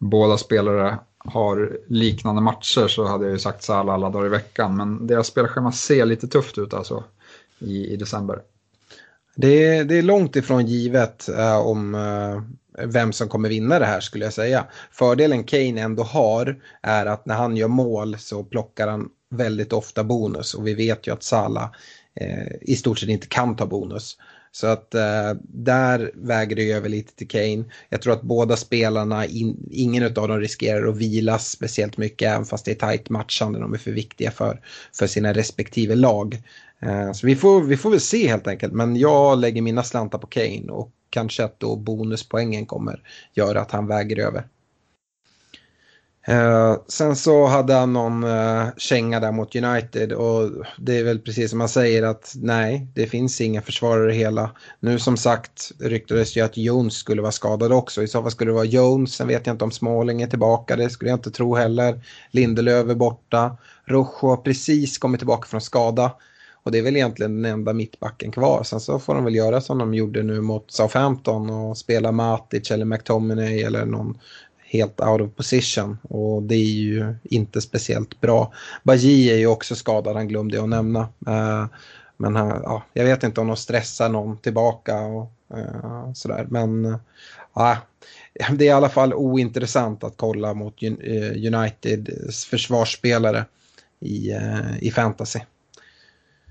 båda 0.00 0.36
spelare 0.38 0.98
har 1.18 1.78
liknande 1.86 2.40
matcher 2.40 2.88
så 2.88 3.06
hade 3.06 3.24
jag 3.24 3.32
ju 3.32 3.38
sagt 3.38 3.62
Salah 3.62 3.94
alla 3.94 4.10
dagar 4.10 4.26
i 4.26 4.28
veckan. 4.28 4.76
Men 4.76 5.06
deras 5.06 5.26
spelschema 5.26 5.72
ser 5.72 6.04
lite 6.04 6.28
tufft 6.28 6.58
ut 6.58 6.74
alltså 6.74 7.04
i, 7.58 7.86
i 7.86 7.96
december. 7.96 8.40
Det 9.36 9.66
är, 9.66 9.84
det 9.84 9.98
är 9.98 10.02
långt 10.02 10.36
ifrån 10.36 10.66
givet 10.66 11.28
äh, 11.28 11.58
om 11.58 11.94
äh, 11.94 12.42
vem 12.86 13.12
som 13.12 13.28
kommer 13.28 13.48
vinna 13.48 13.78
det 13.78 13.86
här 13.86 14.00
skulle 14.00 14.24
jag 14.24 14.34
säga. 14.34 14.66
Fördelen 14.92 15.44
Kane 15.44 15.80
ändå 15.80 16.02
har 16.02 16.62
är 16.82 17.06
att 17.06 17.26
när 17.26 17.34
han 17.34 17.56
gör 17.56 17.68
mål 17.68 18.18
så 18.18 18.44
plockar 18.44 18.88
han 18.88 19.08
väldigt 19.30 19.72
ofta 19.72 20.04
bonus 20.04 20.54
och 20.54 20.66
vi 20.66 20.74
vet 20.74 21.06
ju 21.06 21.12
att 21.12 21.22
Salah 21.22 21.70
eh, 22.14 22.52
i 22.60 22.76
stort 22.76 22.98
sett 22.98 23.08
inte 23.08 23.26
kan 23.26 23.56
ta 23.56 23.66
bonus. 23.66 24.16
Så 24.52 24.66
att 24.66 24.94
eh, 24.94 25.32
där 25.42 26.10
väger 26.14 26.56
det 26.56 26.72
över 26.72 26.88
lite 26.88 27.14
till 27.14 27.28
Kane. 27.28 27.64
Jag 27.88 28.02
tror 28.02 28.12
att 28.12 28.22
båda 28.22 28.56
spelarna, 28.56 29.26
in, 29.26 29.68
ingen 29.70 30.04
av 30.04 30.12
dem 30.12 30.40
riskerar 30.40 30.88
att 30.88 30.96
vilas 30.96 31.50
speciellt 31.50 31.96
mycket 31.96 32.28
även 32.28 32.44
fast 32.44 32.64
det 32.64 32.70
är 32.70 32.74
tajt 32.74 33.10
matchande. 33.10 33.58
De 33.58 33.74
är 33.74 33.78
för 33.78 33.90
viktiga 33.90 34.30
för, 34.30 34.60
för 34.98 35.06
sina 35.06 35.32
respektive 35.32 35.94
lag. 35.94 36.42
Eh, 36.82 37.12
så 37.12 37.26
vi 37.26 37.36
får, 37.36 37.62
vi 37.62 37.76
får 37.76 37.90
väl 37.90 38.00
se 38.00 38.28
helt 38.28 38.46
enkelt. 38.46 38.72
Men 38.72 38.96
jag 38.96 39.38
lägger 39.38 39.62
mina 39.62 39.82
slantar 39.82 40.18
på 40.18 40.26
Kane 40.26 40.72
och 40.72 40.92
kanske 41.10 41.44
att 41.44 41.60
då 41.60 41.76
bonuspoängen 41.76 42.66
kommer 42.66 43.02
göra 43.34 43.60
att 43.60 43.70
han 43.70 43.86
väger 43.86 44.18
över. 44.18 44.44
Eh, 46.26 46.76
sen 46.88 47.16
så 47.16 47.46
hade 47.46 47.74
han 47.74 47.92
någon 47.92 48.24
eh, 48.24 48.66
känga 48.76 49.20
där 49.20 49.32
mot 49.32 49.56
United 49.56 50.12
och 50.12 50.50
det 50.78 50.98
är 50.98 51.04
väl 51.04 51.18
precis 51.18 51.50
som 51.50 51.58
man 51.58 51.68
säger 51.68 52.02
att 52.02 52.34
nej, 52.36 52.86
det 52.94 53.06
finns 53.06 53.40
inga 53.40 53.62
försvarare 53.62 54.12
hela. 54.12 54.50
Nu 54.80 54.98
som 54.98 55.16
sagt 55.16 55.72
ryktades 55.78 56.36
ju 56.36 56.40
att 56.40 56.56
Jones 56.56 56.94
skulle 56.94 57.22
vara 57.22 57.32
skadad 57.32 57.72
också. 57.72 58.02
I 58.02 58.08
så 58.08 58.22
fall 58.22 58.30
skulle 58.30 58.50
det 58.50 58.54
vara 58.54 58.64
Jones. 58.64 59.14
Sen 59.14 59.28
vet 59.28 59.46
jag 59.46 59.54
inte 59.54 59.64
om 59.64 59.70
Småling 59.70 60.22
är 60.22 60.26
tillbaka. 60.26 60.76
Det 60.76 60.90
skulle 60.90 61.10
jag 61.10 61.16
inte 61.16 61.30
tro 61.30 61.54
heller. 61.54 62.04
Lindelöf 62.30 62.90
är 62.90 62.94
borta. 62.94 63.56
Rojo 63.86 64.28
har 64.28 64.36
precis 64.36 64.98
kommit 64.98 65.20
tillbaka 65.20 65.48
från 65.48 65.60
skada. 65.60 66.12
Och 66.62 66.72
det 66.72 66.78
är 66.78 66.82
väl 66.82 66.96
egentligen 66.96 67.42
den 67.42 67.52
enda 67.52 67.72
mittbacken 67.72 68.32
kvar. 68.32 68.62
Sen 68.62 68.80
så 68.80 68.98
får 68.98 69.14
de 69.14 69.24
väl 69.24 69.34
göra 69.34 69.60
som 69.60 69.78
de 69.78 69.94
gjorde 69.94 70.22
nu 70.22 70.40
mot 70.40 70.70
Southampton 70.70 71.50
och 71.50 71.78
spela 71.78 72.12
Matic 72.12 72.70
eller 72.70 72.84
McTominay 72.84 73.62
eller 73.62 73.84
någon 73.84 74.18
helt 74.70 75.00
out 75.00 75.20
of 75.20 75.36
position 75.36 75.98
och 76.02 76.42
det 76.42 76.54
är 76.54 76.72
ju 76.72 77.14
inte 77.22 77.60
speciellt 77.60 78.20
bra. 78.20 78.52
Baji 78.82 79.30
är 79.30 79.36
ju 79.36 79.46
också 79.46 79.74
skadad, 79.74 80.16
han 80.16 80.28
glömde 80.28 80.56
jag 80.56 80.62
att 80.62 80.68
nämna. 80.68 81.00
Eh, 81.26 81.66
men 82.16 82.34
ja, 82.34 82.82
jag 82.92 83.04
vet 83.04 83.22
inte 83.22 83.40
om 83.40 83.46
de 83.46 83.56
stressar 83.56 84.08
någon 84.08 84.38
tillbaka 84.38 85.00
och 85.00 85.32
eh, 85.56 86.12
sådär. 86.14 86.46
Men 86.50 86.84
uh, 86.84 87.76
det 88.52 88.64
är 88.64 88.68
i 88.68 88.70
alla 88.70 88.88
fall 88.88 89.14
ointressant 89.14 90.04
att 90.04 90.16
kolla 90.16 90.54
mot 90.54 90.82
eh, 90.82 90.92
Uniteds 91.46 92.44
försvarsspelare 92.44 93.44
i, 94.00 94.32
i 94.80 94.90
fantasy. 94.90 95.40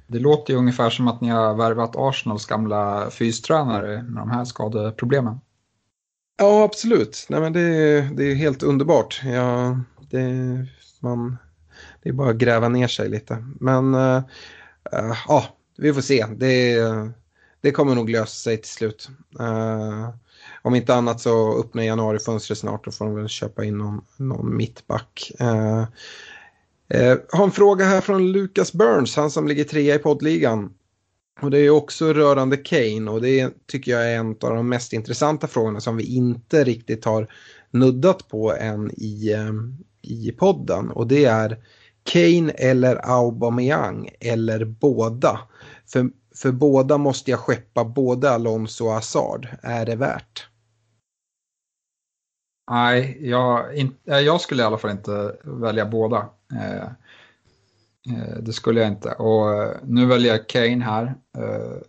Det 0.07 0.19
låter 0.19 0.53
ju 0.53 0.59
ungefär 0.59 0.89
som 0.89 1.07
att 1.07 1.21
ni 1.21 1.29
har 1.29 1.55
värvat 1.55 1.95
Arsenals 1.95 2.45
gamla 2.45 3.09
fystränare 3.09 4.03
med 4.03 4.21
de 4.21 4.31
här 4.31 4.45
skadeproblemen. 4.45 5.39
Ja, 6.39 6.63
absolut. 6.63 7.25
Nej, 7.29 7.41
men 7.41 7.53
det, 7.53 8.01
det 8.15 8.23
är 8.23 8.35
helt 8.35 8.63
underbart. 8.63 9.21
Ja, 9.25 9.79
det, 10.09 10.25
man, 10.99 11.37
det 12.03 12.09
är 12.09 12.13
bara 12.13 12.29
att 12.29 12.37
gräva 12.37 12.69
ner 12.69 12.87
sig 12.87 13.09
lite. 13.09 13.45
Men 13.59 13.95
uh, 13.95 14.21
uh, 14.93 15.31
uh, 15.31 15.45
vi 15.77 15.93
får 15.93 16.01
se. 16.01 16.25
Det, 16.37 16.77
det 17.61 17.71
kommer 17.71 17.95
nog 17.95 18.09
lösa 18.09 18.25
sig 18.25 18.57
till 18.57 18.71
slut. 18.71 19.09
Uh, 19.39 20.09
om 20.61 20.75
inte 20.75 20.95
annat 20.95 21.21
så 21.21 21.59
öppnar 21.59 21.83
januarifönstret 21.83 22.57
snart 22.57 22.87
och 22.87 22.93
får 22.93 23.05
de 23.05 23.15
väl 23.15 23.27
köpa 23.27 23.65
in 23.65 23.77
någon, 23.77 24.01
någon 24.17 24.57
mittback. 24.57 25.31
Uh, 25.41 25.83
uh, 26.95 27.17
har 27.31 27.43
en 27.43 27.51
fråga 27.51 27.85
här 27.85 28.01
från 28.01 28.31
Lucas 28.31 28.73
Burns, 28.73 29.15
han 29.15 29.31
som 29.31 29.47
ligger 29.47 29.63
trea 29.63 29.95
i 29.95 29.99
poddligan. 29.99 30.73
Och 31.41 31.51
det 31.51 31.59
är 31.59 31.69
också 31.69 32.13
rörande 32.13 32.57
Kane 32.57 33.11
och 33.11 33.21
det 33.21 33.53
tycker 33.67 33.91
jag 33.91 34.11
är 34.11 34.17
en 34.17 34.29
av 34.29 34.55
de 34.55 34.69
mest 34.69 34.93
intressanta 34.93 35.47
frågorna 35.47 35.81
som 35.81 35.97
vi 35.97 36.15
inte 36.15 36.63
riktigt 36.63 37.05
har 37.05 37.27
nuddat 37.71 38.27
på 38.27 38.55
än 38.55 38.91
i, 38.97 39.33
ehm, 39.33 39.77
i 40.01 40.31
podden. 40.31 40.91
Och 40.91 41.07
det 41.07 41.25
är 41.25 41.63
Kane 42.03 42.51
eller 42.51 43.09
Aubameyang 43.09 44.09
eller 44.19 44.65
båda. 44.65 45.39
För, 45.87 46.09
för 46.35 46.51
båda 46.51 46.97
måste 46.97 47.31
jag 47.31 47.39
skeppa 47.39 47.83
både 47.83 48.31
Alonso 48.31 48.85
och 48.85 48.91
Hazard. 48.91 49.47
Är 49.61 49.85
det 49.85 49.95
värt? 49.95 50.47
Nej, 52.71 53.17
jag, 53.21 53.75
in, 53.75 53.95
eh, 54.05 54.19
jag 54.19 54.41
skulle 54.41 54.63
i 54.63 54.65
alla 54.65 54.77
fall 54.77 54.91
inte 54.91 55.35
välja 55.43 55.85
båda. 55.85 56.29
Eh, 56.53 56.87
Eh, 58.09 58.37
det 58.41 58.53
skulle 58.53 58.79
jag 58.79 58.89
inte. 58.89 59.11
Och 59.11 59.53
eh, 59.53 59.77
nu 59.83 60.05
väljer 60.05 60.31
jag 60.31 60.47
Kane 60.47 60.83
här. 60.83 61.15
Eh, 61.37 61.81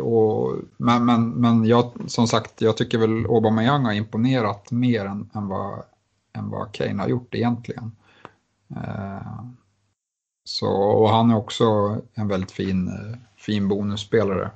och, 0.00 0.54
men 0.76 1.04
men, 1.04 1.30
men 1.30 1.64
jag, 1.64 1.92
som 2.06 2.28
sagt, 2.28 2.60
jag 2.60 2.76
tycker 2.76 2.98
väl 2.98 3.26
Aubameyang 3.26 3.84
har 3.84 3.92
imponerat 3.92 4.70
mer 4.70 5.04
än, 5.04 5.30
än, 5.34 5.48
vad, 5.48 5.82
än 6.32 6.50
vad 6.50 6.72
Kane 6.72 7.02
har 7.02 7.08
gjort 7.08 7.34
egentligen. 7.34 7.92
Så, 10.44 10.68
och 10.68 11.08
han 11.08 11.30
är 11.30 11.36
också 11.36 11.96
en 12.14 12.28
väldigt 12.28 12.50
fin, 12.50 12.90
fin 13.36 13.68
bonusspelare. 13.68 14.50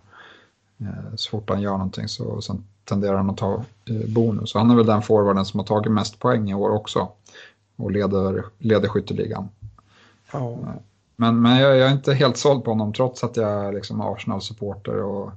Så 1.16 1.30
fort 1.30 1.50
han 1.50 1.62
gör 1.62 1.72
någonting 1.72 2.08
så 2.08 2.40
sen 2.40 2.64
tenderar 2.84 3.16
han 3.16 3.30
att 3.30 3.36
ta 3.36 3.64
bonus. 4.08 4.54
Han 4.54 4.70
är 4.70 4.76
väl 4.76 4.86
den 4.86 5.02
forwarden 5.02 5.44
som 5.44 5.60
har 5.60 5.66
tagit 5.66 5.92
mest 5.92 6.18
poäng 6.18 6.50
i 6.50 6.54
år 6.54 6.70
också 6.70 7.08
och 7.76 7.90
leder, 7.90 8.44
leder 8.58 8.88
skytteligan. 8.88 9.48
Ja. 10.32 10.58
Men, 11.16 11.42
men 11.42 11.58
jag, 11.58 11.76
jag, 11.76 11.88
är 11.88 11.92
inte 11.92 12.14
helt 12.14 12.36
såld 12.36 12.64
på 12.64 12.70
honom 12.70 12.92
trots 12.92 13.24
att 13.24 13.36
jag 13.36 13.66
är 13.66 13.72
liksom 13.72 14.00
Arsenal-supporter. 14.00 15.02
Och, 15.02 15.32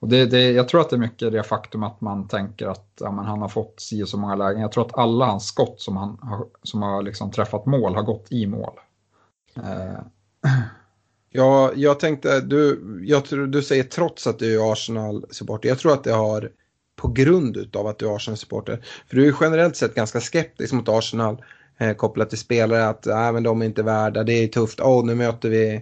och 0.00 0.08
det, 0.08 0.26
det, 0.26 0.50
jag 0.50 0.68
tror 0.68 0.80
att 0.80 0.90
det 0.90 0.96
är 0.96 1.00
mycket 1.00 1.32
det 1.32 1.42
faktum 1.42 1.82
att 1.82 2.00
man 2.00 2.28
tänker 2.28 2.66
att 2.66 2.92
ja, 3.00 3.10
men 3.10 3.24
han 3.24 3.40
har 3.40 3.48
fått 3.48 3.80
si 3.80 4.02
och 4.02 4.08
så 4.08 4.18
många 4.18 4.34
lägen. 4.34 4.62
Jag 4.62 4.72
tror 4.72 4.86
att 4.86 4.98
alla 4.98 5.26
hans 5.26 5.46
skott 5.46 5.80
som, 5.80 5.96
han 5.96 6.18
har, 6.22 6.46
som 6.62 6.82
har 6.82 7.02
liksom 7.02 7.30
träffat 7.30 7.66
mål 7.66 7.94
har 7.94 8.02
gått 8.02 8.32
i 8.32 8.46
mål. 8.46 8.72
Eh. 9.56 10.00
Ja, 11.32 11.72
jag 11.74 12.00
tänkte, 12.00 12.40
du, 12.40 12.80
jag 13.06 13.24
tror, 13.24 13.46
du 13.46 13.62
säger 13.62 13.82
trots 13.82 14.26
att 14.26 14.38
du 14.38 14.54
är 14.54 14.72
Arsenal-supporter. 14.72 15.68
Jag 15.68 15.78
tror 15.78 15.92
att 15.92 16.04
det 16.04 16.12
har 16.12 16.50
på 16.96 17.08
grund 17.08 17.76
av 17.76 17.86
att 17.86 17.98
du 17.98 18.08
är 18.08 18.16
Arsenal-supporter. 18.16 18.84
För 19.08 19.16
du 19.16 19.28
är 19.28 19.36
generellt 19.40 19.76
sett 19.76 19.94
ganska 19.94 20.20
skeptisk 20.20 20.72
mot 20.72 20.88
Arsenal 20.88 21.44
eh, 21.80 21.94
kopplat 21.94 22.28
till 22.28 22.38
spelare 22.38 22.88
att 22.88 23.06
äh, 23.06 23.32
men 23.32 23.42
de 23.42 23.62
är 23.62 23.66
inte 23.66 23.82
värda, 23.82 24.22
det 24.22 24.32
är 24.32 24.48
tufft, 24.48 24.80
oh, 24.80 25.06
nu 25.06 25.14
möter 25.14 25.50
vi 25.50 25.74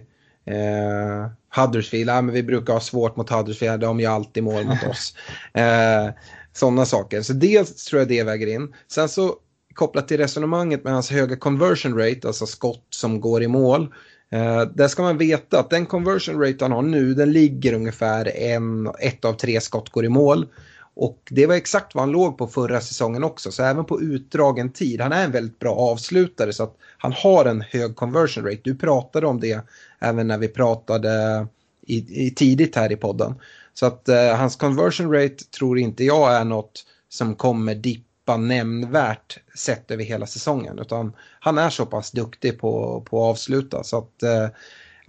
eh, 0.45 1.31
Huddersfield, 1.55 2.09
äh, 2.09 2.21
men 2.21 2.33
vi 2.33 2.43
brukar 2.43 2.73
ha 2.73 2.79
svårt 2.79 3.15
mot 3.15 3.29
Huddersfield, 3.29 3.81
de 3.81 3.99
gör 3.99 4.11
alltid 4.11 4.43
mål 4.43 4.65
mot 4.65 4.83
oss. 4.83 5.15
Eh, 5.53 6.09
Sådana 6.53 6.85
saker. 6.85 7.21
Så 7.21 7.33
dels 7.33 7.85
tror 7.85 7.99
jag 7.99 8.07
det 8.07 8.23
väger 8.23 8.47
in. 8.47 8.73
Sen 8.87 9.09
så 9.09 9.35
kopplat 9.73 10.07
till 10.07 10.17
resonemanget 10.17 10.83
med 10.83 10.93
hans 10.93 11.11
höga 11.11 11.35
conversion 11.35 11.97
rate, 11.97 12.27
alltså 12.27 12.45
skott 12.45 12.87
som 12.89 13.21
går 13.21 13.43
i 13.43 13.47
mål. 13.47 13.93
Eh, 14.31 14.61
där 14.61 14.87
ska 14.87 15.01
man 15.01 15.17
veta 15.17 15.59
att 15.59 15.69
den 15.69 15.85
conversion 15.85 16.41
rate 16.41 16.57
han 16.61 16.71
har 16.71 16.81
nu, 16.81 17.13
den 17.13 17.31
ligger 17.31 17.73
ungefär 17.73 18.37
en, 18.37 18.87
ett 18.99 19.25
av 19.25 19.33
tre 19.33 19.61
skott 19.61 19.89
går 19.89 20.05
i 20.05 20.09
mål. 20.09 20.47
Och 20.95 21.27
det 21.29 21.45
var 21.45 21.55
exakt 21.55 21.95
vad 21.95 22.03
han 22.03 22.11
låg 22.11 22.37
på 22.37 22.47
förra 22.47 22.81
säsongen 22.81 23.23
också. 23.23 23.51
Så 23.51 23.63
även 23.63 23.85
på 23.85 24.01
utdragen 24.01 24.73
tid, 24.73 25.01
han 25.01 25.11
är 25.11 25.25
en 25.25 25.31
väldigt 25.31 25.59
bra 25.59 25.75
avslutare 25.75 26.53
så 26.53 26.63
att 26.63 26.75
han 26.97 27.13
har 27.13 27.45
en 27.45 27.61
hög 27.61 27.95
conversion 27.95 28.45
rate. 28.45 28.61
Du 28.63 28.75
pratade 28.75 29.27
om 29.27 29.39
det 29.39 29.65
även 29.99 30.27
när 30.27 30.37
vi 30.37 30.47
pratade 30.47 31.47
i, 31.81 32.25
i 32.25 32.31
tidigt 32.31 32.75
här 32.75 32.91
i 32.91 32.95
podden. 32.95 33.35
Så 33.73 33.85
att 33.85 34.09
eh, 34.09 34.35
hans 34.35 34.55
conversion 34.55 35.13
rate 35.13 35.43
tror 35.57 35.79
inte 35.79 36.03
jag 36.03 36.33
är 36.33 36.45
något 36.45 36.85
som 37.09 37.35
kommer 37.35 37.75
dippa 37.75 38.37
nämnvärt 38.37 39.39
sett 39.55 39.91
över 39.91 40.03
hela 40.03 40.27
säsongen. 40.27 40.79
Utan 40.79 41.13
han 41.39 41.57
är 41.57 41.69
så 41.69 41.85
pass 41.85 42.11
duktig 42.11 42.59
på, 42.59 43.01
på 43.09 43.23
att 43.23 43.29
avsluta. 43.29 43.83
Så 43.83 43.97
att 43.97 44.23
eh, 44.23 44.47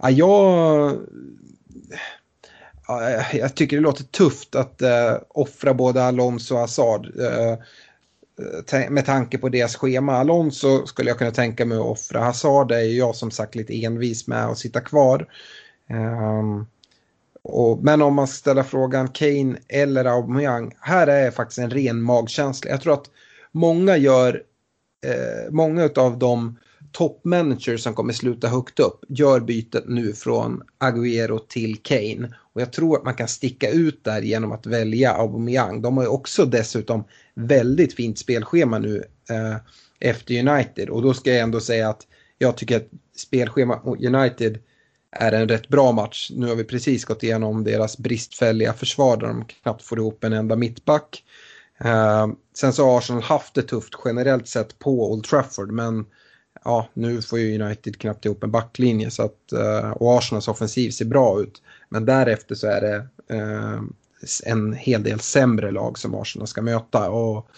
jag 0.09 0.97
Eh, 2.99 3.35
jag 3.35 3.55
tycker 3.55 3.77
det 3.77 3.81
låter 3.81 4.03
tufft 4.03 4.55
att 4.55 4.81
eh, 4.81 5.17
offra 5.27 5.73
både 5.73 6.03
Alonso 6.03 6.53
och 6.55 6.59
Hazard. 6.59 7.19
Eh, 7.19 7.51
eh 7.51 8.89
med 8.89 9.05
tanke 9.05 9.37
på 9.37 9.49
deras 9.49 9.75
schema. 9.75 10.17
Alonso 10.17 10.85
skulle 10.85 11.09
jag 11.09 11.17
kunna 11.17 11.31
tänka 11.31 11.65
mig 11.65 11.77
att 11.77 11.85
offra. 11.85 12.19
Hazard 12.19 12.71
är 12.71 12.79
jag 12.79 13.15
som 13.15 13.31
sagt 13.31 13.55
lite 13.55 13.83
envis 13.83 14.27
med 14.27 14.45
att 14.45 14.57
sitta 14.57 14.81
kvar. 14.81 15.27
Um, 15.89 16.67
och, 17.43 17.83
men 17.83 18.01
om 18.01 18.13
man 18.13 18.27
ställer 18.27 18.63
frågan 18.63 19.07
Kane 19.07 19.57
eller 19.67 20.05
Aubameyang. 20.05 20.75
Här 20.79 21.07
är 21.07 21.31
faktiskt 21.31 21.59
en 21.59 21.69
ren 21.69 22.01
magkänsla. 22.01 22.71
Jag 22.71 22.81
tror 22.81 22.93
att 22.93 23.09
många 23.51 23.97
gör, 23.97 24.43
eh, 25.05 25.51
många 25.51 25.89
av 25.95 26.19
dem 26.19 26.57
toppmanager 26.91 27.77
som 27.77 27.93
kommer 27.93 28.13
sluta 28.13 28.47
högt 28.47 28.79
upp 28.79 29.05
gör 29.09 29.39
bytet 29.39 29.83
nu 29.87 30.13
från 30.13 30.63
Agüero 30.79 31.39
till 31.47 31.77
Kane. 31.81 32.35
Och 32.53 32.61
jag 32.61 32.73
tror 32.73 32.97
att 32.97 33.05
man 33.05 33.15
kan 33.15 33.27
sticka 33.27 33.69
ut 33.69 34.03
där 34.03 34.21
genom 34.21 34.51
att 34.51 34.65
välja 34.65 35.11
Aubameyang. 35.11 35.81
De 35.81 35.97
har 35.97 36.03
ju 36.03 36.09
också 36.09 36.45
dessutom 36.45 37.03
väldigt 37.35 37.93
fint 37.93 38.19
spelschema 38.19 38.79
nu 38.79 39.03
eh, 39.29 39.55
efter 39.99 40.47
United. 40.47 40.89
Och 40.89 41.01
då 41.01 41.13
ska 41.13 41.29
jag 41.29 41.39
ändå 41.39 41.59
säga 41.59 41.89
att 41.89 42.07
jag 42.37 42.57
tycker 42.57 42.77
att 42.77 42.89
spelschemat 43.15 43.85
mot 43.85 44.05
United 44.05 44.59
är 45.11 45.31
en 45.31 45.47
rätt 45.47 45.67
bra 45.67 45.91
match. 45.91 46.31
Nu 46.35 46.47
har 46.47 46.55
vi 46.55 46.63
precis 46.63 47.05
gått 47.05 47.23
igenom 47.23 47.63
deras 47.63 47.97
bristfälliga 47.97 48.73
försvar 48.73 49.17
där 49.17 49.27
de 49.27 49.45
knappt 49.45 49.83
får 49.83 49.99
ihop 49.99 50.23
en 50.23 50.33
enda 50.33 50.55
mittback. 50.55 51.23
Eh, 51.83 52.27
sen 52.57 52.73
så 52.73 52.85
har 52.85 52.97
Arsenal 52.97 53.21
haft 53.21 53.53
det 53.53 53.61
tufft 53.61 53.93
generellt 54.05 54.47
sett 54.47 54.79
på 54.79 55.11
Old 55.11 55.23
Trafford 55.23 55.71
men 55.71 56.05
ja, 56.65 56.87
nu 56.93 57.21
får 57.21 57.39
ju 57.39 57.61
United 57.61 57.99
knappt 57.99 58.25
ihop 58.25 58.43
en 58.43 58.51
backlinje 58.51 59.11
så 59.11 59.23
att, 59.23 59.51
eh, 59.51 59.91
och 59.91 60.17
Arsenals 60.17 60.47
offensiv 60.47 60.91
ser 60.91 61.05
bra 61.05 61.41
ut. 61.41 61.61
Men 61.89 62.05
därefter 62.05 62.55
så 62.55 62.67
är 62.67 62.81
det 62.81 62.95
eh, 63.35 63.81
en 64.45 64.73
hel 64.73 65.03
del 65.03 65.19
sämre 65.19 65.71
lag 65.71 65.97
som 65.97 66.15
Arsenal 66.15 66.47
ska 66.47 66.61
möta. 66.61 67.09
Och, 67.09 67.49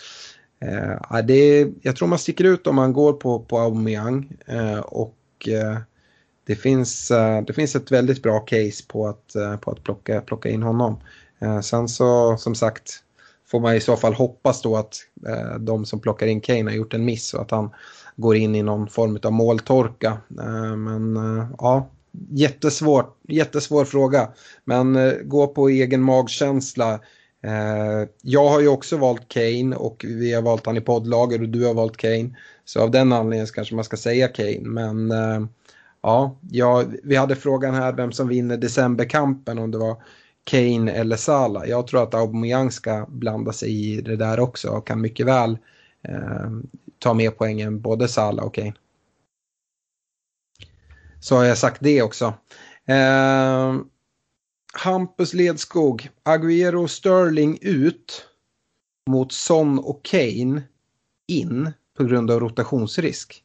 uh, 1.12 1.18
det, 1.24 1.68
jag 1.82 1.96
tror 1.96 2.08
man 2.08 2.20
sticker 2.20 2.44
ut 2.44 2.68
om 2.68 2.76
man 2.76 2.94
går 2.94 3.14
på, 3.14 3.40
på 3.40 3.60
Aubameyang 3.60 4.38
och 4.84 5.18
det, 6.46 6.56
finns, 6.56 7.08
det 7.48 7.54
finns 7.56 7.76
ett 7.76 7.92
väldigt 7.92 8.24
bra 8.24 8.40
case 8.40 8.84
på 8.88 9.08
att, 9.08 9.62
på 9.62 9.72
att 9.72 9.84
plocka, 9.84 10.22
plocka 10.22 10.50
in 10.50 10.64
honom. 10.64 10.98
sen 11.62 11.88
så 11.88 12.38
som 12.38 12.56
sagt 12.56 13.04
får 13.54 13.60
man 13.60 13.76
i 13.76 13.80
så 13.80 13.98
fall 13.98 14.14
hoppas 14.14 14.62
då 14.62 14.76
att 14.76 14.96
eh, 15.28 15.56
de 15.60 15.86
som 15.86 16.00
plockar 16.00 16.28
in 16.28 16.42
Kane 16.42 16.64
har 16.64 16.78
gjort 16.78 16.94
en 16.94 17.06
miss 17.06 17.34
och 17.34 17.42
att 17.42 17.52
han 17.52 17.70
går 18.16 18.36
in 18.36 18.56
i 18.56 18.64
någon 18.64 18.88
form 18.88 19.20
av 19.24 19.32
måltorka. 19.32 20.18
Eh, 20.40 20.76
men 20.76 21.18
eh, 21.18 21.48
ja, 21.58 21.90
jättesvår, 22.30 23.06
jättesvår 23.28 23.86
fråga. 23.86 24.30
Men 24.66 24.96
eh, 24.96 25.14
gå 25.24 25.48
på 25.48 25.70
egen 25.70 26.02
magkänsla. 26.02 27.00
Jag 28.22 28.50
har 28.50 28.60
ju 28.60 28.68
också 28.68 28.98
valt 28.98 29.28
Kane 29.28 29.76
och 29.76 30.06
vi 30.08 30.34
har 30.34 30.42
valt 30.42 30.66
han 30.66 30.78
i 30.78 30.82
poddlager 30.82 31.42
och 31.42 31.50
du 31.50 31.66
har 31.66 31.74
valt 31.74 31.98
Kane. 31.98 32.30
Så 32.66 32.82
av 32.82 32.92
den 32.92 33.14
anledningen 33.14 33.48
kanske 33.48 33.76
man 33.76 33.84
ska 33.84 33.98
säga 33.98 34.28
Kane. 34.28 34.60
Men 34.62 35.14
ja, 36.02 36.38
ja, 36.52 36.84
vi 37.04 37.16
hade 37.16 37.36
frågan 37.36 37.74
här 37.74 37.94
vem 37.94 38.12
som 38.12 38.28
vinner 38.28 38.58
decemberkampen 38.58 39.60
om 39.60 39.72
det 39.72 39.78
var 39.78 39.96
Kane 40.44 40.92
eller 40.92 41.16
Salah. 41.16 41.70
Jag 41.70 41.88
tror 41.88 42.04
att 42.04 42.14
Aubameyang 42.14 42.72
ska 42.72 43.06
blanda 43.10 43.54
sig 43.54 43.70
i 43.70 44.02
det 44.02 44.16
där 44.16 44.40
också 44.40 44.70
och 44.70 44.88
kan 44.88 45.02
mycket 45.02 45.26
väl 45.26 45.58
eh, 46.08 46.50
ta 47.04 47.14
med 47.14 47.38
poängen 47.38 47.82
både 47.82 48.08
Salah 48.08 48.46
och 48.46 48.54
Kane. 48.54 48.74
Så 51.20 51.36
har 51.36 51.44
jag 51.44 51.58
sagt 51.58 51.78
det 51.82 52.02
också. 52.02 52.34
Eh, 52.86 53.76
Hampus 54.74 55.34
Ledskog, 55.34 56.10
Agüero 56.24 56.88
Sterling 56.88 57.58
ut 57.62 58.28
mot 59.10 59.32
Son 59.32 59.80
och 59.80 60.06
Kane 60.06 60.64
in 61.28 61.72
på 61.98 62.04
grund 62.04 62.32
av 62.32 62.40
rotationsrisk. 62.40 63.44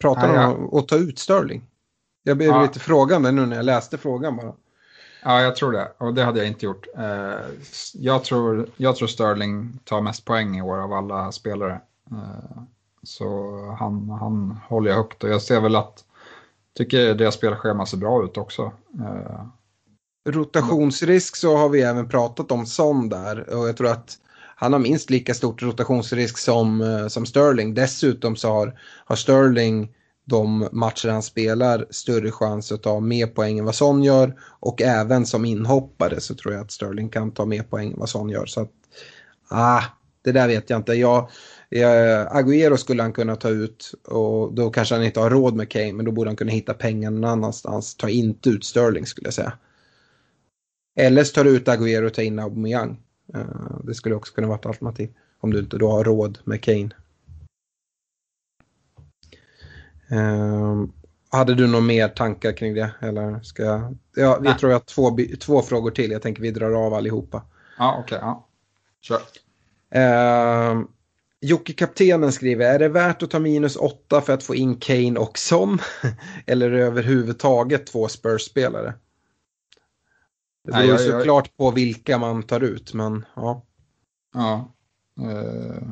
Pratar 0.00 0.34
de 0.34 0.54
om 0.54 0.78
att 0.78 0.88
ta 0.88 0.96
ut 0.96 1.18
Sterling? 1.18 1.64
Jag 2.22 2.36
blev 2.36 2.48
ja. 2.48 2.62
lite 2.62 2.80
frågande 2.80 3.32
nu 3.32 3.46
när 3.46 3.56
jag 3.56 3.64
läste 3.64 3.98
frågan 3.98 4.36
bara. 4.36 4.54
Ja, 5.28 5.42
jag 5.42 5.56
tror 5.56 5.72
det. 5.72 5.92
Och 5.98 6.14
det 6.14 6.24
hade 6.24 6.38
jag 6.38 6.48
inte 6.48 6.66
gjort. 6.66 6.86
Eh, 6.96 7.40
jag 7.94 8.24
tror, 8.24 8.68
jag 8.76 8.96
tror 8.96 9.08
Sterling 9.08 9.78
tar 9.84 10.00
mest 10.00 10.24
poäng 10.24 10.58
i 10.58 10.62
år 10.62 10.78
av 10.78 10.92
alla 10.92 11.32
spelare. 11.32 11.80
Eh, 12.10 12.62
så 13.02 13.56
han, 13.78 14.08
han 14.08 14.58
håller 14.68 14.90
jag 14.90 14.96
högt 14.96 15.24
och 15.24 15.30
jag 15.30 15.42
ser 15.42 15.60
väl 15.60 15.76
att 15.76 16.04
tycker 16.76 17.14
deras 17.14 17.34
spelschema 17.34 17.86
ser 17.86 17.96
bra 17.96 18.24
ut 18.24 18.36
också. 18.36 18.72
Eh, 19.00 19.46
rotationsrisk 20.28 21.36
så 21.36 21.56
har 21.56 21.68
vi 21.68 21.82
även 21.82 22.08
pratat 22.08 22.52
om 22.52 22.66
Son 22.66 23.08
där 23.08 23.54
och 23.54 23.68
jag 23.68 23.76
tror 23.76 23.90
att 23.90 24.18
han 24.56 24.72
har 24.72 24.80
minst 24.80 25.10
lika 25.10 25.34
stort 25.34 25.62
rotationsrisk 25.62 26.38
som, 26.38 27.06
som 27.10 27.26
Sterling. 27.26 27.74
Dessutom 27.74 28.36
så 28.36 28.48
har, 28.48 28.80
har 29.04 29.16
Sterling 29.16 29.95
de 30.28 30.68
matcher 30.72 31.08
han 31.08 31.22
spelar 31.22 31.86
större 31.90 32.30
chans 32.30 32.72
att 32.72 32.82
ta 32.82 33.00
mer 33.00 33.26
poäng 33.26 33.58
än 33.58 33.64
vad 33.64 33.74
Son 33.74 34.02
gör. 34.02 34.34
Och 34.40 34.82
även 34.82 35.26
som 35.26 35.44
inhoppare 35.44 36.20
så 36.20 36.34
tror 36.34 36.54
jag 36.54 36.62
att 36.62 36.70
Sterling 36.70 37.08
kan 37.08 37.32
ta 37.32 37.44
mer 37.44 37.62
poäng 37.62 37.92
än 37.92 37.98
vad 37.98 38.08
Son 38.08 38.28
gör. 38.28 38.46
Så 38.46 38.60
att, 38.60 38.72
ah, 39.48 39.82
det 40.22 40.32
där 40.32 40.48
vet 40.48 40.70
jag 40.70 40.78
inte. 40.78 40.92
Jag, 40.92 41.30
jag, 41.68 42.28
Agüero 42.28 42.76
skulle 42.76 43.02
han 43.02 43.12
kunna 43.12 43.36
ta 43.36 43.48
ut 43.48 43.92
och 44.04 44.54
då 44.54 44.70
kanske 44.70 44.94
han 44.94 45.04
inte 45.04 45.20
har 45.20 45.30
råd 45.30 45.54
med 45.54 45.70
Kane 45.70 45.92
men 45.92 46.04
då 46.04 46.12
borde 46.12 46.30
han 46.30 46.36
kunna 46.36 46.52
hitta 46.52 46.74
pengar 46.74 47.10
någon 47.10 47.30
annanstans. 47.30 47.94
Ta 47.94 48.08
inte 48.08 48.50
ut 48.50 48.64
Sterling 48.64 49.06
skulle 49.06 49.26
jag 49.26 49.34
säga. 49.34 49.52
Eller 50.98 51.24
så 51.24 51.34
tar 51.34 51.44
du 51.44 51.56
ut 51.56 51.68
Agüero 51.68 52.06
och 52.06 52.14
tar 52.14 52.22
in 52.22 52.38
Aubameyang. 52.38 52.96
Uh, 53.34 53.80
det 53.84 53.94
skulle 53.94 54.14
också 54.14 54.34
kunna 54.34 54.46
vara 54.46 54.58
ett 54.58 54.66
alternativ. 54.66 55.14
Om 55.40 55.52
du 55.52 55.58
inte 55.58 55.78
då 55.78 55.90
har 55.90 56.04
råd 56.04 56.38
med 56.44 56.62
Kane. 56.62 56.82
Um, 56.82 56.90
hade 61.30 61.54
du 61.54 61.66
några 61.66 61.84
mer 61.84 62.08
tankar 62.08 62.52
kring 62.52 62.74
det? 62.74 62.90
Eller 63.00 63.40
ska 63.40 63.62
jag... 63.62 63.96
Ja, 64.16 64.38
vi 64.42 64.54
tror 64.54 64.72
jag 64.72 64.78
har 64.78 64.84
två, 64.84 65.18
två 65.40 65.62
frågor 65.62 65.90
till. 65.90 66.10
Jag 66.10 66.22
tänker 66.22 66.42
vi 66.42 66.50
drar 66.50 66.86
av 66.86 66.94
allihopa. 66.94 67.42
Ja, 67.78 67.96
okej. 68.00 68.18
Okay, 68.18 68.28
ja. 68.28 68.46
Kör. 69.00 69.20
Uh, 69.96 70.84
Jocke 71.40 71.72
Kaptenen 71.72 72.32
skriver, 72.32 72.74
är 72.74 72.78
det 72.78 72.88
värt 72.88 73.22
att 73.22 73.30
ta 73.30 73.38
minus 73.38 73.76
åtta 73.76 74.20
för 74.20 74.32
att 74.32 74.42
få 74.42 74.54
in 74.54 74.76
Kane 74.76 75.20
och 75.20 75.38
Son? 75.38 75.78
Eller 76.46 76.70
överhuvudtaget 76.70 77.86
två 77.86 78.08
Spurs-spelare? 78.08 78.94
Det 80.64 80.72
beror 80.72 80.84
ju 80.84 80.98
såklart 80.98 81.46
jag... 81.46 81.56
på 81.56 81.70
vilka 81.70 82.18
man 82.18 82.42
tar 82.42 82.60
ut, 82.60 82.94
men 82.94 83.24
ja. 83.36 83.62
Ja. 84.34 84.72
Uh... 85.20 85.82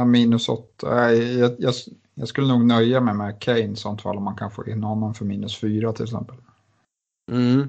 Ja, 0.00 0.04
minus 0.04 0.48
8. 0.48 1.14
Jag, 1.14 1.52
jag, 1.58 1.74
jag, 2.14 2.28
skulle 2.28 2.48
nog 2.48 2.64
nöja 2.64 3.00
mig 3.00 3.14
med 3.14 3.40
Kane 3.40 3.60
i 3.60 3.76
sånt 3.76 4.02
fall 4.02 4.16
om 4.16 4.24
man 4.24 4.36
kan 4.36 4.50
få 4.50 4.68
in 4.68 4.82
honom 4.82 5.14
för 5.14 5.24
minus 5.24 5.56
4 5.56 5.92
till 5.92 6.04
exempel. 6.04 6.36
Mm. 7.32 7.68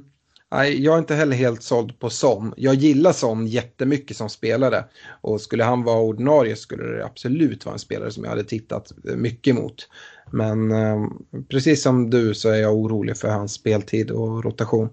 Nej, 0.52 0.84
jag 0.84 0.96
är 0.96 1.00
inte 1.00 1.16
heller 1.16 1.36
helt 1.36 1.64
såld 1.64 2.00
på 2.00 2.10
Son. 2.10 2.54
Jag 2.58 2.76
gillar 2.76 3.12
Son 3.14 3.48
jättemycket 3.48 4.18
som 4.18 4.30
spelare. 4.30 4.86
Och 5.22 5.42
skulle 5.42 5.64
han 5.64 5.84
vara 5.84 6.02
ordinarie 6.02 6.56
skulle 6.56 6.84
det 6.84 7.06
absolut 7.06 7.66
vara 7.66 7.74
en 7.74 7.80
spelare 7.80 8.12
som 8.12 8.24
jag 8.24 8.32
hade 8.32 8.44
tittat 8.44 8.92
mycket 9.04 9.56
mot. 9.56 9.90
Men 10.32 10.72
eh, 10.72 11.08
precis 11.50 11.84
som 11.84 12.10
du 12.10 12.34
så 12.34 12.50
är 12.50 12.62
jag 12.62 12.76
orolig 12.76 13.18
för 13.18 13.28
hans 13.28 13.54
speltid 13.54 14.12
och 14.12 14.44
rotation. 14.44 14.90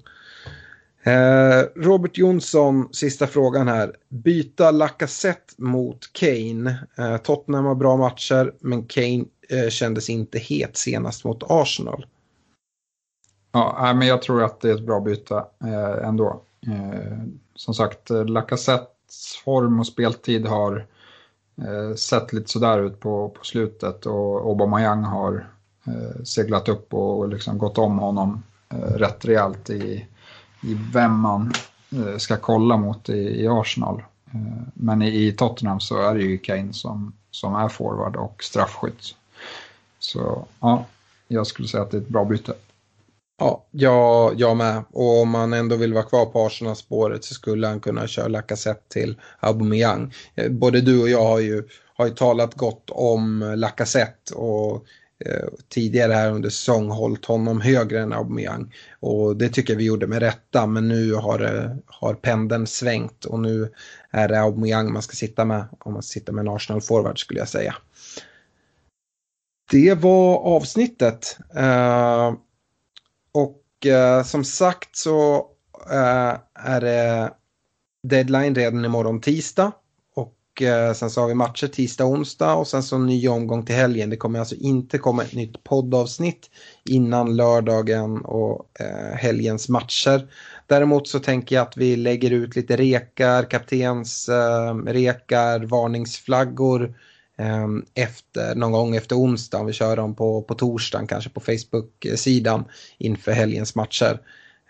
Eh, 1.09 1.64
Robert 1.74 2.18
Jonsson, 2.18 2.89
sista 2.93 3.26
frågan 3.26 3.68
här. 3.68 3.97
Byta 4.09 4.70
Lacazette 4.70 5.55
mot 5.56 6.12
Kane. 6.12 6.86
Eh, 6.98 7.16
Tottenham 7.16 7.64
har 7.64 7.74
bra 7.74 7.97
matcher 7.97 8.55
men 8.60 8.85
Kane 8.85 9.24
eh, 9.48 9.68
kändes 9.68 10.10
inte 10.10 10.39
het 10.39 10.76
senast 10.76 11.24
mot 11.24 11.43
Arsenal. 11.48 12.06
Ja, 13.52 13.93
men 13.97 14.09
jag 14.09 14.22
tror 14.22 14.43
att 14.43 14.60
det 14.60 14.70
är 14.70 14.74
ett 14.74 14.86
bra 14.86 15.01
byte 15.01 15.44
eh, 15.64 16.09
ändå. 16.09 16.43
Eh, 16.66 17.18
som 17.55 17.74
sagt, 17.74 18.10
Lacazettes 18.10 19.36
form 19.44 19.80
och 19.80 19.86
speltid 19.86 20.47
har 20.47 20.86
eh, 21.59 21.94
sett 21.94 22.32
lite 22.32 22.51
sådär 22.51 22.78
ut 22.78 23.01
på, 23.01 23.28
på 23.28 23.44
slutet 23.44 24.06
och 24.06 24.48
Aubameyang 24.48 25.05
har 25.05 25.47
seglat 26.24 26.68
upp 26.68 26.94
och 26.94 27.28
liksom 27.28 27.59
gått 27.59 27.78
om 27.78 27.98
honom 27.98 28.43
rätt 28.94 29.24
rejält 29.24 29.70
i 29.70 30.06
i 30.62 30.76
vem 30.93 31.20
man 31.20 31.52
eh, 31.93 32.16
ska 32.16 32.36
kolla 32.36 32.76
mot 32.76 33.09
i, 33.09 33.43
i 33.43 33.48
Arsenal. 33.48 34.02
Eh, 34.35 34.62
men 34.74 35.02
i, 35.02 35.26
i, 35.26 35.32
Tottenham 35.32 35.80
så 35.80 36.02
är 36.02 36.14
det 36.14 36.22
ju 36.22 36.39
Kane 36.39 36.72
som, 36.72 37.12
som 37.30 37.55
är 37.55 37.68
forward 37.68 38.16
och 38.16 38.44
straffskytt. 38.44 39.14
Så 39.98 40.47
ja, 40.60 40.85
jag 41.28 41.47
skulle 41.47 41.68
säga 41.68 41.82
att 41.82 41.90
det 41.90 41.97
är 41.97 42.01
ett 42.01 42.09
bra 42.09 42.24
byte. 42.24 42.55
Ja, 43.39 43.64
jag, 43.70 44.40
jag 44.40 44.56
med. 44.56 44.85
Och 44.93 45.22
om 45.22 45.30
man 45.30 45.52
ändå 45.52 45.76
vill 45.76 45.94
vara 45.94 46.05
kvar 46.05 46.26
på 46.26 46.47
Arsenal-spåret 46.47 47.24
så 47.24 47.35
skulle 47.35 47.66
han 47.66 47.80
kunna 47.80 48.06
köra 48.06 48.28
Lacazette 48.28 48.89
till 48.89 49.20
Aubameyang. 49.40 50.14
Eh, 50.35 50.51
både 50.51 50.80
du 50.80 51.02
och 51.02 51.09
jag 51.09 51.24
har 51.24 51.39
ju, 51.39 51.68
har 51.97 52.06
ju 52.06 52.12
talat 52.14 52.55
gott 52.55 52.90
om 52.90 53.55
Lacazette 53.56 54.35
och 54.35 54.85
Eh, 55.27 55.49
tidigare 55.69 56.12
här 56.12 56.31
under 56.31 56.51
säsong 56.51 56.90
hållit 56.90 57.24
honom 57.24 57.61
högre 57.61 58.01
än 58.01 58.12
Aubameyang. 58.12 58.74
Och 59.01 59.36
det 59.36 59.49
tycker 59.49 59.73
jag 59.73 59.78
vi 59.78 59.85
gjorde 59.85 60.07
med 60.07 60.23
rätta 60.23 60.66
men 60.66 60.89
nu 60.89 61.15
har, 61.15 61.40
eh, 61.40 61.77
har 61.86 62.15
pendeln 62.15 62.66
svängt 62.66 63.24
och 63.24 63.40
nu 63.40 63.73
är 64.11 64.28
det 64.28 64.40
Aubameyang 64.40 64.93
man 64.93 65.03
ska 65.03 65.15
sitta 65.15 65.45
med 65.45 65.65
om 65.78 65.93
man 65.93 66.03
sitter 66.03 66.32
med 66.32 66.43
en 66.43 66.49
Arsenal-forward 66.49 67.19
skulle 67.19 67.40
jag 67.40 67.49
säga. 67.49 67.74
Det 69.70 69.95
var 69.95 70.39
avsnittet. 70.39 71.39
Eh, 71.55 72.35
och 73.32 73.65
som 74.24 74.45
sagt 74.45 74.97
så 74.97 75.47
är 76.55 76.81
det 76.81 77.32
deadline 78.03 78.55
redan 78.55 78.85
imorgon 78.85 79.20
tisdag. 79.20 79.73
Och 80.59 80.62
eh, 80.62 80.93
sen 80.93 81.10
så 81.10 81.20
har 81.20 81.28
vi 81.28 81.35
matcher 81.35 81.66
tisdag 81.66 82.05
och 82.05 82.10
onsdag 82.10 82.55
och 82.55 82.66
sen 82.66 82.82
så 82.82 82.98
ny 82.98 83.28
omgång 83.28 83.64
till 83.64 83.74
helgen. 83.74 84.10
Det 84.10 84.16
kommer 84.16 84.39
alltså 84.39 84.55
inte 84.55 84.98
komma 84.98 85.22
ett 85.22 85.35
nytt 85.35 85.64
poddavsnitt 85.64 86.51
innan 86.90 87.36
lördagen 87.36 88.20
och 88.24 88.80
eh, 88.80 89.16
helgens 89.16 89.68
matcher. 89.68 90.28
Däremot 90.66 91.09
så 91.09 91.18
tänker 91.18 91.56
jag 91.56 91.62
att 91.62 91.76
vi 91.76 91.97
lägger 91.97 92.30
ut 92.30 92.56
lite 92.56 92.76
rekar, 92.76 93.51
kaptens 93.51 94.28
eh, 94.28 94.74
rekar, 94.74 95.60
varningsflaggor 95.60 96.94
eh, 97.39 97.68
efter, 98.05 98.55
någon 98.55 98.72
gång 98.72 98.97
efter 98.97 99.16
onsdag. 99.16 99.64
Vi 99.64 99.72
kör 99.72 99.97
dem 99.97 100.14
på, 100.14 100.43
på 100.43 100.55
torsdagen 100.55 101.06
kanske 101.06 101.30
på 101.30 101.40
Facebook-sidan 101.40 102.64
inför 102.98 103.32
helgens 103.32 103.74
matcher. 103.74 104.20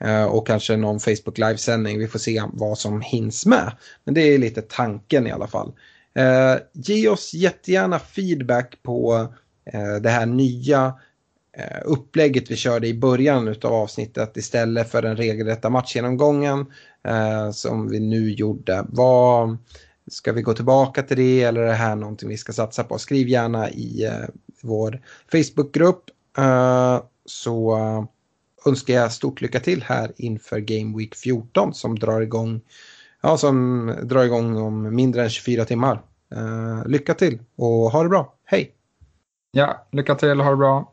Eh, 0.00 0.24
och 0.24 0.46
kanske 0.46 0.76
någon 0.76 1.00
Facebook 1.00 1.38
livesändning. 1.38 1.98
Vi 1.98 2.08
får 2.08 2.18
se 2.18 2.42
vad 2.52 2.78
som 2.78 3.00
hinns 3.00 3.46
med. 3.46 3.72
Men 4.04 4.14
det 4.14 4.20
är 4.20 4.38
lite 4.38 4.62
tanken 4.62 5.26
i 5.26 5.30
alla 5.30 5.46
fall. 5.46 5.72
Eh, 6.14 6.56
ge 6.72 7.08
oss 7.08 7.34
jättegärna 7.34 7.98
feedback 7.98 8.78
på 8.82 9.32
eh, 9.72 9.94
det 10.02 10.10
här 10.10 10.26
nya 10.26 10.94
eh, 11.56 11.78
upplägget 11.84 12.50
vi 12.50 12.56
körde 12.56 12.86
i 12.88 12.94
början 12.94 13.48
av 13.48 13.72
avsnittet 13.72 14.36
istället 14.36 14.90
för 14.90 15.02
den 15.02 15.16
regelrätta 15.16 15.70
matchgenomgången 15.70 16.66
eh, 17.08 17.50
som 17.50 17.90
vi 17.90 18.00
nu 18.00 18.30
gjorde. 18.30 18.84
Vad, 18.88 19.58
ska 20.10 20.32
vi 20.32 20.42
gå 20.42 20.54
tillbaka 20.54 21.02
till 21.02 21.16
det 21.16 21.42
eller 21.42 21.60
är 21.60 21.66
det 21.66 21.72
här 21.72 21.96
någonting 21.96 22.28
vi 22.28 22.36
ska 22.36 22.52
satsa 22.52 22.84
på? 22.84 22.98
Skriv 22.98 23.28
gärna 23.28 23.70
i 23.70 24.04
eh, 24.04 24.28
vår 24.62 25.00
Facebookgrupp 25.32 26.04
eh, 26.38 27.00
så 27.26 27.78
önskar 28.68 28.94
jag 28.94 29.12
stort 29.12 29.40
lycka 29.40 29.60
till 29.60 29.82
här 29.82 30.12
inför 30.16 30.58
Game 30.58 30.98
Week 30.98 31.14
14 31.14 31.74
som 31.74 31.98
drar 31.98 32.20
igång, 32.20 32.60
ja, 33.22 33.36
som 33.36 33.86
drar 34.02 34.24
igång 34.24 34.56
om 34.56 34.94
mindre 34.96 35.22
än 35.22 35.30
24 35.30 35.64
timmar. 35.64 36.02
Uh, 36.36 36.86
lycka 36.86 37.14
till 37.14 37.38
och 37.56 37.66
ha 37.66 38.02
det 38.02 38.08
bra. 38.08 38.34
Hej! 38.44 38.72
Ja, 39.50 39.86
lycka 39.92 40.14
till 40.14 40.38
och 40.38 40.44
ha 40.44 40.50
det 40.50 40.56
bra. 40.56 40.92